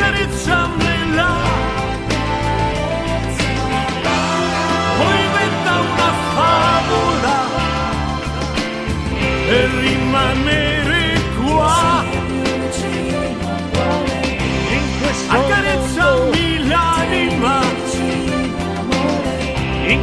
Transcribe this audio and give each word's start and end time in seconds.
Accarezzamela 0.00 1.30
Poi 4.96 5.24
inventa 5.24 5.72
una 5.80 6.12
favola 6.34 7.38
Per 9.46 9.68
rimanere 9.68 11.20
qua. 11.36 12.04
Accarezzami 15.28 16.66
l'anima. 16.68 17.60
In 19.86 20.02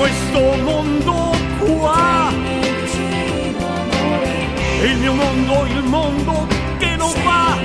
questo 0.00 0.40
mondo 0.62 1.30
qua. 1.58 2.32
Il 4.82 4.96
mio 4.96 5.12
mondo 5.12 5.66
il 5.66 5.82
mondo 5.82 6.46
che 6.78 6.96
non 6.96 7.12
va 7.22 7.58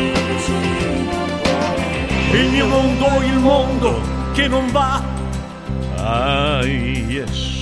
il 2.34 2.50
mio 2.51 2.68
mondo 2.68 3.05
il 3.23 3.40
mondo 3.40 4.02
che 4.34 4.49
non 4.49 4.70
va. 4.70 5.02
Ah, 5.96 6.61
yes. 6.66 7.53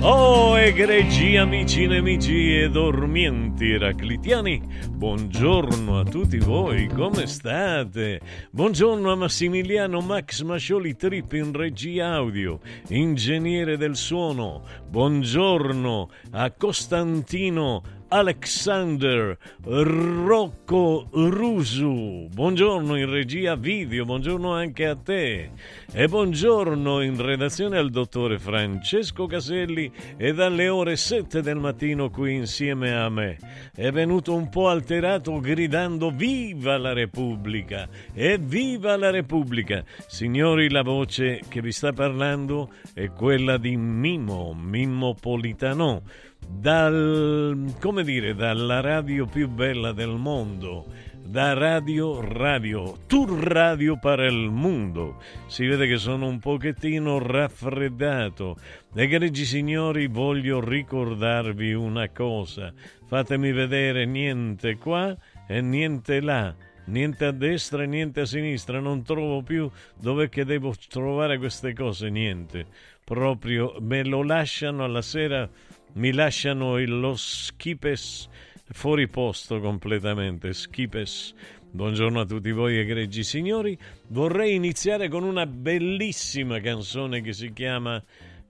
Oh, 0.00 0.58
egregi 0.58 1.36
amici, 1.38 1.86
nemici 1.86 2.54
e 2.56 2.68
dormienti 2.68 3.72
eraclitiani, 3.72 4.60
buongiorno 4.98 6.00
a 6.00 6.02
tutti 6.02 6.38
voi, 6.38 6.88
come 6.88 7.28
state? 7.28 8.20
Buongiorno 8.50 9.12
a 9.12 9.14
Massimiliano 9.14 10.00
Max 10.00 10.42
Mascioli 10.42 10.96
Trip 10.96 11.34
in 11.34 11.52
regia 11.52 12.14
audio, 12.14 12.58
ingegnere 12.88 13.76
del 13.76 13.94
suono, 13.94 14.64
buongiorno 14.88 16.10
a 16.32 16.50
Costantino 16.50 17.97
Alexander 18.10 19.36
Rocco 19.64 21.08
Rusu. 21.12 22.28
Buongiorno 22.32 22.96
in 22.96 23.10
regia 23.10 23.54
video, 23.54 24.06
buongiorno 24.06 24.50
anche 24.50 24.86
a 24.86 24.96
te. 24.96 25.50
E 25.92 26.08
buongiorno 26.08 27.02
in 27.02 27.20
redazione 27.20 27.76
al 27.76 27.90
dottore 27.90 28.38
Francesco 28.38 29.26
Caselli 29.26 29.92
e 30.16 30.32
dalle 30.32 30.70
ore 30.70 30.96
7 30.96 31.42
del 31.42 31.56
mattino 31.56 32.08
qui 32.08 32.34
insieme 32.34 32.94
a 32.94 33.10
me. 33.10 33.36
È 33.74 33.90
venuto 33.90 34.34
un 34.34 34.48
po' 34.48 34.68
alterato 34.68 35.38
gridando 35.38 36.10
Viva 36.10 36.78
la 36.78 36.94
Repubblica! 36.94 37.88
E 38.14 38.38
viva 38.38 38.96
la 38.96 39.10
Repubblica! 39.10 39.84
Signori, 40.06 40.70
la 40.70 40.82
voce 40.82 41.42
che 41.46 41.60
vi 41.60 41.72
sta 41.72 41.92
parlando 41.92 42.72
è 42.94 43.10
quella 43.10 43.58
di 43.58 43.76
Mimo, 43.76 44.54
Mimmo 44.58 45.14
Politano 45.14 46.02
dal, 46.46 47.74
come 47.80 48.04
dire, 48.04 48.34
dalla 48.34 48.80
radio 48.80 49.26
più 49.26 49.48
bella 49.48 49.92
del 49.92 50.16
mondo, 50.16 50.86
da 51.28 51.52
Radio 51.52 52.20
Radio, 52.20 52.96
Tour 53.06 53.30
Radio 53.38 53.98
per 53.98 54.20
il 54.20 54.50
mondo. 54.50 55.20
Si 55.46 55.66
vede 55.66 55.86
che 55.86 55.98
sono 55.98 56.26
un 56.26 56.38
pochettino 56.38 57.18
raffreddato. 57.18 58.56
Egregi 58.94 59.44
signori, 59.44 60.06
voglio 60.06 60.60
ricordarvi 60.60 61.74
una 61.74 62.08
cosa. 62.08 62.72
Fatemi 63.06 63.52
vedere 63.52 64.06
niente 64.06 64.76
qua 64.76 65.14
e 65.46 65.60
niente 65.60 66.20
là. 66.20 66.54
Niente 66.86 67.26
a 67.26 67.32
destra 67.32 67.82
e 67.82 67.86
niente 67.86 68.20
a 68.20 68.24
sinistra, 68.24 68.80
non 68.80 69.02
trovo 69.02 69.42
più 69.42 69.70
dove 70.00 70.30
che 70.30 70.46
devo 70.46 70.74
trovare 70.88 71.36
queste 71.36 71.74
cose, 71.74 72.08
niente. 72.08 72.64
Proprio 73.04 73.76
me 73.80 74.02
lo 74.04 74.22
lasciano 74.22 74.84
alla 74.84 75.02
sera, 75.02 75.48
mi 75.94 76.12
lasciano 76.12 76.78
lo 76.78 77.14
schipes 77.16 78.28
fuori 78.70 79.08
posto 79.08 79.60
completamente. 79.60 80.52
Schipes. 80.52 81.34
Buongiorno 81.70 82.20
a 82.20 82.24
tutti 82.26 82.50
voi 82.50 82.78
egregi 82.78 83.22
signori. 83.22 83.76
Vorrei 84.08 84.54
iniziare 84.54 85.08
con 85.08 85.22
una 85.22 85.46
bellissima 85.46 86.60
canzone 86.60 87.20
che 87.20 87.32
si 87.32 87.52
chiama 87.52 88.02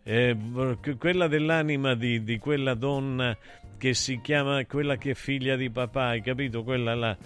eh, 0.03 0.37
quella 0.99 1.29
dell'anima 1.29 1.95
di, 1.95 2.23
di, 2.23 2.39
quella 2.39 2.75
donna 2.75 3.37
che 3.77 3.95
si 3.95 4.21
chiama 4.21 4.65
quella 4.67 4.97
che 4.97 5.11
è 5.11 5.15
figlia 5.15 5.57
di 5.57 5.71
papà, 5.71 6.07
hai 6.09 6.23
capito? 6.23 6.65
Quella 6.65 6.95
là, 6.95 7.17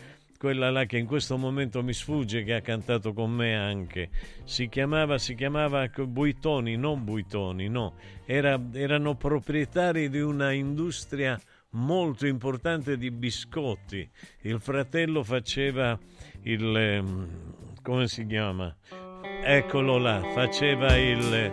quella 0.42 0.72
là 0.72 0.86
che 0.86 0.98
in 0.98 1.06
questo 1.06 1.38
momento 1.38 1.84
mi 1.84 1.92
sfugge, 1.92 2.42
che 2.42 2.54
ha 2.54 2.60
cantato 2.60 3.12
con 3.12 3.30
me 3.30 3.54
anche. 3.56 4.10
Si 4.42 4.68
chiamava, 4.68 5.16
si 5.16 5.36
chiamava 5.36 5.88
Buitoni, 5.88 6.74
non 6.74 7.04
Buitoni, 7.04 7.68
no. 7.68 7.94
Era, 8.26 8.60
erano 8.72 9.14
proprietari 9.14 10.10
di 10.10 10.18
una 10.18 10.50
industria 10.50 11.40
molto 11.74 12.26
importante 12.26 12.98
di 12.98 13.12
biscotti. 13.12 14.10
Il 14.40 14.58
fratello 14.60 15.22
faceva 15.22 15.96
il... 16.42 16.76
Ehm, 16.76 17.28
come 17.80 18.08
si 18.08 18.26
chiama? 18.26 18.74
Eccolo 19.44 19.96
là, 19.98 20.22
faceva 20.34 20.96
il... 20.96 21.52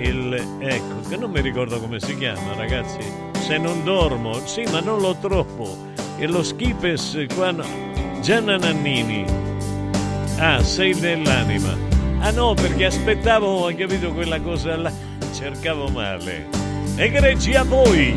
il 0.00 0.58
ecco, 0.58 1.08
che 1.08 1.16
non 1.16 1.30
mi 1.30 1.40
ricordo 1.40 1.78
come 1.78 2.00
si 2.00 2.16
chiama, 2.16 2.56
ragazzi. 2.56 3.08
Se 3.34 3.56
non 3.56 3.84
dormo, 3.84 4.32
sì, 4.46 4.64
ma 4.64 4.80
non 4.80 5.00
lo 5.00 5.16
trovo. 5.18 5.94
E 6.18 6.26
lo 6.26 6.42
Schipes 6.42 7.26
qua 7.36 7.52
no. 7.52 7.95
Gianna 8.26 8.56
Nannini. 8.56 9.24
Ah, 10.38 10.60
sei 10.60 10.98
dell'anima. 10.98 11.76
Ah 12.18 12.32
no, 12.32 12.54
perché 12.54 12.86
aspettavo, 12.86 13.66
hai 13.66 13.76
capito 13.76 14.12
quella 14.12 14.40
cosa 14.40 14.76
là? 14.76 14.92
Cercavo 15.32 15.86
male. 15.90 16.48
Egregi 16.96 17.54
a 17.54 17.62
voi! 17.62 18.16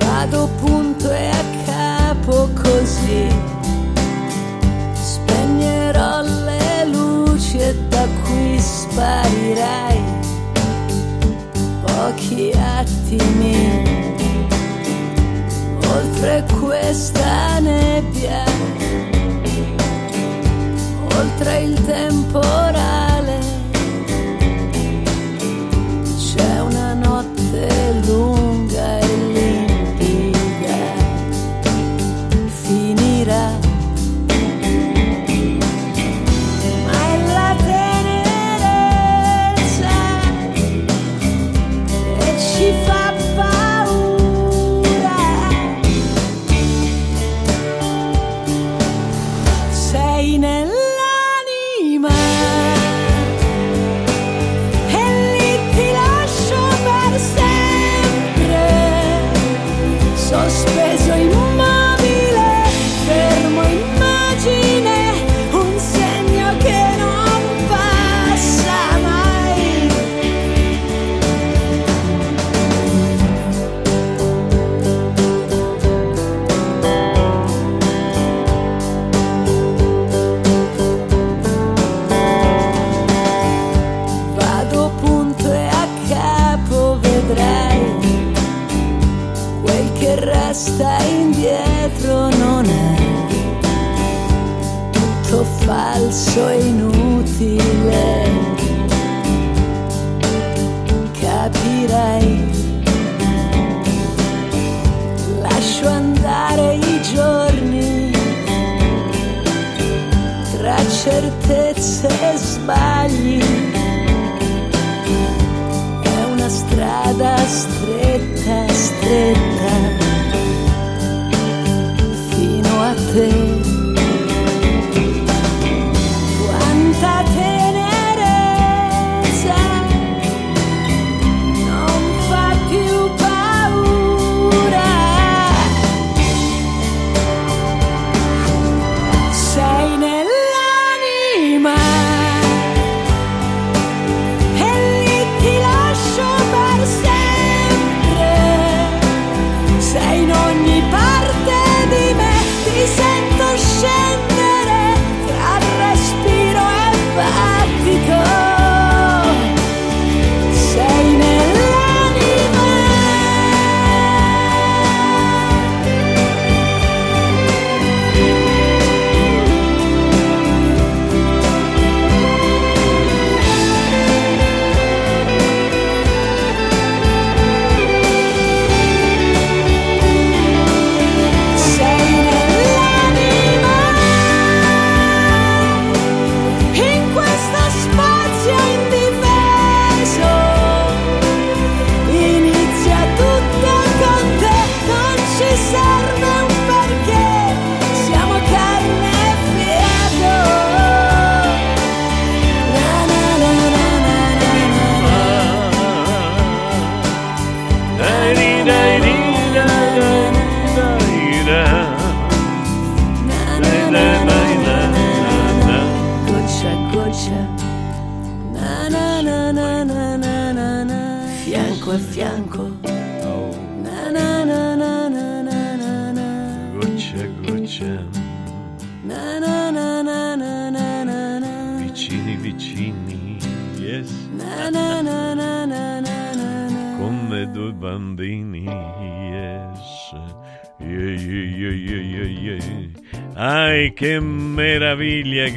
vado 0.00 0.48
punto 0.60 1.08
e 1.12 1.28
a 1.28 1.44
capo 1.66 2.48
così 2.52 3.28
spegnerò 4.94 6.22
le 6.22 6.84
luci 6.86 7.58
e 7.58 7.76
da 7.88 8.08
qui 8.24 8.58
sparirai 8.58 10.02
pochi 11.86 12.50
attimi 12.56 14.17
oltre 15.94 16.44
questa 16.60 17.58
nebbia 17.60 18.44
oltre 21.16 21.60
il 21.62 21.84
temporale 21.84 23.38
c'è 26.16 26.60
una 26.60 26.94
notte 26.94 28.00
lunga 28.06 28.37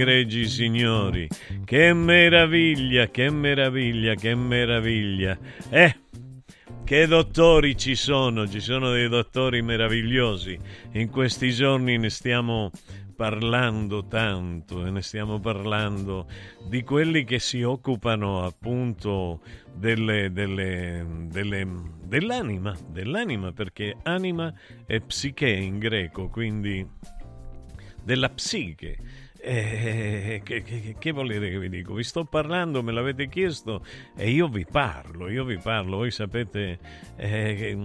egregi 0.01 0.47
signori! 0.47 1.27
Che 1.63 1.93
meraviglia, 1.93 3.07
che 3.07 3.29
meraviglia, 3.29 4.15
che 4.15 4.33
meraviglia! 4.33 5.37
Eh, 5.69 5.95
che 6.83 7.05
dottori 7.05 7.77
ci 7.77 7.95
sono, 7.95 8.47
ci 8.47 8.59
sono 8.59 8.91
dei 8.91 9.07
dottori 9.07 9.61
meravigliosi. 9.61 10.57
In 10.93 11.09
questi 11.09 11.51
giorni 11.51 11.99
ne 11.99 12.09
stiamo 12.09 12.71
parlando 13.15 14.07
tanto 14.07 14.83
e 14.83 14.89
ne 14.89 15.03
stiamo 15.03 15.39
parlando 15.39 16.27
di 16.67 16.81
quelli 16.81 17.23
che 17.23 17.37
si 17.37 17.61
occupano 17.61 18.43
appunto 18.43 19.41
delle, 19.71 20.31
delle, 20.31 21.05
delle, 21.27 21.67
dell'anima, 22.03 22.75
dell'anima 22.87 23.51
perché 23.51 23.97
anima 24.01 24.51
è 24.87 24.99
psiche 24.99 25.49
in 25.49 25.77
greco, 25.77 26.27
quindi 26.29 26.83
della 28.03 28.29
psiche. 28.29 29.29
Eh, 29.43 30.41
che, 30.43 30.61
che, 30.61 30.95
che, 30.99 31.11
volete 31.11 31.49
che 31.49 31.57
vi 31.57 31.67
dico? 31.67 31.95
Vi 31.95 32.03
sto 32.03 32.25
parlando, 32.25 32.83
me 32.83 32.91
l'avete 32.91 33.27
chiesto 33.27 33.83
e 34.15 34.29
io 34.29 34.47
vi 34.47 34.67
parlo, 34.69 35.29
io 35.29 35.43
vi 35.43 35.57
parlo. 35.57 35.97
Voi 35.97 36.11
sapete 36.11 36.77
eh, 37.15 37.75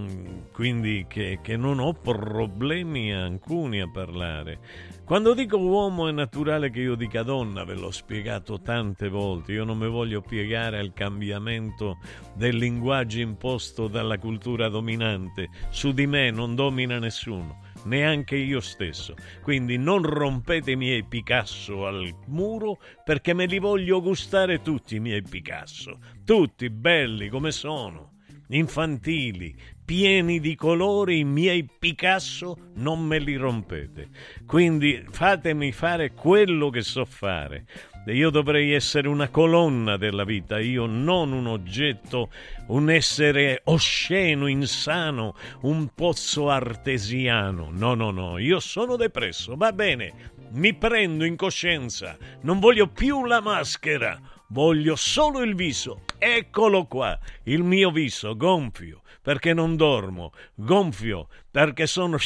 quindi 0.51 1.05
che, 1.07 1.39
che 1.41 1.57
non 1.57 1.79
ho 1.79 1.93
problemi 1.93 3.11
alcuni 3.11 3.81
a 3.81 3.89
parlare. 3.89 4.59
Quando 5.03 5.33
dico 5.33 5.57
uomo 5.57 6.07
è 6.07 6.11
naturale 6.11 6.69
che 6.69 6.81
io 6.81 6.93
dica 6.93 7.23
donna, 7.23 7.63
ve 7.63 7.73
l'ho 7.73 7.91
spiegato 7.91 8.61
tante 8.61 9.09
volte, 9.09 9.53
io 9.53 9.63
non 9.63 9.79
mi 9.79 9.87
voglio 9.87 10.21
piegare 10.21 10.77
al 10.77 10.93
cambiamento 10.93 11.97
del 12.35 12.57
linguaggio 12.57 13.19
imposto 13.19 13.87
dalla 13.87 14.19
cultura 14.19 14.67
dominante, 14.67 15.49
su 15.69 15.91
di 15.91 16.05
me 16.05 16.29
non 16.29 16.53
domina 16.53 16.99
nessuno 16.99 17.65
neanche 17.83 18.35
io 18.35 18.59
stesso. 18.59 19.15
Quindi 19.41 19.77
non 19.77 20.03
rompete 20.03 20.71
i 20.71 20.75
miei 20.75 21.03
Picasso 21.03 21.85
al 21.85 22.13
muro 22.27 22.79
perché 23.03 23.33
me 23.33 23.45
li 23.45 23.59
voglio 23.59 24.01
gustare 24.01 24.61
tutti 24.61 24.95
i 24.95 24.99
miei 24.99 25.21
Picasso. 25.21 25.99
Tutti 26.23 26.69
belli 26.69 27.29
come 27.29 27.51
sono, 27.51 28.13
infantili, 28.49 29.55
pieni 29.83 30.39
di 30.39 30.55
colori, 30.55 31.19
i 31.19 31.23
miei 31.23 31.65
Picasso 31.65 32.71
non 32.75 33.05
me 33.05 33.19
li 33.19 33.35
rompete. 33.35 34.09
Quindi 34.45 35.05
fatemi 35.09 35.71
fare 35.71 36.11
quello 36.13 36.69
che 36.69 36.81
so 36.81 37.05
fare. 37.05 37.65
Io 38.13 38.29
dovrei 38.29 38.71
essere 38.71 39.09
una 39.09 39.27
colonna 39.27 39.97
della 39.97 40.23
vita, 40.23 40.59
io 40.59 40.85
non 40.85 41.33
un 41.33 41.45
oggetto, 41.45 42.29
un 42.67 42.89
essere 42.89 43.61
osceno, 43.65 44.47
insano, 44.47 45.35
un 45.61 45.89
pozzo 45.93 46.49
artesiano. 46.49 47.69
No, 47.71 47.95
no, 47.95 48.11
no, 48.11 48.37
io 48.37 48.61
sono 48.61 48.95
depresso, 48.95 49.57
va 49.57 49.73
bene, 49.73 50.31
mi 50.51 50.73
prendo 50.73 51.25
in 51.25 51.35
coscienza, 51.35 52.17
non 52.41 52.59
voglio 52.59 52.87
più 52.87 53.25
la 53.25 53.41
maschera, 53.41 54.17
voglio 54.47 54.95
solo 54.95 55.41
il 55.41 55.55
viso. 55.55 56.03
Eccolo 56.17 56.85
qua, 56.85 57.19
il 57.43 57.63
mio 57.63 57.91
viso 57.91 58.37
gonfio, 58.37 59.01
perché 59.21 59.53
non 59.53 59.75
dormo, 59.75 60.31
gonfio, 60.55 61.27
perché 61.51 61.85
sono 61.85 62.17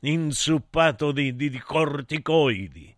inzuppato 0.00 1.10
di, 1.10 1.34
di, 1.34 1.48
di 1.48 1.58
corticoidi 1.58 2.94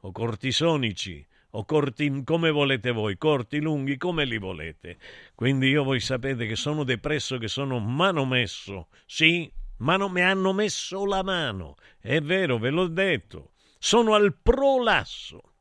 o 0.00 0.12
cortisonici 0.12 1.26
o 1.56 1.64
corti 1.64 2.22
come 2.24 2.50
volete 2.50 2.90
voi, 2.90 3.16
corti, 3.16 3.60
lunghi, 3.60 3.96
come 3.96 4.24
li 4.24 4.38
volete. 4.38 4.98
Quindi 5.34 5.68
io 5.68 5.84
voi 5.84 6.00
sapete 6.00 6.46
che 6.46 6.56
sono 6.56 6.84
depresso, 6.84 7.38
che 7.38 7.48
sono 7.48 7.78
manomesso, 7.78 8.88
sì, 9.06 9.50
ma 9.78 9.96
non 9.96 10.12
mi 10.12 10.22
hanno 10.22 10.52
messo 10.52 11.04
la 11.04 11.22
mano, 11.22 11.76
è 12.00 12.20
vero, 12.20 12.58
ve 12.58 12.70
l'ho 12.70 12.88
detto, 12.88 13.52
sono 13.78 14.14
al 14.14 14.36
prolasso. 14.40 15.52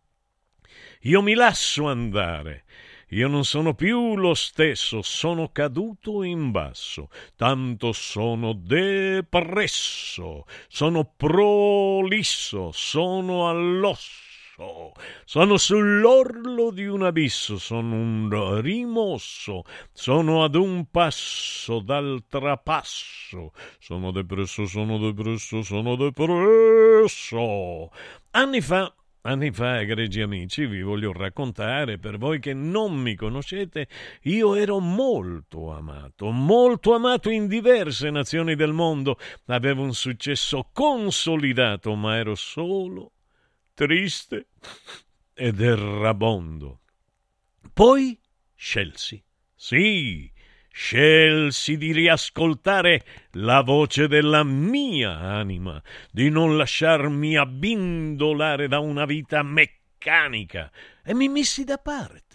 Io 1.02 1.22
mi 1.22 1.34
lascio 1.34 1.88
andare. 1.88 2.64
Io 3.10 3.28
non 3.28 3.46
sono 3.46 3.76
più 3.76 4.16
lo 4.16 4.34
stesso, 4.34 5.04
sono 5.04 5.52
caduto 5.52 6.24
in 6.24 6.50
basso, 6.50 7.10
tanto 7.36 7.92
sono 7.92 8.54
depresso, 8.54 10.46
sono 10.68 11.14
prolisso, 11.16 12.72
sono 12.72 13.48
all'osso 13.50 14.23
abisso. 14.54 14.92
Sono 15.26 15.58
sull'orlo 15.58 16.72
di 16.72 16.86
un 16.86 17.04
abisso, 17.04 17.58
sono 17.58 17.96
un 17.96 18.62
rimosso, 18.62 19.64
sono 19.92 20.44
ad 20.44 20.56
un 20.56 20.90
passo 20.90 21.80
dal 21.80 22.24
trapasso. 22.28 23.52
Sono 23.80 24.12
depresso, 24.12 24.66
sono 24.66 24.98
depresso, 24.98 25.62
sono 25.62 25.96
depresso. 25.96 27.90
Anni 28.32 28.62
fa 28.62 28.94
Anni 29.26 29.52
fa, 29.52 29.80
egregi 29.80 30.20
amici, 30.20 30.66
vi 30.66 30.82
voglio 30.82 31.14
raccontare, 31.14 31.98
per 31.98 32.18
voi 32.18 32.42
che 32.42 32.54
non 32.54 32.94
mi 32.94 33.16
conoscete, 33.16 33.88
io 34.24 34.56
ero 34.56 34.80
molto 34.80 35.72
amato, 35.72 36.30
molto 36.30 36.94
amato 36.94 37.30
in 37.30 37.48
diverse 37.48 38.10
nazioni 38.10 38.56
del 38.56 38.74
mondo. 38.74 39.18
Avevo 39.46 39.82
un 39.82 39.94
successo 39.94 40.68
consolidato, 40.74 41.96
ma 41.96 42.18
ero 42.18 42.36
solo 42.36 43.13
triste 43.74 44.48
ed 45.34 45.60
errabondo. 45.60 46.82
Poi 47.74 48.20
scelsi, 48.54 49.24
sì, 49.56 50.32
scelsi 50.70 51.78
di 51.78 51.92
riascoltare 51.92 53.04
la 53.32 53.62
voce 53.62 54.08
della 54.08 54.44
mia 54.44 55.18
anima, 55.18 55.82
di 56.12 56.30
non 56.30 56.56
lasciarmi 56.56 57.36
abbindolare 57.36 58.68
da 58.68 58.80
una 58.80 59.06
vita 59.06 59.42
meccanica 59.42 60.72
e 61.04 61.14
mi 61.14 61.28
messi 61.30 61.64
da 61.64 61.78
parte. 61.78 62.34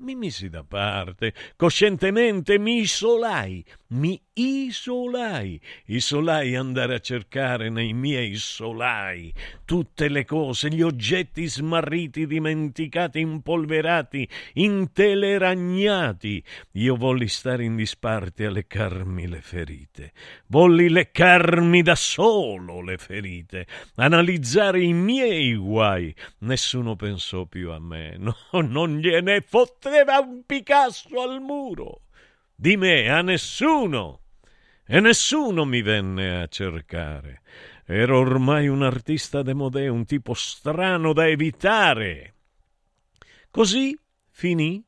Mi 0.00 0.14
misi 0.14 0.48
da 0.48 0.64
parte, 0.64 1.34
coscientemente 1.56 2.58
mi 2.58 2.80
isolai, 2.80 3.62
mi 3.90 4.20
isolai, 4.34 5.60
isolai 5.86 6.54
andare 6.54 6.94
a 6.94 7.00
cercare 7.00 7.70
nei 7.70 7.92
miei 7.92 8.36
solai 8.36 9.32
tutte 9.64 10.08
le 10.08 10.24
cose, 10.24 10.68
gli 10.68 10.82
oggetti 10.82 11.46
smarriti, 11.46 12.26
dimenticati, 12.26 13.20
impolverati, 13.20 14.28
inteleragnati. 14.54 16.42
Io 16.72 16.96
volli 16.96 17.28
stare 17.28 17.64
in 17.64 17.74
disparte 17.76 18.46
a 18.46 18.50
leccarmi 18.50 19.26
le 19.26 19.40
ferite, 19.40 20.12
volli 20.46 20.88
leccarmi 20.88 21.82
da 21.82 21.96
solo 21.96 22.80
le 22.82 22.96
ferite, 22.96 23.66
analizzare 23.96 24.82
i 24.82 24.92
miei 24.92 25.54
guai. 25.56 26.14
Nessuno 26.38 26.94
pensò 26.96 27.44
più 27.46 27.70
a 27.70 27.80
me, 27.80 28.16
no, 28.18 28.36
non 28.52 28.98
gliene 28.98 29.40
fotteva 29.40 30.18
un 30.20 30.42
Picasso 30.46 31.20
al 31.20 31.40
muro 31.40 32.02
di 32.60 32.76
me 32.76 33.08
a 33.08 33.22
nessuno 33.22 34.20
e 34.84 35.00
nessuno 35.00 35.64
mi 35.64 35.80
venne 35.80 36.42
a 36.42 36.46
cercare. 36.46 37.40
Ero 37.86 38.18
ormai 38.18 38.68
un 38.68 38.82
artista 38.82 39.40
demodè, 39.40 39.88
un 39.88 40.04
tipo 40.04 40.34
strano 40.34 41.14
da 41.14 41.26
evitare. 41.26 42.34
Così 43.50 43.98
finì 44.28 44.84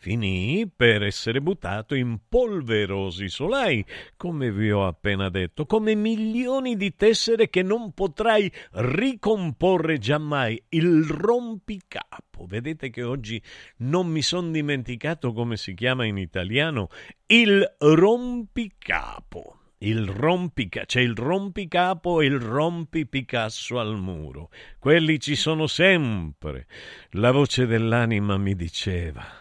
finì 0.00 0.66
per 0.74 1.02
essere 1.02 1.42
buttato 1.42 1.94
in 1.94 2.20
polverosi 2.26 3.28
solai, 3.28 3.84
come 4.16 4.50
vi 4.50 4.72
ho 4.72 4.86
appena 4.86 5.28
detto, 5.28 5.66
come 5.66 5.94
milioni 5.94 6.74
di 6.74 6.96
tessere 6.96 7.50
che 7.50 7.62
non 7.62 7.92
potrai 7.92 8.50
ricomporre 8.72 9.98
giammai. 9.98 10.60
Il 10.70 11.04
rompicapo. 11.04 12.46
Vedete 12.46 12.88
che 12.88 13.02
oggi 13.02 13.40
non 13.78 14.06
mi 14.06 14.22
son 14.22 14.50
dimenticato 14.50 15.34
come 15.34 15.58
si 15.58 15.74
chiama 15.74 16.06
in 16.06 16.16
italiano. 16.16 16.88
Il 17.26 17.62
rompicapo. 17.78 19.56
Il 19.82 20.06
rompica, 20.06 20.84
c'è 20.84 21.00
il 21.00 21.14
rompicapo 21.14 22.20
e 22.20 22.26
il 22.26 22.38
rompipicasso 22.38 23.78
al 23.78 23.98
muro. 23.98 24.50
Quelli 24.78 25.18
ci 25.18 25.36
sono 25.36 25.66
sempre. 25.66 26.66
La 27.12 27.32
voce 27.32 27.66
dell'anima 27.66 28.36
mi 28.36 28.54
diceva 28.54 29.40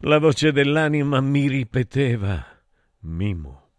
la 0.00 0.18
voce 0.18 0.52
dell'anima 0.52 1.20
mi 1.20 1.48
ripeteva 1.48 2.44
Mimo, 3.00 3.70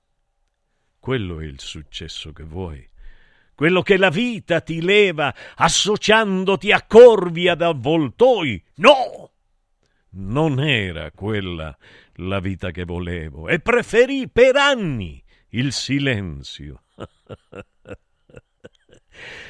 quello 1.00 1.40
è 1.40 1.46
il 1.46 1.60
successo 1.60 2.32
che 2.34 2.44
vuoi, 2.44 2.88
quello 3.54 3.82
che 3.82 3.98
la 3.98 4.10
vita 4.10 4.62
ti 4.62 4.82
leva 4.82 5.34
associandoti 5.56 6.72
a 6.72 6.84
corvi 6.84 7.48
ad 7.48 7.62
avvoltoi. 7.62 8.64
No! 8.76 9.32
Non 10.10 10.60
era 10.60 11.12
quella 11.12 11.78
la 12.16 12.40
vita 12.40 12.72
che 12.72 12.86
volevo 12.86 13.48
e 13.48 13.60
preferì 13.60 14.30
per 14.30 14.56
anni 14.56 15.24
il 15.50 15.72
silenzio. 15.72 16.84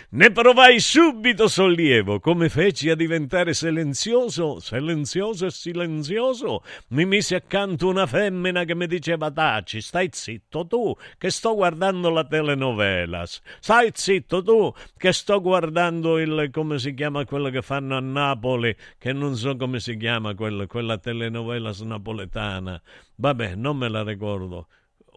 Ne 0.09 0.31
provai 0.31 0.79
subito 0.79 1.49
sollievo, 1.49 2.21
come 2.21 2.47
feci 2.47 2.89
a 2.89 2.95
diventare 2.95 3.53
silenzioso, 3.53 4.61
silenzioso 4.61 5.47
e 5.47 5.51
silenzioso. 5.51 6.63
Mi 6.89 7.05
mise 7.05 7.35
accanto 7.35 7.89
una 7.89 8.05
femmina 8.05 8.63
che 8.63 8.73
mi 8.73 8.87
diceva 8.87 9.29
taci, 9.31 9.81
stai 9.81 10.07
zitto 10.13 10.65
tu, 10.65 10.95
che 11.17 11.29
sto 11.29 11.55
guardando 11.55 12.09
la 12.09 12.23
telenovela. 12.23 13.25
Stai 13.25 13.91
zitto 13.93 14.41
tu, 14.41 14.73
che 14.95 15.11
sto 15.11 15.41
guardando 15.41 16.17
il, 16.19 16.51
come 16.53 16.79
si 16.79 16.93
chiama 16.93 17.25
quello 17.25 17.49
che 17.49 17.61
fanno 17.61 17.97
a 17.97 17.99
Napoli, 17.99 18.73
che 18.97 19.11
non 19.11 19.35
so 19.35 19.57
come 19.57 19.81
si 19.81 19.97
chiama 19.97 20.35
quella, 20.35 20.67
quella 20.67 20.97
telenovela 20.97 21.73
napoletana. 21.81 22.81
Vabbè, 23.15 23.55
non 23.55 23.75
me 23.75 23.89
la 23.89 24.03
ricordo 24.03 24.67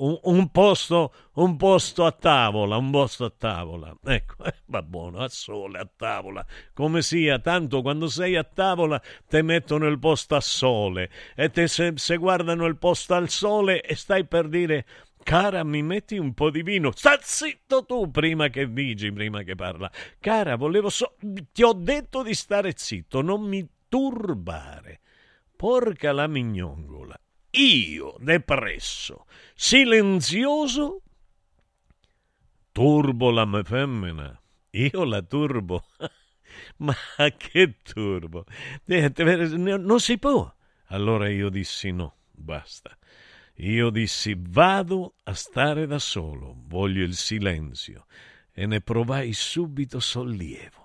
un, 0.01 0.19
un, 0.23 0.51
posto, 0.51 1.13
un 1.35 1.57
posto 1.57 2.05
a 2.05 2.13
tavola, 2.13 2.77
un 2.77 2.91
posto 2.91 3.25
a 3.25 3.31
tavola. 3.31 3.95
Ecco, 4.05 4.43
eh, 4.45 4.55
va 4.67 4.83
buono, 4.83 5.19
a 5.19 5.29
sole, 5.29 5.79
a 5.79 5.89
tavola, 5.95 6.45
come 6.75 7.03
sia, 7.03 7.39
tanto 7.39 7.83
quando 7.83 8.09
sei 8.09 8.37
a 8.37 8.45
tavola 8.45 9.01
ti 9.29 9.43
mettono 9.43 9.87
il 9.87 9.99
posto 9.99 10.37
a 10.37 10.41
sole 10.41 11.11
e 11.35 11.51
te 11.51 11.69
se, 11.69 11.93
se 11.97 12.17
guardano 12.17 12.67
il 12.67 12.77
posto 12.77 13.15
al 13.15 13.29
sole 13.29 13.83
e 13.83 13.95
stai 13.95 14.27
per 14.27 14.49
dire 14.49 14.87
Cara, 15.23 15.65
mi 15.65 15.83
metti 15.83 16.17
un 16.17 16.33
po' 16.33 16.49
di 16.49 16.63
vino. 16.63 16.93
Sta 16.95 17.19
zitto 17.21 17.85
tu 17.85 18.11
prima 18.11 18.49
che 18.49 18.73
dici, 18.73 19.13
prima 19.13 19.43
che 19.43 19.55
parla. 19.55 19.91
Cara, 20.19 20.57
volevo 20.57 20.89
so... 20.89 21.17
Ti 21.53 21.63
ho 21.63 21.75
detto 21.75 22.23
di 22.23 22.33
stare 22.33 22.73
zitto, 22.75 23.21
non 23.21 23.43
mi 23.43 23.69
turbare. 23.87 25.01
Porca 25.55 26.13
la 26.13 26.27
mignongola 26.27 27.21
io 27.53 28.17
depresso, 28.21 29.27
silenzioso, 29.55 31.03
turbo 32.73 33.31
la 33.31 33.45
mia 33.45 33.63
femmina, 33.63 34.41
io 34.71 35.05
la 35.05 35.23
turbo. 35.23 35.85
Ma 36.79 36.95
che 37.37 37.77
turbo? 37.83 38.45
Non 38.87 40.01
si 40.01 40.19
può. 40.19 40.53
Allora 40.87 41.29
io 41.29 41.49
dissi 41.49 41.93
no, 41.93 42.17
basta. 42.31 42.97
Io 43.57 43.91
dissi 43.91 44.35
vado 44.37 45.15
a 45.25 45.35
stare 45.35 45.87
da 45.87 45.99
solo, 45.99 46.57
voglio 46.67 47.05
il 47.05 47.15
silenzio 47.15 48.07
e 48.53 48.67
ne 48.67 48.81
provai 48.81 49.33
subito 49.33 50.01
sollievo 50.01 50.80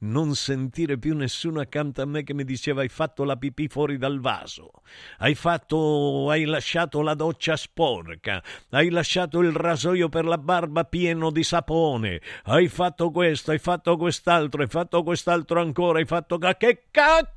non 0.00 0.34
sentire 0.34 0.98
più 0.98 1.16
nessuno 1.16 1.60
accanto 1.60 2.02
a 2.02 2.06
me 2.06 2.22
che 2.22 2.34
mi 2.34 2.44
diceva 2.44 2.82
hai 2.82 2.88
fatto 2.88 3.24
la 3.24 3.36
pipì 3.36 3.68
fuori 3.68 3.96
dal 3.98 4.20
vaso, 4.20 4.70
hai 5.18 5.34
fatto, 5.34 6.30
hai 6.30 6.44
lasciato 6.44 7.02
la 7.02 7.14
doccia 7.14 7.56
sporca, 7.56 8.42
hai 8.70 8.90
lasciato 8.90 9.40
il 9.40 9.52
rasoio 9.52 10.08
per 10.08 10.24
la 10.24 10.38
barba 10.38 10.84
pieno 10.84 11.30
di 11.30 11.42
sapone, 11.42 12.20
hai 12.44 12.68
fatto 12.68 13.10
questo, 13.10 13.50
hai 13.50 13.58
fatto 13.58 13.96
quest'altro, 13.96 14.62
hai 14.62 14.68
fatto 14.68 15.02
quest'altro 15.02 15.60
ancora, 15.60 15.98
hai 15.98 16.06
fatto 16.06 16.38
che 16.38 16.84
cacchio 16.90 17.36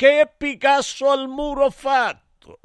che 0.00 0.32
Picasso 0.34 1.10
al 1.10 1.28
muro 1.28 1.68
fatto. 1.68 2.58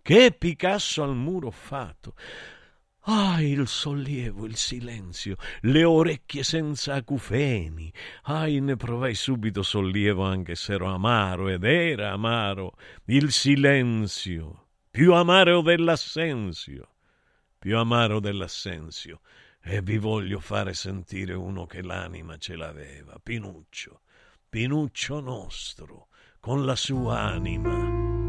Che 0.00 0.30
Picasso 0.30 1.02
al 1.02 1.16
muro 1.16 1.50
fatto. 1.50 2.14
Ah, 3.04 3.40
il 3.40 3.66
sollievo, 3.66 4.46
il 4.46 4.54
silenzio, 4.54 5.36
le 5.62 5.82
orecchie 5.82 6.44
senza 6.44 6.94
acufeni. 6.94 7.92
Ah, 8.24 8.46
ne 8.46 8.76
provai 8.76 9.14
subito 9.14 9.64
sollievo 9.64 10.22
anche 10.22 10.54
se 10.54 10.74
ero 10.74 10.86
amaro, 10.86 11.48
ed 11.48 11.64
era 11.64 12.12
amaro. 12.12 12.76
Il 13.06 13.32
silenzio, 13.32 14.68
più 14.88 15.14
amaro 15.14 15.62
dell'assenzio, 15.62 16.94
più 17.58 17.76
amaro 17.76 18.20
dell'assenzio. 18.20 19.20
E 19.64 19.80
vi 19.80 19.98
voglio 19.98 20.38
fare 20.38 20.74
sentire 20.74 21.34
uno 21.34 21.66
che 21.66 21.82
l'anima 21.82 22.36
ce 22.36 22.56
l'aveva, 22.56 23.18
Pinuccio, 23.20 24.02
Pinuccio 24.48 25.20
nostro, 25.20 26.08
con 26.38 26.64
la 26.64 26.76
sua 26.76 27.20
anima. 27.20 28.21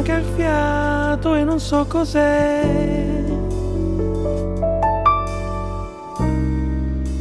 Manca 0.00 0.16
il 0.16 0.24
fiato 0.34 1.34
e 1.34 1.44
non 1.44 1.60
so 1.60 1.84
cos'è. 1.86 2.64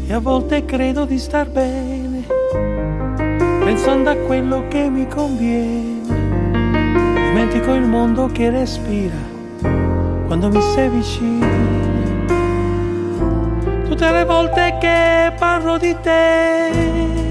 E 0.08 0.14
a 0.14 0.20
volte 0.20 0.64
credo 0.64 1.04
di 1.06 1.20
star 1.20 1.50
bene, 1.50 2.26
pensando 3.64 4.10
a 4.10 4.16
quello 4.16 4.68
che 4.70 4.90
mi 4.90 5.06
conviene. 5.08 5.98
Dimentico 7.28 7.74
il 7.74 7.86
mondo 7.86 8.28
che 8.28 8.50
respira 8.50 9.28
quando 10.26 10.50
mi 10.50 10.62
sei 10.74 10.90
vicino 10.90 11.48
tutte 13.88 14.12
le 14.12 14.24
volte 14.24 14.78
che 14.80 15.34
parlo 15.38 15.78
di 15.78 15.96
te. 16.02 17.29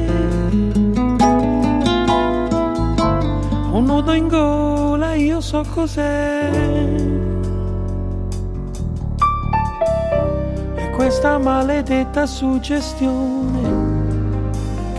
Un 3.99 4.05
nudo 4.05 4.17
in 4.17 4.29
gola, 4.29 5.15
io 5.15 5.41
so 5.41 5.65
cos'è. 5.75 6.51
E 10.77 10.91
questa 10.91 11.37
maledetta 11.39 12.25
suggestione 12.25 13.61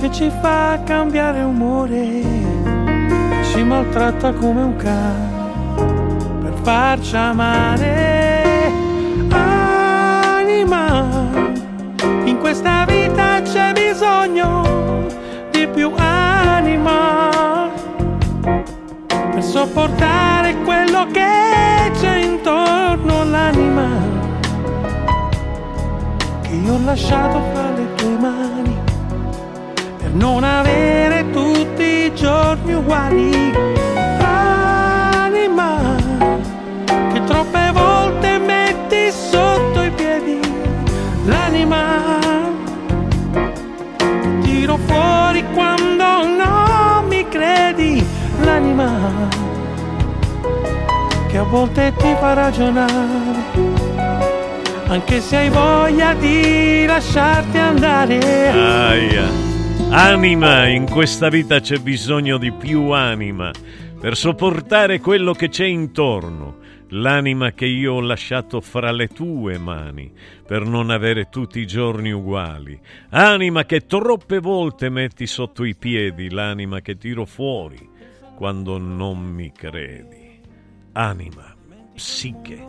che 0.02 0.12
ci 0.12 0.30
fa 0.42 0.82
cambiare 0.84 1.44
umore, 1.44 2.24
ci 3.44 3.64
maltratta 3.64 4.34
come 4.34 4.64
un 4.64 4.76
cane 4.76 6.18
per 6.42 6.54
farci 6.62 7.16
amare. 7.16 8.70
Anima 9.30 10.68
questa 12.38 12.84
vita 12.86 13.42
c'è 13.44 13.72
bisogno 13.72 15.08
di 15.52 15.66
più 15.68 15.90
anima 15.96 17.39
per 19.40 19.48
sopportare 19.48 20.54
quello 20.66 21.08
che 21.14 21.92
c'è 21.98 22.18
intorno 22.18 23.22
all'anima 23.22 23.88
che 26.42 26.56
io 26.56 26.74
ho 26.74 26.80
lasciato 26.84 27.42
fra 27.54 27.72
le 27.72 27.94
tue 27.96 28.18
mani 28.18 28.78
per 29.98 30.12
non 30.12 30.44
avere 30.44 31.30
tutti 31.32 31.84
i 31.84 32.14
giorni 32.14 32.74
uguali. 32.74 33.79
L'anima 48.44 49.28
che 51.28 51.38
a 51.38 51.44
volte 51.44 51.94
ti 51.98 52.16
fa 52.20 52.34
ragionare 52.34 53.80
anche 54.90 55.22
se 55.22 55.38
hai 55.38 55.50
voglia 55.50 56.16
di 56.16 56.84
lasciarti 56.88 57.58
andare. 57.60 58.50
Aia. 58.50 59.30
anima 59.92 60.68
in 60.68 60.90
questa 60.90 61.30
vita 61.30 61.60
c'è 61.60 61.78
bisogno 61.78 62.40
di 62.40 62.52
più 62.52 62.90
anima 62.90 63.52
per 64.00 64.18
sopportare 64.18 65.00
quello 65.00 65.34
che 65.34 65.50
c'è 65.50 65.66
intorno. 65.66 66.58
L'anima 66.94 67.52
che 67.52 67.68
io 67.68 67.94
ho 67.94 68.02
lasciato 68.02 68.62
fra 68.62 68.92
le 68.92 69.10
tue 69.10 69.60
mani, 69.60 70.12
per 70.44 70.66
non 70.66 70.90
avere 70.90 71.30
tutti 71.30 71.60
i 71.60 71.68
giorni 71.68 72.12
uguali, 72.12 72.80
anima 73.10 73.64
che 73.66 73.86
troppe 73.86 74.40
volte 74.40 74.90
metti 74.90 75.28
sotto 75.28 75.64
i 75.66 75.76
piedi, 75.76 76.32
l'anima 76.32 76.82
che 76.82 76.98
tiro 76.98 77.26
fuori 77.26 77.89
quando 78.40 78.78
non 78.78 79.18
mi 79.20 79.52
credi, 79.52 80.40
anima, 80.94 81.54
psiche, 81.94 82.66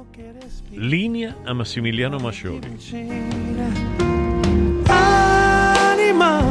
linea 0.70 1.36
a 1.44 1.52
Massimiliano 1.52 2.18
Mascioli. 2.18 2.76
Anima, 4.88 6.42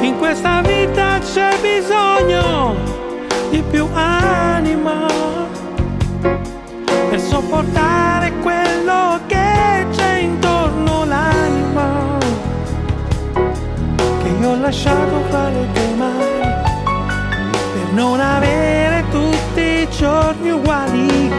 in 0.00 0.16
questa 0.18 0.60
vita 0.62 1.20
c'è 1.20 1.56
bisogno 1.60 2.74
di 3.50 3.62
più 3.70 3.86
anima 3.92 5.06
per 6.20 7.20
sopportare 7.20 8.32
quello 8.40 9.20
che 9.28 9.86
c'è 9.92 10.16
intorno 10.16 11.04
l'anima 11.04 12.18
che 14.20 14.28
io 14.40 14.50
ho 14.50 14.56
lasciato 14.56 15.20
fare 15.28 15.68
mani 15.96 16.24
per 16.24 16.33
non 17.94 18.18
avere 18.18 19.04
tutti 19.10 19.60
i 19.60 19.88
giorni 19.90 20.50
uguali. 20.50 21.30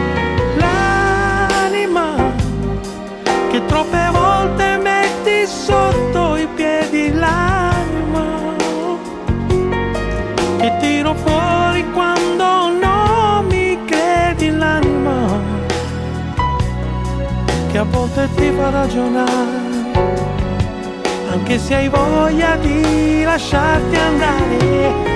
L'anima 0.56 2.14
che 3.50 3.64
troppe 3.66 4.08
volte 4.10 4.78
metti 4.78 5.46
sotto 5.46 6.36
i 6.36 6.46
piedi 6.54 7.12
l'anima 7.12 8.54
che 10.58 10.76
tiro 10.80 11.14
fuori 11.14 11.84
quando 11.92 12.70
non 12.70 13.46
mi 13.48 13.78
credi 13.84 14.50
l'anima 14.50 15.40
che 17.70 17.78
a 17.78 17.84
volte 17.84 18.28
ti 18.34 18.50
fa 18.50 18.70
ragionare 18.70 19.64
anche 21.30 21.58
se 21.58 21.74
hai 21.74 21.88
voglia 21.88 22.56
di 22.56 23.22
lasciarti 23.22 23.96
andare 23.96 25.15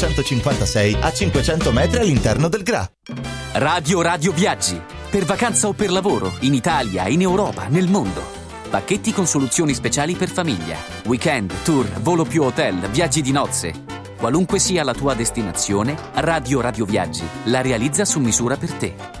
956 0.01 0.97
a 0.99 1.11
500 1.11 1.71
metri 1.71 1.99
all'interno 1.99 2.47
del 2.47 2.63
GRA. 2.63 2.89
Radio 3.53 4.01
Radio 4.01 4.31
Viaggi. 4.31 4.81
Per 5.11 5.25
vacanza 5.25 5.67
o 5.67 5.73
per 5.73 5.91
lavoro, 5.91 6.33
in 6.39 6.55
Italia, 6.55 7.07
in 7.07 7.21
Europa, 7.21 7.67
nel 7.67 7.87
mondo. 7.87 8.23
Pacchetti 8.69 9.11
con 9.11 9.27
soluzioni 9.27 9.73
speciali 9.73 10.15
per 10.15 10.29
famiglia. 10.29 10.77
Weekend, 11.05 11.53
tour, 11.63 11.87
volo 11.99 12.23
più 12.23 12.41
hotel, 12.41 12.89
viaggi 12.89 13.21
di 13.21 13.31
nozze. 13.31 13.83
Qualunque 14.17 14.57
sia 14.57 14.83
la 14.83 14.93
tua 14.93 15.13
destinazione, 15.13 15.95
Radio 16.13 16.61
Radio 16.61 16.85
Viaggi 16.85 17.27
la 17.45 17.61
realizza 17.61 18.05
su 18.05 18.19
misura 18.19 18.55
per 18.55 18.71
te. 18.73 19.20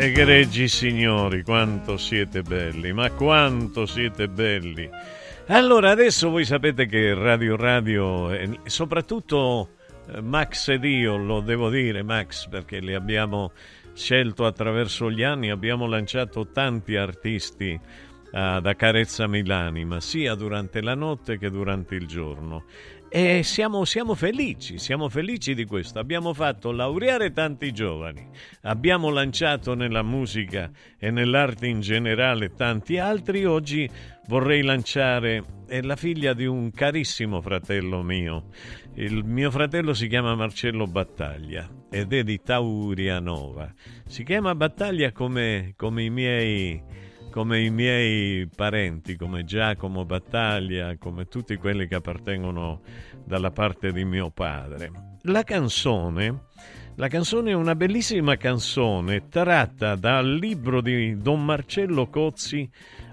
Egregi 0.00 0.68
signori, 0.68 1.42
quanto 1.42 1.96
siete 1.96 2.42
belli, 2.42 2.92
ma 2.92 3.10
quanto 3.10 3.84
siete 3.84 4.28
belli. 4.28 4.88
Allora, 5.48 5.90
adesso 5.90 6.30
voi 6.30 6.44
sapete 6.44 6.86
che 6.86 7.14
Radio 7.14 7.56
Radio, 7.56 8.30
e 8.30 8.60
soprattutto 8.66 9.70
eh, 10.12 10.20
Max 10.20 10.68
ed 10.68 10.84
io, 10.84 11.16
lo 11.16 11.40
devo 11.40 11.68
dire 11.68 12.04
Max 12.04 12.46
perché 12.46 12.78
li 12.78 12.94
abbiamo 12.94 13.50
scelto 13.92 14.46
attraverso 14.46 15.10
gli 15.10 15.24
anni, 15.24 15.50
abbiamo 15.50 15.88
lanciato 15.88 16.46
tanti 16.46 16.94
artisti 16.94 17.78
ad 18.32 18.66
Accarezzami 18.66 19.44
l'anima, 19.44 20.00
sia 20.00 20.34
durante 20.34 20.82
la 20.82 20.94
notte 20.94 21.38
che 21.38 21.50
durante 21.50 21.94
il 21.94 22.06
giorno. 22.06 22.64
E 23.10 23.42
siamo, 23.42 23.86
siamo, 23.86 24.14
felici, 24.14 24.76
siamo 24.76 25.08
felici 25.08 25.54
di 25.54 25.64
questo. 25.64 25.98
Abbiamo 25.98 26.34
fatto 26.34 26.72
laureare 26.72 27.32
tanti 27.32 27.72
giovani, 27.72 28.28
abbiamo 28.62 29.08
lanciato 29.08 29.74
nella 29.74 30.02
musica 30.02 30.70
e 30.98 31.10
nell'arte 31.10 31.66
in 31.66 31.80
generale 31.80 32.52
tanti 32.52 32.98
altri. 32.98 33.46
Oggi 33.46 33.88
vorrei 34.26 34.62
lanciare 34.62 35.42
la 35.80 35.96
figlia 35.96 36.34
di 36.34 36.44
un 36.44 36.70
carissimo 36.70 37.40
fratello 37.40 38.02
mio. 38.02 38.48
Il 38.96 39.24
mio 39.24 39.50
fratello 39.50 39.94
si 39.94 40.06
chiama 40.06 40.34
Marcello 40.34 40.86
Battaglia 40.86 41.66
ed 41.90 42.12
è 42.12 42.22
di 42.22 42.42
Taurianova. 42.42 43.72
Si 44.06 44.22
chiama 44.22 44.54
Battaglia 44.54 45.12
come, 45.12 45.72
come 45.76 46.02
i 46.02 46.10
miei 46.10 46.82
come 47.30 47.60
i 47.60 47.70
miei 47.70 48.48
parenti, 48.54 49.16
come 49.16 49.44
Giacomo 49.44 50.04
Battaglia, 50.04 50.96
come 50.98 51.26
tutti 51.26 51.56
quelli 51.56 51.86
che 51.86 51.96
appartengono 51.96 52.80
dalla 53.24 53.50
parte 53.50 53.92
di 53.92 54.04
mio 54.04 54.30
padre. 54.30 55.16
La 55.22 55.42
canzone, 55.42 56.46
la 56.96 57.08
canzone 57.08 57.50
è 57.50 57.54
una 57.54 57.74
bellissima 57.74 58.36
canzone 58.36 59.28
tratta 59.28 59.94
dal 59.94 60.34
libro 60.34 60.80
di 60.80 61.16
Don 61.16 61.44
Marcello 61.44 62.08
Cozzi 62.08 62.68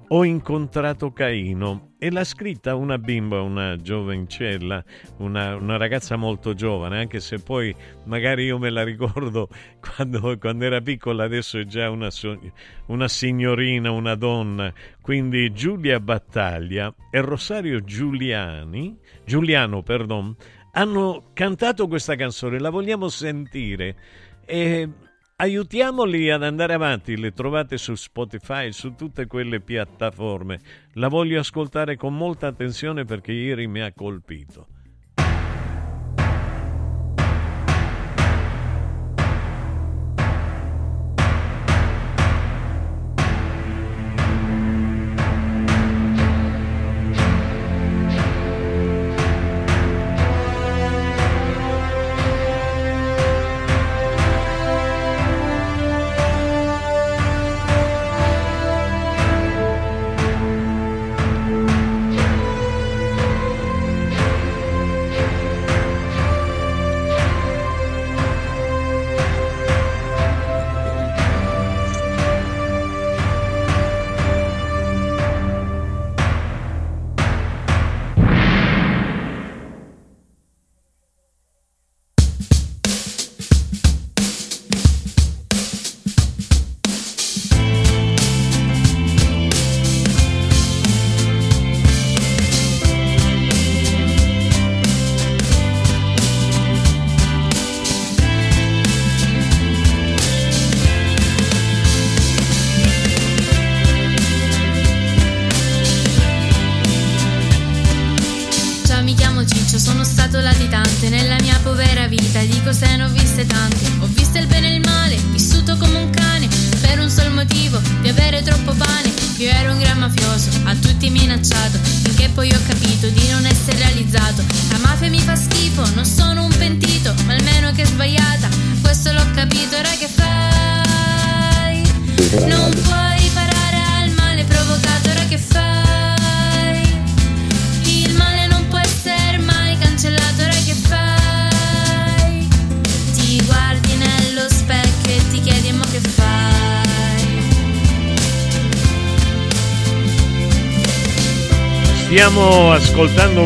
ho 0.10 0.24
incontrato 0.24 1.12
Caino 1.12 1.94
e 1.98 2.12
l'ha 2.12 2.24
scritta 2.24 2.76
una 2.76 2.98
bimba, 3.00 3.42
una 3.42 3.76
giovencella, 3.78 4.84
una, 5.18 5.56
una, 5.56 5.78
ragazza 5.78 6.16
molto 6.16 6.54
giovane, 6.54 7.00
anche 7.00 7.20
se 7.20 7.40
poi 7.40 7.74
magari 8.04 8.46
io 8.46 8.60
me 8.60 8.70
la 8.70 8.84
ricordo 8.84 9.50
quando, 9.82 10.38
quando 10.38 10.66
era 10.66 10.82
piccola, 10.82 11.24
adesso 11.24 11.58
è 11.58 11.66
già 11.66 11.90
una, 11.90 12.10
una 12.88 13.08
signorina, 13.08 13.90
una 13.92 14.16
donna. 14.16 14.72
Quindi 15.02 15.52
Giulia 15.52 16.00
Battaglia 16.00 16.94
e 17.10 17.22
Rosario 17.22 17.84
Giuliani, 17.84 18.98
Giuliano, 19.26 19.82
perdon, 19.82 20.36
hanno 20.74 21.32
cantato 21.34 21.88
questa 21.88 22.16
canzone, 22.16 22.60
la 22.60 22.70
vogliamo 22.70 23.08
sentire. 23.08 23.96
E 24.46 24.88
Aiutiamoli 25.38 26.32
ad 26.32 26.44
andare 26.44 26.76
avanti, 26.76 27.18
le 27.18 27.34
trovate 27.34 27.78
su 27.78 27.94
Spotify, 27.96 28.72
su 28.72 28.96
tutte 28.96 29.28
quelle 29.28 29.60
piattaforme. 29.60 30.62
La 30.94 31.10
voglio 31.10 31.42
ascoltare 31.42 31.98
con 31.98 32.16
molta 32.16 32.48
attenzione 32.48 33.04
perché 33.04 33.34
ieri 33.34 33.68
mi 33.68 33.82
ha 33.82 33.92
colpito. 33.92 34.75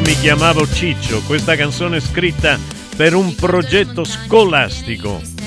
Mi 0.09 0.15
chiamavo 0.15 0.67
Ciccio, 0.67 1.21
questa 1.21 1.55
canzone 1.55 1.99
scritta 1.99 2.57
per 2.97 3.13
un 3.13 3.35
progetto 3.35 4.03
scolastico. 4.03 5.38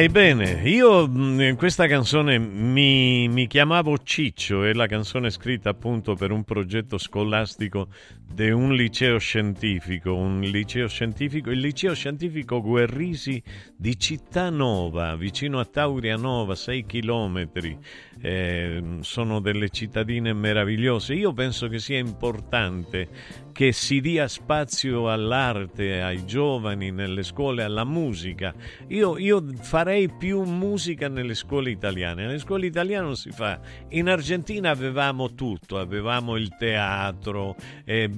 Ah, 0.00 0.04
ebbene, 0.04 0.62
io 0.66 1.06
mm, 1.06 1.40
in 1.40 1.56
questa 1.56 1.86
canzone 1.86 2.38
mi, 2.38 3.28
mi, 3.28 3.46
chiamavo 3.46 3.98
Ciccio, 3.98 4.64
è 4.64 4.72
la 4.72 4.86
canzone 4.86 5.28
scritta 5.28 5.68
appunto 5.68 6.14
per 6.14 6.30
un 6.30 6.42
progetto 6.42 6.96
scolastico 6.96 7.88
di 8.32 8.48
un 8.48 8.72
liceo 8.72 9.18
scientifico, 9.18 10.14
un 10.14 10.40
liceo 10.40 10.88
scientifico, 10.88 11.50
il 11.50 11.58
liceo 11.58 11.94
scientifico 11.94 12.62
Guerrisi 12.62 13.42
di 13.76 13.98
Cittanova, 13.98 15.16
vicino 15.16 15.58
a 15.60 15.66
Taurianova, 15.66 16.54
6 16.54 16.86
chilometri. 16.86 17.76
Eh, 18.22 18.98
sono 19.00 19.40
delle 19.40 19.70
cittadine 19.70 20.32
meravigliose. 20.32 21.14
Io 21.14 21.32
penso 21.32 21.68
che 21.68 21.78
sia 21.78 21.98
importante 21.98 23.08
che 23.52 23.72
si 23.72 24.00
dia 24.00 24.28
spazio 24.28 25.10
all'arte, 25.10 26.00
ai 26.00 26.24
giovani, 26.24 26.90
nelle 26.90 27.22
scuole, 27.22 27.62
alla 27.62 27.84
musica. 27.84 28.54
Io, 28.88 29.18
io, 29.18 29.44
farei 29.60 29.89
più 30.16 30.42
musica 30.42 31.08
nelle 31.08 31.34
scuole 31.34 31.70
italiane. 31.70 32.26
Nelle 32.26 32.38
scuole 32.38 32.66
italiane 32.66 33.04
non 33.04 33.16
si 33.16 33.30
fa. 33.30 33.60
In 33.90 34.08
Argentina 34.08 34.70
avevamo 34.70 35.34
tutto, 35.34 35.78
avevamo 35.78 36.36
il 36.36 36.56
teatro, 36.56 37.56
eh, 37.84 38.10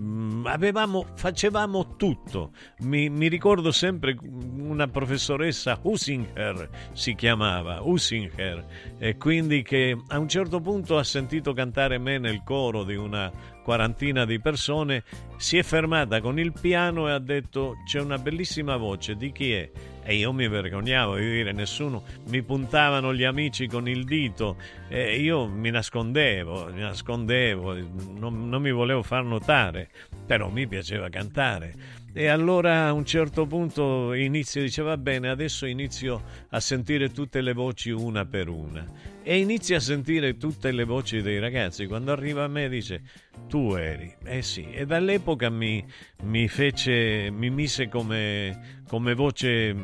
avevamo, 0.44 1.06
facevamo 1.14 1.96
tutto. 1.96 2.52
Mi, 2.80 3.08
mi, 3.08 3.28
ricordo 3.28 3.72
sempre 3.72 4.16
una 4.20 4.88
professoressa 4.88 5.78
Husinger 5.82 6.68
si 6.92 7.14
chiamava, 7.14 7.82
Husinger, 7.82 8.64
e 8.98 9.16
quindi 9.16 9.62
che 9.62 9.96
a 10.08 10.18
un 10.18 10.28
certo 10.28 10.60
punto 10.60 10.98
ha 10.98 11.04
sentito 11.04 11.52
cantare 11.52 11.98
me 11.98 12.18
nel 12.18 12.42
coro 12.44 12.84
di 12.84 12.96
una 12.96 13.30
quarantina 13.62 14.24
di 14.24 14.40
persone, 14.40 15.04
si 15.36 15.58
è 15.58 15.62
fermata 15.62 16.20
con 16.20 16.38
il 16.38 16.52
piano 16.52 17.08
e 17.08 17.12
ha 17.12 17.18
detto 17.18 17.76
c'è 17.86 18.00
una 18.00 18.18
bellissima 18.18 18.76
voce, 18.76 19.16
di 19.16 19.32
chi 19.32 19.52
è? 19.52 19.70
E 20.04 20.16
io 20.16 20.32
mi 20.32 20.48
vergognavo 20.48 21.16
di 21.16 21.30
dire 21.30 21.52
nessuno, 21.52 22.02
mi 22.28 22.42
puntavano 22.42 23.14
gli 23.14 23.22
amici 23.22 23.68
con 23.68 23.88
il 23.88 24.04
dito 24.04 24.56
e 24.88 25.20
io 25.20 25.46
mi 25.46 25.70
nascondevo, 25.70 26.70
mi 26.72 26.80
nascondevo, 26.80 27.76
non, 28.18 28.48
non 28.48 28.60
mi 28.60 28.72
volevo 28.72 29.02
far 29.02 29.24
notare, 29.24 29.90
però 30.26 30.48
mi 30.48 30.66
piaceva 30.66 31.08
cantare. 31.08 32.00
E 32.14 32.26
allora 32.26 32.88
a 32.88 32.92
un 32.92 33.06
certo 33.06 33.46
punto 33.46 34.12
inizio, 34.12 34.60
dice 34.60 34.82
va 34.82 34.98
bene, 34.98 35.30
adesso 35.30 35.64
inizio 35.64 36.22
a 36.50 36.60
sentire 36.60 37.10
tutte 37.10 37.40
le 37.40 37.54
voci 37.54 37.90
una 37.90 38.26
per 38.26 38.48
una. 38.48 38.84
E 39.22 39.38
inizio 39.38 39.76
a 39.76 39.80
sentire 39.80 40.36
tutte 40.36 40.72
le 40.72 40.84
voci 40.84 41.22
dei 41.22 41.38
ragazzi. 41.38 41.86
Quando 41.86 42.12
arriva 42.12 42.44
a 42.44 42.48
me 42.48 42.68
dice 42.68 43.02
tu 43.48 43.74
eri. 43.74 44.14
Eh 44.24 44.42
sì, 44.42 44.70
e 44.70 44.84
dall'epoca 44.84 45.48
mi, 45.48 45.82
mi 46.24 46.48
fece, 46.48 47.30
mi 47.30 47.48
mise 47.48 47.88
come, 47.88 48.82
come 48.86 49.14
voce 49.14 49.74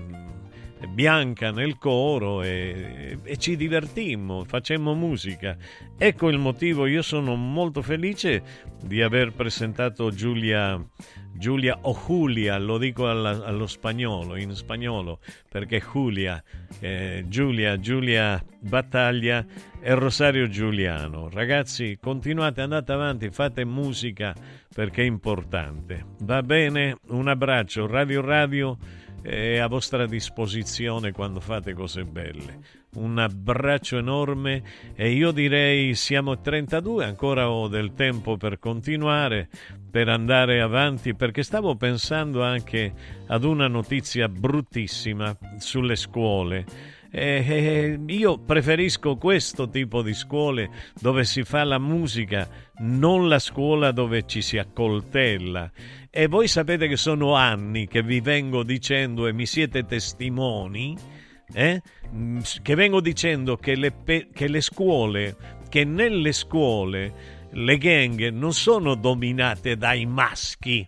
bianca 0.87 1.51
nel 1.51 1.79
coro 1.79 2.43
e, 2.43 3.19
e, 3.23 3.37
ci 3.37 3.57
divertimmo, 3.57 4.45
facemmo 4.45 4.95
musica. 4.95 5.57
Ecco 5.97 6.29
il 6.29 6.39
motivo, 6.39 6.87
io 6.87 7.03
sono 7.03 7.35
molto 7.35 7.83
felice 7.83 8.43
di 8.83 9.03
aver 9.03 9.33
presentato 9.33 10.11
Giulia 10.11 10.81
Giulia 11.39 11.79
o 11.83 11.97
Julia, 12.05 12.59
lo 12.59 12.79
dico 12.79 13.09
alla, 13.09 13.45
allo 13.45 13.69
spagnolo, 13.69 14.37
in 14.37 14.53
spagnolo, 14.55 15.21
perché 15.49 15.81
Giulia, 15.81 16.43
eh, 16.81 17.25
Giulia, 17.29 17.79
Giulia 17.79 18.45
Battaglia 18.59 19.47
e 19.81 19.95
Rosario 19.95 20.49
Giuliano. 20.49 21.29
Ragazzi, 21.31 21.97
continuate, 22.01 22.61
andate 22.61 22.91
avanti, 22.91 23.31
fate 23.31 23.65
musica 23.65 24.35
perché 24.75 25.03
è 25.03 25.07
importante. 25.07 26.05
Va 26.23 26.43
bene? 26.43 26.97
Un 27.11 27.29
abbraccio, 27.29 27.87
Radio 27.87 28.21
Radio 28.21 28.77
è 29.23 29.59
a 29.59 29.67
vostra 29.67 30.07
disposizione 30.07 31.13
quando 31.13 31.41
fate 31.41 31.73
cose 31.75 32.05
belle 32.05 32.79
un 32.95 33.19
abbraccio 33.19 33.99
enorme 33.99 34.63
e 34.95 35.11
io 35.11 35.31
direi 35.31 35.95
siamo 35.95 36.41
32, 36.41 37.05
ancora 37.05 37.51
ho 37.51 37.69
del 37.69 37.93
tempo 37.95 38.37
per 38.37 38.59
continuare, 38.59 39.49
per 39.91 40.09
andare 40.09 40.61
avanti, 40.61 41.15
perché 41.15 41.43
stavo 41.43 41.77
pensando 41.77 42.43
anche 42.43 42.93
ad 43.27 43.45
una 43.45 43.69
notizia 43.69 44.29
bruttissima 44.29 45.37
sulle 45.59 45.97
scuole. 45.97 46.97
Eh, 47.11 47.99
io 48.07 48.39
preferisco 48.39 49.17
questo 49.17 49.69
tipo 49.69 50.03
di 50.03 50.13
scuole 50.13 50.71
dove 51.01 51.25
si 51.25 51.43
fa 51.43 51.65
la 51.65 51.79
musica, 51.79 52.49
non 52.79 53.29
la 53.29 53.39
scuola 53.39 53.93
dove 53.93 54.27
ci 54.27 54.43
si 54.43 54.59
accoltella. 54.59 55.71
E 56.11 56.27
voi 56.27 56.49
sapete 56.49 56.89
che 56.89 56.97
sono 56.97 57.35
anni 57.35 57.87
che 57.87 58.03
vi 58.03 58.21
vengo 58.21 58.63
dicendo 58.63 59.27
e 59.27 59.33
mi 59.33 59.47
siete 59.47 59.85
testimoni 59.85 60.97
eh? 61.53 61.81
Che 62.63 62.75
vengo 62.75 63.01
dicendo 63.01 63.57
che 63.57 63.75
le, 63.75 63.95
che 64.05 64.49
le 64.49 64.61
scuole, 64.61 65.37
che 65.69 65.85
nelle 65.85 66.33
scuole 66.33 67.37
le 67.51 67.79
gang 67.79 68.29
non 68.29 68.53
sono 68.53 68.95
dominate 68.95 69.77
dai 69.77 70.05
maschi, 70.07 70.87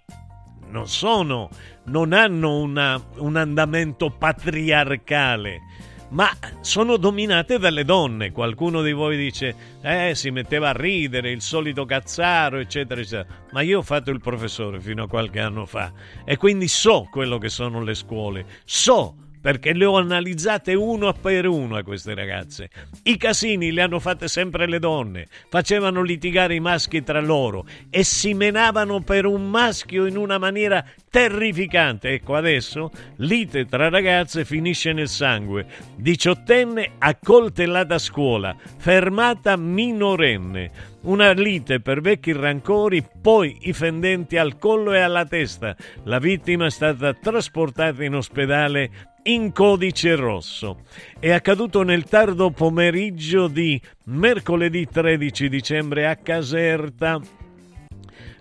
non 0.69 0.87
sono, 0.87 1.49
non 1.87 2.13
hanno 2.13 2.59
una, 2.59 3.03
un 3.17 3.37
andamento 3.37 4.11
patriarcale, 4.11 5.61
ma 6.11 6.31
sono 6.61 6.97
dominate 6.97 7.59
dalle 7.59 7.85
donne. 7.85 8.33
Qualcuno 8.33 8.83
di 8.83 8.93
voi 8.93 9.17
dice, 9.17 9.55
eh, 9.83 10.13
si 10.15 10.31
metteva 10.31 10.71
a 10.71 10.73
ridere, 10.73 11.31
il 11.31 11.43
solito 11.43 11.85
cazzaro, 11.85 12.59
eccetera, 12.59 13.01
eccetera. 13.01 13.27
Ma 13.53 13.63
io 13.63 13.79
ho 13.79 13.83
fatto 13.83 14.11
il 14.11 14.21
professore 14.21 14.81
fino 14.81 15.05
a 15.05 15.09
qualche 15.09 15.41
anno 15.41 15.67
fa 15.67 15.93
e 16.25 16.37
quindi 16.37 16.69
so 16.69 17.09
quello 17.11 17.39
che 17.39 17.49
sono 17.49 17.83
le 17.83 17.95
scuole, 17.95 18.47
so 18.65 19.15
perché 19.41 19.73
le 19.73 19.85
ho 19.85 19.97
analizzate 19.97 20.75
uno 20.75 21.13
per 21.13 21.47
uno 21.47 21.77
a 21.77 21.83
queste 21.83 22.15
ragazze. 22.15 22.69
I 23.05 23.17
casini 23.17 23.73
li 23.73 23.81
hanno 23.81 23.99
fatti 23.99 24.29
sempre 24.29 24.67
le 24.67 24.79
donne, 24.79 25.29
facevano 25.49 26.03
litigare 26.03 26.55
i 26.55 26.61
maschi 26.61 27.03
tra 27.03 27.21
loro 27.21 27.67
e 27.89 28.05
si 28.05 28.35
menavano 28.35 29.01
per 29.01 29.27
un 29.27 29.49
maschio 29.49 30.07
in 30.07 30.17
una 30.17 30.39
maniera 30.39 30.85
terrificante. 31.11 32.11
Ecco 32.11 32.35
adesso 32.35 32.91
lite 33.17 33.67
tra 33.67 33.89
ragazze 33.89 34.45
finisce 34.45 34.93
nel 34.93 35.09
sangue. 35.09 35.67
Diciottenne 35.97 36.93
accoltellata 36.99 37.95
a 37.95 37.99
scuola, 37.99 38.55
fermata 38.79 39.57
minorenne. 39.57 40.89
Una 41.03 41.33
lite 41.33 41.81
per 41.81 42.03
vecchi 42.03 42.33
rancori, 42.33 43.03
poi 43.23 43.57
i 43.63 43.73
fendenti 43.73 44.37
al 44.37 44.59
collo 44.59 44.93
e 44.93 45.01
alla 45.01 45.25
testa. 45.25 45.75
La 46.05 46.19
vittima 46.19 46.67
è 46.67 46.71
stata 46.71 47.15
trasportata 47.15 48.05
in 48.05 48.15
ospedale 48.15 49.10
in 49.25 49.53
codice 49.53 50.15
rosso. 50.15 50.85
È 51.19 51.31
accaduto 51.31 51.83
nel 51.83 52.05
tardo 52.05 52.51
pomeriggio 52.51 53.49
di 53.49 53.81
mercoledì 54.05 54.87
13 54.87 55.49
dicembre 55.49 56.07
a 56.07 56.17
Caserta 56.17 57.21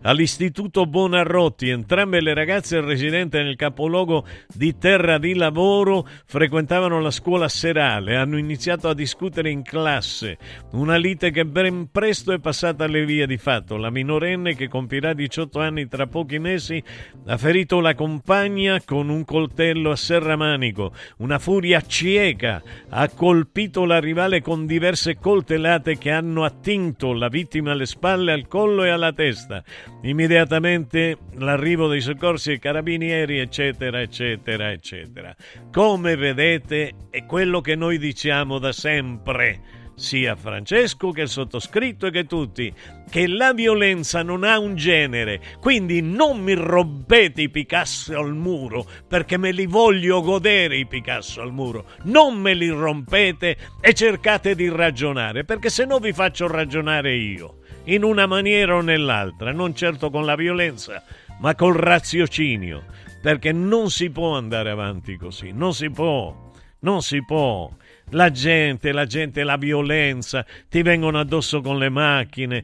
all'Istituto 0.02 0.86
Bonarrotti. 0.86 1.70
Entrambe 1.70 2.22
le 2.22 2.34
ragazze 2.34 2.80
residenti 2.82 3.38
nel 3.38 3.56
capoluogo 3.56 4.26
di 4.54 4.78
terra 4.78 5.18
di 5.18 5.34
lavoro 5.34 6.08
frequentavano 6.26 7.00
la 7.00 7.12
scuola 7.12 7.48
serale, 7.50 8.16
hanno 8.16 8.38
iniziato 8.38 8.88
a 8.90 8.94
discutere 8.94 9.50
in 9.50 9.64
classe, 9.64 10.38
una 10.72 10.96
lite 10.96 11.32
che 11.32 11.46
ben 11.46 11.90
presto 11.92 12.32
è 12.32 12.40
passata 12.40 12.86
alle 12.86 13.06
vie 13.06 13.28
di 13.28 13.38
fatto. 13.38 13.78
La 13.78 13.90
minorenne, 13.90 14.56
che 14.56 14.68
compirà 14.68 15.14
18 15.14 15.60
anni 15.60 15.88
tra 15.88 16.08
pochi 16.08 16.40
mesi, 16.40 16.82
ha 17.26 17.38
ferito 17.38 17.80
la 17.80 17.96
compagna 17.96 18.82
con 18.84 19.10
un 19.10 19.26
coltello 19.26 19.92
a 19.92 19.96
serramanico. 19.96 20.94
Una 21.18 21.40
furia 21.40 21.82
cieca 21.82 22.62
ha 22.90 23.10
colpito 23.10 23.86
la 23.86 24.00
rivale 24.00 24.42
con 24.42 24.66
diverse 24.66 25.18
coltellate 25.18 25.98
che 25.98 26.12
hanno 26.12 26.44
attinto 26.44 27.14
la 27.14 27.28
vittima 27.28 27.72
alle 27.72 27.86
spalle, 27.86 28.32
al 28.32 28.48
collo 28.48 28.84
e 28.84 28.90
alla 28.90 29.14
testa 29.14 29.64
immediatamente 30.02 31.18
l'arrivo 31.38 31.88
dei 31.88 32.02
soccorsi 32.02 32.54
e 32.54 32.60
carabinieri, 32.60 33.40
eccetera, 33.40 34.02
eccetera, 34.02 34.72
eccetera. 34.72 35.36
Come 35.72 36.16
vedete 36.16 36.94
è 37.10 37.26
quello 37.26 37.62
che 37.62 37.76
noi 37.76 37.98
diciamo 37.98 38.60
da 38.60 38.72
sempre 38.72 39.78
sia 40.00 40.36
Francesco 40.36 41.12
che 41.12 41.24
il 41.24 41.28
sottoscritto 41.28 42.08
e 42.08 42.12
che 42.12 42.26
tutti, 42.26 42.74
che 43.10 43.28
la 43.28 43.54
violenza 43.54 44.24
non 44.24 44.46
ha 44.46 44.58
un 44.58 44.76
genere, 44.76 45.42
quindi 45.60 46.02
non 46.02 46.40
mi 46.40 46.54
rompete 46.54 47.42
i 47.42 47.50
Picasso 47.50 48.18
al 48.18 48.34
muro, 48.34 48.86
perché 49.08 49.38
me 49.38 49.52
li 49.52 49.66
voglio 49.66 50.22
godere 50.22 50.78
i 50.78 50.88
Picasso 50.88 51.42
al 51.42 51.52
muro, 51.52 51.86
non 52.04 52.40
me 52.40 52.54
li 52.54 52.70
rompete 52.70 53.58
e 53.82 53.94
cercate 53.94 54.56
di 54.56 54.70
ragionare, 54.70 55.44
perché 55.44 55.70
se 55.70 55.84
no 55.84 56.00
vi 56.00 56.14
faccio 56.14 56.48
ragionare 56.48 57.14
io 57.16 57.58
in 57.86 58.04
una 58.04 58.26
maniera 58.26 58.76
o 58.76 58.82
nell'altra, 58.82 59.52
non 59.52 59.76
certo 59.76 60.10
con 60.10 60.26
la 60.26 60.36
violenza, 60.36 61.04
ma 61.40 61.56
col 61.56 61.76
raziocinio, 61.76 62.84
perché 63.22 63.52
non 63.52 63.90
si 63.90 64.10
può 64.10 64.36
andare 64.36 64.70
avanti 64.70 65.18
così, 65.18 65.52
non 65.52 65.74
si 65.74 65.90
può, 65.90 66.52
non 66.80 67.02
si 67.02 67.24
può. 67.24 67.70
La 68.14 68.32
gente, 68.32 68.92
la 68.92 69.06
gente, 69.06 69.44
la 69.44 69.58
violenza, 69.58 70.44
ti 70.68 70.82
vengono 70.82 71.20
addosso 71.20 71.62
con 71.62 71.78
le 71.78 71.90
macchine, 71.90 72.64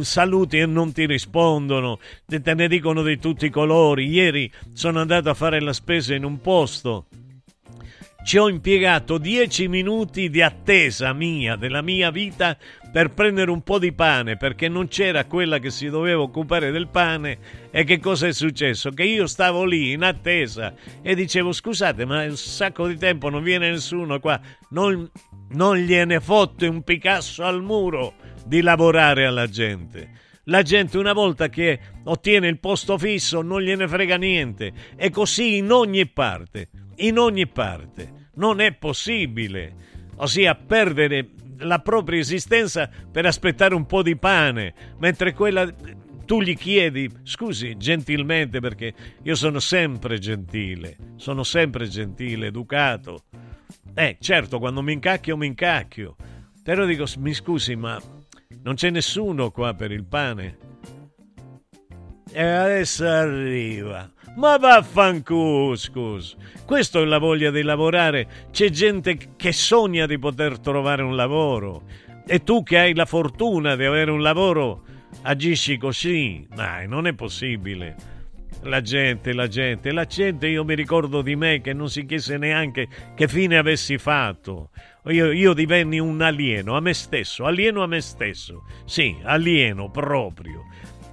saluti 0.00 0.58
e 0.58 0.66
non 0.66 0.92
ti 0.92 1.04
rispondono, 1.04 1.98
te 2.26 2.54
ne 2.54 2.68
dicono 2.68 3.02
di 3.02 3.18
tutti 3.18 3.46
i 3.46 3.50
colori. 3.50 4.06
Ieri 4.06 4.50
sono 4.72 5.00
andato 5.00 5.30
a 5.30 5.34
fare 5.34 5.60
la 5.60 5.72
spesa 5.72 6.14
in 6.14 6.24
un 6.24 6.40
posto 6.40 7.06
ci 8.26 8.38
ho 8.38 8.48
impiegato 8.48 9.18
dieci 9.18 9.68
minuti 9.68 10.28
di 10.30 10.42
attesa 10.42 11.12
mia, 11.12 11.54
della 11.54 11.80
mia 11.80 12.10
vita, 12.10 12.58
per 12.90 13.10
prendere 13.10 13.52
un 13.52 13.62
po' 13.62 13.78
di 13.78 13.92
pane, 13.92 14.36
perché 14.36 14.68
non 14.68 14.88
c'era 14.88 15.26
quella 15.26 15.60
che 15.60 15.70
si 15.70 15.88
doveva 15.88 16.22
occupare 16.22 16.72
del 16.72 16.88
pane. 16.88 17.38
E 17.70 17.84
che 17.84 18.00
cosa 18.00 18.26
è 18.26 18.32
successo? 18.32 18.90
Che 18.90 19.04
io 19.04 19.28
stavo 19.28 19.64
lì 19.64 19.92
in 19.92 20.02
attesa 20.02 20.74
e 21.02 21.14
dicevo, 21.14 21.52
scusate, 21.52 22.04
ma 22.04 22.24
è 22.24 22.28
un 22.28 22.36
sacco 22.36 22.88
di 22.88 22.96
tempo, 22.96 23.28
non 23.28 23.44
viene 23.44 23.70
nessuno 23.70 24.18
qua. 24.18 24.40
Non, 24.70 25.08
non 25.50 25.76
gliene 25.76 26.18
fotte 26.18 26.66
un 26.66 26.82
Picasso 26.82 27.44
al 27.44 27.62
muro 27.62 28.14
di 28.44 28.60
lavorare 28.60 29.24
alla 29.24 29.46
gente. 29.46 30.10
La 30.46 30.62
gente 30.62 30.98
una 30.98 31.12
volta 31.12 31.48
che 31.48 31.78
ottiene 32.02 32.48
il 32.48 32.58
posto 32.58 32.98
fisso 32.98 33.40
non 33.40 33.62
gliene 33.62 33.86
frega 33.86 34.16
niente. 34.16 34.72
E 34.96 35.10
così 35.10 35.58
in 35.58 35.70
ogni 35.70 36.08
parte, 36.08 36.70
in 36.96 37.18
ogni 37.18 37.46
parte. 37.46 38.15
Non 38.36 38.60
è 38.60 38.72
possibile. 38.72 39.74
Ossia 40.16 40.54
perdere 40.54 41.30
la 41.58 41.80
propria 41.80 42.20
esistenza 42.20 42.88
per 43.10 43.26
aspettare 43.26 43.74
un 43.74 43.86
po' 43.86 44.02
di 44.02 44.16
pane, 44.16 44.74
mentre 44.98 45.32
quella 45.32 45.70
tu 46.26 46.42
gli 46.42 46.56
chiedi, 46.56 47.08
scusi, 47.22 47.76
gentilmente, 47.76 48.60
perché 48.60 48.92
io 49.22 49.34
sono 49.34 49.60
sempre 49.60 50.18
gentile, 50.18 50.96
sono 51.16 51.44
sempre 51.44 51.88
gentile, 51.88 52.48
educato. 52.48 53.24
Eh, 53.94 54.16
certo, 54.20 54.58
quando 54.58 54.82
mi 54.82 54.92
incacchio, 54.92 55.36
mi 55.36 55.46
incacchio. 55.46 56.16
Però 56.62 56.84
dico, 56.84 57.06
mi 57.18 57.32
scusi, 57.32 57.76
ma 57.76 57.98
non 58.62 58.74
c'è 58.74 58.90
nessuno 58.90 59.50
qua 59.50 59.72
per 59.74 59.92
il 59.92 60.04
pane? 60.04 60.58
E 62.32 62.42
adesso 62.42 63.06
arriva. 63.06 64.10
Ma 64.36 64.58
vaffanculo, 64.58 65.74
scusa. 65.76 66.36
Questa 66.66 67.00
è 67.00 67.04
la 67.04 67.16
voglia 67.16 67.50
di 67.50 67.62
lavorare. 67.62 68.28
C'è 68.50 68.68
gente 68.68 69.16
che 69.34 69.52
sogna 69.52 70.04
di 70.04 70.18
poter 70.18 70.58
trovare 70.58 71.02
un 71.02 71.16
lavoro. 71.16 71.84
E 72.26 72.42
tu 72.42 72.62
che 72.62 72.78
hai 72.78 72.94
la 72.94 73.06
fortuna 73.06 73.76
di 73.76 73.84
avere 73.84 74.10
un 74.10 74.20
lavoro, 74.20 74.82
agisci 75.22 75.78
così. 75.78 76.46
Dai, 76.54 76.86
non 76.86 77.06
è 77.06 77.14
possibile. 77.14 77.96
La 78.62 78.82
gente, 78.82 79.32
la 79.32 79.46
gente, 79.46 79.92
la 79.92 80.04
gente, 80.04 80.48
io 80.48 80.64
mi 80.64 80.74
ricordo 80.74 81.22
di 81.22 81.34
me 81.34 81.60
che 81.62 81.72
non 81.72 81.88
si 81.88 82.04
chiese 82.04 82.36
neanche 82.36 82.88
che 83.14 83.28
fine 83.28 83.56
avessi 83.56 83.96
fatto. 83.96 84.70
Io, 85.06 85.30
io 85.30 85.54
divenni 85.54 85.98
un 85.98 86.20
alieno 86.20 86.76
a 86.76 86.80
me 86.80 86.92
stesso, 86.92 87.46
alieno 87.46 87.82
a 87.82 87.86
me 87.86 88.00
stesso. 88.00 88.64
Sì, 88.84 89.16
alieno 89.22 89.88
proprio. 89.90 90.64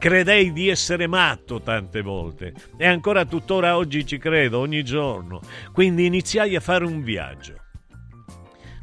Credei 0.04 0.52
di 0.52 0.68
essere 0.68 1.08
matto 1.08 1.62
tante 1.62 2.02
volte 2.02 2.54
e 2.76 2.86
ancora 2.86 3.24
tuttora 3.24 3.78
oggi 3.78 4.06
ci 4.06 4.18
credo 4.18 4.60
ogni 4.60 4.84
giorno. 4.84 5.40
Quindi 5.72 6.06
iniziai 6.06 6.58
a 6.58 6.60
fare 6.60 6.84
un 6.84 7.02
viaggio. 7.02 7.54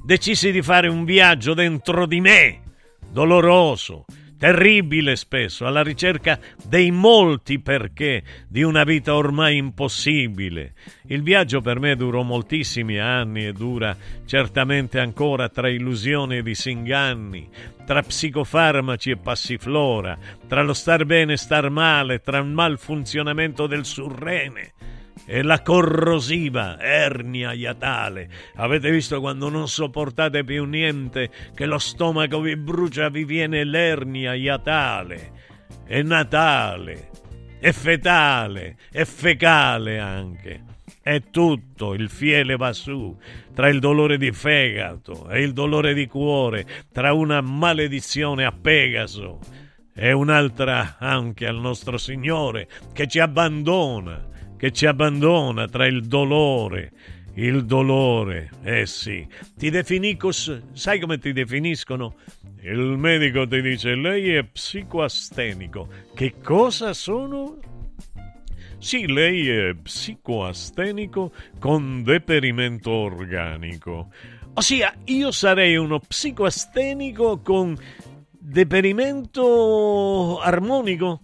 Decisi 0.02 0.50
di 0.50 0.62
fare 0.62 0.88
un 0.88 1.04
viaggio 1.04 1.52
dentro 1.52 2.06
di 2.06 2.22
me, 2.22 2.62
doloroso, 3.06 4.06
terribile 4.40 5.16
spesso, 5.16 5.66
alla 5.66 5.82
ricerca 5.82 6.38
dei 6.64 6.90
molti 6.90 7.60
perché 7.60 8.22
di 8.48 8.62
una 8.62 8.84
vita 8.84 9.14
ormai 9.14 9.58
impossibile. 9.58 10.72
Il 11.08 11.22
viaggio 11.22 11.60
per 11.60 11.78
me 11.78 11.94
durò 11.94 12.22
moltissimi 12.22 12.98
anni 12.98 13.44
e 13.44 13.52
dura 13.52 13.94
certamente 14.24 14.98
ancora 14.98 15.50
tra 15.50 15.68
illusioni 15.68 16.38
e 16.38 16.42
disinganni, 16.42 17.50
tra 17.84 18.00
psicofarmaci 18.00 19.10
e 19.10 19.16
passiflora, 19.18 20.16
tra 20.48 20.62
lo 20.62 20.72
star 20.72 21.04
bene 21.04 21.34
e 21.34 21.36
star 21.36 21.68
male, 21.68 22.22
tra 22.22 22.38
il 22.38 22.46
malfunzionamento 22.46 23.66
del 23.66 23.84
surrene 23.84 24.72
e 25.26 25.42
la 25.42 25.62
corrosiva 25.62 26.80
ernia 26.80 27.52
iatale. 27.52 28.28
Avete 28.56 28.90
visto 28.90 29.20
quando 29.20 29.48
non 29.48 29.68
sopportate 29.68 30.44
più 30.44 30.64
niente 30.64 31.30
che 31.54 31.66
lo 31.66 31.78
stomaco 31.78 32.40
vi 32.40 32.56
brucia, 32.56 33.08
vi 33.08 33.24
viene 33.24 33.64
l'ernia 33.64 34.34
iatale. 34.34 35.32
È 35.84 36.02
natale, 36.02 37.10
è 37.58 37.72
fetale, 37.72 38.76
è 38.90 39.04
fecale 39.04 39.98
anche. 39.98 40.64
È 41.02 41.22
tutto, 41.30 41.94
il 41.94 42.10
fiele 42.10 42.56
va 42.56 42.72
su, 42.72 43.16
tra 43.54 43.68
il 43.68 43.80
dolore 43.80 44.18
di 44.18 44.32
fegato 44.32 45.28
e 45.28 45.42
il 45.42 45.52
dolore 45.52 45.94
di 45.94 46.06
cuore, 46.06 46.66
tra 46.92 47.12
una 47.12 47.40
maledizione 47.40 48.44
a 48.44 48.52
Pegaso 48.52 49.38
e 49.94 50.12
un'altra 50.12 50.96
anche 50.98 51.46
al 51.46 51.56
nostro 51.56 51.98
Signore 51.98 52.68
che 52.92 53.06
ci 53.06 53.18
abbandona 53.18 54.28
che 54.60 54.72
ci 54.72 54.84
abbandona 54.84 55.66
tra 55.68 55.86
il 55.86 56.02
dolore, 56.02 56.92
il 57.36 57.64
dolore, 57.64 58.50
eh 58.62 58.84
sì. 58.84 59.26
Ti 59.56 59.70
definisco, 59.70 60.30
sai 60.72 61.00
come 61.00 61.16
ti 61.16 61.32
definiscono? 61.32 62.16
Il 62.60 62.98
medico 62.98 63.48
ti 63.48 63.62
dice 63.62 63.94
lei 63.94 64.34
è 64.34 64.44
psicoastenico. 64.44 65.88
Che 66.14 66.34
cosa 66.42 66.92
sono? 66.92 67.56
Sì, 68.76 69.10
lei 69.10 69.48
è 69.48 69.74
psicoastenico 69.74 71.32
con 71.58 72.02
deperimento 72.02 72.90
organico. 72.90 74.10
Ossia, 74.52 74.94
io 75.06 75.30
sarei 75.30 75.76
uno 75.76 76.00
psicoastenico 76.00 77.38
con 77.38 77.74
deperimento 78.38 80.38
armonico? 80.38 81.22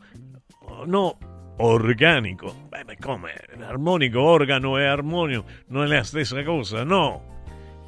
No, 0.87 1.19
organico. 1.59 2.67
Beh, 2.69 2.85
ma 2.85 2.95
come? 2.99 3.35
Armonico, 3.61 4.21
organo 4.21 4.79
e 4.79 4.85
armonio 4.85 5.45
non 5.69 5.85
è 5.85 5.97
la 5.97 6.05
stessa 6.05 6.43
cosa? 6.43 6.83
No. 6.83 7.35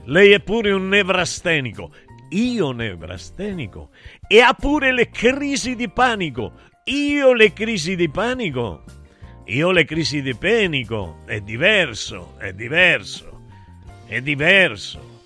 Lei 0.05 0.33
è 0.33 0.41
pure 0.41 0.73
un 0.73 0.89
nevrastenico. 0.89 1.93
Io 2.31 2.73
nevrastenico. 2.73 3.91
E 4.27 4.41
ha 4.41 4.55
pure 4.55 4.93
le 4.93 5.11
crisi 5.11 5.75
di 5.75 5.89
panico. 5.89 6.53
Io 6.85 7.33
le 7.33 7.53
crisi 7.53 7.97
di 7.97 8.09
panico. 8.09 8.85
Io 9.47 9.71
le 9.71 9.85
crisi 9.85 10.23
di 10.23 10.35
panico. 10.35 11.19
È 11.27 11.41
diverso, 11.41 12.35
è 12.39 12.53
diverso, 12.53 13.43
è 14.07 14.21
diverso. 14.21 15.17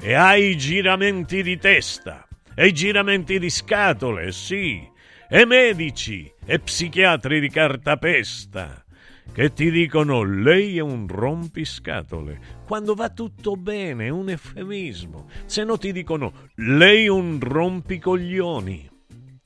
E 0.00 0.14
hai 0.14 0.50
i 0.50 0.56
giramenti 0.56 1.42
di 1.42 1.58
testa. 1.58 2.26
E 2.54 2.68
i 2.68 2.72
giramenti 2.72 3.38
di 3.38 3.50
scatole, 3.50 4.32
sì 4.32 4.94
e 5.28 5.44
medici 5.44 6.32
e 6.44 6.58
psichiatri 6.58 7.40
di 7.40 7.48
cartapesta 7.48 8.84
che 9.32 9.52
ti 9.52 9.70
dicono 9.70 10.22
lei 10.22 10.78
è 10.78 10.80
un 10.80 11.06
rompiscatole 11.08 12.38
quando 12.64 12.94
va 12.94 13.10
tutto 13.10 13.54
bene, 13.54 14.06
è 14.06 14.08
un 14.08 14.30
eufemismo. 14.30 15.28
Se 15.44 15.62
no 15.62 15.76
ti 15.76 15.92
dicono 15.92 16.32
lei 16.56 17.04
è 17.04 17.10
un 17.10 17.38
rompicoglioni. 17.40 18.90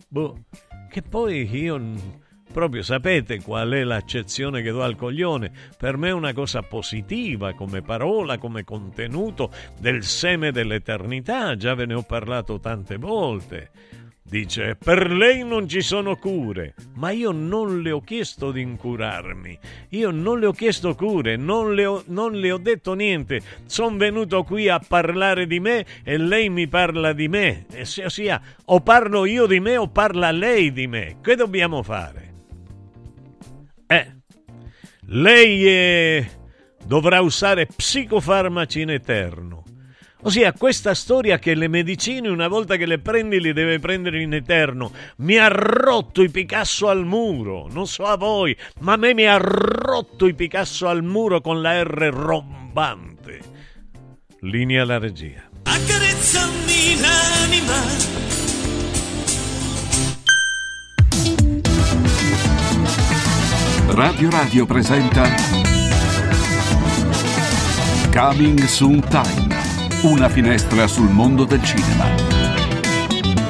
Boh, 0.08 0.44
che 0.88 1.02
poi 1.02 1.48
io 1.54 1.78
proprio 2.52 2.82
sapete 2.82 3.40
qual 3.42 3.70
è 3.70 3.84
l'accezione 3.84 4.62
che 4.62 4.70
do 4.70 4.82
al 4.82 4.96
coglione. 4.96 5.50
Per 5.76 5.96
me 5.96 6.08
è 6.08 6.12
una 6.12 6.32
cosa 6.32 6.62
positiva 6.62 7.54
come 7.54 7.82
parola, 7.82 8.38
come 8.38 8.64
contenuto 8.64 9.50
del 9.78 10.02
seme 10.04 10.52
dell'eternità, 10.52 11.56
già 11.56 11.74
ve 11.74 11.86
ne 11.86 11.94
ho 11.94 12.02
parlato 12.02 12.58
tante 12.60 12.96
volte. 12.96 13.70
Dice, 14.30 14.76
per 14.76 15.10
lei 15.10 15.44
non 15.44 15.66
ci 15.66 15.80
sono 15.80 16.14
cure, 16.14 16.74
ma 16.94 17.10
io 17.10 17.32
non 17.32 17.82
le 17.82 17.90
ho 17.90 18.00
chiesto 18.00 18.52
di 18.52 18.60
incurarmi, 18.60 19.58
io 19.88 20.12
non 20.12 20.38
le 20.38 20.46
ho 20.46 20.52
chiesto 20.52 20.94
cure, 20.94 21.34
non 21.34 21.74
le 21.74 21.84
ho, 21.84 22.04
non 22.06 22.34
le 22.34 22.52
ho 22.52 22.58
detto 22.58 22.94
niente, 22.94 23.40
sono 23.66 23.96
venuto 23.96 24.44
qui 24.44 24.68
a 24.68 24.78
parlare 24.78 25.48
di 25.48 25.58
me 25.58 25.84
e 26.04 26.16
lei 26.16 26.48
mi 26.48 26.68
parla 26.68 27.12
di 27.12 27.26
me, 27.26 27.66
ossia 28.04 28.40
o 28.66 28.80
parlo 28.80 29.24
io 29.24 29.46
di 29.46 29.58
me 29.58 29.76
o 29.76 29.88
parla 29.88 30.30
lei 30.30 30.72
di 30.72 30.86
me, 30.86 31.16
che 31.20 31.34
dobbiamo 31.34 31.82
fare? 31.82 32.32
Eh, 33.88 34.14
lei 35.06 35.66
è... 35.66 36.30
dovrà 36.84 37.20
usare 37.20 37.66
psicofarmaci 37.66 38.80
in 38.80 38.90
eterno 38.90 39.59
Ossia, 40.22 40.52
questa 40.52 40.92
storia 40.94 41.38
che 41.38 41.54
le 41.54 41.68
medicine, 41.68 42.28
una 42.28 42.48
volta 42.48 42.76
che 42.76 42.84
le 42.84 42.98
prendi, 42.98 43.40
le 43.40 43.54
deve 43.54 43.78
prendere 43.78 44.20
in 44.20 44.34
eterno. 44.34 44.92
Mi 45.18 45.36
ha 45.36 45.48
rotto 45.48 46.22
i 46.22 46.30
Picasso 46.30 46.88
al 46.88 47.06
muro. 47.06 47.68
Non 47.70 47.86
so 47.86 48.04
a 48.04 48.16
voi, 48.16 48.54
ma 48.80 48.92
a 48.94 48.96
me 48.96 49.14
mi 49.14 49.24
ha 49.24 49.38
rotto 49.38 50.26
i 50.26 50.34
Picasso 50.34 50.88
al 50.88 51.02
muro 51.02 51.40
con 51.40 51.62
la 51.62 51.82
R 51.82 52.10
rombante. 52.12 53.40
Linea 54.40 54.82
alla 54.82 54.98
regia. 54.98 55.48
Accarezzami 55.62 57.00
l'anima. 57.00 58.08
Radio 63.94 64.30
Radio 64.30 64.66
presenta 64.66 65.34
Coming 68.12 68.60
Soon 68.64 69.00
Time 69.08 69.49
una 70.02 70.30
finestra 70.30 70.86
sul 70.86 71.10
mondo 71.10 71.44
del 71.44 71.62
cinema. 71.62 72.06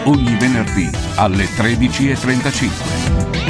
Ogni 0.05 0.37
venerdì 0.37 0.91
alle 1.15 1.45
13.35. 1.45 3.50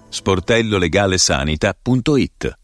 sportellolegalesanita.it 0.11 2.59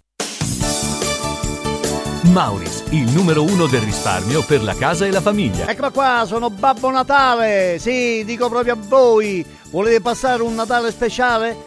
Mauris, 2.23 2.83
il 2.89 3.09
numero 3.13 3.43
uno 3.43 3.67
del 3.67 3.81
risparmio 3.81 4.43
per 4.43 4.61
la 4.61 4.75
casa 4.75 5.05
e 5.05 5.11
la 5.11 5.21
famiglia. 5.21 5.65
Eccola 5.67 5.91
qua, 5.91 6.25
sono 6.27 6.49
Babbo 6.49 6.91
Natale. 6.91 7.77
Sì, 7.79 8.25
dico 8.25 8.49
proprio 8.49 8.73
a 8.73 8.77
voi. 8.77 9.45
Volete 9.71 10.01
passare 10.01 10.43
un 10.43 10.53
Natale 10.53 10.91
speciale? 10.91 11.66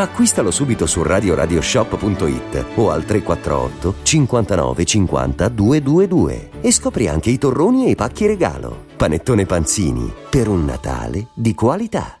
Acquistalo 0.00 0.52
subito 0.52 0.86
su 0.86 1.02
radioradioshop.it 1.02 2.66
o 2.76 2.90
al 2.92 3.04
348 3.04 3.94
59 4.04 4.84
50 4.84 5.48
222 5.48 6.50
e 6.60 6.70
scopri 6.70 7.08
anche 7.08 7.30
i 7.30 7.38
torroni 7.38 7.86
e 7.86 7.90
i 7.90 7.94
pacchi 7.96 8.28
regalo. 8.28 8.84
Panettone 8.96 9.44
Panzini, 9.44 10.12
per 10.30 10.46
un 10.46 10.64
Natale 10.64 11.26
di 11.34 11.52
qualità. 11.52 12.20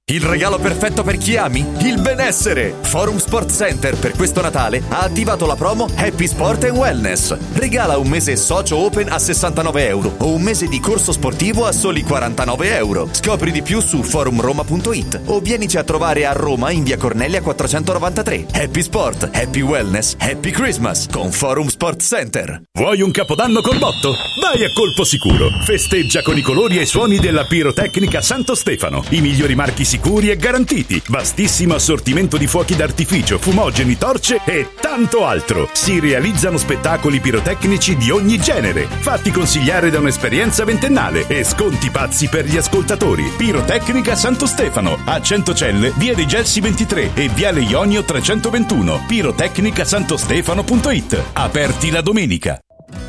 Il 0.11 0.23
regalo 0.23 0.59
perfetto 0.59 1.03
per 1.03 1.15
chi 1.15 1.37
ami? 1.37 1.65
Il 1.83 2.01
benessere! 2.01 2.75
Forum 2.81 3.17
Sport 3.17 3.49
Center 3.49 3.95
per 3.95 4.11
questo 4.11 4.41
Natale 4.41 4.83
ha 4.89 5.03
attivato 5.03 5.45
la 5.45 5.55
promo 5.55 5.87
Happy 5.95 6.27
Sport 6.27 6.65
and 6.65 6.75
Wellness. 6.75 7.37
Regala 7.53 7.97
un 7.97 8.09
mese 8.09 8.35
socio 8.35 8.75
open 8.75 9.09
a 9.09 9.17
69 9.17 9.87
euro 9.87 10.13
o 10.17 10.33
un 10.33 10.41
mese 10.41 10.67
di 10.67 10.81
corso 10.81 11.13
sportivo 11.13 11.65
a 11.65 11.71
soli 11.71 12.03
49 12.03 12.75
euro. 12.75 13.07
Scopri 13.09 13.51
di 13.51 13.61
più 13.61 13.79
su 13.79 14.03
forumroma.it 14.03 15.21
o 15.27 15.39
vienici 15.39 15.77
a 15.77 15.85
trovare 15.85 16.25
a 16.25 16.33
Roma 16.33 16.71
in 16.71 16.83
via 16.83 16.97
Cornelia 16.97 17.41
493. 17.41 18.47
Happy 18.51 18.81
Sport, 18.81 19.29
Happy 19.31 19.61
Wellness, 19.61 20.15
Happy 20.17 20.51
Christmas 20.51 21.07
con 21.09 21.31
Forum 21.31 21.67
Sport 21.67 22.01
Center. 22.01 22.63
Vuoi 22.77 23.01
un 23.01 23.11
capodanno 23.11 23.61
col 23.61 23.77
botto? 23.77 24.13
Vai 24.41 24.61
a 24.65 24.73
colpo 24.73 25.05
sicuro. 25.05 25.49
Festeggia 25.63 26.21
con 26.21 26.37
i 26.37 26.41
colori 26.41 26.79
e 26.79 26.81
i 26.81 26.85
suoni 26.85 27.17
della 27.17 27.45
pirotecnica 27.45 28.19
Santo 28.19 28.55
Stefano. 28.55 29.05
I 29.11 29.21
migliori 29.21 29.55
marchi 29.55 29.85
sicuri 29.91 30.29
e 30.29 30.37
garantiti. 30.37 31.01
Vastissimo 31.07 31.73
assortimento 31.73 32.37
di 32.37 32.47
fuochi 32.47 32.77
d'artificio, 32.77 33.37
fumogeni, 33.37 33.97
torce 33.97 34.39
e 34.45 34.69
tanto 34.79 35.25
altro. 35.25 35.67
Si 35.73 35.99
realizzano 35.99 36.57
spettacoli 36.57 37.19
pirotecnici 37.19 37.97
di 37.97 38.09
ogni 38.09 38.39
genere, 38.39 38.87
fatti 38.87 39.31
consigliare 39.31 39.89
da 39.89 39.99
un'esperienza 39.99 40.63
ventennale 40.63 41.27
e 41.27 41.43
sconti 41.43 41.89
pazzi 41.89 42.29
per 42.29 42.45
gli 42.45 42.55
ascoltatori. 42.55 43.33
Pirotecnica 43.35 44.15
Santo 44.15 44.45
Stefano, 44.45 44.97
a 45.03 45.21
Centocelle, 45.21 45.91
via 45.97 46.15
dei 46.15 46.25
Gelsi 46.25 46.61
23 46.61 47.13
e 47.13 47.27
viale 47.27 47.59
Ionio 47.59 48.05
321. 48.05 49.03
Pirotecnicasantostefano.it. 49.09 51.21
Aperti 51.33 51.91
la 51.91 51.99
domenica. 51.99 52.57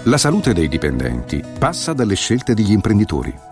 La 0.05 0.19
salute 0.19 0.53
dei 0.53 0.67
dipendenti 0.67 1.41
passa 1.59 1.93
dalle 1.93 2.17
scelte 2.17 2.55
degli 2.55 2.73
imprenditori. 2.73 3.52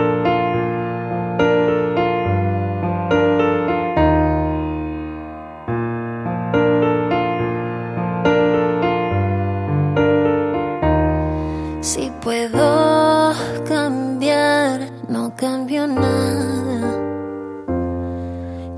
Cambio 15.41 15.87
nada. 15.87 16.99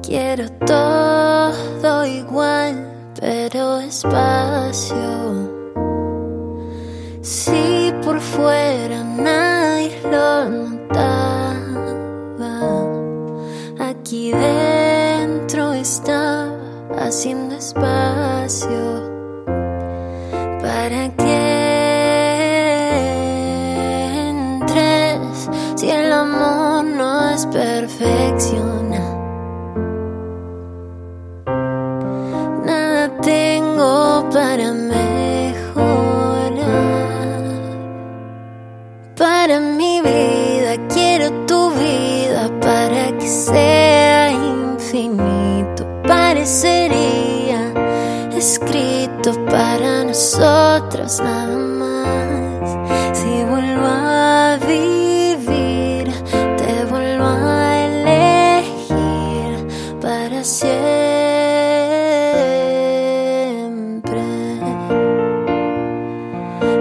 Quiero 0.02 0.50
todo 0.66 2.06
igual, 2.06 2.74
pero 3.20 3.80
espacio. 3.80 5.52
Si 7.22 7.94
por 8.02 8.22
fuera 8.22 9.04
nadie 9.04 10.00
lo 10.10 10.50
notaba, 10.50 11.02
aquí 13.90 14.32
dentro 14.32 15.74
estaba 15.74 16.58
haciendo 16.98 17.56
espacio 17.56 19.13
Parecería 46.44 47.72
escrito 48.38 49.32
para 49.46 50.04
nosotros 50.04 51.22
nada 51.22 51.56
más. 51.56 53.18
Si 53.18 53.46
vuelvo 53.46 53.86
a 53.86 54.60
vivir, 54.68 56.12
te 56.58 56.84
vuelvo 56.90 57.24
a 57.24 57.86
elegir 57.86 59.56
para 60.02 60.44
siempre. 60.44 60.74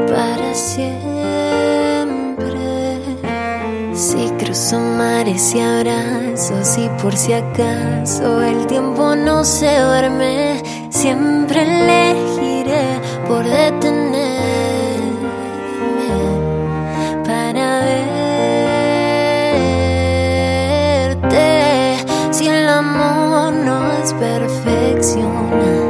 Para 0.09 0.55
siempre. 0.55 0.99
Si 3.95 4.29
cruzo 4.45 4.81
mares 4.81 5.55
y 5.55 5.61
abrazos 6.53 6.79
y 6.79 6.89
por 7.03 7.17
si 7.17 7.33
acaso 7.33 8.43
el 8.43 8.67
tiempo 8.67 9.17
no 9.17 9.45
se 9.45 9.79
duerme, 9.81 10.63
siempre 10.91 11.63
elegiré 11.63 13.01
por 13.27 13.45
detenerme 13.45 14.23
para 17.25 17.81
verte. 21.11 21.97
Si 22.31 22.47
el 22.49 22.69
amor 22.69 23.53
no 23.53 23.93
es 24.03 24.13
perfección, 24.15 25.82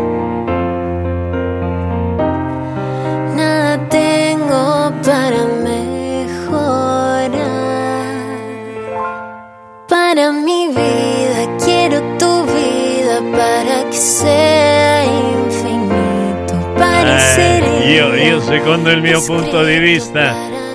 io, 18.33 18.41
secondo 18.41 18.91
il 18.91 19.03
mio 19.03 19.23
punto 19.23 19.63
di 19.63 19.79
vista, 19.79 20.35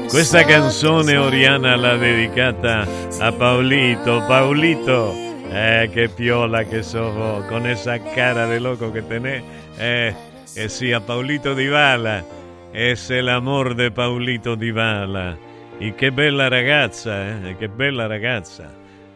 questa 0.10 0.44
canzone 0.44 1.18
Oriana 1.18 1.76
l'ha 1.76 1.98
dedicata 1.98 2.88
a 3.20 3.32
Paolito. 3.32 4.24
Paolito, 4.28 5.12
eh, 5.50 5.90
che 5.92 6.08
piola 6.08 6.64
che 6.66 6.84
so, 6.84 7.44
con 7.48 7.66
esa 7.66 7.98
cara 8.14 8.46
de 8.46 8.60
loco 8.60 8.92
que 8.92 9.02
tenés. 9.02 9.42
Eh, 9.78 10.14
eh 10.54 10.70
sì, 10.70 10.92
a 10.92 11.02
Paolito 11.02 11.56
Di 11.56 11.68
Vala. 11.68 12.24
Es 12.72 13.10
el 13.10 13.28
amor 13.28 13.74
de 13.74 13.90
Paolito 13.90 14.56
Di 14.56 14.72
Vala. 14.72 15.36
E 15.80 15.96
che 15.96 16.12
bella 16.12 16.48
ragazza, 16.50 17.28
eh, 17.28 17.56
che 17.58 17.70
bella 17.70 18.06
ragazza. 18.06 18.72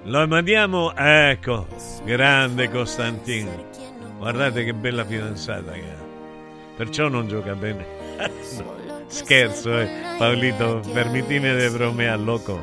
Lo 0.06 0.28
mandiamo, 0.28 0.96
ecco, 0.96 1.68
grande 2.04 2.72
Costantino. 2.72 3.70
Guardate 4.18 4.64
che 4.64 4.74
bella 4.74 5.06
fidanzata 5.06 5.74
che. 5.74 6.10
Perciò 6.76 7.08
non 7.08 7.28
gioca 7.28 7.54
bene. 7.54 8.01
Scherzo. 9.10 9.72
Paolito, 10.18 10.82
permitime 10.94 11.54
de 11.56 11.70
bromear, 11.70 12.20
loco. 12.20 12.60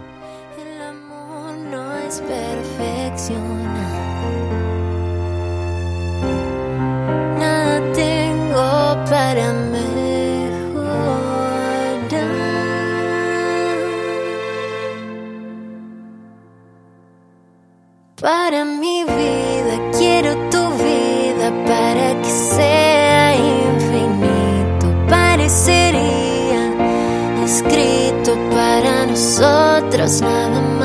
Nosotros 29.88 30.20
nada 30.20 30.60
más. 30.60 30.77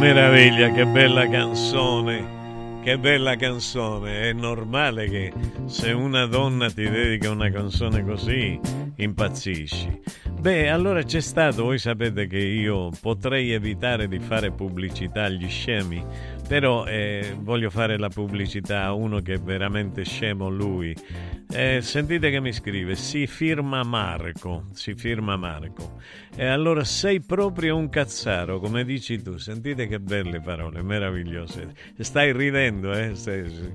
Meraviglia, 0.00 0.70
che 0.70 0.86
bella 0.86 1.28
canzone. 1.28 2.38
Che 2.82 2.98
bella 2.98 3.36
canzone. 3.36 4.30
È 4.30 4.32
normale 4.32 5.06
che 5.10 5.30
se 5.66 5.92
una 5.92 6.24
donna 6.24 6.70
ti 6.70 6.88
dedica 6.88 7.30
una 7.30 7.50
canzone 7.50 8.02
così, 8.02 8.58
impazzisci. 8.96 10.00
Beh, 10.40 10.70
allora 10.70 11.02
c'è 11.02 11.20
stato, 11.20 11.64
voi 11.64 11.76
sapete 11.76 12.26
che 12.26 12.38
io 12.38 12.88
potrei 12.98 13.52
evitare 13.52 14.08
di 14.08 14.18
fare 14.18 14.50
pubblicità 14.50 15.24
agli 15.24 15.46
scemi, 15.50 16.02
però 16.48 16.86
eh, 16.86 17.36
voglio 17.38 17.68
fare 17.68 17.98
la 17.98 18.08
pubblicità 18.08 18.84
a 18.84 18.94
uno 18.94 19.20
che 19.20 19.34
è 19.34 19.38
veramente 19.38 20.02
scemo 20.02 20.48
lui. 20.48 20.96
Eh, 21.52 21.80
sentite 21.82 22.30
che 22.30 22.40
mi 22.40 22.52
scrive, 22.52 22.94
si 22.94 23.26
firma 23.26 23.82
Marco, 23.82 24.68
si 24.72 24.94
firma 24.94 25.36
Marco. 25.36 25.98
E 26.34 26.46
allora 26.46 26.84
sei 26.84 27.20
proprio 27.20 27.76
un 27.76 27.88
cazzaro, 27.88 28.60
come 28.60 28.84
dici 28.84 29.20
tu. 29.20 29.36
Sentite 29.36 29.88
che 29.88 29.98
belle 29.98 30.40
parole, 30.40 30.80
meravigliose. 30.80 31.74
Stai 31.98 32.32
ridendo, 32.32 32.92
eh? 32.92 33.14
Stai- 33.14 33.74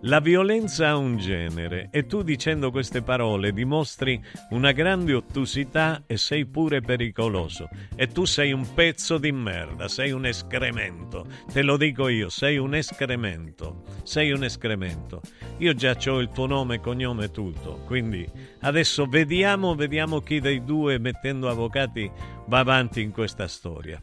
La 0.00 0.20
violenza 0.20 0.88
ha 0.88 0.96
un 0.96 1.18
genere 1.18 1.88
e 1.92 2.06
tu 2.06 2.22
dicendo 2.22 2.70
queste 2.70 3.02
parole 3.02 3.52
dimostri 3.52 4.20
una 4.50 4.72
grande 4.72 5.12
ottusità 5.12 5.99
e 6.06 6.16
sei 6.16 6.46
pure 6.46 6.80
pericoloso. 6.80 7.68
E 7.96 8.06
tu 8.08 8.24
sei 8.24 8.52
un 8.52 8.74
pezzo 8.74 9.18
di 9.18 9.32
merda, 9.32 9.88
sei 9.88 10.12
un 10.12 10.26
escremento. 10.26 11.26
Te 11.52 11.62
lo 11.62 11.76
dico 11.76 12.08
io, 12.08 12.28
sei 12.28 12.58
un 12.58 12.74
escremento. 12.74 13.82
Sei 14.02 14.32
un 14.32 14.44
escremento. 14.44 15.20
Io 15.58 15.74
già 15.74 15.96
ho 16.06 16.18
il 16.20 16.30
tuo 16.30 16.46
nome, 16.46 16.80
cognome 16.80 17.24
e 17.26 17.30
tutto. 17.30 17.82
Quindi 17.86 18.28
adesso 18.60 19.06
vediamo, 19.06 19.74
vediamo 19.74 20.20
chi 20.20 20.40
dei 20.40 20.64
due 20.64 20.98
mettendo 20.98 21.48
avvocati 21.48 22.10
va 22.46 22.58
avanti 22.58 23.00
in 23.00 23.10
questa 23.10 23.48
storia. 23.48 24.02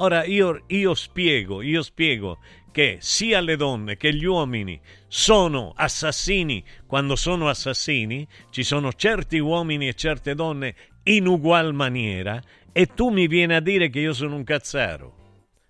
Ora 0.00 0.24
io, 0.24 0.62
io 0.68 0.94
spiego, 0.94 1.60
io 1.60 1.82
spiego 1.82 2.38
che 2.70 2.98
sia 3.00 3.40
le 3.40 3.56
donne 3.56 3.96
che 3.96 4.14
gli 4.14 4.24
uomini 4.24 4.80
sono 5.08 5.72
assassini 5.74 6.62
quando 6.86 7.16
sono 7.16 7.48
assassini, 7.48 8.24
ci 8.50 8.62
sono 8.62 8.92
certi 8.92 9.38
uomini 9.38 9.88
e 9.88 9.94
certe 9.94 10.36
donne 10.36 10.76
in 11.08 11.26
ugual 11.26 11.72
maniera 11.72 12.40
e 12.72 12.86
tu 12.86 13.08
mi 13.08 13.26
vieni 13.26 13.54
a 13.54 13.60
dire 13.60 13.88
che 13.88 14.00
io 14.00 14.12
sono 14.12 14.36
un 14.36 14.44
cazzaro. 14.44 15.16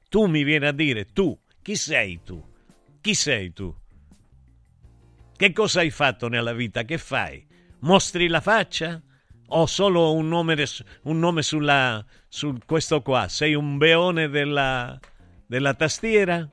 Tu 0.08 0.26
mi 0.26 0.42
vieni 0.42 0.66
a 0.66 0.72
dire 0.72 1.06
tu, 1.12 1.38
chi 1.62 1.76
sei 1.76 2.20
tu? 2.24 2.42
Chi 3.00 3.14
sei 3.14 3.52
tu? 3.52 3.74
Che 5.36 5.52
cosa 5.52 5.80
hai 5.80 5.90
fatto 5.90 6.28
nella 6.28 6.52
vita? 6.52 6.82
Che 6.82 6.98
fai? 6.98 7.46
Mostri 7.80 8.26
la 8.26 8.40
faccia? 8.40 9.00
O 9.50 9.66
solo 9.66 10.12
un 10.12 10.28
nome, 10.28 10.56
un 11.02 11.18
nome 11.18 11.42
sulla, 11.42 12.04
su 12.28 12.58
questo 12.66 13.00
qua? 13.02 13.28
Sei 13.28 13.54
un 13.54 13.78
beone 13.78 14.28
della, 14.28 14.98
della 15.46 15.74
tastiera? 15.74 16.46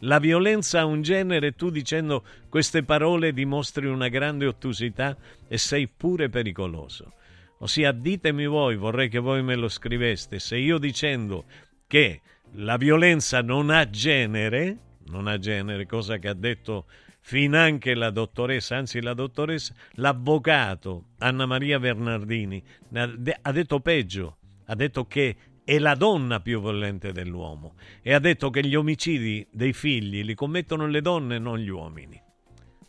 La 0.00 0.18
violenza 0.18 0.80
ha 0.80 0.84
un 0.84 1.02
genere, 1.02 1.54
tu 1.54 1.70
dicendo 1.70 2.24
queste 2.48 2.82
parole 2.82 3.32
dimostri 3.32 3.86
una 3.86 4.08
grande 4.08 4.46
ottusità 4.46 5.16
e 5.46 5.56
sei 5.56 5.88
pure 5.88 6.28
pericoloso. 6.28 7.12
Ossia, 7.58 7.92
ditemi 7.92 8.46
voi, 8.46 8.76
vorrei 8.76 9.08
che 9.08 9.18
voi 9.18 9.42
me 9.42 9.54
lo 9.54 9.68
scriveste, 9.68 10.38
se 10.38 10.56
io 10.56 10.78
dicendo 10.78 11.44
che 11.86 12.20
la 12.56 12.76
violenza 12.76 13.42
non 13.42 13.70
ha 13.70 13.88
genere, 13.88 14.78
non 15.06 15.26
ha 15.26 15.38
genere, 15.38 15.86
cosa 15.86 16.18
che 16.18 16.28
ha 16.28 16.34
detto 16.34 16.86
finanche 17.20 17.94
la 17.94 18.10
dottoressa, 18.10 18.76
anzi 18.76 19.00
la 19.00 19.14
dottoressa, 19.14 19.74
l'avvocato 19.92 21.06
Anna 21.18 21.46
Maria 21.46 21.78
Bernardini, 21.78 22.62
ha 22.92 23.06
de- 23.06 23.38
ha 23.40 23.52
detto 23.52 23.80
peggio, 23.80 24.36
ha 24.66 24.74
detto 24.74 25.06
che 25.06 25.36
è 25.64 25.78
la 25.78 25.94
donna 25.94 26.40
più 26.40 26.60
violenta 26.60 27.10
dell'uomo 27.10 27.74
e 28.02 28.12
ha 28.12 28.18
detto 28.18 28.50
che 28.50 28.64
gli 28.64 28.74
omicidi 28.74 29.46
dei 29.50 29.72
figli 29.72 30.22
li 30.22 30.34
commettono 30.34 30.86
le 30.86 31.00
donne, 31.00 31.38
non 31.38 31.58
gli 31.58 31.68
uomini. 31.70 32.20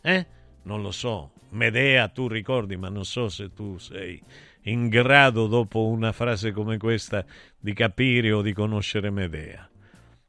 Eh? 0.02 0.26
non 0.66 0.82
lo 0.82 0.90
so. 0.90 1.32
Medea, 1.50 2.08
tu 2.08 2.28
ricordi, 2.28 2.76
ma 2.76 2.88
non 2.88 3.04
so 3.04 3.28
se 3.28 3.52
tu 3.52 3.78
sei 3.78 4.20
in 4.66 4.88
grado, 4.88 5.46
dopo 5.46 5.86
una 5.86 6.12
frase 6.12 6.52
come 6.52 6.76
questa, 6.76 7.24
di 7.58 7.72
capire 7.72 8.32
o 8.32 8.42
di 8.42 8.52
conoscere 8.52 9.10
Medea. 9.10 9.68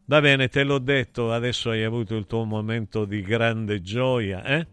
Va 0.06 0.22
bene, 0.22 0.48
te 0.48 0.64
l'ho 0.64 0.80
detto, 0.80 1.32
adesso 1.32 1.70
hai 1.70 1.84
avuto 1.84 2.16
il 2.16 2.26
tuo 2.26 2.46
momento 2.46 3.06
di 3.06 3.22
grande 3.22 3.82
gioia, 3.82 4.44
eh? 4.44 4.68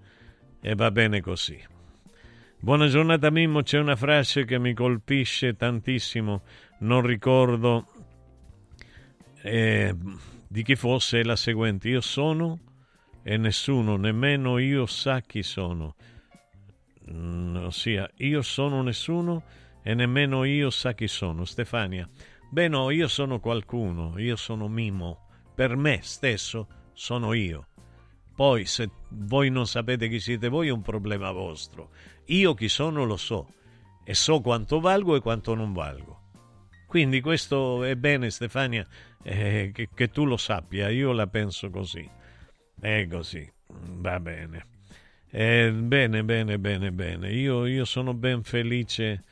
E 0.60 0.74
va 0.74 0.90
bene 0.90 1.20
così. 1.20 1.60
Buona 2.58 2.86
giornata 2.86 3.30
Mimmo, 3.30 3.62
c'è 3.62 3.78
una 3.78 3.96
frase 3.96 4.44
che 4.44 4.58
mi 4.58 4.72
colpisce 4.72 5.56
tantissimo, 5.56 6.42
non 6.78 7.02
ricordo 7.04 7.86
eh, 9.42 9.94
di 10.46 10.62
chi 10.62 10.74
fosse, 10.74 11.20
è 11.20 11.22
la 11.24 11.36
seguente, 11.36 11.88
io 11.88 12.00
sono 12.00 12.58
e 13.22 13.36
nessuno, 13.36 13.96
nemmeno 13.96 14.58
io 14.58 14.86
sa 14.86 15.20
chi 15.20 15.42
sono. 15.42 15.96
Mm, 17.10 17.56
ossia, 17.56 18.08
io 18.16 18.42
sono 18.42 18.82
nessuno 18.82 19.42
e 19.82 19.94
nemmeno 19.94 20.44
io 20.44 20.70
sa 20.70 20.94
chi 20.94 21.08
sono. 21.08 21.44
Stefania, 21.44 22.08
beh 22.50 22.68
no, 22.68 22.90
io 22.90 23.08
sono 23.08 23.40
qualcuno, 23.40 24.18
io 24.18 24.36
sono 24.36 24.68
Mimo, 24.68 25.26
per 25.54 25.76
me 25.76 26.00
stesso 26.02 26.66
sono 26.94 27.32
io. 27.32 27.68
Poi 28.34 28.64
se 28.64 28.90
voi 29.10 29.50
non 29.50 29.66
sapete 29.66 30.08
chi 30.08 30.18
siete 30.18 30.48
voi 30.48 30.68
è 30.68 30.72
un 30.72 30.82
problema 30.82 31.30
vostro. 31.30 31.90
Io 32.26 32.54
chi 32.54 32.68
sono 32.68 33.04
lo 33.04 33.16
so 33.16 33.54
e 34.04 34.14
so 34.14 34.40
quanto 34.40 34.80
valgo 34.80 35.14
e 35.14 35.20
quanto 35.20 35.54
non 35.54 35.72
valgo. 35.72 36.22
Quindi 36.86 37.20
questo 37.20 37.84
è 37.84 37.96
bene 37.96 38.30
Stefania 38.30 38.86
eh, 39.22 39.70
che, 39.72 39.88
che 39.94 40.10
tu 40.10 40.24
lo 40.24 40.36
sappia, 40.36 40.88
io 40.88 41.12
la 41.12 41.26
penso 41.26 41.70
così. 41.70 42.08
È 42.78 43.06
così, 43.08 43.50
va 43.68 44.18
bene. 44.20 44.73
Eh, 45.36 45.72
bene, 45.72 46.22
bene, 46.22 46.60
bene, 46.60 46.92
bene. 46.92 47.32
Io, 47.32 47.66
io 47.66 47.84
sono 47.84 48.14
ben 48.14 48.44
felice. 48.44 49.24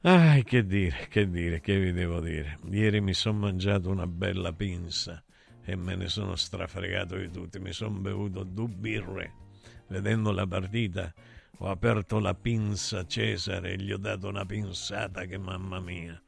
Ah, 0.00 0.40
che 0.42 0.66
dire, 0.66 1.06
che 1.08 1.30
dire, 1.30 1.60
che 1.60 1.78
vi 1.78 1.92
devo 1.92 2.18
dire. 2.18 2.58
Ieri 2.68 3.00
mi 3.00 3.14
sono 3.14 3.38
mangiato 3.38 3.90
una 3.90 4.08
bella 4.08 4.52
pinza 4.52 5.22
e 5.62 5.76
me 5.76 5.94
ne 5.94 6.08
sono 6.08 6.34
strafregato 6.34 7.14
di 7.16 7.30
tutti. 7.30 7.60
Mi 7.60 7.72
sono 7.72 7.96
bevuto 8.00 8.42
due 8.42 8.66
birre. 8.66 9.32
Vedendo 9.86 10.32
la 10.32 10.48
partita 10.48 11.14
ho 11.58 11.70
aperto 11.70 12.18
la 12.18 12.34
pinza 12.34 13.06
Cesare 13.06 13.74
e 13.74 13.76
gli 13.76 13.92
ho 13.92 13.98
dato 13.98 14.26
una 14.26 14.44
pinzata 14.44 15.26
che 15.26 15.38
mamma 15.38 15.78
mia. 15.78 16.20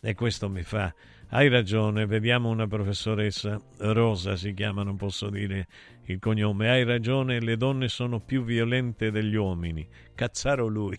E 0.00 0.14
questo 0.14 0.48
mi 0.48 0.62
fa 0.62 0.94
hai 1.30 1.48
ragione, 1.48 2.06
vediamo 2.06 2.48
una 2.48 2.66
professoressa, 2.66 3.60
Rosa 3.78 4.34
si 4.36 4.54
chiama, 4.54 4.82
non 4.82 4.96
posso 4.96 5.28
dire 5.28 5.66
il 6.06 6.18
cognome. 6.18 6.70
Hai 6.70 6.84
ragione, 6.84 7.40
le 7.40 7.56
donne 7.56 7.88
sono 7.88 8.20
più 8.20 8.44
violente 8.44 9.10
degli 9.10 9.34
uomini. 9.34 9.86
Cazzaro 10.14 10.66
lui. 10.66 10.98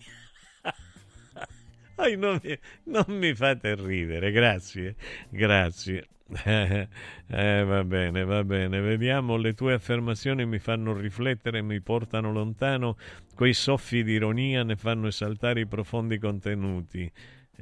Ai, 1.96 2.16
non, 2.16 2.38
mi, 2.42 2.56
non, 2.84 3.04
mi, 3.08 3.34
fate 3.34 3.74
ridere, 3.74 4.30
grazie, 4.30 4.96
grazie. 5.28 6.06
Eh, 7.32 7.62
va 7.64 7.84
bene, 7.84 8.24
va 8.24 8.42
bene. 8.42 8.80
Vediamo, 8.80 9.36
le 9.36 9.54
tue 9.54 9.72
affermazioni 9.72 10.44
mi 10.46 10.58
fanno 10.58 10.92
riflettere, 10.92 11.62
mi 11.62 11.80
portano 11.80 12.32
lontano. 12.32 12.96
Quei 13.36 13.52
soffi 13.52 14.02
di 14.02 14.12
ironia 14.12 14.64
ne 14.64 14.74
fanno 14.74 15.06
esaltare 15.06 15.60
i 15.60 15.66
profondi 15.66 16.18
contenuti. 16.18 17.10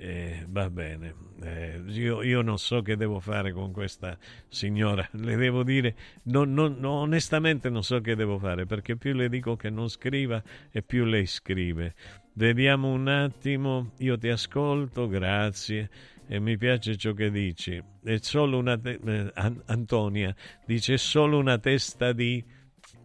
Eh, 0.00 0.46
va 0.48 0.70
bene, 0.70 1.12
eh, 1.42 1.82
io, 1.88 2.22
io, 2.22 2.40
non 2.40 2.56
so 2.56 2.82
che 2.82 2.96
devo 2.96 3.18
fare 3.18 3.50
con 3.50 3.72
questa 3.72 4.16
signora, 4.48 5.06
le 5.18 5.34
devo 5.34 5.64
dire, 5.64 5.96
non, 6.24 6.54
non, 6.54 6.84
onestamente 6.84 7.68
non 7.68 7.82
so 7.82 8.00
che 8.00 8.14
devo 8.14 8.38
fare 8.38 8.64
perché 8.64 8.96
più 8.96 9.12
le 9.12 9.28
dico 9.28 9.56
che 9.56 9.70
non 9.70 9.88
scriva 9.88 10.40
e 10.70 10.82
più 10.82 11.04
lei 11.04 11.26
scrive. 11.26 11.96
Vediamo 12.34 12.92
un 12.92 13.08
attimo, 13.08 13.90
io 13.98 14.16
ti 14.16 14.28
ascolto, 14.28 15.08
grazie 15.08 15.90
e 16.28 16.38
mi 16.38 16.56
piace 16.56 16.96
ciò 16.96 17.12
che 17.12 17.32
dici. 17.32 17.82
È 18.00 18.18
solo 18.20 18.58
una 18.58 18.78
te- 18.78 19.00
eh, 19.04 19.32
Antonia 19.66 20.32
dice 20.64 20.96
solo 20.96 21.38
una 21.38 21.58
testa 21.58 22.12
di 22.12 22.44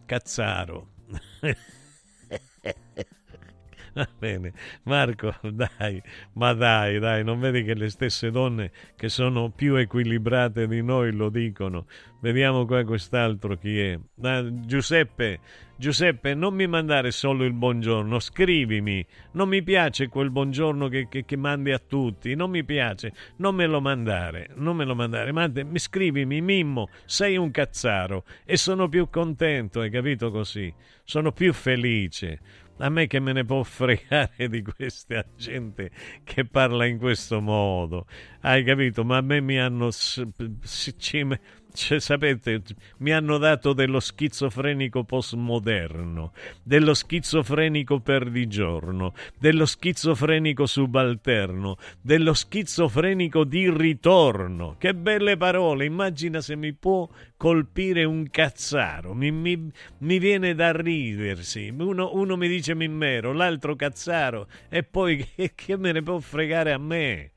cazzaro. 0.06 0.90
Va 3.94 4.08
bene, 4.18 4.54
Marco, 4.84 5.36
dai, 5.52 6.02
ma 6.34 6.54
dai, 6.54 6.98
dai, 7.00 7.24
non 7.24 7.40
vedi 7.40 7.64
che 7.64 7.76
le 7.76 7.90
stesse 7.90 8.32
donne 8.32 8.72
che 8.96 9.08
sono 9.08 9.52
più 9.52 9.76
equilibrate 9.76 10.68
di 10.68 10.82
noi 10.82 11.12
lo 11.12 11.30
dicono. 11.30 11.86
Vediamo 12.20 12.66
qua 12.66 12.84
quest'altro 12.86 13.56
chi 13.58 13.80
è. 13.80 14.00
Ah, 14.22 14.44
Giuseppe, 14.66 15.40
Giuseppe, 15.76 16.34
non 16.34 16.56
mi 16.56 16.66
mandare 16.66 17.12
solo 17.12 17.44
il 17.44 17.54
buongiorno, 17.54 18.18
scrivimi. 18.20 19.06
Non 19.34 19.50
mi 19.50 19.62
piace 19.62 20.08
quel 20.08 20.32
buongiorno 20.32 20.88
che, 20.88 21.08
che, 21.08 21.26
che 21.26 21.36
mandi 21.36 21.72
a 21.72 21.80
tutti, 21.80 22.34
non 22.34 22.50
mi 22.50 22.64
piace. 22.64 23.14
Non 23.38 23.54
me 23.54 23.68
lo 23.68 23.82
mandare, 23.82 24.50
non 24.56 24.76
me 24.76 24.86
lo 24.86 24.96
mandare. 24.96 25.32
Mande, 25.32 25.64
mi 25.64 25.80
scrivimi, 25.80 26.42
Mimmo, 26.42 26.90
sei 27.06 27.38
un 27.38 27.52
cazzaro 27.52 28.24
e 28.46 28.58
sono 28.58 28.88
più 28.88 29.10
contento, 29.10 29.82
hai 29.82 29.90
capito 29.90 30.32
così? 30.32 30.74
Sono 31.04 31.32
più 31.32 31.52
felice 31.52 32.40
a 32.78 32.90
me 32.90 33.08
che 33.08 33.20
me 33.20 33.34
ne 33.34 33.46
può 33.46 33.64
fregare 33.64 34.50
di 34.50 34.62
questa 34.62 35.24
gente 35.36 35.92
che 36.24 36.46
parla 36.46 36.86
in 36.86 36.98
questo 36.98 37.40
modo. 37.42 38.06
Hai 38.42 38.64
capito? 38.64 39.04
Ma 39.04 39.18
a 39.18 39.22
me 39.22 39.42
mi 39.42 39.60
hanno... 39.60 39.90
Cioè, 41.76 42.00
sapete, 42.00 42.62
mi 42.98 43.12
hanno 43.12 43.40
dato 43.40 43.74
dello 43.74 44.00
schizofrenico 44.00 45.04
postmoderno, 45.06 46.32
dello 46.62 46.94
schizofrenico 46.94 48.00
perdigiorno, 48.00 49.16
dello 49.40 49.66
schizofrenico 49.66 50.68
subalterno, 50.68 51.78
dello 52.00 52.36
schizofrenico 52.36 53.44
di 53.44 53.72
ritorno. 53.72 54.76
Che 54.78 54.94
belle 54.94 55.36
parole! 55.36 55.86
Immagina 55.86 56.42
se 56.42 56.56
mi 56.56 56.74
può 56.74 57.10
colpire 57.36 58.04
un 58.04 58.30
cazzaro, 58.30 59.16
mi, 59.16 59.32
mi, 59.32 59.72
mi 59.98 60.20
viene 60.20 60.54
da 60.54 60.72
ridersi. 60.72 61.74
Uno, 61.76 62.12
uno, 62.14 62.38
mi 62.38 62.48
dice 62.48 62.76
mimmero, 62.76 63.34
l'altro 63.34 63.76
cazzaro, 63.76 64.48
e 64.70 64.84
poi 64.84 65.26
che, 65.36 65.54
che 65.56 65.76
me 65.76 65.92
ne 65.92 66.04
può 66.04 66.20
fregare 66.20 66.72
a 66.72 66.78
me? 66.78 67.32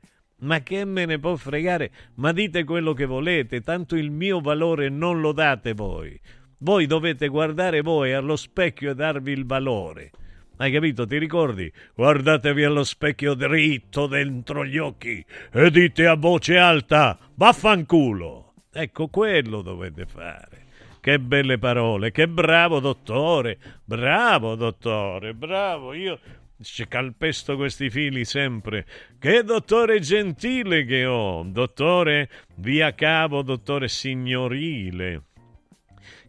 Ma 0.47 0.62
che 0.62 0.84
me 0.84 1.07
ne 1.07 1.18
può 1.18 1.34
fregare? 1.34 1.90
Ma 2.14 2.30
dite 2.30 2.62
quello 2.62 2.92
che 2.92 3.05
volete, 3.05 3.62
tanto 3.62 3.97
il 3.97 4.12
mio 4.12 4.40
valore 4.40 4.88
non 4.88 5.20
lo 5.20 5.32
date 5.32 5.74
voi. 5.74 6.18
Voi 6.59 6.86
dovete 6.86 7.26
guardare 7.26 7.80
voi 7.80 8.12
allo 8.12 8.36
specchio 8.36 8.92
e 8.92 8.94
darvi 8.94 9.32
il 9.32 9.44
valore. 9.44 10.12
Hai 10.59 10.70
capito? 10.70 11.05
Ti 11.05 11.18
ricordi? 11.18 11.70
Guardatevi 11.97 12.62
allo 12.62 12.84
specchio 12.84 13.34
dritto 13.34 14.07
dentro 14.07 14.64
gli 14.64 14.78
occhi 14.78 15.22
e 15.53 15.70
dite 15.70 16.07
a 16.07 16.14
voce 16.14 16.57
alta: 16.57 17.18
Vaffanculo! 17.34 18.55
Ecco 18.72 19.09
quello 19.09 19.62
dovete 19.62 20.07
fare. 20.07 20.64
Che 21.01 21.18
belle 21.18 21.59
parole, 21.59 22.12
che 22.12 22.28
bravo 22.28 22.78
dottore, 22.78 23.59
bravo 23.84 24.55
dottore, 24.55 25.34
bravo. 25.34 25.92
Io 25.92 26.18
ci 26.62 26.86
calpesto 26.88 27.57
questi 27.57 27.90
fili 27.90 28.24
sempre. 28.24 28.86
Che 29.18 29.42
dottore 29.42 30.00
gentile 30.00 30.84
che 30.84 31.04
ho! 31.04 31.42
Dottore 31.44 32.28
via 32.57 32.94
cavo, 32.94 33.42
dottore 33.42 33.88
signorile. 33.88 35.22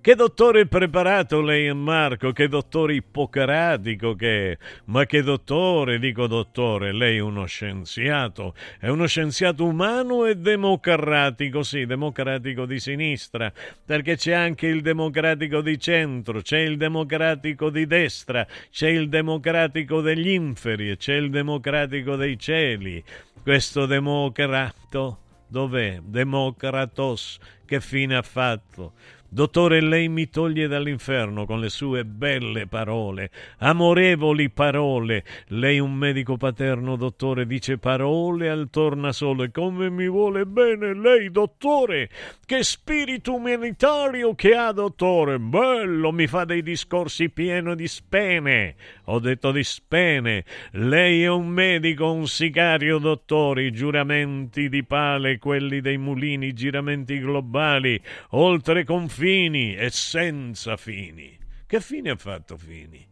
Che 0.08 0.16
dottore 0.16 0.68
preparato 0.68 1.42
lei 1.42 1.66
è 1.66 1.74
Marco, 1.74 2.32
che 2.32 2.48
dottore 2.48 2.94
ippocratico 2.94 4.16
che 4.16 4.52
è. 4.54 4.58
Ma 4.86 5.06
che 5.06 5.22
dottore, 5.22 6.00
dico 6.00 6.28
dottore, 6.28 6.94
lei 6.94 7.18
è 7.18 7.20
uno 7.20 7.46
scienziato, 7.46 8.56
è 8.80 8.88
uno 8.88 9.06
scienziato 9.06 9.66
umano 9.66 10.26
e 10.26 10.36
democratico, 10.36 11.62
sì, 11.62 11.86
democratico 11.86 12.66
di 12.66 12.80
sinistra, 12.80 13.52
perché 13.86 14.16
c'è 14.16 14.32
anche 14.32 14.68
il 14.68 14.80
democratico 14.80 15.60
di 15.60 15.78
centro, 15.78 16.40
c'è 16.40 16.60
il 16.60 16.78
democratico 16.78 17.70
di 17.70 17.86
destra, 17.86 18.48
c'è 18.72 18.88
il 18.88 19.10
democratico 19.10 20.00
degli 20.00 20.30
inferi 20.30 20.90
e 20.90 20.96
c'è 20.96 21.16
il 21.16 21.30
democratico 21.30 22.16
dei 22.16 22.40
cieli. 22.40 23.04
Questo 23.44 23.86
democrato 23.86 25.18
dov'è? 25.48 26.00
Democratos, 26.02 27.40
che 27.66 27.82
fine 27.82 28.16
ha 28.16 28.22
fatto? 28.22 28.94
Dottore, 29.30 29.82
lei 29.82 30.08
mi 30.08 30.30
toglie 30.30 30.70
dall'inferno 30.70 31.46
con 31.46 31.60
le 31.60 31.68
sue 31.68 32.06
belle 32.06 32.66
parole, 32.66 33.30
amorevoli 33.58 34.50
parole. 34.50 35.26
Lei 35.48 35.80
un 35.80 35.94
medico 35.94 36.38
paterno, 36.38 36.96
dottore, 36.96 37.46
dice 37.46 37.78
parole 37.78 38.50
al 38.50 38.70
tornasole. 38.72 39.52
Come 39.52 39.90
mi 39.90 40.08
vuole 40.08 40.46
bene 40.46 40.94
lei, 40.94 41.30
dottore! 41.30 42.10
Che 42.46 42.64
spirito 42.64 43.34
umanitario 43.34 44.34
che 44.34 44.56
ha, 44.56 44.72
dottore! 44.72 45.40
Bello, 45.40 46.14
mi 46.14 46.28
fa 46.28 46.46
dei 46.46 46.64
discorsi 46.64 47.30
pieni 47.30 47.76
di 47.76 47.88
spene. 47.90 48.76
Ho 49.06 49.20
detto 49.20 49.52
di 49.52 49.64
spene. 49.66 50.46
Lei 50.72 51.24
è 51.24 51.30
un 51.30 51.50
medico, 51.50 52.14
un 52.14 52.28
sicario, 52.28 52.98
dottore. 52.98 53.64
I 53.64 53.72
giuramenti 53.72 54.70
di 54.70 54.86
pale, 54.86 55.38
quelli 55.38 55.82
dei 55.82 55.98
mulini, 55.98 56.54
giramenti 56.54 57.20
globali, 57.20 58.02
oltre 58.30 58.86
confini 58.86 59.16
fini 59.18 59.76
e 59.76 59.90
senza 59.90 60.78
fini. 60.78 61.36
Che 61.66 61.82
fine 61.82 62.12
ha 62.12 62.16
fatto 62.16 62.56
Fini? 62.56 63.04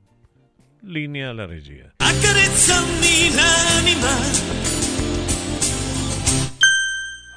Linea 0.82 1.32
alla 1.32 1.48
regia. 1.48 1.94
Accarezzami 1.98 3.34
l'anima. 3.34 4.14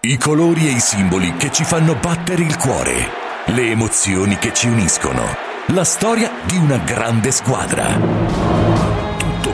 I 0.03 0.19
colori 0.19 0.69
e 0.69 0.73
i 0.73 0.81
simboli 0.81 1.35
che 1.39 1.51
ci 1.51 1.65
fanno 1.65 1.95
battere 1.95 2.43
il 2.43 2.59
cuore, 2.59 3.11
le 3.47 3.71
emozioni 3.71 4.37
che 4.37 4.53
ci 4.53 4.69
uniscono, 4.69 5.25
la 5.69 5.85
storia 5.85 6.31
di 6.45 6.59
una 6.59 6.77
grande 6.77 7.31
squadra. 7.31 8.48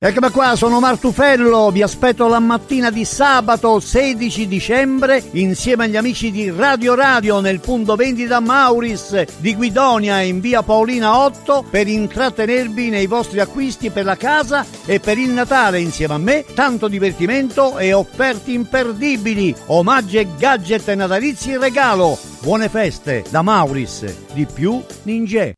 Eccomi 0.00 0.30
qua, 0.30 0.54
sono 0.54 0.78
Martufello, 0.78 1.72
vi 1.72 1.82
aspetto 1.82 2.28
la 2.28 2.38
mattina 2.38 2.88
di 2.88 3.04
sabato 3.04 3.80
16 3.80 4.46
dicembre 4.46 5.20
insieme 5.32 5.86
agli 5.86 5.96
amici 5.96 6.30
di 6.30 6.52
Radio 6.52 6.94
Radio 6.94 7.40
nel 7.40 7.58
punto 7.58 7.96
vendita 7.96 8.38
Mauris 8.38 9.24
di 9.38 9.56
Guidonia 9.56 10.20
in 10.20 10.38
via 10.38 10.62
Paolina 10.62 11.18
8 11.18 11.64
per 11.68 11.88
intrattenervi 11.88 12.90
nei 12.90 13.08
vostri 13.08 13.40
acquisti 13.40 13.90
per 13.90 14.04
la 14.04 14.16
casa 14.16 14.64
e 14.84 15.00
per 15.00 15.18
il 15.18 15.30
Natale 15.30 15.80
insieme 15.80 16.14
a 16.14 16.18
me, 16.18 16.44
tanto 16.54 16.86
divertimento 16.86 17.76
e 17.76 17.92
offerte 17.92 18.52
imperdibili, 18.52 19.52
omaggi 19.66 20.18
e 20.18 20.28
gadget 20.38 20.88
natalizi 20.92 21.50
in 21.50 21.58
regalo. 21.58 22.16
Buone 22.40 22.68
feste 22.68 23.24
da 23.30 23.42
Mauris, 23.42 24.04
di 24.32 24.46
più 24.46 24.80
Ninja. 25.02 25.50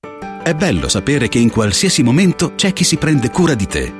È 0.42 0.54
bello 0.54 0.88
sapere 0.88 1.28
che 1.28 1.38
in 1.38 1.50
qualsiasi 1.50 2.02
momento 2.02 2.54
c'è 2.54 2.72
chi 2.72 2.84
si 2.84 2.96
prende 2.96 3.28
cura 3.28 3.52
di 3.52 3.66
te. 3.66 3.99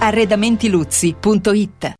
Arredamentiluzzi.it 0.00 1.99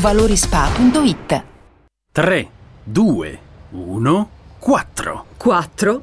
valorispa.it. 0.00 1.44
3, 2.12 2.48
2, 2.92 3.38
1, 3.72 4.28
4. 4.60 5.24
4 5.38 6.02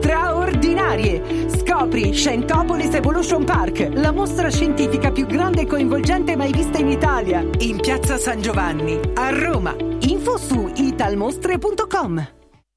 straordinarie. 0.91 1.49
Scopri 1.49 2.13
Scientopolis 2.13 2.93
Evolution 2.93 3.43
Park, 3.43 3.89
la 3.93 4.11
mostra 4.11 4.49
scientifica 4.49 5.11
più 5.11 5.25
grande 5.25 5.61
e 5.61 5.65
coinvolgente 5.65 6.35
mai 6.35 6.51
vista 6.51 6.77
in 6.77 6.89
Italia. 6.89 7.45
In 7.59 7.79
piazza 7.79 8.17
San 8.17 8.41
Giovanni, 8.41 8.99
a 9.15 9.29
Roma. 9.29 9.75
Info 10.01 10.37
su 10.37 10.71
italmostre.com. 10.75 12.27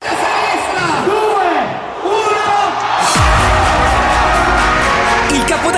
Il 0.01 1.64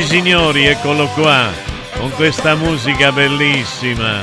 Egregi 0.00 0.16
signori, 0.16 0.64
eccolo 0.64 1.08
qua, 1.08 1.50
con 1.98 2.10
questa 2.12 2.54
musica 2.54 3.12
bellissima 3.12 4.22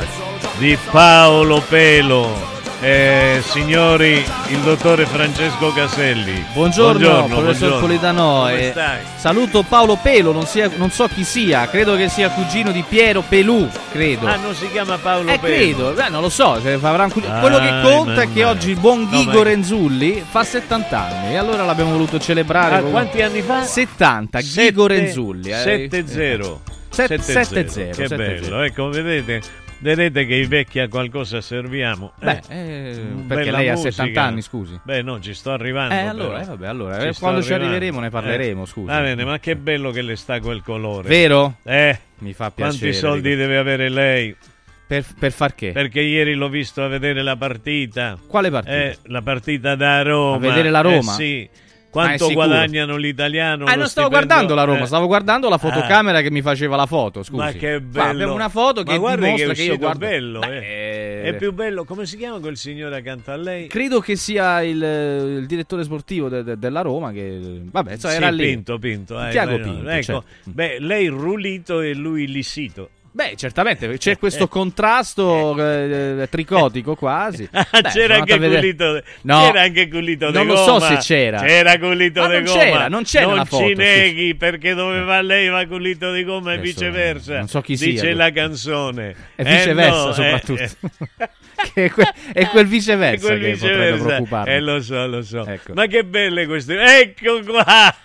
di 0.58 0.76
Paolo 0.90 1.62
Pelo. 1.62 2.56
Eh, 2.82 3.44
signori, 3.44 4.24
il 4.48 4.60
dottore 4.60 5.06
Francesco 5.06 5.72
Caselli. 5.74 6.44
Buongiorno, 6.54 7.26
professor 7.26 7.44
buongiorno. 7.44 7.80
Politano. 7.80 8.50
Eh, 8.50 8.70
stai? 8.72 9.00
saluto 9.16 9.64
Paolo 9.64 9.98
Pelo, 10.02 10.32
non, 10.32 10.48
sia- 10.48 10.72
non 10.78 10.90
so 10.90 11.08
chi 11.08 11.24
sia, 11.24 11.68
credo 11.68 11.96
che 11.96 12.10
sia 12.10 12.30
cugino 12.30 12.72
di 12.72 12.84
Piero 12.88 13.22
Pelù, 13.22 13.70
credo. 13.98 14.28
Ah, 14.28 14.36
non 14.38 14.54
si 14.54 14.70
chiama 14.72 14.98
Paolo 14.98 15.32
Eh, 15.32 15.40
Pelo. 15.40 15.56
credo, 15.56 15.92
Beh, 15.94 16.10
non 16.10 16.22
lo 16.22 16.30
so, 16.30 16.60
se 16.62 16.74
avrà 16.74 17.04
un 17.06 17.12
Ai, 17.16 17.40
quello 17.42 17.58
che 17.60 17.82
conta 17.82 18.22
è 18.22 18.32
che 18.32 18.40
mamma. 18.42 18.52
oggi 18.52 18.70
il 18.70 18.80
buon 18.80 19.02
No, 19.02 19.10
Ghigo 19.10 19.32
ma- 19.32 19.44
Renzulli 19.44 20.24
fa 20.30 20.44
70 20.44 21.00
anni 21.08 21.34
e 21.34 21.38
allora 21.38 21.64
l'abbiamo 21.66 21.92
voluto 21.92 22.20
celebrare. 22.20 22.76
Ah, 22.76 22.82
con- 22.82 22.92
quanti 22.92 23.22
anni 23.22 23.42
fa? 23.42 23.64
70, 23.64 24.40
Ghigo 24.40 24.84
Sette- 24.88 24.88
Renzulli. 25.00 25.50
eh. 25.50 25.56
7-0. 25.90 26.62
Sette- 26.90 27.18
7-0. 27.18 27.44
7-0, 27.44 27.96
Che 27.96 28.08
7-0. 28.08 28.16
bello, 28.18 28.62
ecco, 28.64 28.90
vedete, 28.90 29.42
vedete 29.80 30.26
che 30.26 30.36
i 30.36 30.46
vecchi 30.48 30.80
a 30.80 30.88
qualcosa 30.88 31.42
serviamo. 31.42 32.14
Beh, 32.20 32.42
Eh, 32.50 32.58
eh, 32.58 32.96
mm, 33.00 33.28
perché 33.28 33.52
lei 33.52 33.70
ha 33.70 33.74
musica. 33.74 33.92
70 33.92 34.24
anni, 34.24 34.42
scusi. 34.42 34.80
Beh, 34.84 35.02
no, 35.04 35.20
ci 35.20 35.34
sto 35.34 35.52
arrivando. 35.52 35.94
Eh, 35.94 35.98
allora, 36.06 36.42
eh, 36.42 36.46
vabbè, 36.46 36.68
allora, 36.68 37.00
Ci 37.00 37.08
eh, 37.08 37.14
quando 37.20 37.42
ci 37.44 37.54
arriveremo 37.54 38.00
ne 38.00 38.10
parleremo, 38.10 38.64
Eh, 38.64 38.68
scusi. 38.68 38.88
Va 38.88 39.02
bene, 39.02 39.24
ma 39.26 39.40
che 39.40 39.56
bello 39.56 39.92
che 39.92 40.02
le 40.02 40.16
sta 40.16 40.40
quel 40.40 40.62
colore. 40.64 41.08
Vero? 41.08 41.58
Eh, 41.64 42.00
Mi 42.20 42.34
fa 42.34 42.52
quanti 42.52 42.78
piacere. 42.80 42.94
soldi 42.94 43.30
dico. 43.30 43.42
deve 43.42 43.58
avere 43.58 43.90
lei? 43.90 44.36
Per, 44.88 45.06
per 45.20 45.32
far 45.32 45.54
che? 45.54 45.72
Perché 45.74 46.00
ieri 46.00 46.34
l'ho 46.34 46.48
visto 46.48 46.82
a 46.84 46.88
vedere 46.88 47.22
la 47.22 47.36
partita. 47.36 48.18
Quale 48.26 48.50
partita? 48.50 48.76
Eh, 48.76 48.98
la 49.04 49.22
partita 49.22 49.76
da 49.76 50.02
Roma. 50.02 50.36
A 50.36 50.40
vedere 50.40 50.70
la 50.70 50.82
Roma? 50.82 51.12
Eh, 51.12 51.16
sì. 51.16 51.50
Quanto 51.90 52.30
guadagnano 52.32 52.96
l'italiano? 52.98 53.66
Ah, 53.66 53.72
lo 53.72 53.78
non 53.82 53.88
stavo 53.88 54.08
stipendio? 54.08 54.10
guardando 54.10 54.56
la 54.56 54.64
Roma, 54.64 54.84
Eh. 54.84 54.86
stavo 54.88 55.08
guardando 55.08 55.50
la 55.50 55.56
Ah. 55.56 55.58
fotocamera 55.58 56.22
che 56.22 56.32
mi 56.32 56.42
faceva 56.42 56.76
la 56.76 56.86
foto. 56.86 57.24
Scusi. 57.24 57.42
Ma 57.42 57.52
che 57.52 57.80
bello! 57.82 58.10
abbiamo 58.10 58.34
una 58.34 58.50
foto 58.50 58.84
Ma 58.84 58.92
che 58.92 58.98
guardi 58.98 59.24
dimostra 59.26 59.48
che, 59.50 59.54
che, 59.56 59.62
è 59.64 59.66
io 59.72 59.78
guardo. 59.78 60.00
bello, 60.00 60.40
Beh, 60.40 60.58
eh. 60.58 61.26
eh, 61.28 61.30
È 61.30 61.36
più 61.36 61.52
bello. 61.54 61.84
Come 61.84 62.06
si 62.06 62.18
chiama 62.18 62.40
quel 62.40 62.56
signore 62.58 62.98
accanto 62.98 63.32
a 63.32 63.36
lei? 63.36 63.68
Credo 63.68 64.00
che 64.00 64.16
sia 64.16 64.62
il, 64.62 64.82
il 65.40 65.46
direttore 65.46 65.84
sportivo 65.84 66.30
de- 66.30 66.44
de- 66.44 66.58
della 66.58 66.82
Roma 66.82 67.12
che 67.12 67.40
vabbè, 67.64 67.98
Sì, 67.98 68.08
era 68.08 68.30
lì. 68.30 68.46
Pinto, 68.46 68.78
Pinto. 68.78 69.22
eh, 69.26 69.30
Tiago 69.32 69.58
Pinto, 69.60 69.90
Ecco, 69.90 70.04
certo. 70.04 70.24
beh, 70.44 70.78
lei 70.80 71.08
rulito 71.08 71.82
e 71.82 71.94
lui 71.94 72.28
lissito. 72.28 72.90
Beh, 73.18 73.34
certamente 73.36 73.98
c'è 73.98 74.16
questo 74.20 74.48
contrasto 74.48 75.56
eh, 75.58 76.28
tricotico 76.30 76.94
quasi. 76.96 77.50
Ah, 77.58 77.66
Beh, 77.82 77.90
c'era 77.90 78.16
anche 78.18 78.38
de- 78.38 79.04
No. 79.24 79.42
c'era 79.42 79.62
anche 79.62 79.88
Culito 79.88 80.30
de 80.30 80.38
Non 80.38 80.46
lo 80.46 80.56
so 80.58 80.80
se 80.80 80.98
c'era. 80.98 81.40
C'era 81.40 81.80
Culito 81.80 82.22
Ma 82.22 82.28
de 82.28 82.34
non 82.36 82.44
Goma. 82.44 82.60
c'era, 82.60 82.88
non 82.88 83.04
c'è 83.04 83.22
Non 83.26 83.46
foto, 83.48 83.66
ci 83.68 83.74
neghi 83.74 84.36
perché 84.36 84.76
dove 84.76 85.02
va 85.02 85.20
lei 85.22 85.48
va 85.50 85.66
Culito 85.66 86.12
de 86.12 86.24
Goma 86.24 86.54
e 86.54 86.60
viceversa. 86.60 87.38
non 87.40 87.48
so 87.48 87.62
chi 87.62 87.76
sia, 87.76 87.88
Dice 87.88 88.02
questo. 88.04 88.18
la 88.20 88.32
canzone. 88.32 89.16
E 89.36 89.44
Eh, 89.44 89.56
viceversa 89.56 90.04
no, 90.04 90.10
eh, 90.10 90.14
soprattutto. 90.14 90.62
eh. 90.62 91.30
È, 91.74 91.90
que- 91.90 92.14
è 92.34 92.48
quel 92.50 92.68
viceversa 92.68 93.26
quel 93.26 93.40
che 93.42 93.52
potrebbe 93.54 93.68
viceversa. 93.92 94.04
preoccuparmi. 94.06 94.54
Eh, 94.54 94.60
lo 94.60 94.80
so, 94.80 95.08
lo 95.08 95.22
so. 95.24 95.44
Ecco. 95.44 95.74
Ma 95.74 95.88
che 95.88 96.04
belle 96.06 96.46
queste. 96.46 96.80
Ecco 96.80 97.42
qua. 97.44 97.96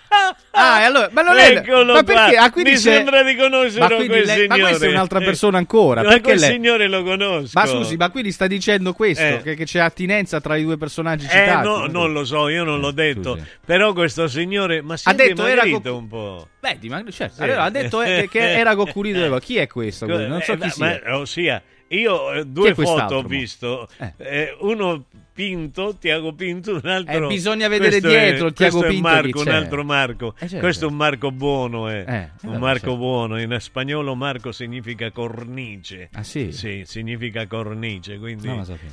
Ah, 0.55 0.81
e 0.81 0.83
allora, 0.83 1.09
ma 1.11 1.21
non 1.23 1.37
è 1.37 1.49
Eccolo 1.57 1.93
ma 1.93 2.03
qua. 2.03 2.03
perché? 2.03 2.35
Ah, 2.37 2.51
Mi 2.55 2.63
c'è- 2.63 2.75
sembra 2.77 3.23
di 3.23 3.35
conoscere 3.35 3.79
ma 3.79 3.87
quel 3.87 4.07
lei- 4.07 4.47
ma 4.47 4.53
signore. 4.55 4.61
questa 4.69 4.85
è 4.85 4.89
un'altra 4.89 5.19
Eh. 5.19 5.23
persona 5.23 5.57
ancora. 5.57 6.03
Ma 6.03 6.09
perché 6.09 6.35
lei- 6.35 6.51
signore 6.51 6.87
lo 6.87 7.03
conosco. 7.03 7.51
Ma 7.59 7.65
scusi, 7.65 7.95
ma 7.97 8.09
quindi 8.09 8.31
sta 8.31 8.45
dicendo 8.47 8.93
questo? 8.93 9.23
Eh. 9.23 9.41
Che, 9.43 9.55
che 9.55 9.65
c'è 9.65 9.79
attinenza 9.79 10.39
tra 10.39 10.55
i 10.55 10.63
due 10.63 10.77
personaggi 10.77 11.25
Eh, 11.25 11.29
citati? 11.29 11.67
no, 11.67 11.87
non 11.87 12.11
lo 12.13 12.23
so, 12.23 12.47
io 12.49 12.63
non 12.63 12.79
l'ho 12.79 12.91
detto. 12.91 13.33
scusi. 13.35 13.45
Però 13.65 13.93
questo 13.93 14.27
signore, 14.27 14.81
ma 14.81 14.95
si 14.97 15.07
Ha 15.07 15.11
è 15.11 15.15
detto 15.15 15.45
era 15.45 15.63
co- 15.67 15.95
un 15.95 16.07
po'. 16.07 16.47
Beh, 16.59 16.77
dimagri- 16.79 17.11
certo. 17.11 17.35
Sì. 17.35 17.41
Allora, 17.43 17.63
ha 17.63 17.69
detto 17.69 18.01
eh, 18.03 18.27
che, 18.29 18.39
era 18.53 18.73
Goma. 18.75 18.91
Chi 19.41 19.57
è 19.57 19.67
questo? 19.67 20.05
Non 20.05 20.41
so 20.43 20.51
eh, 20.53 20.57
chi 20.57 20.65
ma- 20.65 20.69
sia. 20.69 21.01
ma- 21.05 21.17
ossia, 21.17 21.61
io 21.89 22.33
eh, 22.33 22.45
due 22.45 22.73
foto 22.73 23.15
ho 23.15 23.23
visto, 23.23 23.87
eh, 24.17 24.55
uno 24.59 25.05
Pinto, 25.33 25.95
Tiago 25.99 26.33
Pinto, 26.33 26.79
un 26.83 26.87
altro... 26.87 27.25
Eh, 27.25 27.27
bisogna 27.27 27.67
vedere 27.67 27.99
dietro 27.99 28.47
è, 28.49 28.53
Tiago 28.53 28.79
questo 28.79 28.93
Pinto 28.93 29.07
Marco, 29.07 29.41
un 29.41 29.47
altro 29.47 29.83
Marco. 29.83 30.35
Eh, 30.37 30.47
certo. 30.47 30.59
Questo 30.59 30.85
è 30.85 30.87
un 30.89 30.95
Marco 30.95 31.31
buono, 31.31 31.89
eh. 31.89 32.05
Eh, 32.07 32.29
un 32.43 32.57
Marco 32.59 32.79
certo. 32.79 32.97
buono. 32.97 33.41
In 33.41 33.57
spagnolo 33.59 34.13
Marco 34.13 34.51
significa 34.51 35.09
cornice. 35.09 36.09
Ah, 36.13 36.21
sì? 36.23 36.51
Sì, 36.51 36.83
significa 36.85 37.47
cornice, 37.47 38.19
quindi 38.19 38.47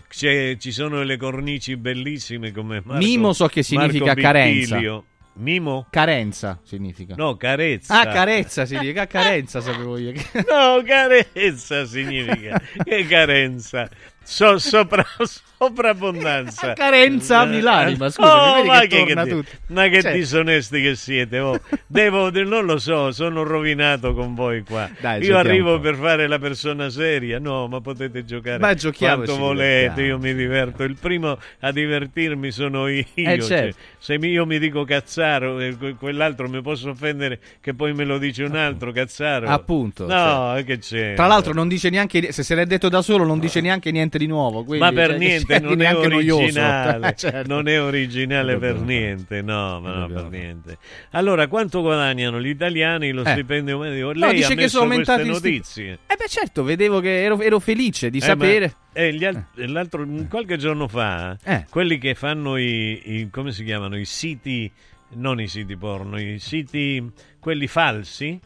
c'è- 0.09 0.57
ci 0.59 0.73
sono 0.73 1.03
le 1.03 1.19
cornici 1.19 1.77
bellissime 1.77 2.53
come 2.53 2.81
Marco, 2.83 3.05
Mimo 3.05 3.35
so 3.35 3.47
che 3.47 3.63
significa 3.63 4.07
Marco 4.07 4.21
carenza. 4.23 4.77
Vittilio. 4.77 5.05
Mimo? 5.35 5.87
Carenza 5.91 6.59
significa. 6.63 7.15
No, 7.17 7.37
carezza. 7.37 8.01
Ah, 8.01 8.07
carezza 8.07 8.67
significa 8.67 9.07
carenza, 9.07 9.61
sapevo 9.61 9.97
io. 9.97 10.13
No, 10.49 10.83
carezza 10.85 11.87
significa. 11.87 12.61
che 12.85 13.07
carenza? 13.07 13.89
So, 14.23 14.59
sopra, 14.59 15.05
sovrabbondanza. 15.59 16.73
Carenza 16.75 17.45
mill'anima, 17.45 18.09
scusi, 18.11 18.29
Oh, 18.29 18.55
vedi 18.55 18.67
ma 18.69 18.81
che 18.81 18.87
che, 19.05 19.15
che- 19.15 19.45
ma 19.69 19.89
che 19.89 20.03
Cioè- 20.03 20.13
disonesti 20.15 20.81
che 20.83 20.95
siete. 20.95 21.39
oh. 21.39 21.61
Devo, 21.87 22.31
de- 22.31 22.45
non 22.45 22.65
lo 22.65 22.79
so, 22.79 23.13
sono 23.13 23.43
rovinato 23.43 24.15
con 24.15 24.35
voi 24.35 24.63
qua. 24.63 24.89
Dai, 25.01 25.23
Io 25.25 25.37
arrivo 25.37 25.79
per 25.81 25.97
fare 25.97 26.27
la 26.29 26.39
persona 26.39 26.89
seria. 26.91 27.39
No, 27.39 27.67
ma 27.69 27.81
potete 27.81 28.25
giocare 28.25 28.59
Ma 28.59 28.75
quanto 28.97 29.37
volete. 29.37 30.03
Io 30.03 30.19
mi 30.19 30.35
diverto. 30.35 30.83
Il 30.85 30.97
primo 30.99 31.39
a 31.61 31.73
divertirmi 31.73 32.51
sono 32.51 32.87
io. 32.89 33.05
Eh, 33.15 33.39
cioè, 33.41 33.47
certo. 33.47 33.79
se 33.99 34.19
mi- 34.19 34.29
io 34.29 34.47
mi 34.47 34.59
dico 34.59 34.85
cazzaro, 34.85 35.59
e 35.61 35.77
que- 35.77 35.95
quell'altro 35.95 36.49
mi 36.49 36.63
posso 36.63 36.91
offendere, 36.91 37.39
che 37.61 37.75
poi 37.75 37.93
me 37.95 38.05
lo 38.05 38.19
dice 38.19 38.45
un 38.45 38.57
altro 38.57 38.93
cazzaro. 38.93 39.49
Appunto, 39.49 40.07
No, 40.07 40.61
che 40.65 40.79
c'è? 40.79 41.15
Tra 41.15 41.27
l'altro 41.27 41.53
non 41.53 41.69
dice 41.69 41.91
neanche 41.91 42.33
se 42.33 42.43
se 42.43 42.55
l'è 42.55 42.65
detto 42.67 42.89
da 42.89 43.03
solo 43.03 43.25
non 43.25 43.39
dice 43.39 43.61
neanche 43.61 43.91
niente 43.91 44.10
di 44.19 44.27
nuovo, 44.27 44.65
quindi, 44.65 44.85
ma 44.85 44.93
per 44.93 45.11
cioè, 45.11 45.19
niente, 45.19 45.55
sia 45.57 45.61
non 45.67 45.81
è 45.81 45.95
originale. 45.95 47.15
Certo. 47.21 47.49
Non 47.53 47.69
è 47.69 47.81
originale 47.81 48.57
per 48.59 48.77
niente, 48.81 49.43
no, 49.43 49.81
ma 49.81 49.95
no, 49.95 50.07
per 50.09 50.29
niente. 50.31 50.79
Allora, 51.11 51.47
quanto 51.49 51.81
guadagnano 51.83 52.41
gli 52.41 52.49
italiani 52.49 53.11
lo 53.13 53.25
Eh. 53.25 53.31
stipendio 53.33 53.79
medio? 53.79 54.07
No, 54.13 54.13
Lei 54.13 54.35
dice 54.37 54.53
ha 54.53 54.57
che 54.57 54.69
sono 54.69 54.87
queste 54.95 55.11
aumentati 55.13 55.35
sti- 55.39 55.51
notizie. 55.51 55.99
Eh 56.07 56.17
beh 56.17 56.29
certo, 56.29 56.63
vedevo 56.63 57.01
che 57.01 57.23
ero, 57.23 57.41
ero 57.41 57.59
felice 57.59 58.11
di 58.11 58.19
Eh, 58.19 58.23
sapere. 58.23 58.75
ma- 58.95 59.01
eh, 59.01 59.27
al- 59.27 59.45
l'altro, 59.55 60.07
qualche 60.29 60.57
giorno 60.57 60.89
fa, 60.89 61.37
Eh. 61.45 61.67
quelli 61.71 61.99
che 61.99 62.15
fanno 62.15 62.57
i, 62.57 63.01
i- 63.21 63.29
come 63.31 63.53
si 63.53 63.65
chiamano, 63.65 63.97
i 63.99 64.05
siti, 64.05 64.71
non 65.15 65.41
i 65.41 65.49
siti 65.49 65.77
porno, 65.77 66.21
i 66.21 66.39
siti, 66.39 67.05
quelli 67.41 67.67
falsi, 67.67 68.39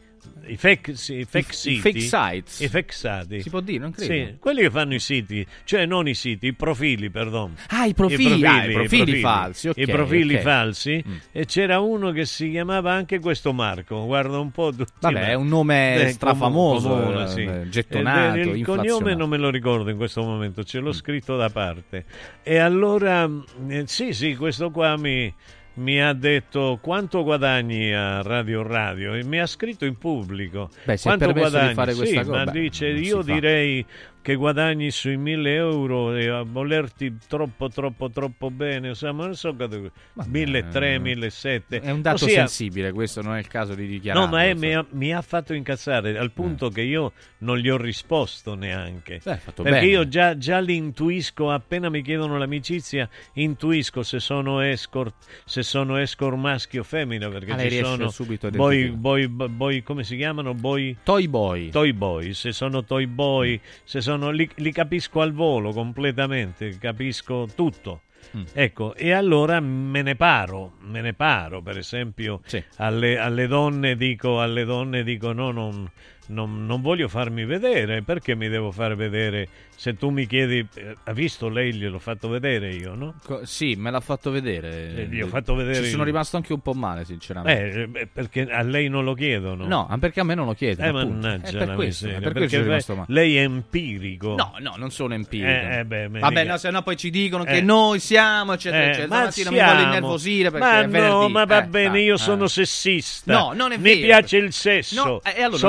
i 0.46 0.56
fake, 0.56 0.94
sì, 0.96 1.18
i 1.20 1.24
fake 1.24 1.50
I 1.52 1.54
siti, 1.54 1.80
fake 1.80 2.00
sites. 2.00 2.60
i 2.60 2.68
fake 2.68 2.92
siti. 2.92 3.40
Si 3.42 3.50
può 3.50 3.60
dire, 3.60 3.78
non 3.78 3.90
credo. 3.92 4.12
Sì, 4.12 4.36
quelli 4.38 4.60
che 4.62 4.70
fanno 4.70 4.94
i 4.94 4.98
siti, 4.98 5.46
cioè 5.64 5.86
non 5.86 6.06
i 6.08 6.14
siti, 6.14 6.46
i 6.48 6.52
profili, 6.52 7.10
perdono. 7.10 7.54
Ah, 7.68 7.86
i 7.86 7.94
profili, 7.94 8.44
ah, 8.46 8.64
i 8.66 8.72
profili 8.72 9.20
falsi, 9.20 9.68
ok, 9.68 9.76
I 9.78 9.86
profili 9.86 10.34
ok. 10.34 10.40
falsi. 10.40 11.04
Mm. 11.06 11.14
E 11.32 11.44
c'era 11.46 11.80
uno 11.80 12.10
che 12.12 12.24
si 12.26 12.50
chiamava 12.50 12.92
anche 12.92 13.18
questo 13.20 13.52
Marco. 13.52 14.04
Guarda 14.04 14.38
un 14.38 14.50
po'. 14.50 14.72
tutti 14.74 14.92
Vabbè, 15.00 15.28
è 15.28 15.34
un 15.34 15.48
nome 15.48 16.02
Eh, 16.02 16.08
strafamoso, 16.08 16.88
comu- 16.88 17.04
comune, 17.04 17.24
eh, 17.24 17.28
sì. 17.28 17.42
eh, 17.44 17.68
gettonato, 17.68 18.38
il 18.38 18.64
cognome 18.64 19.14
non 19.14 19.28
me 19.28 19.36
lo 19.38 19.50
ricordo 19.50 19.90
in 19.90 19.96
questo 19.96 20.22
momento, 20.22 20.62
ce 20.64 20.78
l'ho 20.78 20.88
Mm. 20.90 20.92
scritto 20.92 21.36
da 21.36 21.48
parte. 21.50 22.04
E 22.42 22.58
allora, 22.58 23.28
eh, 23.68 23.84
sì, 23.86 24.12
sì, 24.12 24.36
questo 24.36 24.70
qua 24.70 24.96
mi, 24.96 25.32
mi 25.74 26.00
ha 26.00 26.12
detto 26.12 26.78
quanto 26.80 27.22
guadagni 27.24 27.92
a 27.92 28.22
Radio 28.22 28.62
Radio 28.62 29.14
e 29.14 29.24
mi 29.24 29.38
ha 29.40 29.46
scritto 29.46 29.84
in 29.84 29.96
pubblico. 29.98 30.70
Beh, 30.84 30.98
quanto 31.00 31.26
permesso 31.26 31.58
di 31.58 31.72
guadagni? 31.72 31.74
fare 31.74 31.94
questa 31.94 32.20
Sì, 32.20 32.26
cosa? 32.26 32.44
Ma 32.44 32.44
Beh, 32.44 32.60
dice, 32.60 32.86
io 32.88 33.22
direi 33.22 33.84
che 34.24 34.36
guadagni 34.36 34.90
sui 34.90 35.18
1000 35.18 35.54
euro 35.54 36.16
e 36.16 36.28
a 36.28 36.42
volerti 36.44 37.14
troppo 37.28 37.68
troppo 37.68 38.08
troppo 38.08 38.50
bene 38.50 38.88
insomma 38.88 39.26
non 39.26 39.36
so 39.36 39.54
quanto 39.54 39.90
1300 40.14 41.02
1700 41.02 41.86
È 41.86 41.90
un 41.90 42.00
dato 42.00 42.24
Ossia, 42.24 42.46
sensibile, 42.46 42.90
questo 42.92 43.20
non 43.20 43.34
è 43.34 43.38
il 43.38 43.48
caso 43.48 43.74
di 43.74 43.86
dichiarare. 43.86 44.24
No, 44.24 44.30
ma 44.30 44.44
è- 44.44 44.54
mi, 44.54 44.74
ha, 44.74 44.84
mi 44.92 45.12
ha 45.12 45.20
fatto 45.20 45.52
incazzare 45.52 46.16
al 46.16 46.30
punto 46.30 46.70
che 46.70 46.80
io 46.80 47.12
non 47.38 47.58
gli 47.58 47.68
ho 47.68 47.76
risposto 47.76 48.54
neanche. 48.54 49.16
Eh. 49.16 49.20
Beh, 49.22 49.40
perché 49.44 49.62
bene. 49.62 49.86
io 49.86 50.08
già, 50.08 50.38
già 50.38 50.58
li 50.60 50.76
intuisco, 50.76 51.50
appena 51.50 51.90
mi 51.90 52.00
chiedono 52.02 52.38
l'amicizia, 52.38 53.08
intuisco 53.34 54.02
se 54.02 54.20
sono 54.20 54.60
escort, 54.60 55.14
se 55.44 55.62
sono 55.62 55.98
escort 55.98 56.36
maschio 56.36 56.80
o 56.80 56.84
femmina, 56.84 57.28
perché 57.28 57.52
Ah, 57.52 57.68
ci 57.68 57.82
sono 57.82 58.08
subito 58.08 58.50
boy, 58.50 58.88
boy, 58.90 59.28
boy, 59.28 59.82
come 59.82 60.02
si 60.02 60.16
chiamano? 60.16 60.54
Boy... 60.54 60.96
Toy 61.02 61.28
boy. 61.28 61.68
Toy 61.70 61.92
boy, 61.92 62.32
se 62.32 62.52
sono 62.52 62.84
toy 62.84 63.06
boy, 63.06 63.60
se 63.84 64.00
sono, 64.00 64.13
li, 64.16 64.48
li 64.56 64.72
capisco 64.72 65.20
al 65.20 65.32
volo 65.32 65.72
completamente, 65.72 66.76
capisco 66.78 67.48
tutto. 67.54 68.02
Mm. 68.36 68.42
Ecco, 68.52 68.94
e 68.94 69.12
allora 69.12 69.60
me 69.60 70.02
ne 70.02 70.16
paro, 70.16 70.72
me 70.80 71.00
ne 71.00 71.12
paro, 71.12 71.60
per 71.60 71.76
esempio, 71.78 72.40
alle, 72.76 73.18
alle 73.18 73.46
donne 73.46 73.96
dico, 73.96 74.40
alle 74.40 74.64
donne 74.64 75.02
dico 75.02 75.32
no, 75.32 75.50
non, 75.50 75.88
non, 76.28 76.66
non 76.66 76.80
voglio 76.80 77.08
farmi 77.08 77.44
vedere, 77.44 78.02
perché 78.02 78.34
mi 78.34 78.48
devo 78.48 78.70
far 78.70 78.94
vedere? 78.96 79.48
Se 79.76 79.96
tu 79.96 80.10
mi 80.10 80.26
chiedi, 80.26 80.64
eh, 80.74 80.94
ha 81.04 81.12
visto 81.12 81.48
lei, 81.48 81.74
gliel'ho 81.74 81.98
fatto 81.98 82.28
vedere 82.28 82.72
io, 82.72 82.94
no? 82.94 83.14
Co- 83.24 83.44
sì, 83.44 83.74
me 83.76 83.90
l'ha 83.90 84.00
fatto 84.00 84.30
vedere. 84.30 84.94
Eh, 84.96 85.06
gli 85.10 85.20
ho 85.20 85.26
fatto 85.26 85.54
vedere 85.54 85.82
Ci 85.84 85.90
sono 85.90 86.04
rimasto 86.04 86.36
anche 86.36 86.52
un 86.52 86.60
po' 86.60 86.74
male, 86.74 87.04
sinceramente. 87.04 87.82
Eh, 87.92 88.00
eh, 88.02 88.06
perché 88.06 88.42
a 88.48 88.62
lei 88.62 88.88
non 88.88 89.02
lo 89.04 89.14
chiedono. 89.14 89.66
No, 89.66 89.86
ma 89.90 89.98
perché 89.98 90.20
a 90.20 90.24
me 90.24 90.34
non 90.34 90.46
lo 90.46 90.54
chiedono. 90.54 90.86
Eh, 90.86 90.90
appunto. 91.02 91.26
mannaggia 91.26 91.48
È 91.58 91.66
per 91.66 91.74
questo, 91.74 92.04
miseria, 92.06 92.16
è 92.16 92.20
per 92.20 92.32
perché 92.32 92.38
questo 92.38 92.56
lei- 92.58 92.66
rimasto 92.66 92.94
male. 92.94 93.06
lei 93.08 93.36
è 93.36 93.40
empirico. 93.42 94.34
No, 94.36 94.54
no, 94.60 94.74
non 94.76 94.90
sono 94.90 95.14
empirico. 95.14 95.48
Eh, 95.48 95.78
eh, 95.80 95.84
beh, 95.84 96.08
Vabbè, 96.08 96.44
no, 96.44 96.56
se 96.56 96.70
no 96.70 96.82
poi 96.82 96.96
ci 96.96 97.10
dicono 97.10 97.42
che 97.44 97.60
noi 97.60 97.98
siamo, 97.98 98.52
eccetera, 98.52 98.84
eccetera. 98.84 99.08
ma 99.08 99.16
Stamattina 99.30 99.50
mi 99.50 99.56
siamo. 99.56 99.72
voglio 99.74 99.86
innervosire 99.86 100.50
perché 100.50 100.66
ma 100.66 100.80
è 100.80 100.88
venerdì. 100.88 101.08
no, 101.10 101.28
ma 101.28 101.44
va 101.44 101.62
bene, 101.62 102.00
io 102.00 102.16
sono 102.16 102.46
sessista. 102.46 103.32
No, 103.32 103.52
non 103.54 103.72
è 103.72 103.76
Mi 103.76 103.82
vero. 103.94 104.00
piace 104.06 104.36
il 104.36 104.52
sesso. 104.52 104.94
Sono 104.94 105.20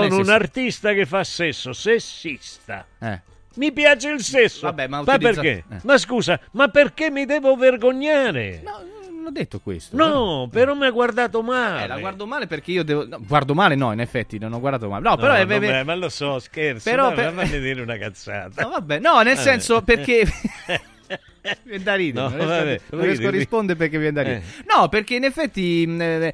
un 0.04 0.10
sessista. 0.10 0.24
Artista 0.46 0.94
che 0.94 1.06
fa 1.06 1.24
sesso, 1.24 1.74
sessista. 1.74 2.86
Eh. 3.00 3.22
Mi 3.56 3.72
piace 3.72 4.10
il 4.10 4.22
sesso. 4.22 4.62
Vabbè, 4.68 4.88
ma 4.88 5.00
utilizza- 5.00 5.42
perché? 5.42 5.64
eh. 5.70 5.78
Ma 5.84 5.98
scusa, 5.98 6.40
ma 6.52 6.68
perché 6.68 7.10
mi 7.10 7.26
devo 7.26 7.56
vergognare? 7.56 8.62
No, 8.64 8.82
non 9.12 9.26
ho 9.28 9.32
detto 9.32 9.60
questo. 9.60 9.96
No, 9.96 10.48
però 10.52 10.74
mi 10.76 10.86
ha 10.86 10.92
guardato 10.92 11.42
male. 11.42 11.84
Eh, 11.84 11.88
la 11.88 11.98
guardo 12.00 12.26
male 12.28 12.48
perché 12.48 12.72
io 12.72 12.84
devo. 12.84 13.06
no, 13.08 13.18
guardo 13.26 13.54
male, 13.54 13.76
no, 13.76 13.92
in 13.94 14.02
effetti, 14.02 14.38
non 14.38 14.52
ho 14.54 14.60
guardato 14.60 14.90
male. 14.90 15.04
No, 15.04 15.12
No, 15.12 15.16
però 15.16 15.34
è. 15.34 15.46
vabbè, 15.46 15.84
ma 15.84 15.96
lo 15.96 16.10
so, 16.10 16.38
scherzo. 16.40 16.90
Però 16.90 17.14
Però 17.14 17.32
per- 17.34 17.46
fammi 17.48 17.60
dire 17.62 17.82
una 17.82 17.98
cazzata. 17.98 18.62
No, 18.64 18.70
vabbè, 18.70 19.00
no, 19.00 19.22
nel 19.22 19.36
Vabbè. 19.36 19.48
senso 19.48 19.82
perché. 19.82 20.26
Viene 21.62 21.84
da 21.84 21.94
ridere, 21.94 22.28
No, 22.28 22.30
non 22.36 22.40
riesco, 22.40 22.56
vabbè, 22.58 22.80
non 22.90 23.02
riesco 23.04 23.28
a 23.28 23.30
rispondere 23.30 23.78
perché 23.78 23.98
viene 24.00 24.14
da 24.14 24.22
ridere. 24.24 24.42
Eh. 24.44 24.64
No, 24.76 24.90
perché 24.90 25.14
in 25.16 25.24
effetti 25.26 25.86
mh, 25.86 26.02
eh, 26.02 26.34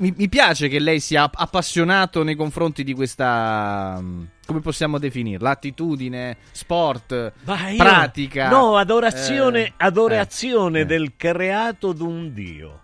mi, 0.00 0.12
mi 0.16 0.28
piace 0.28 0.68
che 0.68 0.78
lei 0.78 1.00
sia 1.00 1.30
appassionato 1.32 2.22
nei 2.22 2.34
confronti 2.34 2.84
di 2.84 2.92
questa. 2.92 3.98
mh, 4.00 4.28
come 4.46 4.60
possiamo 4.60 4.98
definirla? 4.98 5.50
Attitudine, 5.50 6.36
sport, 6.52 7.12
io- 7.12 7.76
pratica. 7.76 8.48
No, 8.48 8.76
adorazione, 8.76 9.66
eh, 9.66 9.72
adorazione 9.76 10.80
eh, 10.80 10.86
del 10.86 11.14
creato 11.16 11.92
d'un 11.92 12.32
dio. 12.34 12.80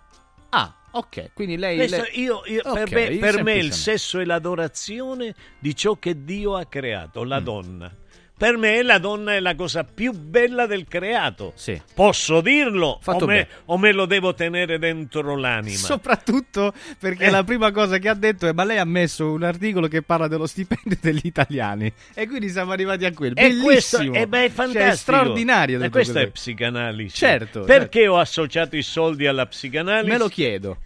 Ah, 0.49 0.71
Ok, 0.91 1.31
quindi 1.33 1.57
lei... 1.57 1.75
Questo 1.77 1.97
lei- 2.03 2.21
io- 2.21 2.41
io- 2.45 2.61
per 2.63 2.83
Ok, 2.83 2.91
me, 2.91 3.17
per 3.17 3.43
me 3.43 3.53
il 3.55 3.71
sesso 3.73 4.19
è 4.19 4.25
l'adorazione 4.25 5.35
di 5.59 5.75
ciò 5.75 5.95
che 5.97 6.23
Dio 6.23 6.55
ha 6.55 6.65
creato, 6.65 7.23
Mm. 7.23 7.27
la 7.27 7.39
donna. 7.39 7.91
Per 8.37 8.55
me 8.55 8.83
la 8.83 8.99
donna 8.99 9.33
è 9.33 9.39
la 9.39 9.55
cosa 9.55 9.83
più 9.83 10.11
bella 10.11 10.67
del 10.67 10.85
creato. 10.87 11.53
Sì. 11.55 11.81
Posso 11.95 12.39
dirlo 12.41 12.99
Fatto 13.01 13.23
o 13.23 13.27
me, 13.27 13.47
o 13.65 13.77
me 13.79 13.91
lo 13.91 14.05
devo 14.05 14.35
tenere 14.35 14.77
dentro 14.77 15.35
l'anima? 15.35 15.75
Soprattutto 15.75 16.71
perché 16.99 17.25
Eh. 17.25 17.29
la 17.31 17.43
prima 17.43 17.71
cosa 17.71 17.97
che 17.97 18.07
ha 18.09 18.13
detto 18.13 18.47
è: 18.47 18.53
Ma 18.53 18.63
lei 18.63 18.77
ha 18.77 18.85
messo 18.85 19.31
un 19.31 19.41
articolo 19.41 19.87
che 19.87 20.03
parla 20.03 20.27
dello 20.27 20.45
stipendio 20.45 20.97
degli 21.01 21.21
italiani. 21.23 21.91
E 22.13 22.27
quindi 22.27 22.49
siamo 22.49 22.73
arrivati 22.73 23.05
a 23.05 23.11
quello. 23.11 23.33
E 23.37 23.57
questo 23.59 23.97
Bellissimo! 23.97 24.23
eh 24.23 24.27
beh, 24.27 24.37
è 24.43 24.47
Cioè, 24.47 24.53
fantastico. 24.55 24.85
è 24.91 24.95
straordinario. 24.95 25.81
E 25.81 25.89
questa 25.89 26.11
è 26.11 26.15
quello. 26.15 26.31
psicanalisi. 26.31 27.15
Certo, 27.15 27.61
Perché 27.61 28.07
ho 28.07 28.19
associato 28.19 28.75
i 28.75 28.83
soldi 28.83 29.25
alla 29.25 29.47
psicanalisi? 29.47 30.11
Me 30.11 30.17
lo 30.19 30.27
chiedo. 30.27 30.77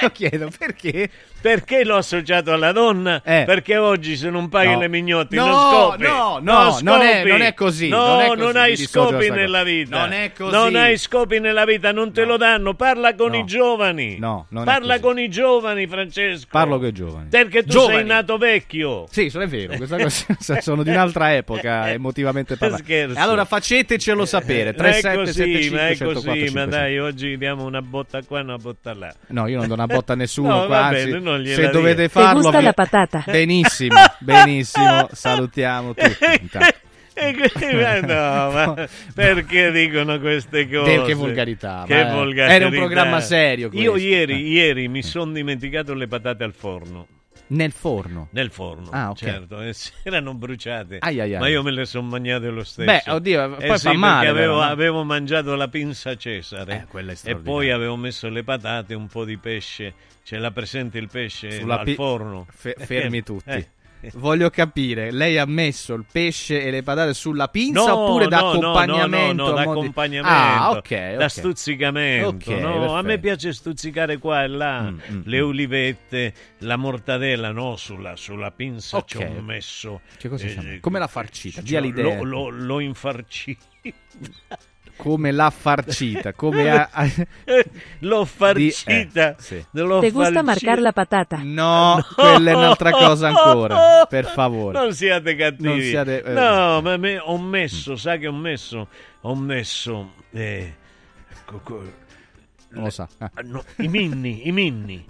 Lo 0.00 0.10
chiedo 0.10 0.50
perché? 0.56 1.08
Perché 1.40 1.84
l'ho 1.84 1.96
associato 1.96 2.52
alla 2.52 2.72
donna? 2.72 3.20
Perché 3.22 3.76
oggi 3.76 4.16
se 4.16 4.30
non 4.30 4.48
paghi 4.48 4.72
No. 4.72 4.78
le 4.80 4.88
mignotti 4.88 5.36
No, 5.36 5.44
non 5.46 5.54
scopi. 5.70 6.02
no, 6.02 6.38
no, 6.40 6.78
non 6.80 7.00
è- 7.02 7.16
scopi. 7.18 7.28
non 7.28 7.42
è 7.42 7.54
così, 7.54 7.88
No, 7.88 8.06
non 8.06 8.20
è 8.20 8.26
non, 8.28 8.36
così, 8.38 8.52
mi 8.52 8.58
hai 8.58 8.76
scopi 8.76 9.30
nella 9.30 9.62
vita. 9.62 9.98
Non 10.00 10.12
è 10.12 10.32
così. 10.32 10.50
Non 10.52 10.76
hai 10.76 10.96
scopi 10.96 11.40
nella 11.40 11.64
vita, 11.66 11.92
non 11.92 12.12
te 12.12 12.24
lo 12.24 12.36
danno. 12.38 12.74
Parla 12.74 13.14
con 13.14 13.34
i 13.34 13.44
giovani. 13.44 14.18
No, 14.18 14.46
non 14.50 14.62
è 14.62 14.64
Parla 14.66 15.00
con 15.00 15.18
i 15.18 15.28
giovani, 15.28 15.86
Francesco. 15.86 16.48
Parlo 16.50 16.78
con 16.78 16.86
i 16.88 16.92
giovani. 16.92 17.28
Perché 17.28 17.62
tu 17.62 17.68
Giovani. 17.72 17.94
sei 17.96 18.04
nato 18.06 18.38
vecchio. 18.38 19.06
Sì, 19.10 19.28
sono- 19.28 19.44
è 19.44 19.48
vero, 19.48 19.76
questa 19.76 19.98
cosa 19.98 20.60
sono 20.62 20.82
di 20.82 20.88
un'altra 20.90 21.34
epoca, 21.34 21.90
emotivamente 21.92 22.56
parlando. 22.56 22.84
Scherzo. 22.84 23.18
Allora 23.18 23.44
facetecelo 23.44 24.24
sapere. 24.24 24.74
Ma 24.76 24.88
è 24.88 25.00
3775 25.00 25.58
così, 25.58 25.70
ma 25.74 25.88
è 25.88 25.94
104 25.94 26.20
così, 26.20 26.28
ma 26.28 26.34
500. 26.64 26.70
dai, 26.70 26.98
oggi 26.98 27.36
diamo 27.36 27.64
una 27.64 27.82
botta 27.82 28.22
qua 28.22 28.38
e 28.38 28.42
una 28.42 28.56
botta 28.56 28.94
là. 28.94 29.14
No, 29.28 29.46
io 29.46 29.53
non 29.58 29.68
do 29.68 29.74
una 29.74 29.86
botta 29.86 30.12
a 30.12 30.16
nessuno 30.16 30.60
No, 30.60 30.66
qua, 30.66 30.84
anzi, 30.86 31.04
bene, 31.06 31.18
non 31.20 31.38
gliela 31.40 31.54
se 31.54 31.60
dire. 31.60 31.72
dovete 31.72 32.02
Ti 32.04 32.08
farlo... 32.08 32.40
gusta 32.40 32.58
vi- 32.58 32.64
la 32.64 32.72
patata? 32.72 33.24
Benissimo, 33.26 33.96
benissimo, 34.20 35.08
salutiamo 35.12 35.94
tutti. 35.94 36.16
intanto. 36.40 36.76
No, 37.16 38.50
ma 38.50 38.74
perché 39.14 39.70
dicono 39.70 40.18
queste 40.18 40.68
cose? 40.68 41.02
Che 41.02 41.14
volgarità, 41.14 41.84
Che 41.86 42.04
volgarità. 42.06 42.54
era 42.54 42.66
un 42.66 42.72
programma 42.72 43.20
serio 43.20 43.68
Io 43.72 43.92
questo. 43.92 44.08
ieri, 44.08 44.32
Eh. 44.34 44.48
ieri 44.48 44.88
mi 44.88 45.00
sono 45.02 45.30
dimenticato 45.30 45.94
le 45.94 46.08
patate 46.08 46.42
al 46.42 46.52
forno. 46.52 47.06
Nel 47.54 47.72
forno. 47.72 48.28
Nel 48.32 48.50
forno, 48.50 48.88
Ah, 48.90 49.10
ok. 49.10 49.16
certo, 49.16 49.60
e 49.60 49.72
si 49.72 49.90
erano 50.02 50.34
bruciate, 50.34 50.98
Ai, 51.00 51.20
ai, 51.20 51.34
ai. 51.34 51.40
ma 51.40 51.48
io 51.48 51.62
me 51.62 51.70
le 51.70 51.84
sono 51.86 52.08
mangiate 52.08 52.48
lo 52.48 52.64
stesso. 52.64 52.84
Beh, 52.84 53.12
oddio, 53.12 53.58
Eh 53.58 53.66
poi 53.68 53.78
sì, 53.78 53.86
fa 53.86 53.92
male, 53.94 54.14
perché 54.26 54.28
avevo, 54.30 54.52
però, 54.54 54.64
no? 54.66 54.70
avevo 54.72 55.04
mangiato 55.04 55.54
la 55.54 55.68
pinza 55.68 56.16
Cesare 56.16 56.86
Eh, 56.92 57.14
e 57.30 57.36
poi 57.36 57.70
avevo 57.70 57.96
messo 57.96 58.28
le 58.28 58.42
patate, 58.44 58.94
un 58.94 59.06
po' 59.06 59.24
di 59.24 59.36
pesce. 59.36 59.94
Ce 60.24 60.38
l'ha 60.38 60.50
presente 60.50 60.96
il 60.98 61.08
pesce 61.08 61.50
Sulla 61.60 61.78
al 61.80 61.84
pi- 61.84 61.94
forno? 61.94 62.46
Fe- 62.50 62.76
fermi 62.78 63.22
tutti. 63.24 63.50
Eh. 63.50 63.68
Voglio 64.14 64.50
capire, 64.50 65.10
lei 65.10 65.38
ha 65.38 65.46
messo 65.46 65.94
il 65.94 66.04
pesce 66.10 66.62
e 66.62 66.70
le 66.70 66.82
patate 66.82 67.14
sulla 67.14 67.48
pinza 67.48 67.86
No, 67.86 67.98
oppure 67.98 68.26
da 68.28 68.40
no, 68.40 68.50
accompagnamento? 68.50 69.42
No, 69.44 69.48
no, 69.48 69.54
no, 69.54 69.56
a 69.56 69.64
mo' 69.64 69.72
di- 69.74 69.78
d'accompagnamento. 69.80 70.28
Ah, 70.36 70.70
ok, 70.70 70.76
ok. 70.78 71.16
Da 71.16 71.28
stuzzicamento. 71.28 72.28
Ok, 72.28 72.46
no, 72.60 72.96
a 72.96 73.02
me 73.02 73.18
piace 73.18 73.52
stuzzicare 73.52 74.18
qua 74.18 74.42
e 74.44 74.48
là. 74.48 74.90
Mm, 74.90 75.20
le 75.24 75.40
olivette, 75.40 76.34
la 76.58 76.76
mortadella, 76.76 77.50
no, 77.50 77.76
sulla, 77.76 78.16
sulla 78.16 78.50
pinza 78.50 78.98
Ok. 78.98 79.04
ci 79.06 79.16
ho 79.18 79.40
messo. 79.42 80.00
Che 80.18 80.28
cosa 80.28 80.46
eh, 80.46 80.48
siamo? 80.50 80.68
Come 80.80 80.98
l'ha 80.98 81.06
farcita? 81.06 81.60
ci 81.60 81.66
Dia 81.66 81.80
l'idea. 81.80 82.04
Lo, 82.04 82.22
lo, 82.22 82.48
l'ho 82.48 82.80
infarcito. 82.80 83.62
Come 84.96 85.32
l'ha 85.32 85.50
farcita? 85.50 86.32
Come 86.34 86.70
ha... 86.70 86.88
L'ho 88.00 88.24
farcita. 88.24 89.30
eh, 89.30 89.34
sì. 89.38 89.64
l'ho 89.72 89.98
¿Te 90.00 90.10
gusta 90.10 90.42
farcita. 90.42 90.42
marcar 90.42 90.80
la 90.80 90.92
patata? 90.92 91.40
No, 91.42 91.98
quella 92.14 92.50
è 92.50 92.54
un'altra 92.54 92.90
cosa 92.92 93.28
ancora. 93.28 94.06
Per 94.08 94.26
favore. 94.26 94.78
Non 94.78 94.92
siate 94.94 95.34
cattivi. 95.34 95.68
Non 95.68 95.80
siate- 95.80 96.22
eh. 96.22 96.32
No, 96.32 96.80
ma 96.80 96.96
me- 96.96 97.18
ho 97.18 97.38
messo, 97.38 97.96
sa 97.96 98.16
che 98.16 98.26
ho 98.28 98.32
messo? 98.32 98.88
Ho 99.22 99.34
messo... 99.34 100.12
eh, 100.32 100.74
co- 101.44 101.60
co- 101.62 101.92
Non 102.70 102.84
lo 102.84 102.90
sa. 102.90 103.08
Ah. 103.18 103.30
No, 103.42 103.64
I 103.78 103.88
minni, 103.88 104.46
i 104.46 104.52
minni. 104.52 105.04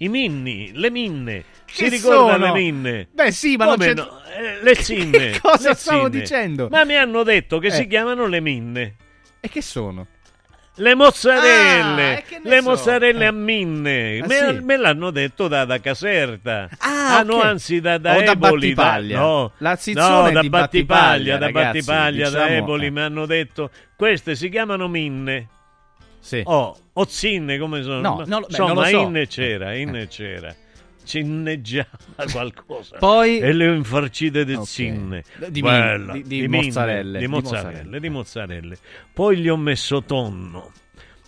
I 0.00 0.08
minni, 0.08 0.70
le 0.74 0.90
minne. 0.90 1.44
Si 1.66 1.82
Che 1.84 1.88
ricorda 1.90 2.32
sono? 2.34 2.44
le 2.46 2.52
minne? 2.52 3.08
Beh, 3.12 3.30
sì, 3.32 3.56
ma 3.56 3.64
non 3.66 3.74
Come 3.74 3.86
c'è- 3.86 3.94
no? 3.94 4.20
Eh, 4.36 4.62
le 4.62 4.74
zinne. 4.76 5.10
Che 5.32 5.40
cosa 5.40 5.70
le 5.70 5.74
stavo 5.74 6.04
zinne. 6.06 6.20
dicendo? 6.20 6.68
Ma 6.70 6.84
mi 6.84 6.96
hanno 6.96 7.22
detto 7.24 7.58
che 7.58 7.66
Eh. 7.68 7.70
si 7.72 7.86
chiamano 7.86 8.26
le 8.26 8.40
minne. 8.40 8.94
E 9.40 9.48
che 9.48 9.62
sono? 9.62 10.06
Le 10.80 10.94
mozzarelle, 10.94 12.18
Ah, 12.18 12.38
le 12.44 12.60
so? 12.62 12.68
mozzarelle 12.68 13.26
a 13.26 13.32
minne, 13.32 14.20
Ah, 14.22 14.26
me, 14.28 14.36
sì? 14.36 14.60
me 14.62 14.76
l'hanno 14.76 15.10
detto 15.10 15.48
da, 15.48 15.64
da 15.64 15.80
Caserta. 15.80 16.68
Ah, 16.78 17.22
no, 17.24 17.34
ok. 17.36 17.44
anzi 17.44 17.80
da, 17.80 17.98
da 17.98 18.14
O 18.16 18.22
da 18.22 18.30
Eboli. 18.30 18.74
da- 18.74 18.82
Battipaglia. 18.82 19.18
no, 19.18 19.52
La 19.58 19.70
no, 19.70 19.76
zizzone 19.76 20.30
da 20.32 20.40
di 20.40 20.48
Battipaglia, 20.48 21.36
Battipaglia, 21.36 21.36
da 21.38 21.46
ragazzi, 21.46 21.78
Battipaglia, 21.78 22.30
da 22.30 22.42
diciamo, 22.44 22.56
Eboli 22.62 22.86
eh. 22.86 22.90
mi 22.90 23.00
hanno 23.00 23.26
detto 23.26 23.70
queste 23.96 24.36
si 24.36 24.48
chiamano 24.48 24.86
minne. 24.86 25.48
Sì. 26.20 26.42
Oh, 26.44 26.76
o 26.92 27.06
zinne 27.08 27.58
come 27.58 27.82
sono? 27.82 28.00
No, 28.00 28.14
Ma- 28.16 28.24
no, 28.26 28.40
beh, 28.40 28.46
insomma, 28.48 28.72
non 28.72 28.82
lo 28.82 28.88
so. 28.88 29.00
inne 29.02 29.26
c'era, 29.26 29.74
inne 29.74 30.06
c'era. 30.06 30.54
Cinneggiava 31.08 31.88
qualcosa. 32.30 32.98
Poi- 32.98 33.38
E 33.38 33.52
le 33.52 33.68
ho 33.68 33.72
infarcite 33.72 34.44
di 34.44 34.52
Ok. 34.54 34.66
zinne. 34.66 35.24
Di 35.48 35.60
Bella, 35.62 36.12
di- 36.12 36.22
di 36.22 36.40
minne, 36.48 36.64
mozzarelle, 36.66 37.18
Di 37.18 37.24
di 37.24 37.30
mozzarelle, 37.30 38.00
di 38.00 38.08
mozzarelle. 38.10 38.78
Poi 39.12 39.38
gli 39.38 39.48
ho 39.48 39.56
messo 39.56 40.02
tonno. 40.02 40.70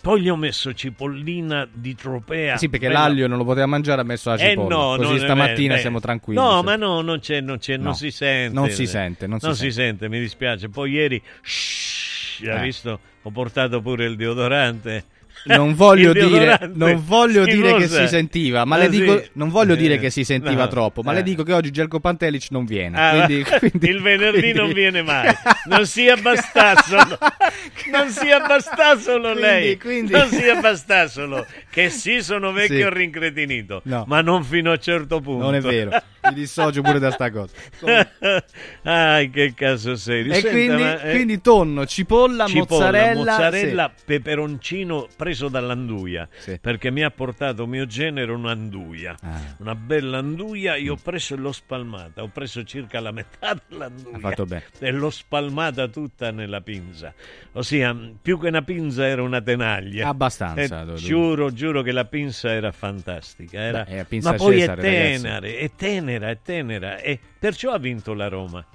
Poi 0.01 0.21
gli 0.21 0.29
ho 0.29 0.35
messo 0.35 0.73
cipollina 0.73 1.67
di 1.71 1.93
tropea. 1.95 2.57
Sì, 2.57 2.69
perché 2.69 2.87
Bella- 2.87 3.01
l'aglio 3.07 3.27
non 3.27 3.37
lo 3.37 3.43
poteva 3.43 3.67
mangiare, 3.67 4.01
ha 4.01 4.03
messo 4.03 4.29
la 4.29 4.35
eh 4.37 4.49
cipolla. 4.49 4.75
no, 4.75 4.95
Così 4.97 5.19
stamattina 5.19 5.75
eh, 5.75 5.79
siamo 5.79 5.99
tranquilli. 5.99 6.39
No, 6.39 6.59
Sì. 6.59 6.65
ma 6.65 6.75
no, 6.75 7.01
non 7.01 7.19
c'è, 7.19 7.39
non 7.41 7.57
c'è, 7.59 7.77
No. 7.77 7.83
non 7.83 7.95
si 7.95 8.09
sente. 8.11 8.53
Non 8.53 8.69
si 8.69 8.85
sente, 8.87 9.27
non 9.27 9.39
si 9.55 9.71
sente. 9.71 10.09
mi 10.09 10.19
dispiace. 10.19 10.69
Poi 10.69 10.91
ieri, 10.91 11.21
shh, 11.41 12.47
ha 12.47 12.59
Eh. 12.59 12.63
visto, 12.63 12.99
ho 13.21 13.29
portato 13.29 13.79
pure 13.81 14.05
il 14.05 14.15
deodorante. 14.15 15.03
Non 15.45 15.73
voglio, 15.75 16.13
dire, 16.13 16.69
non 16.73 17.01
voglio 17.03 17.43
dire 17.45 17.75
che 17.75 17.87
si 17.87 18.07
sentiva, 18.07 18.63
ma 18.65 18.75
Ah, 18.75 18.79
le 18.79 18.89
dico, 18.89 19.17
sì? 19.19 19.29
non 19.33 19.49
voglio 19.49 19.75
dire 19.75 19.97
che 19.97 20.09
si 20.09 20.23
sentiva 20.23 20.63
no. 20.63 20.67
troppo, 20.67 21.01
ma 21.01 21.11
Eh. 21.11 21.15
le 21.15 21.23
dico 21.23 21.43
che 21.43 21.53
oggi 21.53 21.71
Gelko 21.71 21.99
Pantelic 21.99 22.47
non 22.51 22.65
viene. 22.65 22.97
Ah, 22.99 23.25
quindi, 23.25 23.43
quindi- 23.59 23.89
il 23.89 24.01
venerdì 24.01 24.39
quindi- 24.39 24.57
non 24.59 24.71
viene 24.71 25.01
mai. 25.01 25.33
Non 25.65 25.85
si 25.85 26.07
abbastassolo. 26.07 27.17
Non 27.91 28.09
si 28.09 28.29
abbastassolo 28.29 29.31
Quindi- 29.33 29.41
lei. 29.41 29.77
Non 30.09 30.29
si 30.29 30.47
abbastassolo. 30.47 31.45
Che 31.69 31.89
sì, 31.89 32.21
sono 32.21 32.51
vecchio 32.51 32.89
Sì. 32.89 32.93
rincretinito. 32.97 33.81
No. 33.85 34.05
Ma 34.07 34.21
non 34.21 34.43
fino 34.43 34.69
a 34.69 34.73
un 34.73 34.79
certo 34.81 35.19
punto. 35.19 35.43
Non 35.45 35.55
è 35.55 35.61
vero, 35.61 35.89
mi 36.29 36.33
dissocio 36.33 36.81
pure 36.81 36.99
da 36.99 37.11
sta 37.11 37.31
cosa. 37.31 37.51
Ai, 38.83 39.29
che 39.29 39.53
caso 39.55 39.95
serio. 39.95 40.31
E 40.31 40.35
Senta, 40.35 40.49
quindi, 40.49 40.81
ma, 40.83 41.01
eh, 41.01 41.11
quindi 41.15 41.41
tonno, 41.41 41.85
cipolla, 41.85 42.45
cipolla, 42.45 42.85
mozzarella, 42.85 43.13
mozzarella, 43.31 43.93
peperoncino 44.05 45.07
preso 45.31 45.47
dall'anduia 45.47 46.27
Sì. 46.39 46.59
perché 46.59 46.91
mi 46.91 47.03
ha 47.03 47.09
portato 47.09 47.65
mio 47.65 47.85
genero 47.85 48.35
un'anduia 48.35 49.15
Ah. 49.21 49.55
una 49.59 49.75
bella 49.75 50.17
anduia 50.17 50.75
io 50.75 50.93
ho 50.93 50.97
preso 51.01 51.35
e 51.35 51.37
l'ho 51.37 51.51
spalmata 51.53 52.21
ho 52.21 52.27
preso 52.27 52.63
circa 52.63 52.99
la 52.99 53.11
metà 53.11 53.57
dell'anduia 53.67 54.17
Ha 54.17 54.19
fatto 54.19 54.45
bene. 54.45 54.63
e 54.79 54.91
l'ho 54.91 55.09
spalmata 55.09 55.87
tutta 55.87 56.31
nella 56.31 56.59
pinza 56.61 57.13
ossia 57.53 57.97
più 58.21 58.37
che 58.39 58.47
una 58.49 58.61
pinza 58.61 59.07
era 59.07 59.21
una 59.21 59.41
tenaglia 59.41 60.07
Abbastanza, 60.09 60.81
E 60.81 60.85
dire. 60.85 60.97
giuro 60.97 61.51
giuro 61.53 61.81
che 61.81 61.91
la 61.93 62.05
pinza 62.05 62.51
era 62.51 62.71
fantastica 62.71 63.59
era... 63.59 63.83
Beh, 63.83 63.95
la 63.95 64.05
pinza 64.05 64.31
ma 64.31 64.37
poi 64.37 64.59
Cesare, 64.59 64.81
è 64.81 64.83
tenera 64.83 65.47
è 65.47 65.71
tenera 65.75 66.29
è 66.29 66.37
tenera 66.41 66.97
e 66.99 67.19
perciò 67.39 67.71
ha 67.71 67.77
vinto 67.79 68.13
la 68.13 68.27
Roma 68.27 68.65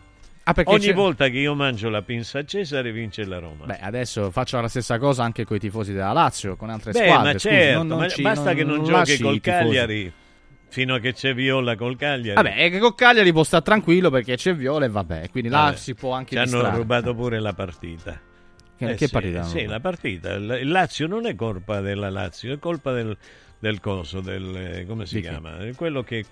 Ah, 0.48 0.54
Ogni 0.66 0.78
c'è- 0.86 0.94
volta 0.94 1.28
che 1.28 1.38
io 1.38 1.56
mangio 1.56 1.88
la 1.88 2.02
pinza 2.02 2.38
a 2.38 2.44
Cesare 2.44 2.92
vince 2.92 3.24
la 3.24 3.38
Roma. 3.40 3.64
Beh, 3.64 3.78
adesso 3.80 4.30
faccio 4.30 4.60
la 4.60 4.68
stessa 4.68 4.96
cosa 4.96 5.24
anche 5.24 5.44
con 5.44 5.56
i 5.56 5.58
tifosi 5.58 5.92
della 5.92 6.12
Lazio, 6.12 6.54
con 6.54 6.70
altre 6.70 6.92
Beh, 6.92 6.98
squadre. 6.98 7.32
ma 7.32 7.38
scusi, 7.38 7.48
certo, 7.48 7.78
non- 7.78 7.86
non 7.88 7.98
ma 7.98 8.08
ci- 8.08 8.22
basta 8.22 8.54
che 8.54 8.62
non, 8.62 8.76
giochi 8.78 8.90
lasci 8.92 9.22
col 9.22 9.40
tifosi. 9.40 9.64
Cagliari 9.64 10.12
fino 10.68 10.94
a 10.94 10.98
che 11.00 11.12
c'è 11.14 11.34
Viola 11.34 11.74
col 11.74 11.96
Cagliari. 11.96 12.34
Vabbè, 12.40 12.54
è 12.54 12.70
che 12.70 12.78
con 12.78 12.94
Cagliari 12.94 13.32
può 13.32 13.42
stare 13.42 13.64
tranquillo 13.64 14.08
perché 14.10 14.36
c'è 14.36 14.54
Viola 14.54 14.84
e 14.84 14.88
vabbè, 14.88 15.30
quindi 15.30 15.48
là 15.48 15.62
Vabbè, 15.64 15.76
si 15.78 15.94
può 15.94 16.12
anche 16.12 16.30
ci 16.30 16.36
hanno 16.36 16.50
distrarre. 16.50 16.76
rubato 16.76 17.14
pure 17.16 17.40
la 17.40 17.52
partita. 17.52 18.20
Che- 18.78 18.84
Eh 18.90 18.94
che 18.94 19.06
sì, 19.06 19.12
partita 19.12 19.40
hanno 19.40 19.48
Sì, 19.48 19.64
la 19.64 19.80
partita. 19.80 20.32
Il 20.34 20.68
Lazio 20.68 21.08
non 21.08 21.26
è 21.26 21.34
colpa 21.34 21.80
della 21.80 22.08
Lazio, 22.10 22.52
è 22.54 22.58
colpa 22.60 22.92
del, 22.92 23.16
del 23.58 23.80
coso, 23.80 24.20
del, 24.20 24.54
eh, 24.56 24.86
come 24.86 25.06
si 25.06 25.16
Di 25.16 25.22
chi? 25.22 25.28
chiama? 25.28 25.58
Eh, 25.60 25.74
Quello 25.74 26.02
che, 26.02 26.24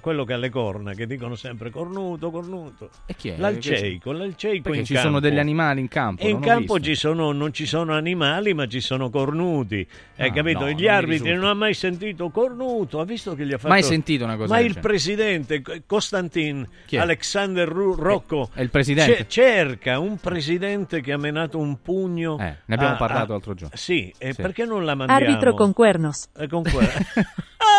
quello 0.00 0.24
che 0.24 0.32
ha 0.32 0.36
le 0.36 0.50
corna, 0.50 0.92
che 0.92 1.06
dicono 1.06 1.34
sempre 1.34 1.70
cornuto, 1.70 2.30
cornuto. 2.30 2.90
E 3.06 3.14
chi 3.14 3.30
è? 3.30 3.36
L'alceico, 3.38 4.12
l'alceico 4.12 4.62
Perché 4.64 4.78
in 4.80 4.84
ci 4.84 4.92
campo. 4.94 5.08
sono 5.08 5.20
degli 5.20 5.38
animali 5.38 5.80
in 5.80 5.88
campo. 5.88 6.22
E 6.22 6.28
in 6.28 6.40
campo 6.40 6.78
ci 6.80 6.94
sono, 6.94 7.32
non 7.32 7.52
ci 7.52 7.66
sono 7.66 7.94
animali, 7.94 8.52
ma 8.54 8.66
ci 8.66 8.80
sono 8.80 9.08
cornuti. 9.10 9.86
Hai 10.16 10.28
Ah, 10.28 10.32
capito? 10.32 10.60
no, 10.60 10.70
Gli 10.70 10.84
non 10.84 10.94
arbitri 10.94 11.32
non 11.34 11.44
hanno 11.44 11.54
mai 11.56 11.74
sentito 11.74 12.28
cornuto. 12.28 13.00
Ha 13.00 13.04
visto 13.04 13.34
che 13.34 13.46
gli 13.46 13.52
ha 13.52 13.58
fatto. 13.58 13.68
Mai 13.68 13.82
sentito 13.82 14.24
una 14.24 14.36
cosa 14.36 14.52
Ma 14.54 14.60
il 14.60 14.78
presidente 14.78 15.62
Costantin 15.86 16.68
Chi? 16.86 16.98
Alexander 16.98 17.66
Ru- 17.68 17.94
Rocco 17.94 18.50
È 18.52 18.60
il 18.60 18.70
presidente? 18.70 19.16
ce- 19.16 19.26
cerca 19.28 19.98
un 19.98 20.18
presidente 20.18 21.00
che 21.00 21.12
ha 21.12 21.16
menato 21.18 21.58
un 21.58 21.80
pugno. 21.80 22.38
Eh, 22.38 22.56
ne 22.66 22.74
abbiamo 22.74 22.94
a- 22.94 22.96
parlato 22.98 23.24
a- 23.24 23.28
l'altro 23.34 23.54
giorno. 23.54 23.74
Sì, 23.76 24.12
Sì. 24.18 24.34
perché 24.34 24.64
non 24.64 24.84
la 24.84 24.94
mandiamo? 24.94 25.24
Árbitro 25.24 25.54
con 25.54 25.72
cuernos. 25.72 26.28
Eh, 26.36 26.46
con 26.48 26.62
comunque. 26.70 27.26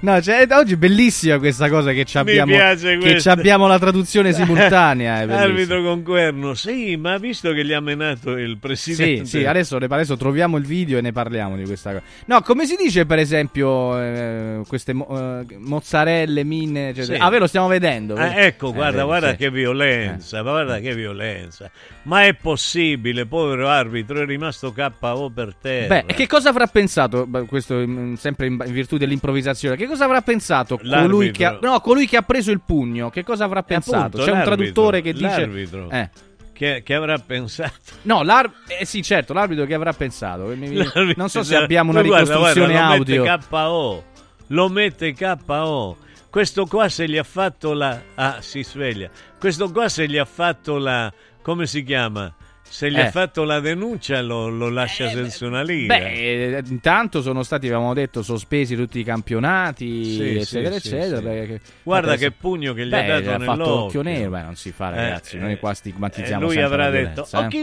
No, 0.00 0.20
cioè, 0.20 0.46
oggi 0.50 0.74
è 0.74 0.76
bellissima 0.76 1.38
questa 1.38 1.68
cosa 1.68 1.92
che 1.92 2.04
ci 2.04 2.18
abbiamo, 2.18 2.56
che 2.56 3.20
ci 3.20 3.28
abbiamo 3.28 3.66
la 3.66 3.78
traduzione 3.78 4.32
simultanea. 4.32 5.14
Arbitro 5.40 5.82
con 5.82 6.02
cuerno, 6.02 6.54
sì, 6.54 6.96
ma 6.96 7.16
visto 7.18 7.52
che 7.52 7.64
gli 7.64 7.72
ha 7.72 7.80
menato 7.80 8.36
il 8.36 8.52
Sì, 8.52 8.56
presidente. 8.58 9.24
sì, 9.26 9.44
adesso, 9.44 9.76
adesso 9.76 10.16
troviamo 10.16 10.56
il 10.56 10.64
video 10.64 10.98
e 10.98 11.00
ne 11.00 11.12
parliamo 11.12 11.56
di 11.56 11.64
questa 11.64 11.90
cosa. 11.92 12.02
No, 12.26 12.42
come 12.42 12.66
si 12.66 12.76
dice 12.76 13.06
per 13.06 13.18
esempio 13.18 13.98
eh, 14.00 14.60
queste 14.66 14.92
mo- 14.92 15.40
eh, 15.40 15.56
mozzarelle, 15.58 16.44
mine, 16.44 16.90
eccetera. 16.90 17.16
Sì. 17.18 17.22
Ah, 17.22 17.28
ve 17.30 17.38
lo 17.38 17.46
stiamo 17.46 17.68
vedendo. 17.68 18.14
Ah, 18.14 18.40
ecco, 18.40 18.70
Eh, 18.70 18.72
guarda, 18.72 19.04
guarda 19.04 19.30
sì. 19.30 19.36
che 19.36 19.50
violenza, 19.50 20.42
guarda 20.42 20.78
che 20.78 20.94
violenza. 20.94 21.70
Ma 22.02 22.24
è 22.24 22.34
possibile, 22.34 23.26
povero 23.26 23.68
arbitro, 23.68 24.20
è 24.20 24.24
rimasto 24.24 24.72
KO 24.72 25.30
per 25.34 25.54
terra. 25.60 26.02
Beh, 26.06 26.14
che 26.14 26.26
cosa 26.26 26.52
avrà 26.58 26.66
pensato, 26.66 27.28
questo 27.46 27.84
sempre 28.16 28.46
in, 28.46 28.56
virtù 28.68 28.96
dell'improvvisazione, 28.96 29.76
che 29.76 29.86
cosa 29.86 30.04
avrà 30.04 30.20
pensato 30.22 30.76
colui 30.78 31.30
che, 31.30 31.44
ha, 31.44 31.50
L'arbitro. 31.50 31.70
no, 31.72 31.80
colui 31.80 32.06
che 32.06 32.16
ha 32.16 32.22
preso 32.22 32.50
il 32.50 32.60
pugno? 32.64 33.10
Che 33.10 33.22
cosa 33.24 33.44
avrà 33.44 33.62
pensato? 33.62 33.98
appunto, 33.98 34.18
C'è 34.24 34.30
un 34.30 34.36
l'arbitro, 34.38 34.56
traduttore 34.56 35.00
che 35.00 35.12
dice... 35.12 35.24
l'arbitro. 35.24 35.90
Eh. 35.90 36.10
Che, 36.52 36.82
che 36.84 36.94
avrà 36.94 37.16
pensato? 37.18 37.72
No, 38.02 38.22
l'ar- 38.24 38.50
eh 38.66 38.84
sì, 38.84 39.00
certo, 39.02 39.32
l'arbitro 39.32 39.64
che 39.64 39.74
avrà 39.74 39.92
pensato. 39.92 40.44
Mi- 40.46 40.84
Non 41.16 41.28
so 41.28 41.44
se 41.44 41.54
abbiamo 41.54 41.92
una 41.92 42.02
guarda, 42.02 42.32
ricostruzione 42.32 42.72
guarda, 42.72 42.88
lo 42.88 42.94
audio. 42.94 43.22
Mette 43.22 43.46
KO. 43.48 44.04
Lo 44.48 44.68
mette 44.68 45.14
KO. 45.14 45.96
Questo 46.30 46.66
qua 46.66 46.88
se 46.88 47.08
gli 47.08 47.16
ha 47.16 47.22
fatto 47.22 47.72
la... 47.72 48.00
Ah, 48.16 48.36
si 48.40 48.64
sveglia. 48.64 49.08
Questo 49.38 49.70
qua 49.70 49.88
se 49.88 50.08
gli 50.08 50.16
ha 50.18 50.24
fatto 50.24 50.78
la... 50.78 51.12
Come 51.42 51.66
si 51.66 51.84
chiama? 51.84 52.34
Se 52.70 52.90
gli 52.90 52.96
Eh. 52.96 53.00
ha 53.06 53.10
fatto 53.10 53.44
la 53.44 53.60
denuncia 53.60 54.20
lo, 54.20 54.48
lo 54.48 54.68
lascia 54.68 55.08
senza 55.08 55.46
una 55.46 55.62
lira. 55.62 55.96
Beh, 55.98 56.56
eh, 56.56 56.62
intanto 56.68 57.22
sono 57.22 57.42
stati, 57.42 57.66
avevamo 57.66 57.94
detto, 57.94 58.22
sospesi 58.22 58.76
tutti 58.76 59.00
i 59.00 59.04
campionati, 59.04 60.04
Sì, 60.04 60.36
eccetera, 60.36 60.74
sì, 60.78 60.88
sì, 60.88 60.94
eccetera. 60.96 61.16
sì. 61.18 61.22
perché- 61.26 61.60
Guarda 61.82 62.12
adesso- 62.12 62.28
che 62.28 62.34
pugno 62.38 62.72
che 62.74 62.86
gli 62.86 62.90
Beh, 62.90 63.10
ha 63.12 63.20
dato 63.20 63.30
ha 63.42 63.44
fatto 63.44 63.64
l'occhio 63.68 64.02
nero, 64.02 64.30
beh, 64.30 64.42
non 64.42 64.54
si 64.56 64.70
fa, 64.70 64.90
ragazzi. 64.90 65.36
Eh, 65.36 65.40
Noi 65.40 65.58
qua 65.58 65.70
eh, 65.70 65.74
stigmatizziamo 65.74 66.44
e 66.44 66.46
lui 66.54 66.62
avrà 66.62 66.90
detto 66.90 67.26
eh. 67.32 67.36
occhi 67.38 67.62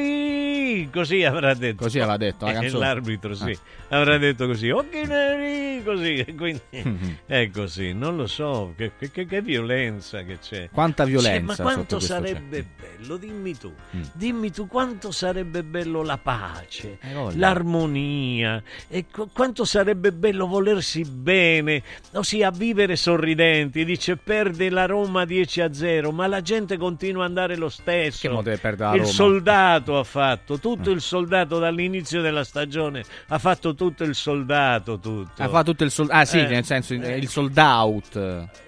neri 0.00 0.88
così 0.92 1.22
avrà 1.24 1.54
detto 1.54 1.84
Così 1.84 1.98
aveva 1.98 2.16
detto 2.16 2.44
la 2.44 2.50
Eh, 2.50 2.54
canzone. 2.54 2.84
l'arbitro 2.86 3.34
sì 3.34 3.58
Ah. 3.88 3.98
avrà 3.98 4.18
detto 4.18 4.46
così 4.46 4.70
occhi 4.70 5.02
neri 5.06 5.82
così 5.84 6.24
quindi 6.36 6.60
è 7.26 7.50
così 7.50 7.92
non 7.92 8.16
lo 8.16 8.26
so 8.26 8.74
che, 8.76 8.92
che- 8.98 9.26
che- 9.26 9.42
violenza 9.42 10.22
che 10.22 10.38
c'è 10.38 10.68
Quanta 10.72 11.04
violenza 11.04 11.40
ma 11.44 11.52
sotto 11.54 11.62
quanto 11.62 12.00
sarebbe 12.00 12.64
bello 12.78 13.16
dimmi 13.16 13.56
tu 13.56 13.72
Mm. 13.96 14.02
dimmi 14.12 14.45
tu 14.50 14.66
quanto 14.66 15.10
sarebbe 15.10 15.62
bello 15.62 16.02
la 16.02 16.18
pace 16.18 16.98
Eh, 17.00 17.36
l'armonia 17.36 18.62
e 18.88 19.06
qu- 19.10 19.28
quanto 19.32 19.64
sarebbe 19.64 20.12
bello 20.12 20.46
volersi 20.46 21.02
bene 21.04 21.82
ossia 22.12 22.50
vivere 22.50 22.96
sorridenti 22.96 23.84
dice 23.84 24.16
perde 24.16 24.70
la 24.70 24.86
Roma 24.86 25.24
10 25.24 25.60
a 25.60 25.72
0 25.72 26.12
ma 26.12 26.26
la 26.26 26.40
gente 26.40 26.76
continua 26.76 27.22
ad 27.24 27.28
andare 27.28 27.56
lo 27.56 27.68
stesso 27.68 28.28
Che 28.28 28.32
mo 28.34 28.42
deve 28.42 28.58
perdere 28.58 28.88
la 28.90 28.94
il 28.96 29.00
Roma? 29.02 29.12
soldato 29.12 29.98
ha 29.98 30.04
fatto 30.04 30.58
tutto 30.58 30.90
il 30.90 31.00
soldato 31.00 31.58
dall'inizio 31.58 32.20
della 32.20 32.44
stagione 32.44 33.02
ha 33.28 33.38
fatto 33.38 33.74
tutto 33.74 34.04
il 34.04 34.14
soldato 34.14 34.98
tutto 34.98 35.42
Ha 35.42 35.48
fatto 35.48 35.70
tutto 35.70 35.84
il 35.84 35.90
sold- 35.90 36.10
Ah, 36.12 36.24
sì, 36.24 36.38
Eh, 36.38 36.46
nel 36.46 36.64
senso 36.64 36.94
il 36.94 37.04
il 37.06 37.28
sold 37.28 37.56
out. 37.56 38.16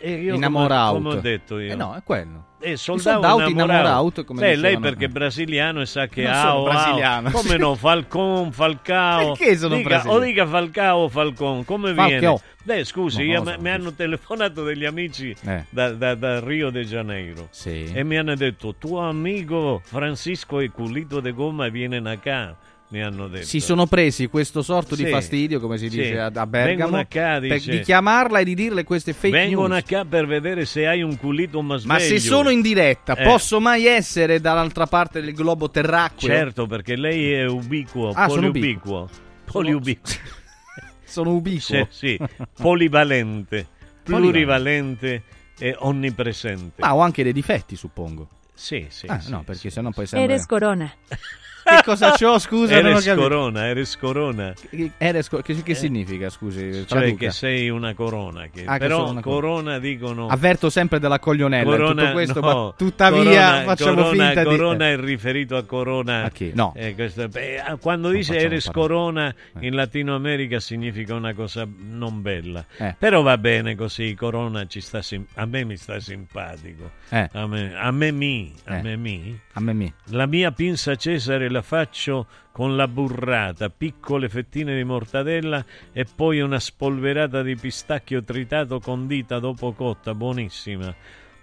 E 0.01 0.13
io 0.13 0.35
come- 0.35 0.47
out. 0.75 0.93
come 0.95 1.09
ho 1.11 1.21
detto 1.21 1.59
io. 1.59 1.73
Eh 1.73 1.75
no, 1.75 1.95
è 1.95 2.03
quello. 2.03 2.47
Eh, 2.61 2.73
Il 2.73 2.79
sold 2.79 2.99
sold 3.01 3.25
out, 3.25 3.41
out, 3.41 3.51
innamor 3.51 3.71
innamor 3.71 3.91
out. 3.99 4.19
out, 4.19 4.25
come 4.25 4.41
lei 4.41 4.57
dicevano. 4.57 4.81
perché 4.81 5.05
è 5.05 5.09
brasiliano 5.09 5.81
e 5.81 5.87
sa 5.87 6.07
che 6.09 6.23
Non 6.23 6.33
ha 6.33 6.61
brasiliano. 6.63 7.31
Come 7.31 7.57
no, 7.57 7.75
Falcon, 7.77 8.51
Falcao. 8.53 9.33
Perché 9.35 9.57
sono 9.57 9.77
dica, 9.77 9.89
brasiliano? 9.89 10.19
O 10.21 10.25
dica 10.25 10.47
Falcao 10.47 11.09
Falcon, 11.09 11.65
come 11.65 11.95
Falcao. 11.95 12.19
viene? 12.19 12.41
Beh, 12.65 12.85
scusi, 12.85 13.25
No, 13.27 13.33
io- 13.33 13.45
so, 13.45 13.57
mi 13.61 13.71
hanno 13.71 13.93
telefonato 13.93 14.65
degli 14.65 14.85
amici 14.85 15.35
Eh. 15.47 15.65
da, 15.71 15.91
da- 15.93 16.15
da 16.17 16.41
Rio 16.41 16.71
de 16.71 16.85
Janeiro 16.85 17.47
Sì. 17.51 17.91
e 17.95 18.03
mi 18.05 18.17
hanno 18.19 18.35
detto, 18.35 18.75
tuo 18.77 19.01
amico 19.01 19.81
Francisco 19.85 20.59
è 20.61 20.69
culito 20.71 21.21
de 21.21 21.31
gomma 21.33 21.67
e 21.67 21.71
viene 21.71 21.99
acá. 22.11 22.57
Mi 22.91 23.03
hanno 23.03 23.29
detto. 23.29 23.45
Si 23.45 23.61
sono 23.61 23.87
presi 23.87 24.29
questo 24.29 24.63
sorto 24.63 24.95
di 24.97 25.05
Sì. 25.05 25.11
fastidio, 25.11 25.61
come 25.61 25.77
si 25.77 25.91
Sì. 25.91 25.97
dice 25.99 26.19
a, 26.21 26.27
a 26.33 26.47
Bergamo, 26.47 26.65
Vengono 26.93 26.97
a 26.99 27.05
per- 27.05 27.41
dice- 27.41 27.71
di 27.71 27.81
chiamarla 27.81 28.39
e 28.39 28.45
di 28.45 28.55
dirle 28.55 28.85
queste 28.85 29.13
fake 29.13 29.37
Vengono 29.37 29.75
news. 29.75 29.81
a 29.83 29.87
qua 29.87 30.05
per 30.07 30.27
vedere 30.27 30.65
se 30.65 30.87
hai 30.87 31.03
un 31.03 31.17
culito 31.19 31.61
ma 31.61 31.79
Ma 31.85 31.99
se 31.99 32.07
sveglio. 32.19 32.21
sono 32.37 32.49
in 32.49 32.63
diretta, 32.63 33.15
Eh. 33.15 33.25
posso 33.25 33.61
mai 33.61 33.85
essere 33.85 34.41
dall'altra 34.41 34.87
parte 34.87 35.21
del 35.21 35.35
globo 35.35 35.71
terracqueo? 35.71 36.31
Certo, 36.35 36.67
perché 36.67 36.97
lei 36.97 37.33
è 37.33 37.47
ubiquo, 37.47 38.09
Ah, 38.15 38.27
sono 38.29 38.51
poliubiquo. 38.51 39.09
Poliubiquo. 39.45 40.11
Sono 41.05 41.33
ubiquo. 41.33 41.61
Sì, 41.61 41.87
sì, 41.91 42.19
polivalente, 42.61 43.67
plurivalente 44.03 45.23
e 45.59 45.75
onnipresente. 45.79 46.83
Ah, 46.83 46.95
ho 46.95 47.01
anche 47.01 47.23
dei 47.23 47.33
difetti, 47.33 47.77
suppongo. 47.77 48.29
Sì, 48.55 48.87
sì. 48.89 49.07
Ah, 49.07 49.19
sì, 49.21 49.31
no, 49.31 49.43
perché 49.43 49.71
sennò 49.71 49.91
poi 49.91 50.07
sembra... 50.07 50.33
Eres 50.33 50.47
corona. 50.47 50.91
Che 51.69 51.83
cosa 51.85 52.13
c'ho, 52.13 52.39
scusa? 52.39 52.75
non 52.81 52.91
Eres 52.93 53.05
capito. 53.05 53.23
corona, 53.23 53.67
eres 53.67 53.97
corona. 53.97 54.55
Eres 54.99 55.29
che, 55.29 55.43
che 55.43 55.73
Eh. 55.73 55.75
significa, 55.75 56.31
scusi? 56.31 56.85
Cioè 56.87 57.15
che 57.15 57.31
sei 57.31 57.69
una 57.69 57.95
corona. 57.95 58.47
Che, 58.53 58.65
Ah, 58.65 58.79
però 58.79 59.11
una 59.11 59.21
corona. 59.21 59.21
corona 59.21 59.79
dicono... 59.79 60.27
Avverto 60.29 60.71
sempre 60.71 60.99
della 60.99 61.19
coglionella 61.19 61.71
Corona, 61.71 62.01
tutto 62.03 62.13
questo, 62.13 62.41
no, 62.41 62.47
ma 62.65 62.75
tuttavia 62.77 63.23
corona- 63.23 63.63
facciamo 63.65 64.03
corona- 64.03 64.25
finta 64.27 64.41
di... 64.43 64.57
Corona 64.57 64.89
è 64.89 64.97
riferito 64.99 65.57
a 65.57 65.63
Corona. 65.65 66.25
A 66.25 66.31
chi? 66.31 66.53
No. 66.55 66.73
Eh, 66.77 66.95
questo- 66.95 67.29
beh, 67.29 67.77
quando 67.81 68.09
dice 68.11 68.37
eres 68.39 68.65
parlare. 68.67 68.89
Corona 68.89 69.35
in 69.61 69.75
Latino 69.75 70.15
America 70.15 70.61
significa 70.61 71.15
una 71.15 71.35
cosa 71.35 71.67
non 71.67 72.23
bella. 72.23 72.65
Eh. 72.79 72.95
Però 72.99 73.23
va 73.23 73.37
bene 73.39 73.75
così, 73.77 74.15
Corona 74.15 74.67
ci 74.67 74.81
sta 74.81 75.03
sim- 75.03 75.27
a 75.35 75.45
me 75.47 75.65
mi 75.65 75.77
sta 75.77 76.01
simpatico. 76.01 76.91
Eh. 77.11 77.29
A, 77.33 77.47
me, 77.47 77.75
a 77.77 77.91
me 77.91 78.11
mi, 78.13 78.53
a 78.65 78.77
Eh. 78.79 78.83
me 78.83 78.97
mi. 78.97 79.39
A 79.55 79.61
me 79.61 79.73
mi. 79.75 79.93
La 80.11 80.27
mia 80.27 80.51
pinza 80.53 80.95
Cesare 80.97 81.49
la 81.51 81.58
faccio 81.63 82.27
con 82.53 82.77
la 82.77 82.89
burrata, 82.89 83.71
piccole 83.71 84.29
fettine 84.29 84.75
di 84.75 84.85
mortadella 84.85 85.65
e 85.93 86.05
poi 86.05 86.41
una 86.41 86.59
spolverata 86.59 87.43
di 87.43 87.55
pistacchio 87.57 88.23
tritato 88.25 88.81
condita 88.81 89.39
dopo 89.39 89.73
cotta, 89.73 90.15
buonissima. 90.15 90.95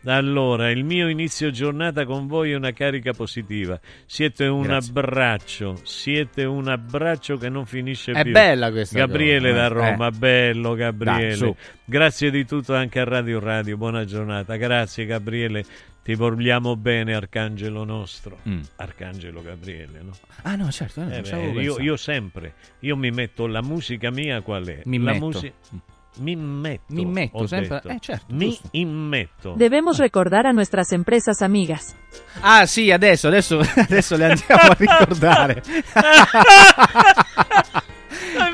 Allora, 0.08 0.70
il 0.70 0.84
mio 0.84 1.08
inizio 1.08 1.50
giornata 1.50 2.06
con 2.06 2.28
voi 2.28 2.52
è 2.52 2.56
una 2.56 2.74
carica 2.74 3.14
positiva. 3.14 3.80
Siete 4.06 4.46
un 4.46 4.62
Grazie. 4.62 4.92
abbraccio, 4.92 5.80
siete 5.84 6.44
un 6.44 6.68
abbraccio 6.68 7.38
che 7.38 7.50
non 7.50 7.66
finisce 7.66 8.12
È 8.12 8.22
più. 8.22 8.32
bella 8.32 8.70
questa 8.72 9.00
Gabriele 9.00 9.50
cosa, 9.50 9.62
da 9.62 9.66
eh. 9.66 9.70
Roma, 9.70 10.12
bello 10.12 10.74
Gabriele. 10.76 11.28
Dai, 11.28 11.36
su. 11.36 11.56
Grazie 11.84 12.30
di 12.30 12.46
tutto 12.46 12.76
anche 12.76 13.00
a 13.00 13.04
Radio 13.04 13.40
Radio, 13.40 13.78
buona 13.78 14.06
giornata. 14.06 14.56
Grazie 14.58 15.06
Gabriele, 15.06 15.66
ti 16.06 16.14
vogliamo 16.14 16.76
bene 16.76 17.16
Arcangelo 17.16 17.84
nostro. 17.84 18.38
Mm. 18.48 18.62
Arcangelo 18.76 19.42
Gabriele, 19.42 20.04
no? 20.04 20.12
Ah 20.44 20.56
no, 20.56 20.70
certo, 20.72 21.02
eh, 21.02 21.18
Eh 21.18 21.22
beh, 21.22 21.62
io, 21.64 21.80
io 21.80 21.98
sempre, 21.98 22.54
io 22.82 22.96
mi 22.96 23.10
metto 23.10 23.48
la 23.48 23.64
musica 23.64 24.12
mia 24.12 24.42
qual 24.42 24.68
è? 24.68 24.82
Mi 24.86 25.00
la 25.00 25.14
metto. 25.14 25.26
musi- 25.26 25.52
mi 26.18 26.36
metto. 26.36 26.94
Mi 26.94 27.06
metto 27.06 27.48
sempre- 27.48 27.82
eh, 27.88 27.98
certo, 28.00 28.26
mi 28.30 28.46
giusto. 28.50 28.68
immetto. 28.74 29.54
Debemos 29.58 29.98
recordar 29.98 30.46
a 30.46 30.52
nuestras 30.54 30.92
empresas 30.92 31.42
amigas. 31.42 31.96
Ah 32.42 32.68
sì, 32.68 32.92
adesso, 32.92 33.28
adesso, 33.28 33.60
adesso 33.76 34.16
le 34.16 34.26
andiamo 34.26 34.62
a 34.62 34.76
ricordare. 34.78 35.64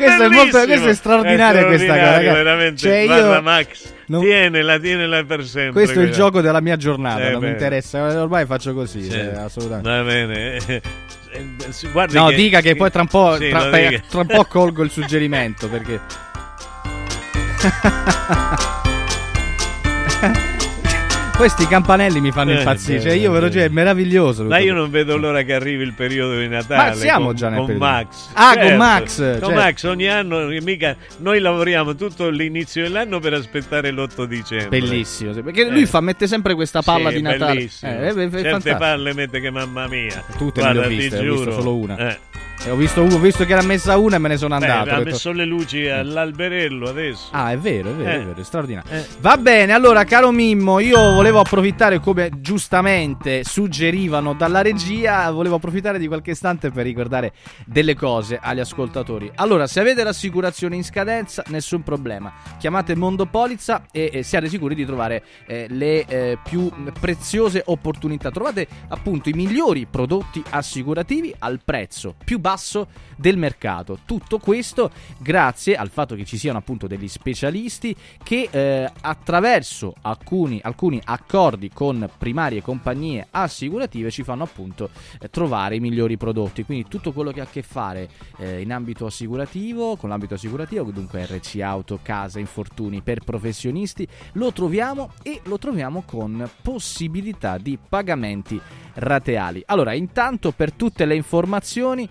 Questo 0.05 0.23
è 0.23 0.27
molto- 0.29 0.63
questa 0.65 0.89
è 0.89 0.93
straordinaria 0.93 1.65
questa 1.65 1.87
cosa, 1.87 1.97
straordinario, 1.99 2.43
veramente. 2.43 2.77
Cioè, 2.77 2.95
io- 2.97 3.41
Max, 3.41 3.93
non- 4.07 4.21
tienela, 4.21 4.77
tienela 4.79 5.23
per 5.23 5.45
sempre. 5.45 5.71
Questo 5.71 5.99
è 5.99 6.03
il 6.03 6.09
quella. 6.09 6.23
gioco 6.25 6.41
della 6.41 6.61
mia 6.61 6.75
giornata, 6.77 7.27
Eh, 7.27 7.31
non 7.31 7.41
mi 7.41 7.49
interessa, 7.49 8.03
ormai 8.21 8.45
faccio 8.45 8.73
così, 8.73 9.03
Sì. 9.03 9.17
eh, 9.17 9.35
assolutamente. 9.35 9.89
Va 9.89 10.03
bene. 10.03 10.57
Eh, 11.33 11.45
guardi 11.93 12.15
No, 12.15 12.29
dica 12.31 12.59
che 12.59 12.75
poi 12.75 12.91
tra 12.91 13.01
un 13.01 13.07
po', 13.07 13.37
Sì, 13.39 13.49
tra, 13.49 13.67
per- 13.69 14.01
tra 14.09 14.19
un 14.19 14.27
po' 14.27 14.43
colgo 14.45 14.83
il 14.83 14.91
suggerimento 14.91 15.69
perché 15.69 15.99
questi 21.41 21.65
campanelli 21.65 22.21
mi 22.21 22.31
fanno 22.31 22.51
Eh, 22.51 22.57
impazzire. 22.59 22.99
bene, 22.99 23.09
Cioè, 23.09 23.19
io 23.19 23.31
ve 23.31 23.39
lo 23.39 23.49
giuro, 23.49 23.63
è 23.65 23.67
meraviglioso. 23.69 24.43
Ma 24.43 24.59
io 24.59 24.73
non 24.75 24.91
vedo 24.91 25.17
l'ora 25.17 25.41
che 25.41 25.53
arrivi 25.55 25.83
il 25.83 25.93
periodo 25.93 26.37
di 26.37 26.47
Natale. 26.47 26.89
Ma 26.91 26.95
siamo 26.95 27.25
con, 27.27 27.35
già 27.35 27.49
nel 27.49 27.57
con 27.57 27.65
periodo. 27.67 27.85
Max. 27.85 28.29
Ah, 28.33 28.57
con 28.59 28.75
Max, 28.75 29.15
Con 29.15 29.15
certo. 29.25 29.51
Max 29.51 29.83
ogni 29.85 30.07
anno, 30.07 30.45
mica, 30.61 30.95
noi 31.17 31.39
lavoriamo 31.39 31.95
tutto 31.95 32.29
l'inizio 32.29 32.83
dell'anno 32.83 33.19
per 33.19 33.33
aspettare 33.33 33.89
l'8 33.91 34.23
dicembre. 34.25 34.79
Bellissimo, 34.79 35.33
perché 35.33 35.67
lui 35.67 35.81
Eh. 35.81 35.85
fa 35.87 35.99
mette 36.01 36.27
sempre 36.27 36.53
questa 36.53 36.81
palla 36.83 37.09
Sì, 37.09 37.15
di 37.15 37.21
Natale. 37.23 37.53
bellissimo. 37.55 37.91
Eh, 37.91 37.95
è- 37.95 38.07
è- 38.07 38.13
Certe 38.13 38.39
fantastico. 38.41 38.77
palle 38.77 39.13
mette 39.15 39.39
che 39.41 39.49
mamma 39.49 39.87
mia. 39.87 40.23
Tutte 40.37 40.61
Guarda, 40.61 40.79
le 40.81 40.85
ho 40.85 40.89
viste, 40.89 41.17
ho 41.27 41.33
visto 41.33 41.51
solo 41.53 41.75
una. 41.75 41.97
Eh. 41.97 42.17
E 42.63 42.69
ho, 42.69 42.75
visto, 42.75 43.01
ho 43.01 43.17
visto 43.17 43.43
che 43.43 43.53
era 43.53 43.63
messa 43.63 43.97
una 43.97 44.17
e 44.17 44.19
me 44.19 44.27
ne 44.27 44.37
sono 44.37 44.55
Beh, 44.59 44.67
andato. 44.67 44.89
Ha 44.91 44.97
detto- 44.99 45.09
messo 45.09 45.31
le 45.31 45.45
luci 45.45 45.87
all'alberello 45.87 46.89
adesso. 46.89 47.29
Ah, 47.31 47.51
è 47.51 47.57
vero, 47.57 47.89
è 47.89 47.93
vero, 47.93 48.09
Eh. 48.09 48.13
è 48.21 48.25
vero, 48.25 48.39
è 48.39 48.43
straordinario. 48.43 49.03
Va 49.19 49.35
bene, 49.37 49.73
allora, 49.73 50.03
caro 50.03 50.29
Mimmo, 50.29 50.77
io 50.77 50.99
volevo 51.13 51.39
approfittare, 51.39 51.99
come 51.99 52.29
giustamente 52.39 53.43
suggerivano 53.43 54.35
dalla 54.35 54.61
regia, 54.61 55.31
volevo 55.31 55.55
approfittare 55.55 55.97
di 55.97 56.05
qualche 56.05 56.31
istante 56.31 56.69
per 56.69 56.85
ricordare 56.85 57.33
delle 57.65 57.95
cose 57.95 58.37
agli 58.39 58.59
ascoltatori. 58.59 59.31
Allora, 59.35 59.65
se 59.65 59.79
avete 59.79 60.03
l'assicurazione 60.03 60.75
in 60.75 60.83
scadenza, 60.83 61.43
nessun 61.47 61.81
problema. 61.81 62.31
Chiamate 62.59 62.95
Mondo 62.95 63.25
Polizza 63.25 63.85
e, 63.91 64.11
e 64.13 64.21
siate 64.21 64.47
sicuri 64.49 64.75
di 64.75 64.85
trovare 64.85 65.23
eh, 65.47 65.65
le 65.67 66.05
eh, 66.05 66.37
più 66.43 66.69
preziose 66.99 67.63
opportunità. 67.65 68.29
Trovate 68.29 68.67
appunto 68.89 69.29
i 69.29 69.33
migliori 69.33 69.87
prodotti 69.89 70.43
assicurativi 70.47 71.33
al 71.39 71.59
prezzo 71.65 72.13
più 72.23 72.37
basso 72.37 72.49
del 73.15 73.37
mercato. 73.37 73.99
Tutto 74.05 74.39
questo 74.39 74.91
grazie 75.17 75.75
al 75.75 75.89
fatto 75.89 76.15
che 76.15 76.25
ci 76.25 76.37
siano 76.37 76.57
appunto 76.57 76.87
degli 76.87 77.07
specialisti 77.07 77.95
che 78.23 78.49
eh, 78.49 78.91
attraverso 79.01 79.93
alcuni, 80.01 80.59
alcuni 80.63 80.99
accordi 81.03 81.69
con 81.69 82.09
primarie 82.17 82.61
compagnie 82.61 83.27
assicurative 83.29 84.09
ci 84.11 84.23
fanno 84.23 84.43
appunto 84.43 84.89
eh, 85.19 85.29
trovare 85.29 85.75
i 85.75 85.79
migliori 85.79 86.17
prodotti. 86.17 86.63
Quindi 86.63 86.87
tutto 86.87 87.11
quello 87.11 87.31
che 87.31 87.41
ha 87.41 87.43
a 87.43 87.47
che 87.47 87.61
fare 87.61 88.09
eh, 88.37 88.61
in 88.61 88.71
ambito 88.71 89.05
assicurativo, 89.05 89.95
con 89.95 90.09
l'ambito 90.09 90.33
assicurativo, 90.33 90.91
dunque 90.91 91.25
RC 91.25 91.59
Auto, 91.61 91.99
casa, 92.01 92.39
infortuni 92.39 93.01
per 93.01 93.23
professionisti, 93.23 94.07
lo 94.33 94.51
troviamo 94.51 95.13
e 95.21 95.41
lo 95.43 95.57
troviamo 95.57 96.03
con 96.05 96.49
possibilità 96.61 97.57
di 97.57 97.77
pagamenti 97.77 98.59
rateali. 98.95 99.63
Allora, 99.67 99.93
intanto 99.93 100.51
per 100.51 100.73
tutte 100.73 101.05
le 101.05 101.15
informazioni 101.15 102.07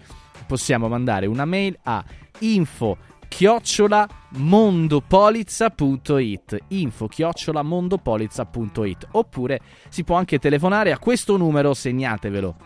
possiamo 0.50 0.88
mandare 0.88 1.26
una 1.26 1.44
mail 1.44 1.78
a 1.84 2.04
info 2.40 2.96
chiocciola 3.28 4.08
mondopolizza.it 4.30 6.58
info 6.68 7.06
chiocciola 7.06 7.62
mondopolizza.it 7.62 9.06
oppure 9.12 9.60
si 9.88 10.02
può 10.02 10.16
anche 10.16 10.40
telefonare 10.40 10.90
a 10.90 10.98
questo 10.98 11.36
numero 11.36 11.72
segnatevelo 11.72 12.56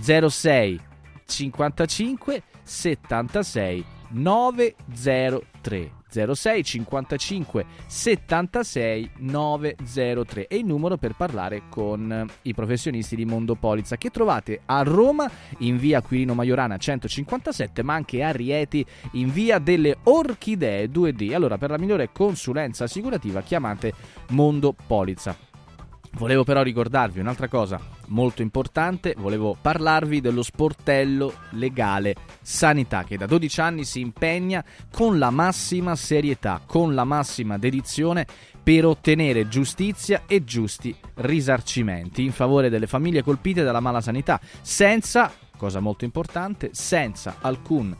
06 0.00 0.80
55 1.26 2.42
76 2.64 3.84
903 4.08 5.90
06 6.32 6.62
55 6.62 7.66
76 7.86 9.10
903 9.18 10.46
è 10.46 10.54
il 10.54 10.64
numero 10.64 10.96
per 10.96 11.14
parlare 11.16 11.62
con 11.68 12.26
i 12.42 12.54
professionisti 12.54 13.16
di 13.16 13.24
Mondo 13.24 13.56
Polizza 13.56 13.96
che 13.96 14.10
trovate 14.10 14.60
a 14.66 14.82
Roma 14.82 15.28
in 15.58 15.76
via 15.78 16.00
Quirino 16.00 16.34
Maiorana 16.34 16.76
157 16.76 17.82
ma 17.82 17.94
anche 17.94 18.22
a 18.22 18.30
Rieti 18.30 18.84
in 19.12 19.30
via 19.30 19.58
delle 19.58 19.96
Orchidee 20.04 20.86
2D 20.86 21.34
allora 21.34 21.58
per 21.58 21.70
la 21.70 21.78
migliore 21.78 22.10
consulenza 22.12 22.84
assicurativa 22.84 23.42
chiamate 23.42 23.92
Mondo 24.28 24.74
Polizza. 24.86 25.36
Volevo 26.12 26.44
però 26.44 26.62
ricordarvi 26.62 27.18
un'altra 27.18 27.48
cosa 27.48 27.93
molto 28.08 28.42
importante, 28.42 29.14
volevo 29.16 29.56
parlarvi 29.60 30.20
dello 30.20 30.42
sportello 30.42 31.32
legale 31.50 32.14
sanità 32.42 33.04
che 33.04 33.16
da 33.16 33.26
12 33.26 33.60
anni 33.60 33.84
si 33.84 34.00
impegna 34.00 34.64
con 34.92 35.18
la 35.18 35.30
massima 35.30 35.96
serietà, 35.96 36.60
con 36.64 36.94
la 36.94 37.04
massima 37.04 37.58
dedizione 37.58 38.26
per 38.62 38.86
ottenere 38.86 39.48
giustizia 39.48 40.22
e 40.26 40.42
giusti 40.44 40.94
risarcimenti 41.16 42.24
in 42.24 42.32
favore 42.32 42.70
delle 42.70 42.86
famiglie 42.86 43.22
colpite 43.22 43.62
dalla 43.62 43.80
mala 43.80 44.00
sanità, 44.00 44.40
senza, 44.62 45.32
cosa 45.56 45.80
molto 45.80 46.04
importante, 46.04 46.70
senza 46.72 47.36
alcun 47.40 47.94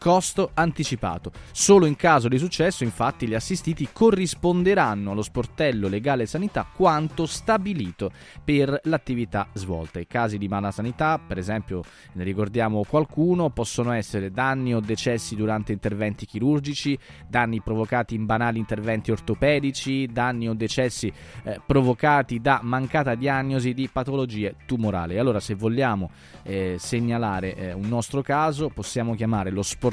costo 0.00 0.52
anticipato. 0.54 1.30
Solo 1.52 1.84
in 1.84 1.94
caso 1.94 2.26
di 2.28 2.38
successo, 2.38 2.84
infatti, 2.84 3.28
gli 3.28 3.34
assistiti 3.34 3.86
corrisponderanno 3.92 5.10
allo 5.10 5.20
sportello 5.20 5.88
legale 5.88 6.24
sanità 6.24 6.66
quanto 6.74 7.26
stabilito 7.26 8.10
per 8.42 8.80
l'attività 8.84 9.48
svolta. 9.52 10.00
I 10.00 10.06
casi 10.06 10.38
di 10.38 10.48
mala 10.48 10.70
sanità, 10.70 11.18
per 11.18 11.36
esempio, 11.36 11.82
ne 12.14 12.24
ricordiamo 12.24 12.82
qualcuno, 12.88 13.50
possono 13.50 13.92
essere 13.92 14.30
danni 14.30 14.74
o 14.74 14.80
decessi 14.80 15.36
durante 15.36 15.72
interventi 15.72 16.24
chirurgici, 16.24 16.98
danni 17.28 17.60
provocati 17.60 18.14
in 18.14 18.24
banali 18.24 18.58
interventi 18.58 19.10
ortopedici, 19.10 20.06
danni 20.06 20.48
o 20.48 20.54
decessi 20.54 21.12
eh, 21.42 21.60
provocati 21.66 22.40
da 22.40 22.60
mancata 22.62 23.14
diagnosi 23.14 23.74
di 23.74 23.86
patologie 23.92 24.56
tumorali. 24.64 25.18
Allora, 25.18 25.40
se 25.40 25.54
vogliamo 25.54 26.10
eh, 26.42 26.76
segnalare 26.78 27.54
eh, 27.54 27.72
un 27.74 27.86
nostro 27.86 28.22
caso, 28.22 28.70
possiamo 28.70 29.14
chiamare 29.14 29.50
lo 29.50 29.60
sportello 29.60 29.88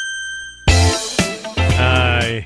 Ai, 1.77 2.41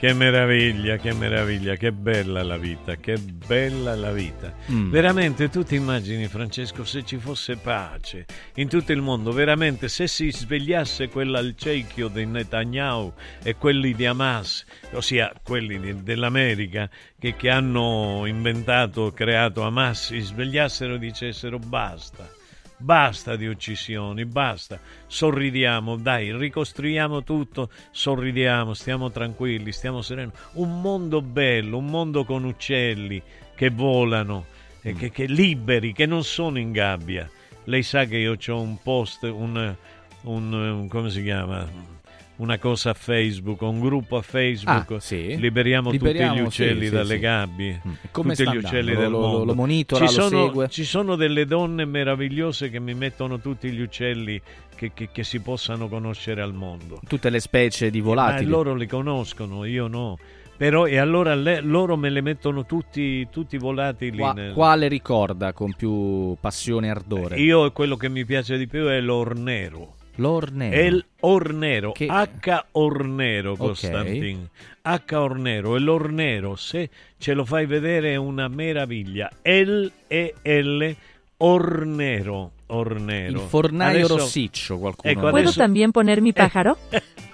che 0.00 0.14
meraviglia, 0.14 0.96
che 0.96 1.12
meraviglia, 1.12 1.76
che 1.76 1.92
bella 1.92 2.42
la 2.42 2.56
vita, 2.56 2.96
che 2.96 3.18
bella 3.18 3.94
la 3.94 4.10
vita. 4.12 4.50
Mm. 4.72 4.90
Veramente 4.90 5.50
tu 5.50 5.62
ti 5.62 5.74
immagini, 5.74 6.26
Francesco, 6.26 6.84
se 6.84 7.04
ci 7.04 7.18
fosse 7.18 7.56
pace 7.56 8.24
in 8.54 8.66
tutto 8.66 8.92
il 8.92 9.02
mondo, 9.02 9.30
veramente 9.30 9.88
se 9.88 10.08
si 10.08 10.32
svegliasse 10.32 11.08
quella 11.08 11.38
al 11.38 11.54
cecchio 11.54 12.08
di 12.08 12.24
Netanyahu 12.24 13.12
e 13.42 13.56
quelli 13.56 13.92
di 13.92 14.06
Hamas, 14.06 14.64
ossia 14.92 15.34
quelli 15.42 15.78
di- 15.78 16.02
dell'America 16.02 16.88
che, 17.18 17.36
che 17.36 17.50
hanno 17.50 18.22
inventato, 18.24 19.12
creato 19.12 19.64
Hamas, 19.64 20.06
si 20.06 20.20
svegliassero 20.20 20.94
e 20.94 20.98
dicessero 20.98 21.58
basta. 21.58 22.39
Basta 22.82 23.36
di 23.36 23.46
uccisioni, 23.46 24.24
basta. 24.24 24.80
Sorridiamo, 25.06 25.96
dai, 25.96 26.34
ricostruiamo 26.34 27.22
tutto, 27.22 27.68
sorridiamo, 27.90 28.72
stiamo 28.72 29.10
tranquilli, 29.10 29.70
stiamo 29.70 30.00
sereni. 30.00 30.30
Un 30.52 30.80
mondo 30.80 31.20
bello, 31.20 31.76
un 31.76 31.84
mondo 31.86 32.24
con 32.24 32.44
uccelli 32.44 33.22
che 33.54 33.68
volano, 33.68 34.46
e 34.80 34.94
che, 34.94 35.10
che 35.10 35.26
liberi, 35.26 35.92
che 35.92 36.06
non 36.06 36.24
sono 36.24 36.58
in 36.58 36.72
gabbia. 36.72 37.28
Lei 37.64 37.82
sa 37.82 38.06
che 38.06 38.16
io 38.16 38.36
ho 38.46 38.60
un 38.60 38.78
post, 38.82 39.24
un, 39.24 39.76
un- 40.22 40.52
un- 40.52 40.88
come 40.88 41.10
si 41.10 41.22
chiama? 41.22 41.68
Una 42.40 42.56
cosa 42.58 42.90
a 42.90 42.94
Facebook, 42.94 43.60
un 43.60 43.80
gruppo 43.80 44.16
a 44.16 44.22
Facebook. 44.22 44.92
Ah, 44.92 45.00
sì? 45.00 45.36
Liberiamo, 45.38 45.90
Liberiamo, 45.90 46.28
tutti 46.32 46.40
gli 46.42 46.46
uccelli 46.46 46.86
sì, 46.86 46.90
dalle 46.90 47.14
sì. 47.14 47.20
gabbie. 47.20 47.82
Mm. 47.86 47.92
Come 48.10 48.34
tutti 48.34 48.50
gli 48.50 48.56
uccelli 48.56 48.92
andando? 48.92 49.00
del 49.00 49.10
Lo- 49.10 49.18
lo- 49.20 49.26
mondo. 49.28 49.44
lo 49.44 49.54
monitora, 49.54 50.06
ci 50.06 50.16
lo 50.16 50.22
sono, 50.22 50.46
segue? 50.46 50.68
ci 50.70 50.84
sono 50.84 51.16
delle 51.16 51.44
donne 51.44 51.84
meravigliose 51.84 52.70
che 52.70 52.80
mi 52.80 52.94
mettono 52.94 53.40
tutti 53.40 53.70
gli 53.70 53.80
uccelli 53.82 54.40
che, 54.74 54.92
che- 54.94 55.10
che 55.12 55.22
si 55.22 55.40
possano 55.40 55.86
conoscere 55.88 56.40
al 56.40 56.54
mondo. 56.54 57.00
tutte 57.06 57.28
le 57.28 57.40
specie 57.40 57.90
di 57.90 58.00
volatili 58.00 58.48
Ma 58.48 58.56
loro 58.56 58.74
li 58.74 58.86
conoscono, 58.86 59.66
io 59.66 59.86
no. 59.86 60.16
Però, 60.56 60.86
e 60.86 60.96
allora 60.96 61.34
le- 61.34 61.60
loro 61.60 61.96
me 61.98 62.08
le 62.08 62.22
mettono 62.22 62.64
tutti, 62.64 63.28
tutti 63.30 63.58
volatili. 63.58 64.16
Qua- 64.16 64.32
nel- 64.32 64.52
quale 64.54 64.88
ricorda 64.88 65.52
con 65.52 65.74
più 65.74 66.36
passione 66.40 66.86
e 66.86 66.90
ardore 66.90 67.38
Io 67.38 67.70
quello 67.72 67.96
che 67.96 68.08
mi 68.08 68.24
piace 68.24 68.56
di 68.56 68.66
più 68.66 68.86
è 68.86 68.98
l'ornero. 69.00 69.96
L'ornero 70.20 70.80
il 70.86 71.04
ornero, 71.20 71.92
Che- 71.92 72.06
H 72.06 72.64
ornero. 72.72 73.56
Costantin. 73.56 74.48
H 74.82 75.14
ornero, 75.14 75.76
e 75.76 75.80
l'ornero, 75.80 76.56
se 76.56 76.88
ce 77.18 77.34
lo 77.34 77.44
fai 77.44 77.66
vedere 77.66 78.12
è 78.12 78.16
una 78.16 78.48
meraviglia. 78.48 79.30
L 79.42 79.86
e 80.06 80.34
L 80.42 80.94
ornero, 81.38 82.52
ornero. 82.66 83.30
il 83.32 83.46
fornaio 83.48 83.96
Adesso- 84.04 84.16
rossiccio 84.16 84.78
qualcuno 84.78 85.10
Ecco, 85.12 85.20
¿Puedo 85.20 85.36
adesso- 85.38 85.58
también 85.60 85.90
poner 85.92 86.20
mi 86.20 86.32
pájaro? 86.32 86.76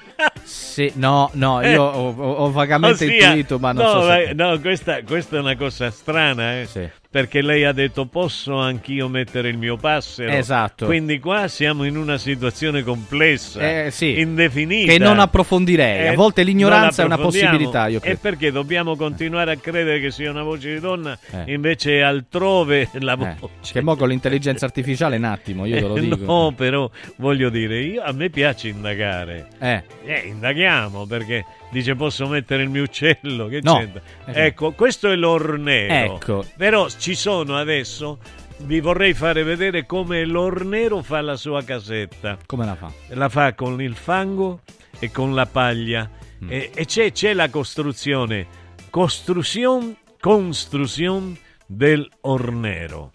Sì, 0.44 0.90
no, 0.94 1.28
no, 1.34 1.60
io 1.60 1.82
ho, 1.82 2.14
ho- 2.16 2.50
vagamente 2.50 3.04
Ossia, 3.04 3.26
intuito, 3.28 3.58
ma 3.58 3.72
non 3.72 3.84
no, 3.84 3.90
so 4.00 4.02
se... 4.10 4.32
no, 4.34 4.58
questa, 4.60 5.02
questa 5.02 5.36
è 5.36 5.40
una 5.40 5.56
cosa 5.56 5.90
strana, 5.90 6.58
eh. 6.60 6.66
Perché 7.16 7.40
lei 7.40 7.64
ha 7.64 7.72
detto 7.72 8.04
posso 8.04 8.58
anch'io 8.58 9.08
mettere 9.08 9.48
il 9.48 9.56
mio 9.56 9.78
passero. 9.78 10.30
Esatto. 10.32 10.84
Quindi 10.84 11.18
qua 11.18 11.48
siamo 11.48 11.84
in 11.84 11.96
una 11.96 12.18
situazione 12.18 12.82
complessa, 12.82 13.84
Eh, 13.86 13.90
sì. 13.90 14.20
indefinita. 14.20 14.92
Che 14.92 14.98
non 14.98 15.18
approfondirei. 15.18 16.08
A 16.08 16.12
Eh, 16.12 16.14
volte 16.14 16.42
l'ignoranza 16.42 17.02
è 17.02 17.06
una 17.06 17.16
possibilità, 17.16 17.86
io 17.86 17.96
E 17.96 18.00
credo. 18.02 18.18
perché 18.20 18.52
dobbiamo 18.52 18.96
continuare 18.96 19.52
a 19.52 19.56
credere 19.56 19.98
che 19.98 20.10
sia 20.10 20.30
una 20.30 20.42
voce 20.42 20.74
di 20.74 20.78
donna, 20.80 21.18
Eh. 21.30 21.54
invece 21.54 22.02
altrove 22.02 22.90
la 23.00 23.14
Eh, 23.14 23.34
voce. 23.40 23.72
che 23.72 23.80
mo 23.80 23.96
con 23.96 24.08
l'intelligenza 24.08 24.66
artificiale 24.66 25.16
un 25.16 25.24
attimo, 25.24 25.64
io 25.64 25.76
te 25.76 25.86
lo 25.86 25.94
dico. 25.98 26.16
No, 26.22 26.52
però 26.54 26.90
voglio 27.16 27.48
dire, 27.48 27.80
io- 27.80 28.02
a 28.02 28.12
me 28.12 28.28
piace 28.28 28.68
indagare. 28.68 29.46
Eh. 29.58 29.82
Eh, 30.04 30.22
indaghiamo 30.26 31.06
perché 31.06 31.46
dice 31.70 31.94
posso 31.94 32.26
mettere 32.28 32.62
il 32.62 32.68
mio 32.68 32.82
uccello, 32.82 33.48
che 33.48 33.60
No. 33.62 33.78
c'entra? 33.78 34.00
Ecco, 34.26 34.72
questo 34.72 35.10
è 35.10 35.16
l'ornero. 35.16 36.14
Ecco. 36.16 36.44
Però 36.58 36.88
ci 37.06 37.14
sono 37.14 37.56
adesso, 37.56 38.18
vi 38.62 38.80
vorrei 38.80 39.14
fare 39.14 39.44
vedere 39.44 39.86
come 39.86 40.24
l'ornero 40.24 41.02
fa 41.02 41.20
la 41.20 41.36
sua 41.36 41.62
casetta. 41.62 42.36
Come 42.46 42.64
la 42.64 42.74
fa? 42.74 42.92
La 43.10 43.28
fa 43.28 43.54
con 43.54 43.80
il 43.80 43.94
fango 43.94 44.62
e 44.98 45.12
con 45.12 45.32
la 45.32 45.46
paglia. 45.46 46.10
Mm. 46.42 46.50
E, 46.50 46.70
e 46.74 46.84
c'è, 46.84 47.12
c'è 47.12 47.32
la 47.32 47.48
costruzione. 47.48 48.48
Costruzione, 48.90 49.98
construzione 50.18 51.38
del 51.64 52.10
ornero. 52.22 53.12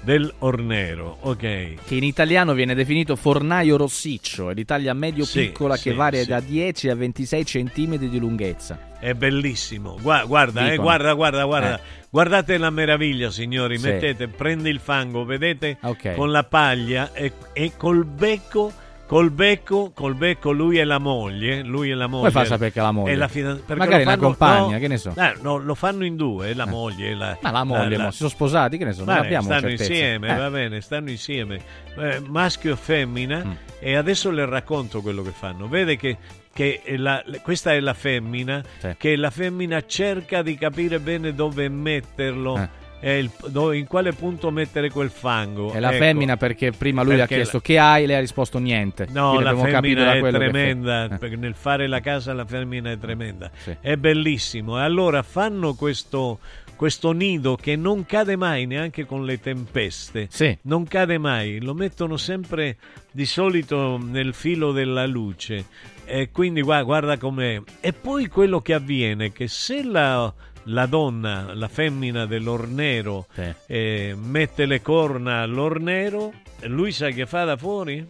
Del 0.00 0.32
ornero, 0.38 1.18
ok. 1.20 1.38
Che 1.84 1.94
in 1.94 2.04
italiano 2.04 2.54
viene 2.54 2.74
definito 2.74 3.14
fornaio 3.16 3.76
rossiccio, 3.76 4.48
è 4.48 4.54
l'Italia 4.54 4.94
medio-piccola 4.94 5.76
Sì, 5.76 5.82
che 5.82 5.90
sì, 5.90 5.96
varia 5.96 6.22
sì. 6.22 6.28
da 6.28 6.40
10 6.40 6.88
a 6.88 6.94
26 6.94 7.44
centimetri 7.44 8.08
di 8.08 8.18
lunghezza. 8.18 8.78
È 8.98 9.12
bellissimo. 9.14 9.98
Gua- 10.00 10.24
Guarda, 10.24 10.72
eh, 10.72 10.76
guarda, 10.76 11.12
guarda, 11.12 11.44
guarda. 11.44 11.78
Eh. 11.78 11.80
Guardate 12.10 12.56
la 12.58 12.70
meraviglia, 12.70 13.30
signori. 13.30 13.76
Mettete, 13.78 14.28
prende 14.28 14.70
il 14.70 14.80
fango, 14.80 15.24
vedete? 15.24 15.76
Ok. 15.82 16.14
Con 16.14 16.30
la 16.30 16.44
paglia 16.44 17.12
e, 17.12 17.32
e 17.52 17.72
col 17.76 18.04
becco. 18.04 18.72
Col 19.08 19.30
becco, 19.30 19.90
col 19.94 20.14
becco, 20.14 20.50
lui 20.52 20.76
è 20.76 20.84
la 20.84 20.98
moglie. 20.98 21.62
Lui 21.62 21.88
è 21.88 21.94
la 21.94 22.06
moglie. 22.08 22.30
fa 22.30 22.44
sapere 22.44 22.70
che 22.70 22.78
è 22.78 22.82
la 22.82 22.92
moglie? 22.92 23.12
È 23.12 23.16
la 23.16 23.26
fidan- 23.28 23.62
perché 23.64 23.74
Magari 23.82 24.02
una 24.02 24.10
fanno- 24.12 24.22
compagna, 24.22 24.72
no, 24.74 24.78
che 24.78 24.86
ne 24.88 24.96
so. 24.98 25.14
eh, 25.16 25.34
no, 25.40 25.56
lo 25.56 25.74
fanno 25.74 26.04
in 26.04 26.14
due, 26.14 26.52
la 26.52 26.66
moglie. 26.66 27.08
e 27.08 27.14
La, 27.14 27.38
Ma 27.40 27.50
la 27.50 27.64
moglie, 27.64 27.96
mo, 27.96 28.10
si 28.10 28.18
sono 28.18 28.28
sposati, 28.28 28.76
che 28.76 28.84
ne 28.84 28.92
so, 28.92 29.04
non 29.04 29.14
Vabbè, 29.14 29.24
abbiamo 29.26 29.44
stanno 29.46 29.70
insieme, 29.70 30.28
Eh. 30.28 30.36
va 30.38 30.50
bene, 30.50 30.80
stanno 30.82 31.08
insieme, 31.08 31.58
eh, 31.96 32.20
maschio 32.26 32.74
e 32.74 32.76
femmina, 32.76 33.42
Mm. 33.46 33.50
e 33.80 33.96
adesso 33.96 34.30
le 34.30 34.44
racconto 34.44 35.00
quello 35.00 35.22
che 35.22 35.30
fanno. 35.30 35.68
Vede 35.68 35.96
che, 35.96 36.18
che 36.52 36.82
la- 36.98 37.24
questa 37.42 37.72
è 37.72 37.80
la 37.80 37.94
femmina, 37.94 38.62
che 38.98 39.16
la 39.16 39.30
femmina 39.30 39.86
cerca 39.86 40.42
di 40.42 40.54
capire 40.58 41.00
bene 41.00 41.32
dove 41.34 41.68
metterlo, 41.70 42.56
Eh. 42.58 42.68
Il- 43.00 43.30
dove- 43.48 43.76
in 43.76 43.86
quale 43.86 44.12
punto 44.12 44.50
mettere 44.50 44.90
quel 44.90 45.10
fango. 45.10 45.72
È 45.72 45.78
la 45.80 45.90
Ecco. 45.90 45.98
femmina 45.98 46.36
perché 46.36 46.72
prima 46.72 47.02
lui 47.02 47.14
le 47.14 47.22
ha 47.22 47.26
Perché 47.26 47.34
chiesto 47.36 47.56
la- 47.58 47.62
che 47.62 47.78
hai, 47.78 48.06
lei 48.06 48.16
ha 48.16 48.20
risposto 48.20 48.58
niente. 48.58 49.06
No, 49.10 49.28
Quindi 49.34 49.44
la 49.44 49.56
femmina 49.56 50.14
è 50.14 50.30
tremenda. 50.30 51.04
Eh. 51.04 51.18
perché 51.18 51.36
nel 51.36 51.54
fare 51.54 51.86
la 51.86 52.00
casa 52.00 52.32
la 52.32 52.44
femmina 52.44 52.90
è 52.90 52.98
tremenda, 52.98 53.50
Sì. 53.56 53.76
è 53.80 53.96
bellissimo. 53.96 54.78
E 54.78 54.82
allora 54.82 55.22
fanno 55.22 55.74
questo, 55.74 56.38
questo 56.76 57.12
nido 57.12 57.56
che 57.56 57.76
non 57.76 58.04
cade 58.06 58.36
mai 58.36 58.66
neanche 58.66 59.04
con 59.06 59.24
le 59.24 59.40
tempeste, 59.40 60.26
Sì. 60.30 60.56
non 60.62 60.84
cade 60.84 61.18
mai, 61.18 61.60
lo 61.60 61.74
mettono 61.74 62.16
sempre 62.16 62.76
di 63.10 63.26
solito 63.26 63.98
nel 64.02 64.34
filo 64.34 64.72
della 64.72 65.06
luce. 65.06 65.64
E 66.10 66.30
quindi 66.30 66.62
guarda, 66.62 66.84
guarda 66.84 67.16
com'è. 67.18 67.60
E 67.80 67.92
poi 67.92 68.28
quello 68.28 68.60
che 68.60 68.72
avviene 68.74 69.26
è 69.26 69.32
che 69.32 69.46
se 69.46 69.82
la, 69.82 70.32
la 70.68 70.86
donna, 70.86 71.52
la 71.54 71.68
femmina 71.68 72.26
dell'ornero, 72.26 73.26
Sì. 73.32 73.52
eh, 73.66 74.14
mette 74.16 74.66
le 74.66 74.80
corna 74.82 75.40
all'ornero, 75.42 76.32
lui 76.62 76.92
sa 76.92 77.08
che 77.10 77.26
fa 77.26 77.44
da 77.44 77.56
fuori? 77.56 78.06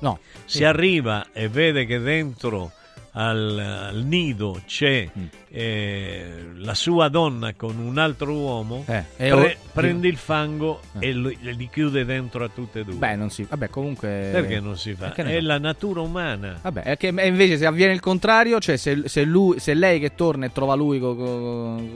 No. 0.00 0.18
Si 0.44 0.64
arriva 0.64 1.28
e 1.32 1.48
vede 1.48 1.86
che 1.86 1.98
dentro 2.00 2.72
al, 3.14 3.58
al 3.58 4.02
nido 4.04 4.60
c'è 4.66 5.08
Mm. 5.18 5.24
eh, 5.50 6.46
la 6.56 6.74
sua 6.74 7.08
donna 7.08 7.52
con 7.54 7.76
un 7.78 7.98
altro 7.98 8.32
uomo, 8.32 8.84
Eh, 8.88 9.04
pre- 9.16 9.32
o- 9.32 9.52
prende 9.72 10.08
il 10.08 10.16
fango 10.16 10.80
Eh. 10.98 11.08
e 11.08 11.12
lo- 11.12 11.30
li 11.40 11.68
chiude 11.70 12.04
dentro 12.04 12.44
a 12.44 12.48
tutte 12.48 12.80
e 12.80 12.84
due. 12.84 12.94
Beh, 12.94 13.16
non 13.16 13.28
si... 13.30 13.44
Vabbè, 13.48 13.68
comunque... 13.68 14.30
Perché 14.32 14.60
non 14.60 14.76
si 14.78 14.94
fa? 14.94 15.12
È 15.12 15.22
fa? 15.22 15.40
la 15.42 15.58
natura 15.58 16.00
umana. 16.00 16.58
Vabbè, 16.62 16.82
è 16.82 16.96
che 16.96 17.08
invece 17.08 17.58
se 17.58 17.66
avviene 17.66 17.92
il 17.92 18.00
contrario, 18.00 18.58
cioè 18.60 18.76
se, 18.76 19.02
se 19.08 19.24
lui, 19.24 19.58
se 19.60 19.74
lei 19.74 20.00
che 20.00 20.14
torna 20.14 20.46
e 20.46 20.52
trova 20.52 20.74
lui, 20.74 20.98
co- 20.98 21.14
co- 21.14 21.24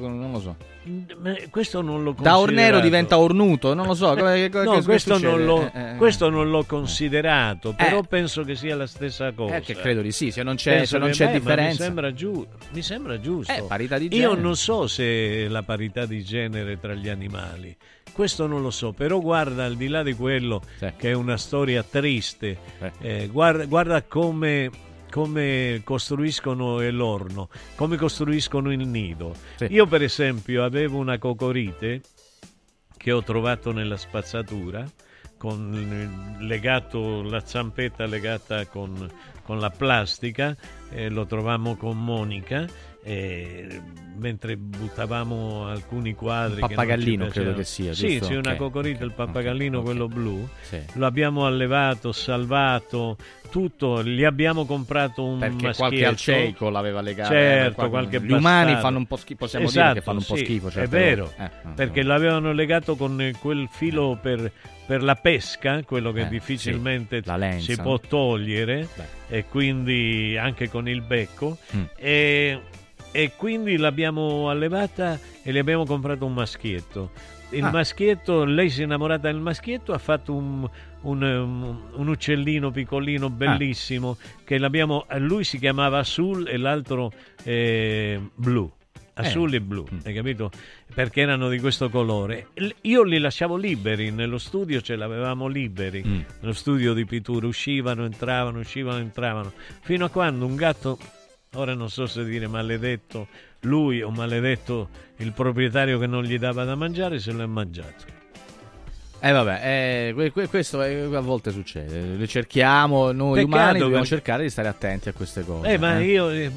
co- 0.00 0.08
non 0.08 0.32
lo 0.32 0.40
so. 0.40 0.56
Questo 1.50 1.80
non 1.82 2.02
l'ho 2.04 2.14
Da 2.18 2.38
ornero 2.38 2.78
diventa 2.80 3.18
ornuto, 3.18 3.74
non 3.74 3.86
lo 3.86 3.94
so. 3.94 4.14
come- 4.14 4.48
che- 4.48 4.62
No, 4.62 4.82
questo, 4.82 5.18
non 5.18 5.44
l'ho, 5.44 5.70
Eh, 5.72 5.90
eh, 5.92 5.96
questo 5.96 6.28
non 6.30 6.48
l'ho 6.50 6.64
considerato, 6.64 7.72
però 7.72 7.98
Eh. 8.00 8.06
penso 8.06 8.42
che 8.44 8.54
sia 8.54 8.76
la 8.76 8.86
stessa 8.86 9.32
cosa. 9.32 9.56
Eh, 9.56 9.60
che 9.62 9.74
credo 9.74 10.00
di 10.02 10.12
sì, 10.12 10.30
se 10.30 10.42
non 10.42 10.54
c'è, 10.56 10.84
se 10.84 10.98
non 10.98 11.10
c'è 11.10 11.26
ma 11.26 11.32
differenza. 11.32 11.70
Mi 11.80 11.84
sembra, 11.86 12.12
giu- 12.12 12.46
mi 12.72 12.82
sembra 12.82 13.20
giusto. 13.20 13.52
Eh, 13.52 13.64
parità 13.66 13.98
di 13.98 14.04
Io 14.04 14.10
genere. 14.10 14.40
non 14.40 14.56
so 14.56 14.86
se 14.86 15.48
la 15.48 15.62
parità 15.62 16.06
di 16.06 16.22
genere 16.22 16.78
tra 16.78 16.94
gli 16.94 17.08
animali. 17.08 17.76
Questo 18.12 18.46
non 18.46 18.62
lo 18.62 18.70
so, 18.70 18.92
però 18.92 19.18
guarda 19.20 19.64
al 19.64 19.76
di 19.76 19.88
là 19.88 20.02
di 20.02 20.14
quello 20.14 20.62
che 20.96 21.10
è 21.10 21.12
una 21.12 21.36
storia 21.36 21.82
triste, 21.82 22.56
eh, 23.00 23.28
guarda, 23.30 23.64
guarda 23.66 24.02
come, 24.02 24.70
come 25.16 25.80
costruiscono 25.82 26.78
l'orno, 26.90 27.48
come 27.74 27.96
costruiscono 27.96 28.70
il 28.70 28.86
nido. 28.86 29.34
Io 29.70 29.86
per 29.86 30.02
esempio 30.02 30.62
avevo 30.62 30.98
una 30.98 31.16
cocorite 31.16 32.02
che 32.94 33.12
ho 33.12 33.22
trovato 33.22 33.72
nella 33.72 33.96
spazzatura 33.96 34.86
con 35.38 36.36
legato 36.40 37.22
la 37.22 37.40
zampetta 37.40 38.04
legata 38.04 38.66
con, 38.66 39.10
con 39.42 39.58
la 39.58 39.70
plastica 39.70 40.54
eh, 40.90 41.08
lo 41.08 41.24
trovammo 41.24 41.76
con 41.76 42.02
Monica 42.02 42.66
eh, 43.08 43.80
mentre 44.16 44.56
buttavamo 44.56 45.68
alcuni 45.68 46.14
quadri 46.14 46.62
ci 46.62 46.66
pappagallino 46.68 47.26
credo 47.28 47.54
che 47.54 47.62
sia, 47.64 47.92
sì, 47.94 48.08
giusto? 48.08 48.24
sì, 48.26 48.34
una 48.34 48.50
Ok, 48.52 48.56
cocorita 48.56 49.04
il 49.04 49.10
ok, 49.10 49.16
pappagallino 49.16 49.78
ok, 49.78 49.84
quello 49.84 50.08
blu 50.08 50.48
Sì. 50.62 50.80
lo 50.94 51.06
abbiamo 51.06 51.46
allevato 51.46 52.10
salvato 52.10 53.16
tutto 53.50 54.02
gli 54.02 54.24
abbiamo 54.24 54.64
comprato 54.66 55.24
un 55.24 55.38
Perché 55.38 55.54
maschietto 55.66 55.76
qualche 55.78 56.04
alceico 56.04 56.68
l'aveva 56.68 57.00
legato, 57.00 57.32
certo 57.32 57.84
eh, 57.84 57.88
qualche- 57.88 58.20
gli 58.20 58.32
umani 58.32 58.74
fanno 58.76 58.98
un 58.98 59.06
po' 59.06 59.16
schifo, 59.16 59.38
possiamo 59.38 59.70
dire 59.70 59.92
che 59.92 60.00
fanno 60.00 60.18
un 60.18 60.24
po' 60.24 60.34
sì, 60.36 60.44
schifo 60.44 60.66
è 60.66 60.70
certe 60.72 60.88
vero. 60.96 61.32
Eh, 61.38 61.44
eh, 61.44 61.50
perché 61.76 62.02
l'avevano 62.02 62.52
legato 62.52 62.96
con 62.96 63.20
eh, 63.20 63.32
quel 63.38 63.68
filo 63.70 64.18
per, 64.20 64.50
per 64.84 65.02
la 65.04 65.14
pesca 65.14 65.82
quello 65.84 66.10
che 66.10 66.22
Eh, 66.22 66.28
difficilmente 66.28 67.22
sì, 67.22 67.60
si 67.60 67.74
no? 67.76 67.82
può 67.82 67.98
togliere 68.00 68.88
e 69.28 69.44
quindi 69.44 70.36
anche 70.36 70.68
con 70.68 70.88
il 70.88 71.02
becco 71.02 71.56
Mm. 71.76 71.82
e, 71.96 72.60
e 73.22 73.32
quindi 73.36 73.76
l'abbiamo 73.78 74.50
allevata 74.50 75.18
e 75.42 75.50
le 75.52 75.58
abbiamo 75.58 75.84
comprato 75.86 76.26
un 76.26 76.34
maschietto 76.34 77.10
il 77.50 77.62
Ah. 77.62 77.70
maschietto, 77.70 78.44
lei 78.44 78.68
si 78.68 78.80
è 78.80 78.84
innamorata 78.84 79.28
del 79.30 79.38
maschietto, 79.40 79.92
ha 79.92 79.98
fatto 79.98 80.34
un, 80.34 80.68
un, 81.02 81.22
um, 81.22 81.80
un 81.94 82.08
uccellino 82.08 82.66
Ah. 82.66 82.72
piccolino 82.72 83.30
bellissimo 83.30 84.16
che 84.44 84.58
l'abbiamo, 84.58 85.06
lui 85.18 85.44
si 85.44 85.56
chiamava 85.60 85.98
Azul 85.98 86.48
e 86.48 86.56
l'altro 86.56 87.12
eh, 87.44 88.20
Blu. 88.34 88.68
Azul 89.18 89.54
e 89.54 89.60
blu, 89.62 89.86
Mm. 89.90 89.98
hai 90.04 90.12
capito? 90.12 90.50
Perché 90.92 91.22
erano 91.22 91.48
di 91.48 91.58
questo 91.58 91.88
colore. 91.88 92.48
Io 92.82 93.02
li 93.02 93.18
lasciavo 93.18 93.56
liberi, 93.56 94.10
nello 94.10 94.36
studio 94.36 94.82
ce 94.82 94.94
l'avevamo 94.96 95.46
liberi, 95.46 96.02
Mm. 96.04 96.20
nello 96.40 96.52
studio 96.52 96.92
di 96.92 97.06
pittura, 97.06 97.46
uscivano, 97.46 98.04
entravano, 98.04 98.58
uscivano, 98.58 98.98
entravano, 98.98 99.52
fino 99.80 100.04
a 100.04 100.10
quando 100.10 100.44
un 100.44 100.54
gatto, 100.56 100.98
ora 101.54 101.74
non 101.74 101.88
so 101.90 102.06
se 102.06 102.24
dire 102.24 102.46
maledetto 102.48 103.28
lui 103.60 104.02
o 104.02 104.10
maledetto 104.10 104.88
il 105.18 105.32
proprietario 105.32 105.98
che 105.98 106.06
non 106.06 106.22
gli 106.22 106.38
dava 106.38 106.64
da 106.64 106.74
mangiare, 106.74 107.18
se 107.18 107.32
l'è 107.32 107.46
mangiato. 107.46 108.04
Eh 109.18 109.32
vabbè, 109.32 109.60
eh, 109.64 110.12
que- 110.14 110.30
que- 110.30 110.46
questo 110.48 110.82
è- 110.82 110.94
a 111.14 111.20
volte 111.20 111.50
succede. 111.50 112.16
Le 112.16 112.26
cerchiamo, 112.28 113.10
noi 113.12 113.40
Peccato 113.44 113.56
umani 113.56 113.78
dobbiamo 113.78 114.02
perché- 114.02 114.08
cercare 114.16 114.42
di 114.42 114.50
stare 114.50 114.68
attenti 114.68 115.08
a 115.08 115.12
queste 115.14 115.42
cose. 115.44 115.68
Eh, 115.72 115.78
ma 115.78 115.98
eh. 115.98 116.04
io 116.04 116.28
eh, 116.30 116.52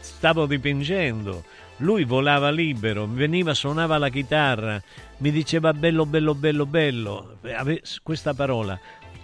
stavo 0.00 0.46
dipingendo. 0.46 1.42
Lui 1.78 2.04
volava 2.04 2.48
libero, 2.50 3.06
veniva, 3.06 3.52
suonava 3.52 3.98
la 3.98 4.08
chitarra, 4.08 4.80
mi 5.18 5.30
diceva 5.30 5.74
bello, 5.74 6.06
bello, 6.06 6.34
bello, 6.34 6.64
bello. 6.64 7.36
Eh, 7.42 7.82
Questa 8.02 8.32
parola. 8.32 8.78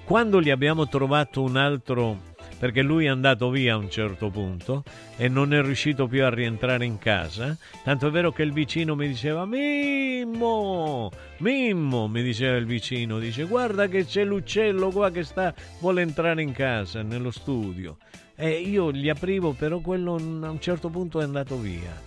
Quando 0.04 0.42
gli 0.42 0.50
abbiamo 0.50 0.88
trovato 0.88 1.40
un 1.42 1.56
altro, 1.56 2.18
perché 2.62 2.80
lui 2.82 3.06
è 3.06 3.08
andato 3.08 3.50
via 3.50 3.74
a 3.74 3.76
un 3.76 3.90
certo 3.90 4.30
punto 4.30 4.84
e 5.16 5.26
non 5.26 5.52
è 5.52 5.60
riuscito 5.62 6.06
più 6.06 6.24
a 6.24 6.30
rientrare 6.30 6.84
in 6.84 6.96
casa, 6.96 7.58
tanto 7.82 8.06
è 8.06 8.10
vero 8.12 8.30
che 8.30 8.44
il 8.44 8.52
vicino 8.52 8.94
mi 8.94 9.08
diceva 9.08 9.44
Mimmo, 9.44 11.10
Mimmo, 11.38 12.06
mi 12.06 12.22
diceva 12.22 12.56
il 12.56 12.64
vicino, 12.64 13.18
dice 13.18 13.42
guarda 13.46 13.88
che 13.88 14.06
c'è 14.06 14.22
l'uccello 14.22 14.90
qua 14.90 15.10
che 15.10 15.24
sta, 15.24 15.52
vuole 15.80 16.02
entrare 16.02 16.40
in 16.40 16.52
casa, 16.52 17.02
nello 17.02 17.32
studio. 17.32 17.96
E 18.36 18.50
io 18.60 18.92
gli 18.92 19.08
aprivo, 19.08 19.54
però 19.54 19.80
quello 19.80 20.14
a 20.14 20.20
un 20.20 20.58
certo 20.60 20.88
punto 20.88 21.20
è 21.20 21.24
andato 21.24 21.58
via. 21.58 22.00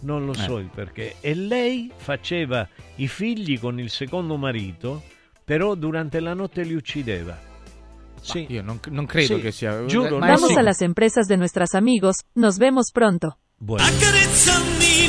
Non 0.00 0.24
lo 0.24 0.32
Eh. 0.32 0.36
so 0.36 0.56
il 0.56 0.70
perché. 0.74 1.16
E 1.20 1.34
lei 1.34 1.90
faceva 1.94 2.66
i 2.94 3.06
figli 3.06 3.60
con 3.60 3.78
il 3.78 3.90
secondo 3.90 4.38
marito, 4.38 5.02
però 5.44 5.74
durante 5.74 6.20
la 6.20 6.32
notte 6.32 6.62
li 6.62 6.72
uccideva. 6.72 7.52
Sì. 8.24 8.46
Io 8.48 8.62
non, 8.62 8.80
non 8.90 9.06
credo 9.06 9.36
Sì, 9.36 9.40
che 9.42 9.52
sia. 9.52 9.84
giuro, 9.86 10.18
Vamos 10.18 10.46
sì. 10.48 10.54
a 10.58 10.62
las 10.62 10.80
empresas 10.80 11.26
de 11.26 11.36
nuestras 11.36 11.74
amigos. 11.74 12.16
Nos 12.34 12.56
vemos 12.58 12.90
pronto. 12.92 13.36
Bueno. 13.58 13.84
Accarezzami 13.84 15.08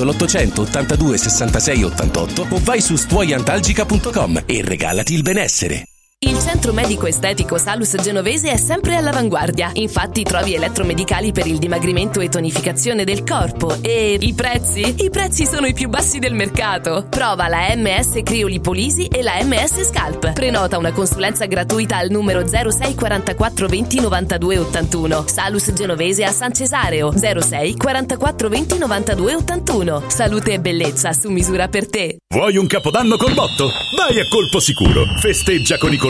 l'800 0.03 0.59
82 0.59 1.17
66 1.17 1.83
88 1.83 2.47
o 2.49 2.59
vai 2.63 2.81
su 2.81 2.95
stuoiantalgica.com 2.95 4.43
e 4.45 4.61
regalati 4.63 5.13
il 5.13 5.21
benessere. 5.21 5.90
Il 6.23 6.37
centro 6.37 6.71
medico 6.71 7.07
estetico 7.07 7.57
Salus 7.57 7.95
Genovese 7.99 8.51
è 8.51 8.57
sempre 8.57 8.95
all'avanguardia. 8.95 9.71
Infatti 9.73 10.21
trovi 10.21 10.53
elettromedicali 10.53 11.31
per 11.31 11.47
il 11.47 11.57
dimagrimento 11.57 12.19
e 12.19 12.29
tonificazione 12.29 13.03
del 13.03 13.23
corpo. 13.23 13.77
E 13.81 14.19
i 14.21 14.33
prezzi? 14.35 15.03
I 15.03 15.09
prezzi 15.09 15.47
sono 15.47 15.65
i 15.65 15.73
più 15.73 15.89
bassi 15.89 16.19
del 16.19 16.35
mercato. 16.35 17.07
Prova 17.09 17.47
la 17.47 17.73
MS 17.75 18.19
Criolipolisi 18.21 19.07
e 19.07 19.23
la 19.23 19.39
MS 19.41 19.81
Scalp. 19.89 20.33
Prenota 20.33 20.77
una 20.77 20.91
consulenza 20.91 21.47
gratuita 21.47 21.97
al 21.97 22.11
numero 22.11 22.45
06 22.45 22.93
44 22.93 23.67
20 23.67 23.99
92 24.01 24.57
81. 24.59 25.25
Salus 25.25 25.73
Genovese 25.73 26.23
a 26.23 26.31
San 26.31 26.53
Cesareo 26.53 27.11
06 27.17 27.77
44 27.77 28.47
20 28.47 28.77
92 28.77 29.35
81. 29.37 30.03
Salute 30.05 30.53
e 30.53 30.59
bellezza 30.59 31.13
su 31.13 31.31
misura 31.31 31.67
per 31.67 31.89
te. 31.89 32.17
Vuoi 32.31 32.57
un 32.57 32.67
capodanno 32.67 33.17
col 33.17 33.33
botto? 33.33 33.71
Vai 33.97 34.19
a 34.19 34.27
colpo 34.27 34.59
sicuro. 34.59 35.03
Festeggia 35.19 35.79
con 35.79 35.91
i 35.91 35.97
colori 35.97 36.09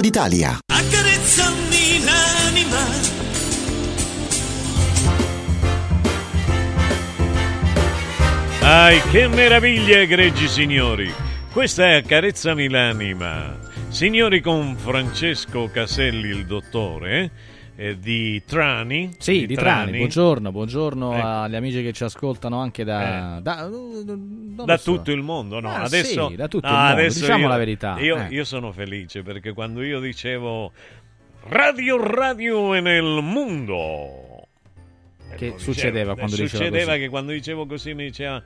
d'Italia. 0.00 0.58
Accarezzami 0.66 2.04
l'anima 2.04 3.18
Ai, 8.62 9.00
che 9.10 9.26
meraviglia, 9.26 10.00
egregi 10.00 10.46
signori! 10.46 11.10
Questa 11.50 11.86
è 11.86 11.94
Accarezzami 11.94 12.68
l'anima. 12.68 13.58
Signori 13.88 14.40
con 14.40 14.76
Francesco 14.76 15.68
Caselli, 15.72 16.28
il 16.28 16.46
dottore, 16.46 17.30
eh, 17.80 17.98
di 17.98 18.42
Trani. 18.44 19.10
Sì, 19.16 19.46
di 19.46 19.54
Trani. 19.54 19.96
Buongiorno, 19.96 20.52
buongiorno 20.52 21.16
Ecco. 21.16 21.26
agli 21.26 21.54
amici 21.54 21.82
che 21.82 21.92
ci 21.94 22.04
ascoltano 22.04 22.60
anche 22.60 22.84
da, 22.84 23.38
Eh. 23.38 23.40
da, 23.40 23.70
da 24.66 24.76
so. 24.76 24.92
tutto 24.96 25.10
il 25.12 25.22
mondo, 25.22 25.60
no? 25.60 25.70
Ah, 25.70 25.82
adesso, 25.84 26.28
sì, 26.28 26.36
da 26.36 26.46
tutto 26.46 26.68
no, 26.68 26.74
il 26.76 26.82
mondo, 26.94 27.02
diciamo 27.08 27.42
io- 27.44 27.48
la 27.48 27.56
verità. 27.56 27.98
Io, 27.98 28.16
eh. 28.18 28.26
io 28.28 28.44
sono 28.44 28.70
felice 28.72 29.22
perché 29.22 29.54
quando 29.54 29.82
io 29.82 29.98
dicevo 29.98 30.72
Radio 31.44 31.96
Radio 31.96 32.74
è 32.74 32.80
nel 32.80 33.20
mondo. 33.22 34.46
eh, 35.30 35.36
Che 35.36 35.48
lo 35.48 35.58
succedeva 35.58 36.12
dicevo, 36.12 36.14
quando 36.16 36.34
eh, 36.34 36.48
Succedeva 36.48 36.86
così? 36.92 36.98
che 36.98 37.08
quando 37.08 37.32
dicevo 37.32 37.64
così 37.66 37.94
mi 37.94 38.04
diceva 38.04 38.42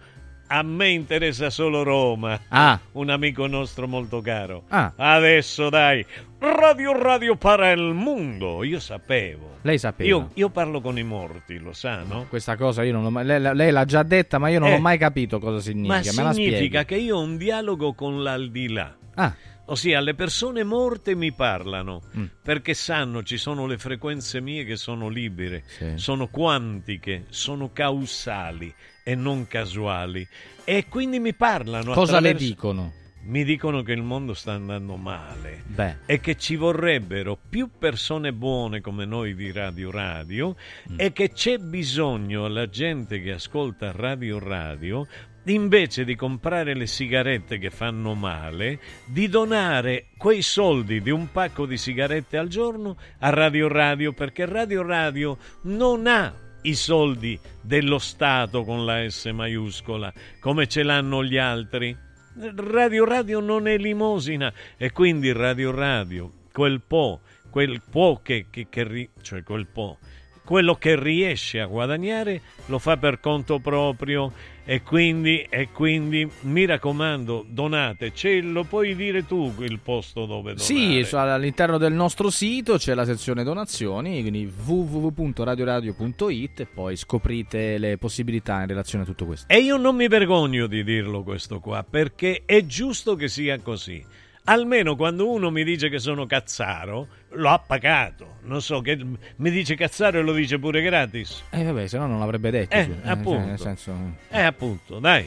a 0.59 0.63
me 0.63 0.89
interessa 0.91 1.51
solo 1.51 1.83
Roma. 1.83 2.39
Ah. 2.49 2.79
Un 2.93 3.11
amico 3.11 3.47
nostro 3.47 3.89
molto 3.89 4.21
caro. 4.21 4.65
Ah. 4.69 4.93
Adesso 4.95 5.69
dai, 5.69 6.05
Radio 6.39 6.93
Radio 7.01 7.37
para 7.37 7.71
il 7.73 7.93
mondo. 7.95 8.63
Io 8.63 8.79
sapevo. 8.79 9.57
Lei 9.63 9.79
sapeva. 9.79 10.09
Io, 10.09 10.31
io 10.35 10.51
parlo 10.51 10.81
con 10.81 10.97
i 10.99 11.03
morti, 11.03 11.59
lo 11.59 11.73
sa, 11.73 12.03
no? 12.03 12.27
Questa 12.29 12.57
cosa 12.57 12.83
io 12.85 12.93
non 12.93 13.03
l'ho 13.03 13.11
mai- 13.11 13.25
lei, 13.25 13.41
lei 13.55 13.71
l'ha 13.73 13.85
già 13.85 14.03
detta, 14.03 14.39
ma 14.39 14.49
io 14.49 14.59
non 14.61 14.69
Eh. 14.69 14.75
ho 14.75 14.81
mai 14.81 14.99
capito 14.99 15.39
cosa 15.41 15.59
significa. 15.61 16.13
Ma 16.23 16.29
Me 16.29 16.35
significa 16.35 16.85
che 16.85 16.97
io 16.97 17.17
ho 17.17 17.23
un 17.23 17.37
dialogo 17.37 17.95
con 17.95 18.23
l'aldilà. 18.23 18.95
Ah. 19.15 19.35
Ossia, 19.67 20.01
le 20.01 20.15
persone 20.15 20.63
morte 20.63 21.15
mi 21.15 21.33
parlano 21.33 22.03
Mm. 22.17 22.25
perché 22.43 22.75
sanno 22.75 23.23
ci 23.23 23.39
sono 23.39 23.67
le 23.67 23.79
frequenze 23.79 24.41
mie 24.41 24.65
che 24.65 24.77
sono 24.77 25.09
libere, 25.09 25.65
sono 25.95 26.29
quantiche, 26.29 27.25
sono 27.31 27.73
causali 27.73 28.73
e 29.03 29.15
non 29.15 29.47
casuali. 29.47 30.27
E 30.65 30.87
quindi 30.89 31.19
mi 31.19 31.35
parlano. 31.35 31.93
Cosa 31.95 32.21
le 32.21 32.29
attraverso- 32.29 32.47
dicono? 32.47 32.93
Mi 33.27 33.43
dicono 33.43 33.81
che 33.83 33.93
il 33.93 34.03
mondo 34.03 34.35
sta 34.35 34.53
andando 34.53 34.97
male 34.97 35.63
Beh. 35.65 35.97
e 36.05 36.21
che 36.21 36.37
ci 36.37 36.57
vorrebbero 36.57 37.39
più 37.49 37.71
persone 37.79 38.35
buone 38.35 38.83
come 38.83 39.07
noi 39.07 39.35
di 39.35 39.51
Radio 39.51 39.91
Radio 39.91 40.57
e 40.95 41.11
che 41.15 41.33
c'è 41.33 41.57
bisogno 41.57 42.45
alla 42.45 42.69
gente 42.69 43.23
che 43.23 43.33
ascolta 43.33 43.93
Radio 43.93 44.39
Radio 44.39 45.07
invece 45.53 46.05
di 46.05 46.15
comprare 46.17 46.75
le 46.75 46.87
sigarette 46.87 47.59
che 47.59 47.71
fanno 47.71 48.15
male, 48.15 48.79
di 49.05 49.29
donare 49.29 50.07
quei 50.17 50.43
soldi 50.43 51.03
di 51.03 51.11
un 51.11 51.31
pacco 51.31 51.67
di 51.67 51.77
sigarette 51.77 52.39
al 52.39 52.49
giorno 52.49 52.97
a 53.19 53.31
Radio 53.31 53.69
Radio 53.69 54.13
perché 54.13 54.47
Radio 54.47 54.83
Radio 54.83 55.37
non 55.63 56.07
ha 56.07 56.33
i 56.63 56.75
soldi 56.75 57.39
dello 57.61 57.99
Stato 57.99 58.65
con 58.65 58.85
la 58.87 59.09
S 59.09 59.27
maiuscola 59.27 60.13
come 60.41 60.67
ce 60.67 60.83
l'hanno 60.83 61.23
gli 61.23 61.37
altri. 61.37 61.95
Radio 62.37 63.05
Radio 63.05 63.41
non 63.41 63.69
è 63.69 63.77
limosina 63.77 64.53
e 64.77 64.91
quindi 64.91 65.31
Radio 65.33 65.71
Radio, 65.71 66.33
quel 66.53 66.81
po', 66.81 67.21
quel 67.51 67.81
po' 67.89 68.21
che, 68.23 68.47
che- 68.51 68.67
che 68.69 69.11
cioè 69.21 69.43
quel 69.45 69.67
po', 69.67 69.99
quello 70.45 70.75
che 70.75 71.01
riesce 71.01 71.61
a 71.61 71.67
guadagnare 71.67 72.41
lo 72.67 72.79
fa 72.79 72.97
per 72.97 73.21
conto 73.21 73.61
proprio 73.61 74.33
e 74.65 74.83
quindi, 74.83 75.47
e 75.49 75.69
quindi 75.71 76.27
mi 76.41 76.65
raccomando 76.65 77.45
donate, 77.47 78.13
ce 78.15 78.41
lo 78.41 78.65
puoi 78.65 78.97
dire 78.97 79.27
tu 79.27 79.53
il 79.59 79.79
posto 79.79 80.25
dove 80.27 80.55
donare. 80.55 81.05
Sì, 81.05 81.07
all'interno 81.13 81.77
del 81.77 81.93
nostro 81.93 82.31
sito 82.31 82.77
c'è 82.77 82.95
la 82.95 83.05
sezione 83.05 83.45
donazioni, 83.45 84.21
quindi 84.23 84.51
www.radioradio.it 84.65 86.61
e 86.61 86.67
poi 86.67 86.97
scoprite 86.97 87.77
le 87.79 87.99
possibilità 87.99 88.61
in 88.63 88.69
relazione 88.69 89.05
a 89.05 89.07
tutto 89.07 89.27
questo. 89.27 89.53
E 89.53 89.59
io 89.59 89.77
non 89.77 89.97
mi 89.97 90.09
vergogno 90.09 90.67
di 90.67 90.83
dirlo 90.83 91.23
questo 91.23 91.61
qua, 91.61 91.85
perché 91.89 92.43
è 92.47 92.65
giusto 92.65 93.17
che 93.17 93.29
sia 93.29 93.59
così. 93.61 94.03
Almeno 94.47 94.95
quando 94.95 95.31
uno 95.31 95.51
mi 95.51 95.65
dice 95.65 95.89
che 95.89 95.99
sono 95.99 96.27
cazzaro, 96.27 97.09
l'ho 97.31 97.49
appagato. 97.49 98.37
Non 98.43 98.61
so, 98.61 98.83
che 98.83 99.03
mi 99.37 99.51
dice 99.51 99.75
cazzaro 99.75 100.19
e 100.19 100.23
lo 100.23 100.35
dice 100.35 100.59
pure 100.59 100.83
gratis. 100.83 101.45
Eh 101.49 101.63
vabbè, 101.63 101.87
se 101.87 101.97
no 101.97 102.07
non 102.07 102.19
l'avrebbe 102.19 102.51
detto. 102.51 102.75
Eh, 102.75 102.85
sì. 102.85 102.91
cioè, 102.91 103.11
appunto. 103.11 103.47
nel 103.47 103.59
senso... 103.59 103.97
Eh, 104.29 104.43
appunto, 104.43 104.99
dai. 104.99 105.27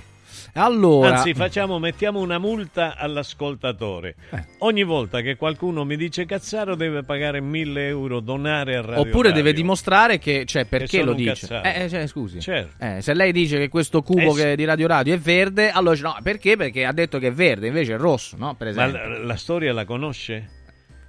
Allora, 0.58 1.18
Anzi, 1.18 1.34
facciamo, 1.34 1.78
mettiamo 1.80 2.20
una 2.20 2.38
multa 2.40 2.96
all'ascoltatore. 2.96 4.16
Eh. 4.32 4.44
Ogni 4.60 4.84
volta 4.84 5.22
che 5.22 5.36
qualcuno 5.36 5.86
mi 5.86 5.96
dice 5.98 6.26
cazzaro 6.26 6.76
deve 6.76 7.04
pagare 7.04 7.40
1000 7.42 7.88
euro, 7.88 8.20
donare 8.20 8.76
a 8.78 8.82
Radio 8.82 9.02
oppure 9.02 9.30
deve 9.30 9.50
Radio. 9.50 9.62
dimostrare 9.62 10.18
che, 10.18 10.46
cioè, 10.46 10.66
perché 10.66 11.04
lo 11.04 11.14
dice? 11.14 11.48
cazzaro. 11.48 11.64
Eh, 11.68 11.84
eh, 11.84 11.90
cioè, 11.90 12.08
scusi. 12.08 12.40
Certo. 12.42 12.84
Eh, 12.84 13.02
se 13.02 13.14
lei 13.14 13.32
dice 13.32 13.58
che 13.60 13.70
questo 13.70 14.02
cubo 14.02 14.20
Eh, 14.22 14.32
sì. 14.32 14.42
che- 14.42 14.56
di 14.56 14.66
Radio 14.66 14.88
Radio 14.88 15.14
è 15.14 15.20
verde, 15.20 15.70
allora 15.70 15.94
dice, 15.94 16.04
no, 16.08 16.18
perché? 16.24 16.58
Perché 16.58 16.86
ha 16.86 16.92
detto 16.94 17.20
che 17.20 17.28
è 17.28 17.32
verde, 17.34 17.68
invece 17.68 17.94
è 17.94 17.98
rosso, 17.98 18.36
no? 18.38 18.56
Per 18.56 18.74
Ma 18.74 18.86
esempio. 18.88 19.10
la, 19.10 19.18
la 19.26 19.36
storia 19.36 19.74
la 19.74 19.86
conosce? 19.86 20.50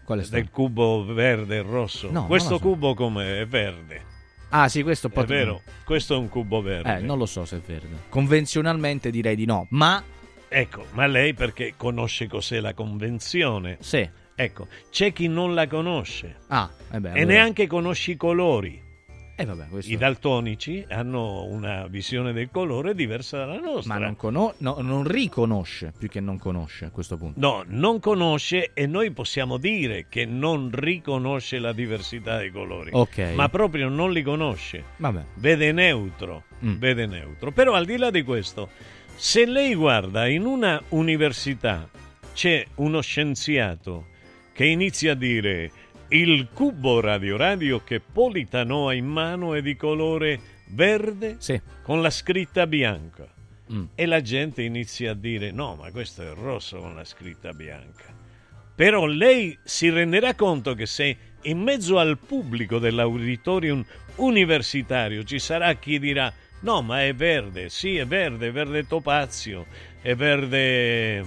Quale 0.04 0.22
storia? 0.24 0.42
Del 0.44 0.52
cubo 0.52 1.04
verde 1.04 1.56
e 1.56 1.62
rosso? 1.62 2.10
No, 2.10 2.26
Questo 2.26 2.50
non 2.50 2.58
la 2.58 2.64
so. 2.64 2.70
cubo 2.70 2.94
com'è? 2.94 3.40
È 3.40 3.46
verde. 3.46 4.02
Ah, 4.50 4.68
sì, 4.68 4.82
questo 4.82 5.08
È 5.08 5.10
pot- 5.10 5.26
vero, 5.26 5.62
questo 5.84 6.14
è 6.14 6.16
un 6.18 6.28
cubo 6.28 6.62
verde. 6.62 6.96
Eh, 6.96 7.00
non 7.00 7.18
lo 7.18 7.26
so 7.26 7.44
se 7.44 7.56
è 7.56 7.60
verde. 7.60 8.04
Convenzionalmente 8.08 9.10
direi 9.10 9.36
di 9.36 9.44
no, 9.44 9.66
ma 9.70 10.02
Ecco, 10.50 10.86
ma 10.92 11.06
lei 11.06 11.34
perché 11.34 11.74
conosce 11.76 12.26
cos'è 12.26 12.60
la 12.60 12.72
convenzione? 12.72 13.76
Sì. 13.80 14.08
Ecco, 14.34 14.66
c'è 14.90 15.12
chi 15.12 15.26
non 15.28 15.52
la 15.52 15.66
conosce 15.66 16.36
Ah, 16.46 16.70
eh 16.92 17.00
beh, 17.00 17.12
e 17.12 17.24
neanche 17.24 17.66
conosce 17.66 18.12
i 18.12 18.16
colori. 18.16 18.80
Eh, 19.40 19.44
vabbè, 19.44 19.68
questo- 19.68 19.92
I 19.92 19.96
daltonici 19.96 20.84
hanno 20.88 21.44
una 21.44 21.86
visione 21.86 22.32
del 22.32 22.48
colore 22.50 22.92
diversa 22.96 23.38
dalla 23.38 23.60
nostra. 23.60 23.94
ma 23.94 24.00
non, 24.04 24.16
cono- 24.16 24.54
no, 24.58 24.78
non 24.80 25.04
riconosce 25.04 25.92
più 25.96 26.08
che 26.08 26.18
non 26.18 26.38
conosce 26.40 26.86
a 26.86 26.90
questo 26.90 27.16
punto. 27.16 27.38
No, 27.38 27.62
non 27.68 28.00
conosce 28.00 28.72
e 28.74 28.86
noi 28.88 29.12
possiamo 29.12 29.56
dire 29.56 30.06
che 30.08 30.24
non 30.26 30.70
riconosce 30.72 31.60
la 31.60 31.72
diversità 31.72 32.38
dei 32.38 32.50
colori. 32.50 32.90
Ok. 32.92 33.32
Ma 33.36 33.48
proprio 33.48 33.88
non 33.88 34.10
li 34.10 34.22
conosce. 34.22 34.82
Vabbè. 34.96 35.22
Vede 35.34 35.70
neutro. 35.70 36.42
Mm. 36.64 36.78
Vede 36.78 37.06
neutro. 37.06 37.52
Però 37.52 37.74
al 37.74 37.84
di 37.84 37.96
là 37.96 38.10
di 38.10 38.22
questo, 38.24 38.70
se 39.14 39.46
lei 39.46 39.74
guarda 39.76 40.26
in 40.26 40.44
una 40.46 40.82
università 40.88 41.88
c'è 42.34 42.64
uno 42.76 43.00
scienziato 43.00 44.06
che 44.52 44.64
inizia 44.66 45.12
a 45.12 45.14
dire 45.14 45.70
il 46.10 46.48
cubo 46.52 47.00
radio 47.00 47.36
radio 47.36 47.84
che 47.84 48.00
Politano 48.00 48.88
ha 48.88 48.94
in 48.94 49.06
mano 49.06 49.54
è 49.54 49.60
di 49.60 49.76
colore 49.76 50.40
verde 50.68 51.36
con 51.82 52.00
la 52.00 52.10
scritta 52.10 52.66
bianca. 52.66 53.26
Mm. 53.70 53.84
E 53.94 54.06
la 54.06 54.22
gente 54.22 54.62
inizia 54.62 55.10
a 55.10 55.14
dire 55.14 55.50
no, 55.50 55.74
ma 55.74 55.90
questo 55.90 56.22
è 56.22 56.32
rosso 56.34 56.78
con 56.78 56.94
la 56.94 57.04
scritta 57.04 57.52
bianca. 57.52 58.04
Però 58.74 59.04
lei 59.04 59.58
si 59.62 59.90
renderà 59.90 60.34
conto 60.34 60.74
che 60.74 60.86
se 60.86 61.16
in 61.42 61.58
mezzo 61.58 61.98
al 61.98 62.16
pubblico 62.16 62.78
dell'auditorium 62.78 63.84
universitario 64.16 65.24
ci 65.24 65.38
sarà 65.38 65.74
chi 65.74 65.98
dirà 65.98 66.32
no, 66.60 66.80
ma 66.80 67.04
è 67.04 67.14
verde, 67.14 67.68
sì, 67.68 67.96
è 67.96 68.06
verde, 68.06 68.48
è 68.48 68.52
verde 68.52 68.86
topazio, 68.86 69.66
è 70.00 70.14
verde, 70.14 71.24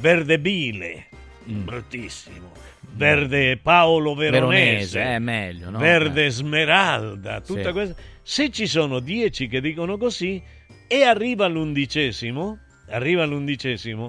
verde 0.00 0.40
bile, 0.40 1.06
bruttissimo, 1.44 2.52
verde 2.92 3.56
Paolo 3.58 4.14
Veronese, 4.14 4.98
Veronese, 4.98 5.02
è 5.02 5.18
meglio, 5.18 5.70
no? 5.70 5.78
verde 5.78 6.26
Eh. 6.26 6.30
Smeralda, 6.30 7.40
tutta 7.40 7.66
Sì. 7.66 7.72
questa. 7.72 7.94
Se 8.22 8.50
ci 8.50 8.66
sono 8.66 9.00
dieci 9.00 9.48
che 9.48 9.60
dicono 9.60 9.96
così 9.98 10.42
e 10.86 11.02
arriva 11.02 11.46
l'undicesimo, 11.46 12.58
arriva 12.88 13.24
l'undicesimo 13.24 14.08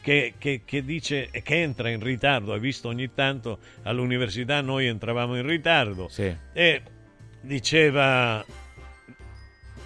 che, 0.00 0.34
che- 0.38 0.62
che 0.64 0.84
dice 0.84 1.28
che 1.30 1.60
entra 1.60 1.88
in 1.90 2.02
ritardo, 2.02 2.52
hai 2.52 2.60
visto 2.60 2.88
ogni 2.88 3.12
tanto 3.14 3.58
all'università 3.82 4.60
noi 4.60 4.86
entravamo 4.86 5.36
in 5.36 5.46
ritardo 5.46 6.08
e 6.52 6.82
diceva 7.40 8.44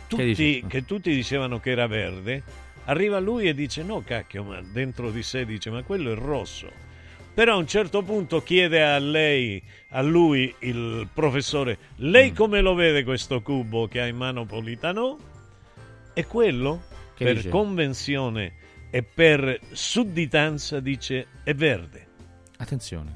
tutti, 0.09 0.25
dice? 0.35 0.67
che 0.69 0.85
tutti 0.85 1.13
dicevano 1.13 1.59
che 1.61 1.71
era 1.71 1.87
verde, 1.87 2.43
arriva 2.85 3.19
lui 3.19 3.49
e 3.49 3.55
dice 3.55 3.83
no 3.83 4.03
cacchio, 4.03 4.45
ma 4.45 4.61
dentro 4.63 5.11
di 5.11 5.23
sé 5.23 5.45
dice 5.45 5.71
ma 5.71 5.83
quello 5.83 6.13
è 6.13 6.15
rosso. 6.15 6.85
Però 7.37 7.53
a 7.53 7.57
un 7.57 7.67
certo 7.67 8.01
punto 8.03 8.43
chiede 8.43 8.83
a 8.83 8.97
lei, 8.99 9.63
a 9.91 10.01
lui, 10.01 10.55
il 10.61 11.07
professore, 11.13 11.77
lei 11.97 12.31
Mm. 12.31 12.35
come 12.35 12.63
lo 12.63 12.73
vede 12.73 13.05
questo 13.05 13.43
cubo 13.43 13.87
che 13.89 14.01
ha 14.01 14.07
in 14.07 14.17
mano 14.17 14.47
Politano? 14.47 15.19
E 16.15 16.25
quello, 16.25 16.85
Che 17.15 17.25
per 17.25 17.35
dice? 17.35 17.49
convenzione 17.51 18.55
e 18.91 19.03
per 19.03 19.61
sudditanza, 19.71 20.81
dice 20.81 21.27
è 21.45 21.53
verde. 21.53 22.07
Attenzione. 22.57 23.15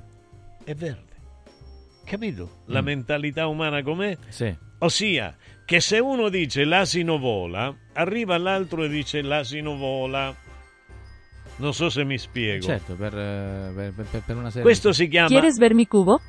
È 0.65 0.75
verde. 0.75 1.09
Capito? 2.05 2.65
La 2.67 2.83
Mm. 2.83 2.85
mentalità 2.85 3.47
umana 3.47 3.83
com'è? 3.83 4.19
Sì. 4.29 4.55
Ossia, 4.81 5.35
che 5.65 5.81
se 5.81 5.99
uno 5.99 6.29
dice 6.29 6.65
l'asino 6.65 7.17
vola, 7.17 7.75
arriva 7.95 8.37
l'altro 8.37 8.85
e 8.85 8.89
dice 8.91 9.23
l'asino 9.23 9.77
vola. 9.77 10.37
Non 11.61 11.75
so 11.75 11.91
se 11.91 12.05
mi 12.05 12.19
spiego. 12.19 12.65
Certo, 12.65 12.95
per, 12.95 13.17
eh, 13.17 13.73
per- 13.95 14.05
per- 14.11 14.23
per 14.27 14.37
una 14.37 14.49
serie 14.49 14.63
Questo 14.63 14.93
si 14.93 15.09
chiama 15.09 15.29
¿Quieres 15.29 15.59
ver 15.59 15.75
mi 15.75 15.87
cubo? 15.87 16.21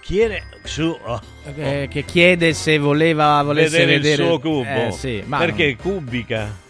chiede 0.00 0.42
su 0.64 0.96
oh, 1.02 1.20
Eh, 1.56 1.86
che 1.90 2.04
chiede 2.04 2.52
se 2.52 2.78
voleva 2.78 3.42
volesse 3.42 3.78
vedere, 3.84 3.96
vedere 3.98 4.22
il 4.22 4.28
suo 4.28 4.38
cubo. 4.40 4.64
Eh, 4.64 4.90
sì, 4.92 5.22
ma 5.26 5.38
perché 5.38 5.76
cubica 5.76 6.68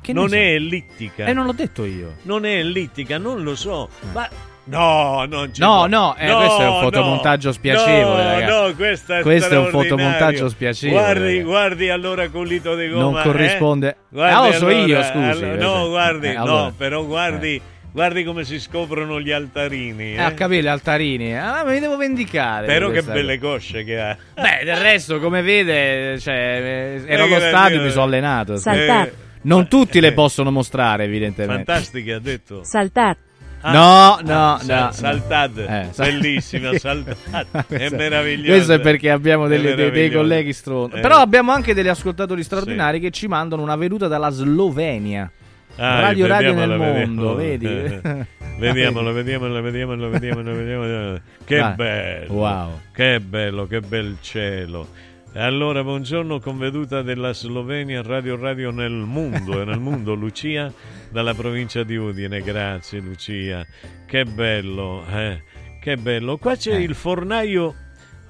che 0.00 0.12
non 0.12 0.24
ne 0.24 0.28
so? 0.30 0.36
è 0.36 0.54
ellittica. 0.54 1.26
Eh, 1.26 1.32
non 1.32 1.46
l'ho 1.46 1.52
detto 1.52 1.84
io. 1.84 2.16
Non 2.22 2.44
è 2.44 2.56
ellittica, 2.56 3.18
non 3.18 3.42
lo 3.42 3.54
so. 3.54 3.88
Ma 4.12 4.28
no, 4.64 5.24
non 5.28 5.52
ci 5.52 5.60
No, 5.60 5.74
può. 5.74 5.86
no, 5.86 6.16
eh, 6.16 6.30
questo 6.32 6.60
è 6.62 6.68
un 6.68 6.80
fotomontaggio 6.80 7.46
no, 7.48 7.52
spiacevole, 7.54 8.22
No, 8.22 8.30
ragazzi. 8.30 8.52
no, 8.68 8.74
questo 8.76 9.14
è 9.14 9.20
Questo 9.22 9.54
è 9.54 9.58
un 9.58 9.66
fotomontaggio 9.70 10.48
spiacevole, 10.48 11.00
Guardi, 11.02 11.42
guardi 11.42 11.88
allora 11.90 12.28
Colito 12.28 12.74
de 12.74 12.86
Non 12.88 13.00
Goma. 13.02 13.20
eh? 13.20 13.24
corrisponde- 13.24 13.96
Guardi 14.08 14.34
Ah, 14.34 14.46
lo 14.46 14.52
so 14.52 14.66
allora, 14.66 14.84
io, 14.86 15.02
scusi, 15.02 15.18
allora- 15.18 15.46
no, 15.46 15.52
invece. 15.74 15.88
guardi, 15.88 16.26
Eh, 16.26 16.34
allora. 16.36 16.62
no, 16.62 16.74
però 16.76 17.04
guardi, 17.04 17.60
guardi 17.92 18.24
come 18.24 18.44
si 18.44 18.60
scoprono 18.60 19.20
gli 19.20 19.30
altarini. 19.32 20.12
Eh, 20.12 20.16
eh. 20.16 20.20
a 20.22 20.32
capire 20.32 20.68
altarini. 20.68 21.36
Ah, 21.36 21.64
mi 21.64 21.80
devo 21.80 21.96
vendicare. 21.96 22.66
Però 22.66 22.88
di 22.88 22.94
che 22.94 23.02
belle 23.02 23.38
cosce 23.38 23.82
che 23.84 24.00
ha. 24.00 24.16
cosa. 24.34 24.48
Beh, 24.58 24.64
del 24.64 24.76
resto, 24.76 25.18
come 25.18 25.42
vede, 25.42 26.18
cioè, 26.20 26.34
eh, 26.34 27.02
ero 27.12 27.24
Eh, 27.26 27.34
allo 27.34 27.40
stadio, 27.46 27.82
mi 27.82 27.90
sono 27.90 28.04
allenato. 28.04 28.56
Saltar. 28.56 29.06
Eh, 29.08 29.12
Non 29.44 29.66
tutti 29.66 29.98
le 29.98 30.08
eh, 30.08 30.12
possono 30.12 30.52
mostrare, 30.52 31.02
evidentemente. 31.02 31.64
Fantastica, 31.64 32.14
ha 32.14 32.20
detto. 32.20 32.62
Saltar. 32.62 33.16
Ah, 33.64 33.72
No, 33.72 34.18
no, 34.24 34.54
ah, 34.54 34.60
no, 34.64 34.74
no. 34.86 34.92
Saltad, 34.92 35.58
Eh, 35.58 35.88
bellissima, 35.96 36.76
saltad, 36.78 37.16
è 37.68 37.88
meraviglioso. 37.90 38.50
Questo 38.52 38.72
è 38.74 38.80
perché 38.80 39.10
abbiamo 39.10 39.46
delle- 39.46 39.74
dei, 39.74 39.90
dei 39.90 40.10
colleghi 40.10 40.52
stronzi. 40.52 40.96
Eh. 40.96 41.00
Però 41.00 41.16
abbiamo 41.18 41.52
anche 41.52 41.72
degli 41.74 41.88
ascoltatori 41.88 42.42
straordinari 42.42 42.98
che 43.00 43.10
ci 43.10 43.28
mandano 43.28 43.62
una 43.62 43.76
veduta 43.76 44.08
dalla 44.08 44.30
Slovenia. 44.30 45.30
Ah, 45.76 46.00
radio 46.00 46.26
Radio 46.26 46.52
nel 46.54 46.68
vediamola, 46.68 46.92
mondo, 47.04 47.34
vediamola. 47.36 47.88
vedi? 47.88 48.08
Eh, 48.08 48.26
Vediamolo, 48.58 49.12
vediamolo, 49.12 49.62
vediamolo, 49.62 50.10
vediamolo, 50.10 50.54
vediamolo. 50.54 51.20
Che 51.42 51.56
Dai. 51.56 51.74
bello. 51.74 52.32
Wow. 52.34 52.80
Che 52.92 53.20
bello, 53.20 53.66
che 53.66 53.80
bel 53.80 54.16
cielo. 54.20 54.86
Allora, 55.34 55.82
buongiorno 55.82 56.40
con 56.40 56.58
veduta 56.58 57.00
della 57.00 57.32
Slovenia, 57.32 58.02
Radio 58.02 58.36
Radio 58.36 58.70
nel 58.70 58.92
mondo, 58.92 59.62
e 59.62 59.64
nel 59.64 59.78
mondo 59.80 60.12
Lucia 60.14 60.70
dalla 61.10 61.32
provincia 61.32 61.82
di 61.84 61.96
Udine. 61.96 62.42
Grazie 62.42 63.00
Lucia. 63.00 63.64
Che 64.06 64.24
bello, 64.26 65.02
eh. 65.08 65.42
Che 65.80 65.96
bello. 65.96 66.36
Qua 66.36 66.54
c'è 66.54 66.74
Eh. 66.74 66.82
il 66.82 66.94
fornaio 66.94 67.74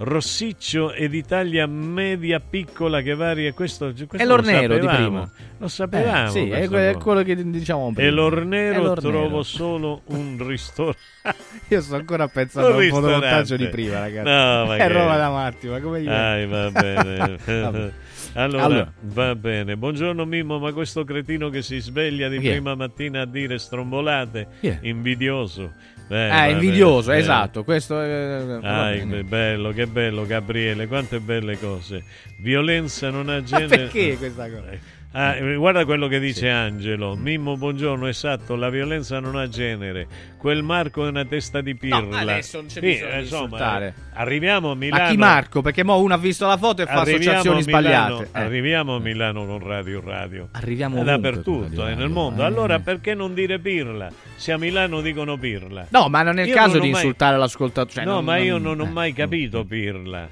rossiccio 0.04 0.92
ed 0.92 1.14
Italia 1.14 1.66
media 1.66 2.40
piccola 2.40 3.00
che 3.02 3.14
varia 3.14 3.52
questo, 3.52 3.92
questo 3.92 4.16
È 4.16 4.24
lo 4.24 4.36
l'ornero 4.36 4.78
di 4.78 4.86
prima. 4.86 5.30
Lo 5.58 5.68
sapevamo. 5.68 6.26
Eh, 6.26 6.30
sì, 6.30 6.40
è, 6.44 6.48
questa 6.48 6.68
que- 6.68 6.88
è 6.88 6.92
cosa. 6.92 7.04
quello 7.04 7.22
che 7.22 7.50
diciamo 7.50 7.92
prima. 7.92 8.08
E 8.08 8.10
l'ornero 8.10 8.82
l'ornero. 8.82 9.10
trovo 9.10 9.42
solo 9.42 10.02
un 10.06 10.36
ristorante. 10.44 10.98
Io 11.68 11.80
sto 11.80 11.94
ancora 11.94 12.26
pensando 12.28 12.68
Un 12.68 12.74
a 12.74 12.76
un 12.78 12.88
fotomontaggio 12.88 13.56
di 13.56 13.68
prima, 13.68 14.00
ragazzi. 14.00 14.28
No, 14.28 14.66
ma 14.66 14.74
è 14.76 14.78
che- 14.78 14.88
roba 14.88 15.16
da 15.16 15.30
matti, 15.30 15.66
ma 15.68 15.80
come. 15.80 16.02
Dai, 16.02 16.46
va 16.46 16.70
bene. 16.70 17.36
Vabbè. 17.46 17.92
allora, 18.34 18.62
Allora. 18.64 18.92
va 19.00 19.34
bene. 19.36 19.76
Buongiorno 19.76 20.24
Mimmo, 20.24 20.58
ma 20.58 20.72
questo 20.72 21.04
cretino 21.04 21.48
che 21.48 21.62
si 21.62 21.78
sveglia 21.78 22.28
di 22.28 22.36
è? 22.38 22.50
prima 22.52 22.74
mattina 22.74 23.20
a 23.20 23.26
dire 23.26 23.58
strombolate, 23.58 24.48
è? 24.60 24.78
invidioso. 24.82 25.72
Eh, 26.08 26.28
Ah, 26.28 26.48
invidioso, 26.48 27.08
bene. 27.08 27.20
esatto. 27.20 27.64
Questo 27.64 28.00
è. 28.00 28.42
bene. 28.60 29.16
che 29.16 29.24
bello, 29.24 29.72
che 29.72 29.86
bello 29.86 30.26
Gabriele, 30.26 30.86
quante 30.86 31.20
belle 31.20 31.58
cose. 31.58 32.04
Violenza 32.38 33.10
non 33.10 33.28
ha 33.28 33.34
Ma 33.36 33.42
genere. 33.42 33.68
perché 33.76 34.16
questa 34.18 34.48
cosa? 34.50 34.64
Ah, 35.14 35.34
eh, 35.36 35.56
guarda 35.56 35.84
quello 35.84 36.08
che 36.08 36.18
dice 36.18 36.48
Angelo. 36.48 37.14
Mimmo, 37.16 37.58
buongiorno, 37.58 38.06
esatto, 38.06 38.56
la 38.56 38.70
violenza 38.70 39.20
non 39.20 39.36
ha 39.36 39.46
genere. 39.46 40.06
Quel 40.38 40.62
Marco 40.62 41.04
è 41.04 41.08
una 41.08 41.26
testa 41.26 41.60
di 41.60 41.74
pirla. 41.74 42.00
No, 42.00 42.16
adesso 42.16 42.56
non 42.56 42.66
c'è 42.66 42.72
Sì, 42.72 42.80
bisogno 42.80 43.10
di 43.12 43.18
insomma, 43.20 43.42
insultare. 43.42 43.86
eh, 43.88 44.02
arriviamo 44.14 44.70
a 44.70 44.74
Milano. 44.74 45.02
Ma 45.02 45.08
chi 45.10 45.16
Marco? 45.18 45.60
Perché 45.60 45.84
mo 45.84 45.98
uno 45.98 46.14
ha 46.14 46.18
visto 46.18 46.46
la 46.46 46.56
foto 46.56 46.80
e 46.80 46.86
fa 46.86 47.00
Arriviamo 47.00 47.36
associazioni 47.38 47.60
a 47.60 47.64
Milano, 47.66 48.14
sbagliate. 48.16 48.22
Eh. 48.38 48.42
Arriviamo 48.42 48.96
a 48.96 49.00
Milano 49.00 49.44
con 49.46 49.58
Radio 49.58 50.00
Radio. 50.02 50.48
Arriviamo 50.52 51.04
dappertutto, 51.04 51.62
Radio 51.82 51.86
è 51.86 51.94
nel 51.94 52.08
mondo. 52.08 52.40
Eh. 52.42 52.46
Allora 52.46 52.78
perché 52.78 53.12
non 53.14 53.34
dire 53.34 53.58
pirla? 53.58 54.08
Se 54.36 54.50
a 54.52 54.56
Milano 54.56 55.02
dicono 55.02 55.36
pirla. 55.36 55.88
No, 55.90 56.08
ma 56.08 56.22
non 56.22 56.38
è 56.38 56.42
il 56.44 56.48
Io 56.48 56.54
caso 56.54 56.74
di 56.78 56.88
mai- 56.90 56.90
insultare 56.90 57.36
l'ascoltatore. 57.36 57.92
cioè, 57.96 58.04
no, 58.06 58.14
non- 58.14 58.24
ma 58.24 58.38
io 58.38 58.56
non- 58.56 58.78
non 58.78 58.86
ho 58.86 58.90
eh. 58.90 58.92
mai 58.94 59.12
capito 59.12 59.62
pirla. 59.64 60.26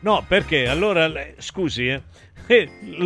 No, 0.00 0.24
perché 0.26 0.66
allora, 0.66 1.10
scusi, 1.38 1.88
eh, 1.88 1.92
eh, 1.92 2.02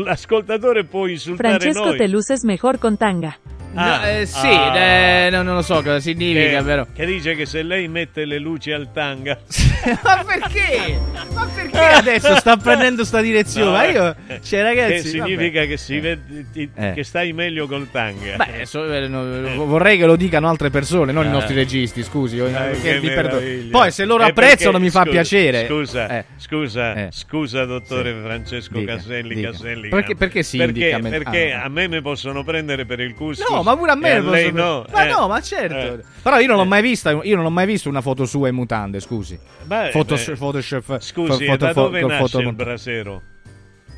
l'ascoltatore 0.05 0.85
può 0.85 1.07
insultare 1.07 1.59
Francesco, 1.59 1.85
noi. 1.87 1.97
te 1.97 2.09
luces 2.09 2.43
mejor 2.43 2.79
con 2.79 2.97
tanga. 2.97 3.37
No, 3.71 3.83
Ah, 3.83 4.07
eh, 4.09 4.25
sì, 4.27 4.47
ah. 4.47 4.75
eh, 4.77 5.31
no, 5.31 5.43
non 5.43 5.55
lo 5.57 5.61
so 5.63 5.75
cosa 5.83 6.01
significa, 6.01 6.59
che, 6.61 6.65
però. 6.65 6.87
che 6.93 7.05
dice 7.05 7.35
che 7.35 7.45
se 7.45 7.63
lei 7.63 7.87
mette 7.87 8.25
le 8.25 8.39
luci 8.39 8.73
al 8.73 8.91
tanga 8.93 9.39
ma 10.03 10.25
perché? 10.25 10.99
Ma 11.35 11.47
perché 11.55 11.79
adesso 11.79 12.35
sta 12.37 12.57
prendendo 12.57 13.05
sta 13.05 13.21
direzione? 13.21 13.67
No, 13.67 13.73
ma 13.73 13.85
io, 13.85 14.17
eh, 14.27 14.41
cioè, 14.43 14.63
ragazzi, 14.63 14.93
che 14.95 15.09
significa 15.11 15.61
vabbè. 15.61 15.69
che 15.71 15.77
si 15.77 16.01
vede 16.01 16.47
ti- 16.51 16.71
Eh. 16.75 16.93
che 16.95 17.05
stai 17.05 17.35
meglio 17.35 17.67
col 17.69 17.89
tanga 17.91 18.37
Beh, 18.37 18.65
so- 18.65 18.91
eh, 18.91 19.07
no, 19.07 19.23
vorrei 19.67 19.99
che 19.99 20.07
lo 20.07 20.17
dicano 20.17 20.49
altre 20.49 20.71
persone, 20.71 21.13
non 21.13 21.27
i 21.27 21.29
Eh. 21.29 21.33
nostri 21.33 21.55
registi, 21.55 22.03
scusi. 22.03 22.39
eh, 22.39 22.51
Eh. 22.83 23.69
Poi 23.71 23.91
se 23.93 24.07
loro 24.07 24.25
Eh, 24.25 24.31
apprezzano 24.31 24.71
perché- 24.73 24.79
mi 24.87 24.91
fa 24.91 25.01
scusa, 25.01 25.11
piacere. 25.11 25.67
Scusa, 25.67 26.09
Eh. 26.09 26.25
scusa, 26.39 26.95
Eh. 26.95 27.09
scusa, 27.11 27.65
dottore 27.67 28.15
Sì. 28.15 28.21
Francesco 28.25 28.79
Dica, 28.79 28.95
Caselli. 28.97 29.18
Dica. 29.23 29.51
Caselli 29.51 29.89
Perché- 29.89 30.15
perché 30.15 30.43
si 30.43 30.57
perché, 30.59 30.79
indica 30.81 30.99
me- 30.99 31.11
perché 31.11 31.53
ah. 31.53 31.65
a 31.65 31.69
me 31.69 31.89
mi 31.89 32.01
possono 32.01 32.45
prendere 32.45 32.85
per 32.87 33.01
il 33.01 33.15
cuscus. 33.15 33.49
No, 33.51 33.63
ma 33.63 33.77
pure 33.77 33.91
a 33.91 33.95
me 33.97 34.19
lo 34.21 34.31
lei 34.31 34.51
posso- 34.53 34.65
no. 34.65 34.85
Ma 34.93 35.05
eh. 35.05 35.09
no, 35.11 35.29
ma 35.29 35.41
certo. 35.41 35.75
Eh. 36.01 36.05
Però 36.23 36.39
io 36.39 36.47
non 36.47 36.57
l'ho 36.57 36.65
mai 36.65 36.83
vista, 36.83 37.11
io 37.11 37.37
non 37.37 37.45
ho 37.45 37.51
mai 37.51 37.67
visto 37.67 37.89
una 37.89 38.01
foto 38.01 38.25
sua 38.27 38.49
in 38.49 38.55
mutande, 38.55 39.01
scusi. 39.01 39.39
Beh, 39.65 39.91
Photoshop, 39.93 40.33
beh, 40.35 40.37
Photoshop, 40.39 40.99
Scusi, 41.01 41.45
foto- 41.47 41.65
da 41.65 41.73
dove 41.73 42.01
con 42.01 42.11
nasce 42.11 42.23
foto- 42.29 42.39
il 42.49 42.55
brasero? 42.55 43.23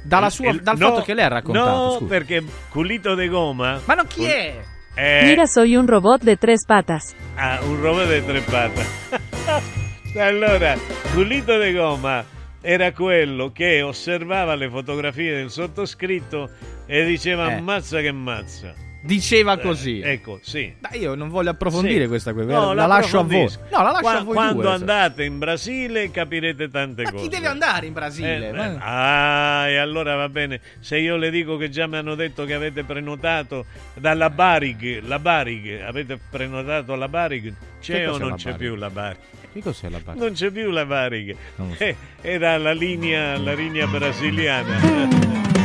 Dalla 0.03 0.31
sua, 0.31 0.49
il- 0.51 0.63
dal 0.63 0.79
no, 0.79 0.89
fatto 0.89 1.03
che 1.03 1.13
lei 1.15 1.25
ha 1.25 1.29
raccontato. 1.29 1.69
No, 1.69 1.91
scusi. 1.93 2.05
perché 2.05 2.43
culito 2.71 3.15
de 3.15 3.29
goma. 3.29 3.81
Ma 3.85 3.95
no, 3.95 4.05
chi 4.07 4.25
è? 4.25 4.55
Eh, 4.95 5.21
Mira, 5.25 5.47
soy 5.47 5.77
un 5.77 5.87
robot 5.87 6.23
de 6.23 6.37
tres 6.37 6.65
patas. 6.67 7.15
Ah, 7.37 7.61
un 7.63 7.81
robot 7.81 8.07
de 8.09 8.25
tre 8.25 8.41
patas. 8.41 8.89
allora, 10.19 10.75
culito 11.13 11.57
de 11.59 11.73
goma 11.73 12.25
era 12.61 12.93
quello 12.93 13.53
che 13.53 13.83
osservava 13.83 14.55
le 14.55 14.69
fotografie 14.69 15.35
del 15.35 15.51
sottoscritto 15.51 16.51
e 16.87 17.05
diceva 17.05 17.51
Eh. 17.51 17.55
ammazza 17.55 18.01
che 18.01 18.13
mazza. 18.13 18.75
Diceva 19.03 19.57
così. 19.59 20.01
Eh, 20.01 20.11
ecco, 20.13 20.39
sì. 20.43 20.73
Ma 20.81 20.91
io 20.93 21.15
non 21.15 21.29
voglio 21.31 21.51
approfondire 21.51 22.03
Sì. 22.03 22.09
questa 22.09 22.33
cosa. 22.35 22.53
No, 22.53 22.75
la 22.75 22.87
lascio 22.87 23.21
a 23.21 23.23
voi. 23.23 23.49
No, 23.71 23.83
la 23.83 23.91
lascio 23.93 24.01
Qua- 24.01 24.19
a 24.19 24.23
voi 24.23 24.35
Quando 24.35 24.63
due, 24.63 24.71
andate 24.73 25.25
in 25.25 25.39
Brasile 25.39 26.11
capirete 26.11 26.69
tante 26.71 27.03
Ma 27.05 27.11
cose. 27.13 27.23
chi 27.23 27.29
deve 27.31 27.47
andare 27.47 27.87
in 27.87 27.93
Brasile? 27.95 28.49
Eh, 28.49 28.53
Ma- 28.53 29.63
ah, 29.63 29.69
e 29.69 29.77
allora 29.79 30.17
va 30.17 30.29
bene. 30.29 30.61
Se 30.81 30.99
io 30.99 31.17
le 31.17 31.31
dico 31.31 31.57
che 31.57 31.71
già 31.71 31.87
mi 31.87 31.97
hanno 31.97 32.15
detto 32.15 32.45
che 32.45 32.53
avete 32.55 32.85
prenotato 32.85 33.65
dalla 33.95 34.29
Barig, 34.29 35.03
la 35.07 35.19
Barig, 35.19 35.81
avete 35.81 36.19
prenotato 36.31 36.95
la 36.95 37.09
Barig, 37.09 37.55
c'è 37.81 38.09
o 38.09 38.19
non 38.19 38.29
la 38.31 38.35
c'è 38.37 38.55
più 38.55 38.75
la 38.75 38.91
Barig? 38.91 39.19
Che 39.53 39.63
cos'è 39.63 39.89
la 39.89 39.99
parte? 40.05 40.21
Non 40.21 40.33
c'è 40.33 40.51
più 40.51 40.71
la 40.71 40.85
lo 40.85 41.75
so. 41.77 41.83
Eh, 41.83 41.97
era 42.21 42.57
la 42.59 42.73
linea, 42.73 43.37
la 43.39 43.55
linea 43.55 43.87
brasiliana. 43.87 44.79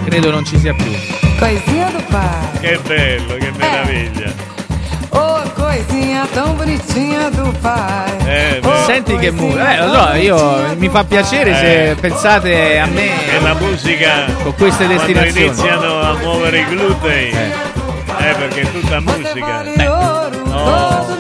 Credo 0.05 0.31
non 0.31 0.45
ci 0.45 0.57
sia 0.57 0.73
più. 0.73 1.24
Coisinha 1.37 1.89
do 1.91 2.01
pai. 2.09 2.59
che 2.61 2.79
bello, 2.87 3.35
che 3.37 3.51
meraviglia. 3.57 4.33
Oh, 5.09 5.41
coisinha 5.53 6.25
tão 6.33 6.53
bonitinha 6.55 7.29
do 7.29 7.51
pai. 7.61 8.11
Eh, 8.25 8.59
Oh, 8.63 8.69
beh. 8.69 8.83
Senti 8.85 9.15
che 9.17 9.31
musica. 9.31 9.75
Eh, 9.77 9.85
lo 9.85 9.93
so, 9.93 10.13
io 10.15 10.75
mi 10.77 10.89
fa 10.89 11.03
piacere 11.03 11.53
se 11.55 11.89
Eh. 11.91 11.95
pensate 11.95 12.79
a 12.79 12.85
me 12.85 13.09
E 13.35 13.39
la 13.41 13.53
musica 13.53 14.25
con 14.43 14.53
queste 14.55 14.85
quando 14.85 15.03
destinazioni. 15.03 15.45
iniziano 15.47 16.01
a 16.01 16.13
muovere 16.15 16.59
i 16.59 16.65
glutei. 16.65 17.29
Eh. 17.31 17.73
Eh, 18.29 18.33
perché 18.33 18.61
è 18.61 18.71
tutta 18.71 18.99
musica. 19.01 19.45
Vale 19.45 19.87
ouro, 19.87 20.43
todo 20.43 21.17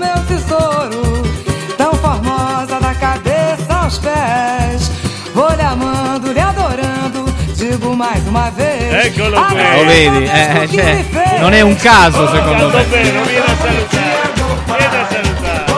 Eccolo 7.97 9.41
qui. 9.45 9.59
Ah, 9.59 9.75
lo 9.75 9.85
vedi, 9.85 10.23
eh, 10.25 10.61
eh 10.63 10.67
cioè, 10.67 11.05
non 11.39 11.53
è 11.53 11.61
un 11.61 11.75
caso 11.77 12.27
secondo 12.27 12.69
me. 12.69 12.83
Bene, 12.83 13.21
vieni 13.23 13.37
a 13.37 13.55
salutare. 13.55 14.31
Vieni 14.65 14.95
a 14.95 15.07
salutare. 15.09 15.73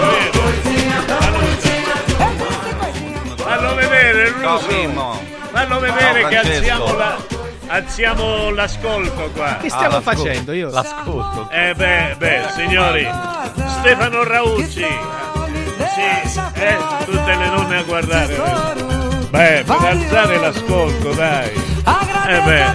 Fallo 3.35 3.75
vedere, 3.75 4.29
Russo. 4.29 5.21
Fallo 5.51 5.79
vedere 5.79 6.27
che 6.27 6.37
alziamo 6.37 6.95
la 6.95 7.17
alziamo 7.67 8.49
l'ascolto 8.49 9.29
qua. 9.33 9.57
Che 9.61 9.69
stiamo 9.69 9.97
ah, 9.97 10.01
facendo 10.01 10.53
io? 10.53 10.69
L'ascolto. 10.69 11.49
Eh 11.51 11.73
beh, 11.75 12.15
beh, 12.17 12.41
signori, 12.55 13.07
Stefano 13.79 14.23
Raucci. 14.23 14.85
Sì, 15.93 16.01
eh, 16.01 16.77
tutte 17.05 17.35
le 17.35 17.49
donne 17.49 17.77
a 17.77 17.83
guardare. 17.83 18.35
Beh, 19.29 19.63
per 19.65 19.77
alzare 19.83 20.37
l'ascolto, 20.37 21.11
dai. 21.13 21.66
Eh 21.87 22.41
beh. 22.43 22.65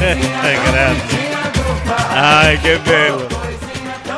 Eh, 0.00 0.58
grazie. 0.64 1.18
Ah, 2.12 2.52
che 2.60 2.78
bello. 2.82 3.39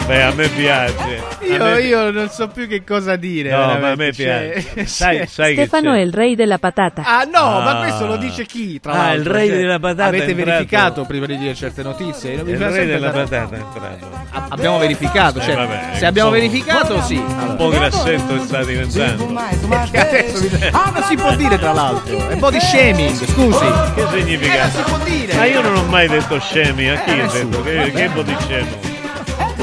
Beh, 0.06 0.22
a 0.22 0.32
me 0.34 0.48
piace. 0.48 1.22
A 1.40 1.44
Io, 1.44 1.64
me- 1.64 1.80
io 1.82 2.10
non 2.10 2.28
so 2.28 2.48
più 2.48 2.66
che 2.66 2.82
cosa 2.84 3.14
dire. 3.16 3.50
No, 3.50 3.78
ma 3.78 3.90
a 3.90 3.94
me 3.94 4.12
cioè- 4.12 4.62
piace. 4.74 4.86
Sai, 4.86 5.26
sai 5.30 5.54
che 5.54 5.66
Stefano 5.66 5.92
c'è? 5.92 5.98
è 5.98 6.00
il 6.00 6.12
re 6.12 6.34
della 6.34 6.58
patata. 6.58 7.02
Ah 7.04 7.22
no, 7.24 7.60
ma 7.60 7.78
Ah. 7.78 7.82
questo 7.82 8.06
lo 8.06 8.16
dice 8.16 8.44
chi? 8.44 8.80
Tra 8.80 8.92
Ah, 8.92 9.12
il 9.12 9.24
re 9.24 9.46
Cioè, 9.46 9.56
della 9.56 9.78
patata 9.78 10.04
Avete 10.08 10.34
verificato 10.34 11.04
prima 11.04 11.26
di 11.26 11.38
dire 11.38 11.54
certe 11.54 11.82
notizie? 11.82 12.42
Mi 12.42 12.50
Il 12.50 12.58
re 12.58 12.84
della 12.86 13.10
patata 13.10 13.54
è 13.54 13.58
entrato. 13.58 14.10
A- 14.32 14.46
Abbiamo 14.48 14.78
verificato, 14.78 15.38
Eh, 15.38 15.42
cioè, 15.42 15.54
vabbè, 15.54 15.80
se 15.94 16.04
abbiamo 16.06 16.28
un 16.30 16.34
po'- 16.34 16.40
verificato 16.40 17.00
sì. 17.02 17.16
Un 17.16 17.54
po' 17.56 17.68
grassetto 17.68 18.38
sta 18.42 18.64
diventando. 18.64 19.24
Adesso 19.38 20.40
mi- 20.42 20.68
Ah, 20.72 20.90
non 20.92 21.02
si 21.04 21.14
può 21.16 21.34
dire 21.36 21.58
tra 21.58 21.72
l'altro. 21.72 22.28
È 22.28 22.34
body 22.36 22.60
shaming, 22.60 23.14
scusi. 23.14 23.64
Che 23.94 24.04
significa? 24.18 24.54
Eh, 24.54 24.58
non 24.58 24.70
si 24.70 24.82
può 24.82 24.98
dire. 25.04 25.34
Ma 25.34 25.44
io 25.44 25.60
non 25.62 25.76
ho 25.76 25.84
mai 25.84 26.08
detto 26.08 26.38
scemi, 26.40 26.90
a 26.90 27.00
chi 27.02 27.10
Eh, 27.18 27.22
ho 27.22 27.30
detto? 27.30 27.62
Che, 27.62 27.92
che 27.94 28.08
body 28.08 28.36
scemo? 28.40 28.91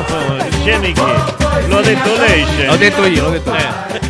No, 0.10 0.38
scemi 0.62 0.92
chi? 0.92 1.02
L'ho 1.68 1.82
detto 1.82 2.16
lei, 2.18 2.46
scemi. 2.46 2.66
L'ho 2.68 2.76
detto 2.78 3.06
io, 3.06 3.24
l'ho 3.24 3.30
detto 3.30 3.50
io. 3.52 3.58
Eh. 3.58 4.08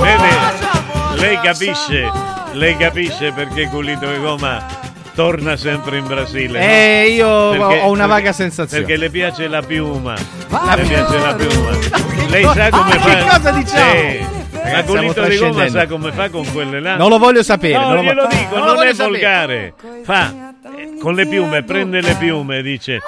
Vede, 0.00 1.20
lei 1.20 1.38
capisce, 1.40 2.10
lei 2.52 2.76
capisce 2.76 3.32
perché 3.32 3.68
Culito 3.68 4.06
di 4.10 4.18
Goma 4.18 4.64
torna 5.14 5.56
sempre 5.56 5.98
in 5.98 6.06
Brasile. 6.06 6.58
no? 6.58 6.64
Eh, 6.64 7.08
io 7.14 7.50
Perché- 7.50 7.80
ho 7.82 7.90
una 7.90 8.06
vaga 8.06 8.22
perché- 8.22 8.32
sensazione. 8.42 8.84
Perché 8.84 8.98
le 9.00 9.10
piace 9.10 9.46
la 9.48 9.62
piuma. 9.62 10.14
La 10.48 10.74
le 10.74 10.82
piace 10.84 11.18
la 11.18 11.34
piuma. 11.34 11.70
Lei 12.28 12.44
sa 12.44 12.68
come 12.70 12.92
Ah, 12.94 12.98
fa. 12.98 13.08
che 13.14 13.24
cosa 13.28 13.50
diciamo? 13.52 13.92
Ma 14.52 14.60
Ragazzi, 14.70 14.86
Culito 14.86 15.10
stiamo 15.12 15.28
di 15.28 15.36
Goma 15.38 15.68
sa 15.68 15.86
come 15.86 16.12
fa 16.12 16.30
con 16.30 16.52
quelle 16.52 16.80
là. 16.80 16.96
Non 16.96 17.08
lo 17.08 17.18
voglio 17.18 17.42
sapere. 17.42 17.74
No, 17.74 17.80
non 17.88 17.94
lo 17.96 18.02
glielo 18.02 18.26
dico, 18.28 18.56
non 18.58 18.74
non, 18.74 18.86
è 18.86 18.92
volgare. 18.94 19.74
Fa 20.04 20.26
eh, 20.28 20.51
con 21.00 21.14
le 21.14 21.26
piume, 21.26 21.62
prende 21.62 22.00
le 22.00 22.14
piume, 22.14 22.62
dice 22.62 23.00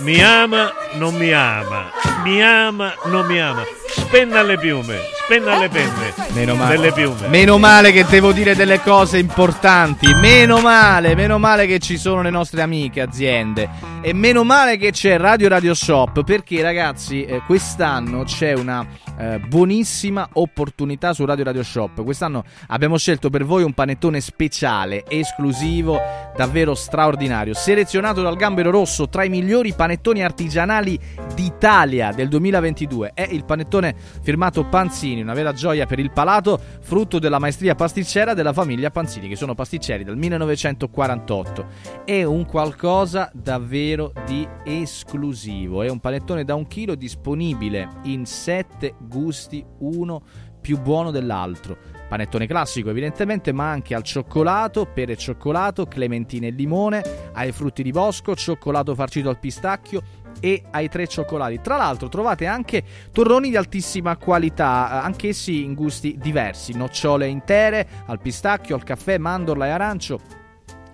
mi 0.00 0.22
ama, 0.22 0.72
non 0.94 1.14
mi 1.14 1.32
ama, 1.32 1.90
mi 2.24 2.42
ama, 2.42 2.94
non 3.04 3.26
mi 3.26 3.40
ama. 3.40 3.62
Spenna 3.86 4.42
le 4.42 4.56
piume, 4.56 4.98
spenna 5.24 5.58
le 5.58 5.68
penne 5.68 6.14
Meno 6.32 6.54
male. 6.54 6.76
delle 6.76 6.92
piume. 6.92 7.28
Meno 7.28 7.58
male 7.58 7.92
che 7.92 8.04
devo 8.08 8.32
dire 8.32 8.54
delle 8.54 8.80
cose 8.80 9.18
importanti. 9.18 10.12
Meno 10.14 10.60
male, 10.60 11.14
meno 11.14 11.38
male 11.38 11.66
che 11.66 11.78
ci 11.80 11.98
sono 11.98 12.22
le 12.22 12.30
nostre 12.30 12.62
amiche 12.62 13.00
aziende. 13.00 13.68
E 14.00 14.14
meno 14.14 14.42
male 14.44 14.76
che 14.78 14.90
c'è 14.90 15.18
Radio 15.18 15.48
Radio 15.48 15.74
Shop. 15.74 16.24
Perché, 16.24 16.62
ragazzi, 16.62 17.24
eh, 17.24 17.42
quest'anno 17.44 18.24
c'è 18.24 18.52
una 18.54 18.86
eh, 19.20 19.38
buonissima 19.38 20.30
opportunità 20.34 21.12
su 21.12 21.26
Radio 21.26 21.44
Radio 21.44 21.62
Shop. 21.62 22.02
Quest'anno 22.02 22.42
abbiamo 22.68 22.96
scelto 22.96 23.28
per 23.28 23.44
voi 23.44 23.62
un 23.62 23.74
panettone 23.74 24.18
speciale, 24.20 25.04
esclusivo, 25.06 26.00
davvero 26.34 26.74
straordinario. 26.74 27.52
Selezionato 27.52 28.22
dal 28.22 28.36
Gambero 28.36 28.70
Rosso 28.70 29.10
tra 29.10 29.22
i 29.24 29.28
migliori 29.28 29.74
panettoni 29.74 30.24
artigianali 30.24 30.98
d'Italia 31.34 32.12
del 32.12 32.28
2022. 32.28 33.10
È 33.12 33.28
il 33.30 33.44
panettone 33.44 33.94
firmato 34.22 34.64
Panzini, 34.64 35.20
una 35.20 35.34
vera 35.34 35.52
gioia 35.52 35.84
per 35.84 35.98
il 35.98 36.12
palato, 36.12 36.58
frutto 36.80 37.18
della 37.18 37.38
maestria 37.38 37.74
pasticcera 37.74 38.32
della 38.32 38.54
famiglia 38.54 38.90
Panzini, 38.90 39.28
che 39.28 39.36
sono 39.36 39.54
pasticceri 39.54 40.02
dal 40.02 40.16
1948. 40.16 41.66
È 42.06 42.22
un 42.22 42.46
qualcosa 42.46 43.30
davvero 43.34 44.14
di 44.24 44.48
esclusivo. 44.64 45.82
È 45.82 45.90
un 45.90 46.00
panettone 46.00 46.44
da 46.44 46.54
un 46.54 46.66
chilo 46.66 46.94
disponibile 46.94 47.86
in 48.04 48.24
sette 48.24 48.94
gusti, 49.10 49.62
uno 49.80 50.22
più 50.60 50.80
buono 50.80 51.10
dell'altro. 51.10 51.76
Panettone 52.08 52.46
classico 52.46 52.90
evidentemente, 52.90 53.52
ma 53.52 53.70
anche 53.70 53.94
al 53.94 54.02
cioccolato, 54.02 54.86
pere 54.86 55.12
e 55.12 55.16
cioccolato, 55.16 55.86
clementine 55.86 56.48
e 56.48 56.50
limone, 56.50 57.02
ai 57.32 57.52
frutti 57.52 57.82
di 57.82 57.90
bosco, 57.90 58.34
cioccolato 58.34 58.94
farcito 58.94 59.28
al 59.28 59.38
pistacchio 59.38 60.02
e 60.40 60.64
ai 60.70 60.88
tre 60.88 61.06
cioccolati. 61.06 61.60
Tra 61.60 61.76
l'altro 61.76 62.08
trovate 62.08 62.46
anche 62.46 62.82
torroni 63.12 63.50
di 63.50 63.56
altissima 63.56 64.16
qualità, 64.16 64.90
eh, 64.90 65.04
anch'essi 65.06 65.64
in 65.64 65.74
gusti 65.74 66.16
diversi, 66.18 66.72
nocciole 66.72 67.26
intere, 67.26 67.86
al 68.06 68.20
pistacchio, 68.20 68.74
al 68.74 68.84
caffè, 68.84 69.18
mandorla 69.18 69.66
e 69.66 69.70
arancio. 69.70 70.39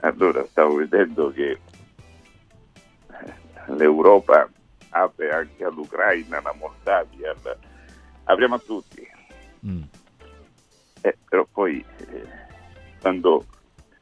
Allora, 0.00 0.42
stavo 0.48 0.76
vedendo 0.76 1.30
che 1.30 1.50
eh, 1.50 1.58
l'Europa 3.76 4.48
apre 4.90 5.30
anche 5.30 5.64
all'Ucraina, 5.64 6.38
alla 6.38 6.54
Moldavia, 6.58 7.34
alla- 7.42 7.58
apriamo 8.24 8.54
a 8.54 8.58
tutti. 8.64 9.06
Mm. 9.66 9.82
Eh, 11.02 11.18
però 11.28 11.46
poi 11.52 11.84
eh, 11.98 12.38
quando 13.00 13.44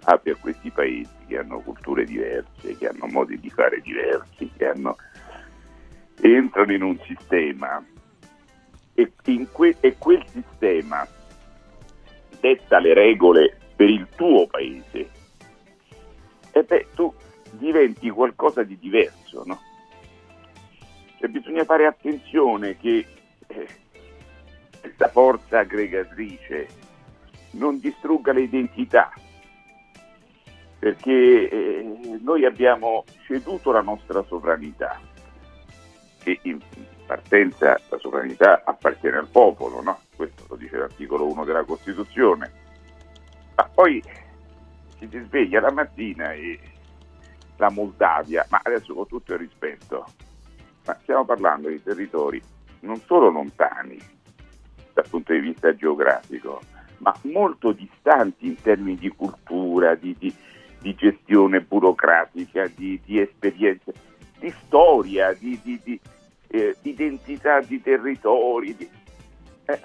apri 0.05 0.31
a 0.31 0.37
questi 0.37 0.71
paesi 0.71 1.11
che 1.27 1.39
hanno 1.39 1.61
culture 1.61 2.05
diverse, 2.05 2.77
che 2.77 2.89
hanno 2.89 3.07
modi 3.07 3.39
di 3.39 3.51
fare 3.51 3.81
diversi, 3.81 4.51
che 4.57 4.69
hanno 4.69 4.97
entrano 6.21 6.73
in 6.73 6.83
un 6.83 6.99
sistema 7.05 7.85
e, 8.95 9.13
que- 9.53 9.77
e 9.81 9.97
quel 9.99 10.25
sistema 10.29 11.07
detta 12.41 12.79
le 12.79 12.95
regole 12.95 13.57
per 13.77 13.89
il 13.89 14.07
tuo 14.17 14.47
paese, 14.47 15.11
e 16.51 16.63
beh, 16.65 16.87
tu 16.95 17.13
diventi 17.53 18.11
qualcosa 18.11 18.63
di 18.63 18.77
diverso, 18.79 19.43
no? 19.47 19.61
Cioè, 21.19 21.29
bisogna 21.29 21.65
fare 21.65 21.87
attenzione 21.87 22.77
che 22.77 23.07
eh, 23.47 23.69
questa 24.81 25.09
forza 25.09 25.61
aggregatrice 25.61 26.69
non 27.53 27.79
distrugga 27.79 28.33
le 28.33 28.43
identità, 28.43 29.13
perché 30.79 31.49
eh, 31.49 32.19
noi 32.21 32.45
abbiamo 32.45 33.05
ceduto 33.27 33.73
la 33.73 33.83
nostra 33.83 34.23
sovranità. 34.25 35.01
E 36.25 36.39
in 36.43 36.61
partenza 37.07 37.81
la 37.89 37.99
sovranità 37.99 38.63
appartiene 38.65 39.17
al 39.17 39.29
popolo, 39.29 39.83
no? 39.83 40.01
questo 40.15 40.45
lo 40.49 40.57
dice 40.57 40.77
l'articolo 40.77 41.27
1 41.27 41.45
della 41.45 41.65
Costituzione, 41.65 42.53
ma 43.55 43.69
poi 43.73 44.03
si 44.99 45.09
sveglia 45.09 45.61
la 45.61 45.73
mattina 45.73 46.33
e 46.33 46.59
la 47.57 47.71
Moldavia, 47.71 48.47
ma 48.51 48.61
adesso 48.63 48.95
con 48.95 49.07
tutto 49.07 49.33
il 49.33 49.39
rispetto, 49.41 50.07
ma 50.85 50.97
stiamo 51.03 51.25
parlando 51.25 51.69
di 51.69 51.83
territori 51.83 52.41
non 52.81 53.01
solo 53.01 53.31
lontani 53.31 53.99
dal 54.93 55.09
punto 55.09 55.33
di 55.33 55.41
vista 55.41 55.75
geografico, 55.75 56.61
ma 56.99 57.15
molto 57.23 57.73
distanti 57.73 58.47
in 58.47 58.61
termini 58.61 58.97
di 58.97 59.09
cultura, 59.11 59.95
di, 59.95 60.15
di, 60.19 60.35
di 60.81 60.95
gestione 60.95 61.61
burocratica, 61.61 62.67
di, 62.75 63.01
di 63.05 63.21
esperienze, 63.21 63.93
di 64.39 64.53
storia, 64.65 65.33
di, 65.33 66.01
eh, 66.49 66.77
identità 66.83 67.61
di 67.61 67.81
territori. 67.81 68.77
Eh, 69.65 69.81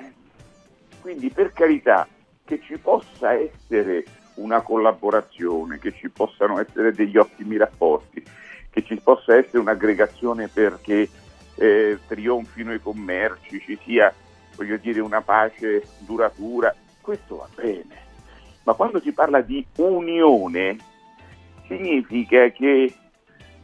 quindi 1.02 1.30
per 1.30 1.52
carità 1.52 2.07
che 2.45 2.61
ci 2.61 2.77
possa 2.77 3.34
essere 3.34 4.06
una 4.35 4.61
collaborazione, 4.61 5.80
che 5.80 5.94
ci 5.94 6.10
possano 6.10 6.60
essere 6.60 6.94
degli 6.94 7.18
ottimi 7.18 7.57
rapporti, 7.57 8.23
che 8.69 8.84
ci 8.84 8.95
possa 8.95 9.35
essere 9.35 9.60
un'aggregazione 9.60 10.48
perché 10.48 11.07
eh, 11.56 11.99
trionfino 12.07 12.73
i 12.73 12.80
commerci, 12.80 13.60
ci 13.60 13.77
sia 13.84 14.14
voglio 14.56 14.77
dire, 14.77 14.99
una 14.99 15.22
pace 15.22 15.84
duratura, 15.99 16.73
questo 17.04 17.36
va 17.36 17.48
bene. 17.54 18.02
Ma 18.64 18.74
quando 18.74 19.00
si 19.02 19.12
parla 19.12 19.42
di 19.42 19.64
unione, 19.76 20.78
significa 21.68 22.50
che 22.50 22.94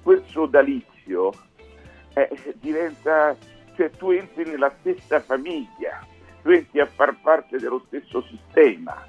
quel 0.03 0.23
sodalizio 0.27 1.31
eh, 2.13 2.29
diventa, 2.59 3.35
cioè 3.75 3.89
tu 3.91 4.11
entri 4.11 4.43
nella 4.43 4.71
stessa 4.79 5.21
famiglia, 5.21 6.05
tu 6.41 6.49
entri 6.49 6.81
a 6.81 6.85
far 6.85 7.15
parte 7.21 7.57
dello 7.57 7.81
stesso 7.87 8.21
sistema. 8.23 9.01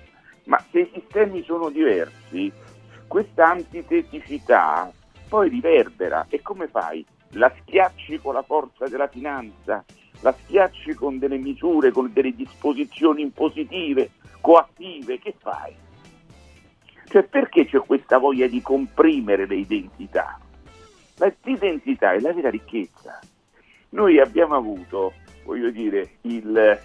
Ma 0.45 0.65
se 0.71 0.81
i 0.81 0.91
sistemi 0.95 1.43
sono 1.43 1.69
diversi, 1.69 2.53
questa 3.09 3.51
antiteticità 3.51 4.93
poi 5.29 5.49
riverbera. 5.49 6.27
E 6.29 6.43
come 6.43 6.69
fai? 6.69 7.05
La 7.35 7.53
schiacci 7.61 8.19
con 8.19 8.35
la 8.35 8.43
forza 8.43 8.87
della 8.87 9.07
finanza, 9.07 9.85
la 10.21 10.33
schiacci 10.33 10.95
con 10.95 11.19
delle 11.19 11.39
misure, 11.39 11.93
con 11.93 12.13
delle 12.13 12.35
disposizioni 12.35 13.23
impositive, 13.23 14.11
coattive, 14.41 15.19
che 15.19 15.35
fai? 15.39 15.75
Cioè 17.05 17.25
perché 17.25 17.67
c'è 17.67 17.79
questa 17.81 18.19
voglia 18.19 18.47
di 18.47 18.63
comprimere 18.63 19.47
le 19.47 19.57
identità? 19.57 20.39
L'identità 21.43 22.13
è 22.13 22.21
la 22.21 22.33
vera 22.33 22.51
ricchezza. 22.51 23.19
Noi 23.91 24.21
abbiamo 24.21 24.55
avuto, 24.55 25.13
voglio 25.45 25.71
dire, 25.71 26.19
il, 26.23 26.81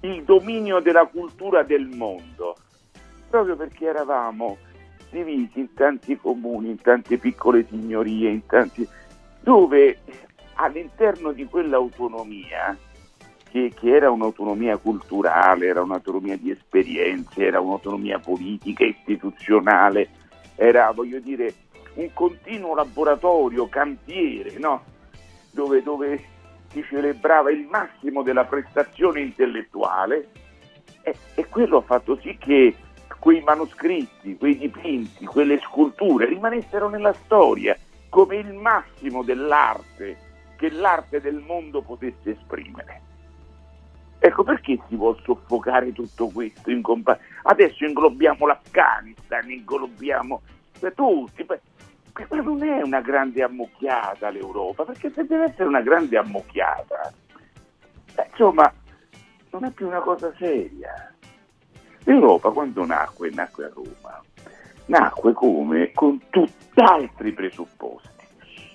il 0.00 0.22
dominio 0.22 0.80
della 0.80 1.06
cultura 1.06 1.62
del 1.64 1.86
mondo, 1.88 2.56
proprio 3.28 3.56
perché 3.56 3.86
eravamo 3.86 4.58
divisi 5.10 5.60
in 5.60 5.74
tanti 5.74 6.16
comuni, 6.16 6.70
in 6.70 6.80
tante 6.80 7.18
piccole 7.18 7.66
signorie, 7.68 8.40
tanti... 8.46 8.88
dove 9.40 9.98
all'interno 10.54 11.32
di 11.32 11.44
quell'autonomia, 11.46 12.76
che, 13.52 13.70
che, 13.78 13.94
era 13.94 14.10
un'autonomia 14.10 14.78
culturale, 14.78 15.66
era 15.66 15.82
un'autonomia 15.82 16.38
di 16.38 16.50
esperienze, 16.50 17.44
era 17.44 17.60
un'autonomia 17.60 18.18
politica, 18.18 18.82
istituzionale, 18.82 20.08
era, 20.56 20.90
voglio 20.92 21.20
dire, 21.20 21.52
un 21.96 22.10
continuo 22.14 22.74
laboratorio, 22.74 23.68
cantiere, 23.68 24.58
no? 24.58 24.82
dove, 25.50 25.82
dove 25.82 26.24
si 26.70 26.82
celebrava 26.88 27.50
il 27.50 27.66
massimo 27.70 28.22
della 28.22 28.44
prestazione 28.44 29.20
intellettuale 29.20 30.30
e, 31.02 31.14
e 31.34 31.46
quello 31.46 31.76
ha 31.76 31.82
fatto 31.82 32.18
sì 32.22 32.38
che 32.38 32.74
quei 33.18 33.42
manoscritti, 33.42 34.38
quei 34.38 34.56
dipinti, 34.56 35.26
quelle 35.26 35.60
sculture 35.60 36.24
rimanessero 36.24 36.88
nella 36.88 37.12
storia 37.12 37.76
come 38.08 38.36
il 38.36 38.54
massimo 38.54 39.22
dell'arte 39.22 40.16
che 40.56 40.70
l'arte 40.70 41.20
del 41.20 41.42
mondo 41.46 41.82
potesse 41.82 42.30
esprimere. 42.30 43.11
Ecco 44.24 44.44
perché 44.44 44.78
si 44.88 44.94
può 44.94 45.16
soffocare 45.24 45.92
tutto 45.92 46.28
questo. 46.28 46.70
In 46.70 46.80
compa- 46.80 47.18
Adesso 47.42 47.84
inglobiamo 47.84 48.46
l'Afghanistan, 48.46 49.50
inglobiamo 49.50 50.42
tutti. 50.94 51.44
Questa 51.44 52.36
non 52.36 52.62
è 52.62 52.82
una 52.82 53.00
grande 53.00 53.42
ammucchiata 53.42 54.30
l'Europa, 54.30 54.84
perché 54.84 55.10
se 55.10 55.26
deve 55.26 55.46
essere 55.46 55.64
una 55.64 55.80
grande 55.80 56.18
ammucchiata, 56.18 57.12
eh, 58.14 58.26
insomma, 58.30 58.72
non 59.50 59.64
è 59.64 59.70
più 59.72 59.88
una 59.88 59.98
cosa 59.98 60.32
seria. 60.38 61.12
L'Europa 62.04 62.50
quando 62.50 62.86
nacque, 62.86 63.28
nacque 63.30 63.64
a 63.64 63.72
Roma, 63.74 64.22
nacque 64.86 65.32
come 65.32 65.90
con 65.90 66.20
tutt'altri 66.30 67.32
presupposti. 67.32 68.10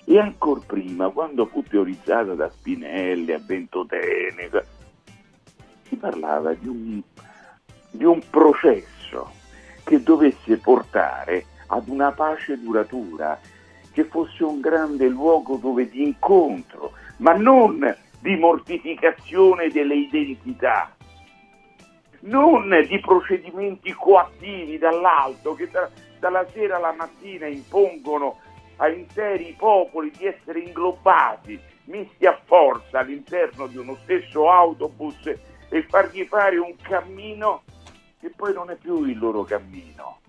E 0.04 0.18
ancora 0.18 0.60
prima, 0.66 1.08
quando 1.08 1.46
fu 1.46 1.62
teorizzata 1.62 2.34
da 2.34 2.50
Spinelli 2.50 3.32
a 3.32 3.40
Ventotene, 3.42 4.50
si 5.88 5.96
parlava 5.96 6.52
di 6.54 6.68
un, 6.68 7.02
di 7.90 8.04
un 8.04 8.20
processo 8.30 9.32
che 9.84 10.02
dovesse 10.02 10.58
portare 10.58 11.46
ad 11.68 11.88
una 11.88 12.12
pace 12.12 12.58
duratura, 12.60 13.38
che 13.92 14.04
fosse 14.04 14.44
un 14.44 14.60
grande 14.60 15.08
luogo 15.08 15.56
dove 15.56 15.88
di 15.88 16.02
incontro, 16.02 16.92
ma 17.18 17.32
non 17.32 17.96
di 18.20 18.36
mortificazione 18.36 19.68
delle 19.68 19.94
identità, 19.94 20.94
non 22.20 22.68
di 22.86 23.00
procedimenti 23.00 23.92
coattivi 23.92 24.78
dall'alto 24.78 25.54
che 25.54 25.68
da, 25.70 25.88
dalla 26.18 26.46
sera 26.52 26.76
alla 26.76 26.92
mattina 26.92 27.46
impongono 27.46 28.38
a 28.76 28.88
interi 28.88 29.54
popoli 29.56 30.10
di 30.16 30.26
essere 30.26 30.60
inglobati, 30.60 31.58
misti 31.84 32.26
a 32.26 32.38
forza 32.44 33.00
all'interno 33.00 33.66
di 33.66 33.76
uno 33.76 33.96
stesso 34.02 34.50
autobus 34.50 35.32
e 35.68 35.82
fargli 35.82 36.24
fare 36.24 36.58
un 36.58 36.74
cammino 36.80 37.62
che 38.20 38.30
poi 38.34 38.52
non 38.52 38.70
è 38.70 38.76
più 38.76 39.04
il 39.04 39.18
loro 39.18 39.44
cammino. 39.44 40.20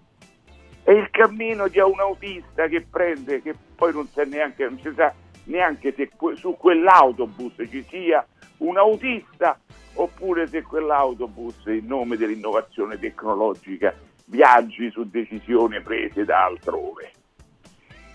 È 0.83 0.91
il 0.91 1.09
cammino 1.11 1.67
di 1.67 1.79
un 1.79 1.99
autista 1.99 2.67
che 2.67 2.81
prende, 2.81 3.41
che 3.41 3.55
poi 3.75 3.93
non, 3.93 4.07
neanche, 4.27 4.63
non 4.65 4.79
si 4.79 4.91
sa 4.95 5.13
neanche 5.45 5.93
se 5.93 6.09
su 6.35 6.55
quell'autobus 6.57 7.53
ci 7.69 7.85
sia 7.89 8.25
un 8.57 8.77
autista 8.77 9.59
oppure 9.93 10.47
se 10.47 10.61
quell'autobus 10.61 11.65
in 11.65 11.85
nome 11.85 12.17
dell'innovazione 12.17 12.97
tecnologica 12.97 13.93
viaggi 14.25 14.89
su 14.91 15.09
decisioni 15.09 15.81
prese 15.81 16.25
da 16.25 16.45
altrove. 16.45 17.11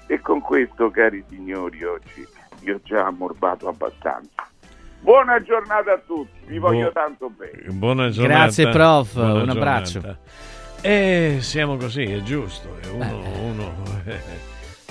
E 0.06 0.20
con 0.20 0.40
questo, 0.40 0.90
cari 0.90 1.24
signori, 1.28 1.82
oggi 1.82 2.26
vi 2.60 2.70
ho 2.70 2.80
già 2.82 3.06
ammorbato 3.06 3.68
abbastanza. 3.68 4.48
Buona 5.04 5.42
giornata 5.42 5.92
a 5.92 5.98
tutti, 5.98 6.38
vi 6.46 6.58
voglio 6.58 6.86
Bu- 6.86 6.92
tanto 6.92 7.28
bene. 7.28 7.72
Buona 7.74 8.08
giornata. 8.08 8.40
Grazie 8.44 8.68
prof, 8.70 9.12
Buona 9.12 9.32
un 9.32 9.36
giornata. 9.44 9.58
abbraccio. 9.58 10.16
E 10.80 11.36
siamo 11.40 11.76
così, 11.76 12.04
è 12.04 12.22
giusto. 12.22 12.74
e 12.82 12.88
Uno, 12.88 13.22
uno 13.42 13.74
eh, 14.06 14.18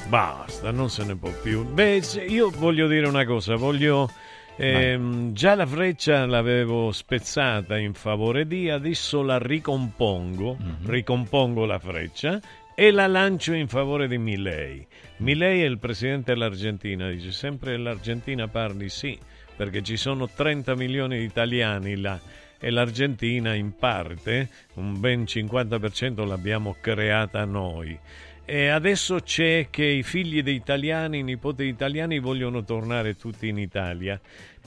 basta, 0.07 0.69
non 0.69 0.89
se 0.91 1.03
ne 1.05 1.15
può 1.15 1.31
più. 1.41 1.65
Beh, 1.65 1.99
io 2.27 2.51
voglio 2.51 2.87
dire 2.87 3.07
una 3.07 3.25
cosa, 3.25 3.55
voglio... 3.55 4.07
ehm, 4.55 5.33
già 5.33 5.55
la 5.55 5.65
freccia 5.65 6.27
l'avevo 6.27 6.91
spezzata 6.91 7.75
in 7.79 7.95
favore 7.95 8.45
di, 8.45 8.69
adesso 8.69 9.23
la 9.23 9.39
ricompongo, 9.39 10.57
ricompongo 10.85 11.65
la 11.65 11.79
freccia 11.79 12.39
e 12.75 12.91
la 12.91 13.07
lancio 13.07 13.53
in 13.53 13.67
favore 13.67 14.07
di 14.07 14.19
Milei. 14.19 14.85
Milei 15.17 15.63
è 15.63 15.65
il 15.65 15.79
presidente 15.79 16.33
dell'Argentina, 16.33 17.09
dice 17.09 17.31
sempre 17.31 17.77
l'Argentina 17.77 18.47
parli 18.47 18.89
sì, 18.89 19.17
perché 19.55 19.81
ci 19.83 19.97
sono 19.97 20.27
30 20.27 20.75
milioni 20.75 21.19
di 21.19 21.23
italiani 21.25 21.95
là 21.95 22.19
e 22.59 22.69
l'Argentina 22.69 23.53
in 23.53 23.75
parte, 23.75 24.47
un 24.75 24.97
ben 24.97 25.23
50% 25.23 26.25
l'abbiamo 26.25 26.77
creata 26.79 27.43
noi. 27.43 27.99
E 28.45 28.67
adesso 28.67 29.19
c'è 29.19 29.67
che 29.69 29.83
i 29.83 30.03
figli 30.03 30.41
di 30.41 30.53
italiani, 30.53 31.19
i 31.19 31.23
nipoti 31.23 31.63
di 31.63 31.69
italiani 31.69 32.19
vogliono 32.19 32.63
tornare 32.63 33.15
tutti 33.15 33.47
in 33.49 33.57
Italia, 33.57 34.19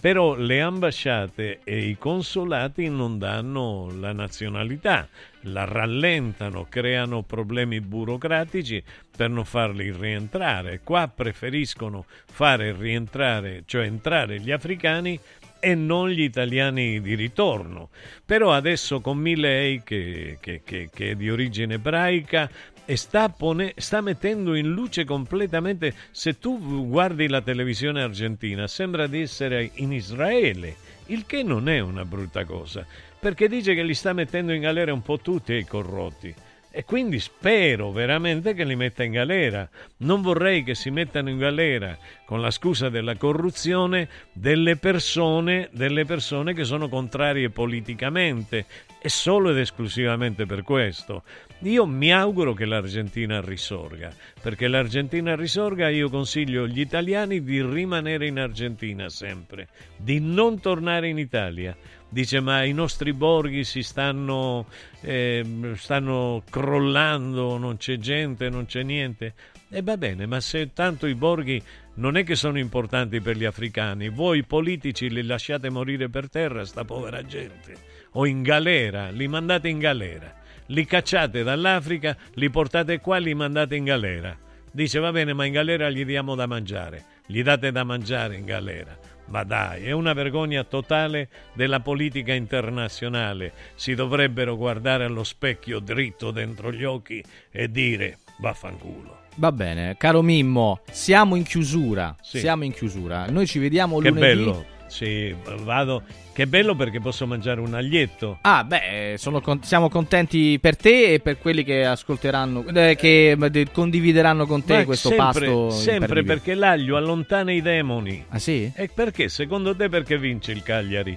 però 0.07 0.37
le 0.37 0.61
ambasciate 0.61 1.63
e 1.65 1.89
i 1.89 1.99
consolati 1.99 2.89
non 2.89 3.19
danno 3.19 3.91
la 3.99 4.13
nazionalità. 4.13 5.09
la 5.49 5.65
rallentano, 5.65 6.67
creano 6.69 7.23
problemi 7.23 7.81
burocratici 7.81 8.81
per 9.17 9.31
non 9.31 9.45
farli 9.45 9.91
rientrare. 9.91 10.81
Qua 10.85 11.11
preferiscono 11.13 12.07
fare 12.31 12.73
rientrare, 12.73 13.65
cioè 13.67 13.87
entrare 13.87 14.39
gli 14.39 14.53
africani 14.53 15.19
e 15.59 15.75
non 15.75 16.09
gli 16.11 16.23
italiani 16.23 17.01
di 17.01 17.15
ritorno. 17.17 17.89
Però 18.25 18.53
adesso 18.53 19.01
con 19.01 19.19
Milei, 19.19 19.83
che, 19.83 20.39
che, 20.41 20.63
che, 20.65 20.89
che 20.93 21.11
è 21.11 21.15
di 21.17 21.31
origine 21.31 21.75
ebraica, 21.75 22.49
e 22.87 22.97
sta, 22.97 23.29
pone, 23.29 23.75
sta, 23.77 24.01
mettendo 24.01 24.55
in 24.55 24.71
luce 24.71 25.05
completamente, 25.05 25.93
se 26.13 26.39
tu 26.39 26.87
guardi 26.87 27.29
la 27.29 27.43
televisione 27.43 28.01
argentina, 28.01 28.67
sembra 28.69 29.09
di 29.09 29.21
essere 29.21 29.73
in 29.75 29.93
Israele, 29.93 30.77
il 31.07 31.27
che 31.27 31.43
non 31.43 31.69
è 31.69 31.81
una 31.81 32.05
brutta 32.05 32.45
cosa, 32.45 32.87
perché 33.19 33.49
dice 33.49 33.75
che 33.75 33.83
li 33.83 33.95
sta 33.95 34.13
mettendo 34.13 34.53
in 34.53 34.61
galera 34.61 34.93
un 34.93 35.03
po' 35.03 35.19
tutti 35.19 35.53
i 35.53 35.65
corrotti. 35.65 36.35
E 36.77 36.85
quindi 36.85 37.19
spero 37.21 37.91
veramente 37.91 38.53
che 38.53 38.63
li 38.63 38.77
metta 38.77 39.03
in 39.03 39.13
galera. 39.13 39.67
Non 40.01 40.21
vorrei 40.21 40.63
che 40.63 40.75
si 40.75 40.91
mettano 40.91 41.31
in 41.31 41.39
galera 41.39 41.97
con 42.27 42.43
la 42.43 42.51
scusa 42.51 42.91
della 42.91 43.17
corruzione 43.17 44.11
delle 44.31 44.77
persone, 44.77 45.71
delle 45.73 46.05
persone 46.05 46.53
che 46.53 46.65
sono 46.65 46.91
contrarie 46.91 47.49
politicamente 47.49 48.67
e 49.01 49.09
solo 49.09 49.53
ed 49.53 49.57
esclusivamente 49.57 50.45
per 50.45 50.63
questo. 50.63 51.23
Io 51.61 51.87
mi 51.87 52.13
auguro 52.13 52.53
che 52.53 52.67
l'Argentina 52.67 53.41
risorga, 53.41 54.13
perché 54.43 54.69
l'Argentina 54.69 55.35
risorga 55.35 55.89
io 55.89 56.11
consiglio 56.11 56.65
agli 56.65 56.81
italiani 56.81 57.43
di 57.43 57.63
rimanere 57.63 58.27
in 58.27 58.39
Argentina 58.39 59.09
sempre, 59.09 59.69
di 59.97 60.21
non 60.21 60.61
tornare 60.61 61.09
in 61.09 61.17
Italia. 61.17 61.75
Dice 62.11 62.41
ma 62.41 62.63
i 62.63 62.73
nostri 62.73 63.15
borghi 63.15 63.65
si 63.65 63.83
stanno, 63.83 64.67
eh, 65.01 65.73
stanno 65.77 66.43
crollando, 66.49 67.57
non 67.57 67.79
c'è 67.79 67.97
gente, 67.97 68.51
non 68.51 68.67
c'è 68.67 68.83
niente. 68.83 69.33
E 69.71 69.81
va 69.81 69.97
bene, 69.97 70.27
ma 70.27 70.41
se 70.41 70.75
tanto 70.75 71.07
i 71.07 71.15
borghi 71.15 71.61
non 71.95 72.19
è 72.19 72.23
che 72.23 72.35
sono 72.35 72.59
importanti 72.59 73.23
per 73.23 73.39
gli 73.39 73.47
africani, 73.47 74.11
voi 74.11 74.45
politici 74.45 75.09
li 75.09 75.23
lasciate 75.23 75.71
morire 75.71 76.11
per 76.11 76.29
terra, 76.29 76.67
sta 76.67 76.85
povera 76.85 77.25
gente, 77.25 77.75
o 78.13 78.27
in 78.27 78.43
galera, 78.43 79.09
li 79.09 79.27
mandate 79.27 79.69
in 79.69 79.79
galera 79.79 80.45
li 80.67 80.85
cacciate 80.85 81.43
dall'Africa, 81.43 82.17
li 82.35 82.51
portate 82.51 83.01
qua 83.01 83.19
li 83.19 83.35
mandate 83.35 83.77
in 83.77 83.85
galera. 83.85 84.37
Dice 84.71 84.99
va 84.99 85.11
bene, 85.13 85.33
ma 85.33 85.45
in 85.45 85.53
galera 85.53 85.89
gli 85.91 86.05
diamo 86.05 86.35
da 86.35 86.47
mangiare, 86.47 87.05
gli 87.27 87.43
date 87.43 87.73
da 87.73 87.83
mangiare 87.85 88.37
in 88.37 88.45
galera. 88.45 88.97
Ma 89.29 89.43
dai, 89.43 89.85
è 89.87 89.91
una 89.93 90.13
vergogna 90.13 90.63
totale 90.65 91.29
della 91.55 91.81
politica 91.81 92.33
internazionale. 92.33 93.53
Si 93.75 93.95
dovrebbero 93.95 94.57
guardare 94.57 95.05
allo 95.05 95.25
specchio 95.25 95.81
dritto 95.81 96.31
dentro 96.31 96.71
gli 96.71 96.85
occhi 96.85 97.25
e 97.51 97.69
dire 97.71 98.19
vaffanculo. 98.39 99.25
Va 99.37 99.51
bene, 99.53 99.97
caro 99.99 100.23
Mimmo, 100.23 100.81
siamo 100.91 101.35
in 101.35 101.43
chiusura. 101.43 102.15
Sì. 102.23 102.39
Siamo 102.39 102.65
in 102.65 102.73
chiusura. 102.73 103.27
Noi 103.27 103.47
ci 103.47 103.59
vediamo 103.59 103.99
Che 103.99 104.09
lunedì. 104.11 104.27
bello. 104.27 104.67
Sì, 104.89 105.35
vado. 105.63 106.03
Che 106.33 106.47
bello 106.47 106.75
perché 106.75 107.01
posso 107.01 107.27
mangiare 107.27 107.61
un 107.61 107.75
aglietto. 107.75 108.39
Ah, 108.43 108.63
beh, 108.63 109.15
sono 109.17 109.41
con- 109.41 109.63
siamo 109.63 109.89
contenti 109.89 110.59
per 110.61 110.77
te 110.77 111.15
e 111.15 111.21
per 111.21 111.39
quelli 111.39 111.65
che 111.65 111.85
ascolteranno, 111.87 112.65
eh, 112.75 112.95
che 112.95 113.31
eh, 113.41 113.67
condivideranno 113.73 114.47
con 114.47 114.63
te 114.65 114.77
Ma 114.79 114.85
questo 114.85 115.09
sempre, 115.09 115.47
pasto. 115.47 115.71
Sempre 115.71 116.23
perché 116.25 116.55
l'aglio 116.55 116.97
allontana 116.97 117.53
i 117.53 117.63
demoni. 117.63 118.25
Ah 118.29 118.39
sì? 118.39 118.71
E 118.75 118.91
perché? 118.93 119.29
Secondo 119.29 119.75
te 119.75 119.89
perché 119.89 120.19
vince 120.19 120.53
il 120.53 120.63
Cagliari? 120.63 121.17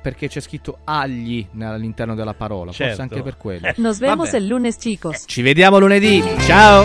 Perché 0.00 0.28
c'è 0.28 0.40
scritto 0.40 0.78
agli 0.84 1.46
all'interno 1.60 2.14
della 2.14 2.34
parola, 2.34 2.72
forse 2.72 2.84
Certo. 2.84 3.02
anche 3.02 3.22
per 3.22 3.36
quello. 3.36 3.70
Nos 3.78 3.98
vemos 3.98 4.26
Vabbè. 4.30 4.36
el 4.36 4.46
lunes, 4.46 4.76
chicos. 4.76 5.24
Ci 5.26 5.42
vediamo 5.42 5.78
lunedì. 5.78 6.22
Ciao. 6.40 6.84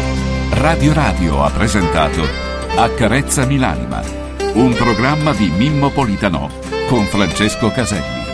Radio 0.51 0.93
Radio 0.93 1.43
ha 1.43 1.49
presentato 1.51 2.23
Accarezzami 2.75 3.57
l'anima, 3.57 4.01
un 4.57 4.73
programma 4.73 5.33
di 5.33 5.49
Mimmo 5.49 5.91
Politano 5.91 6.49
con 6.87 7.05
Francesco 7.05 7.69
Caselli. 7.69 8.26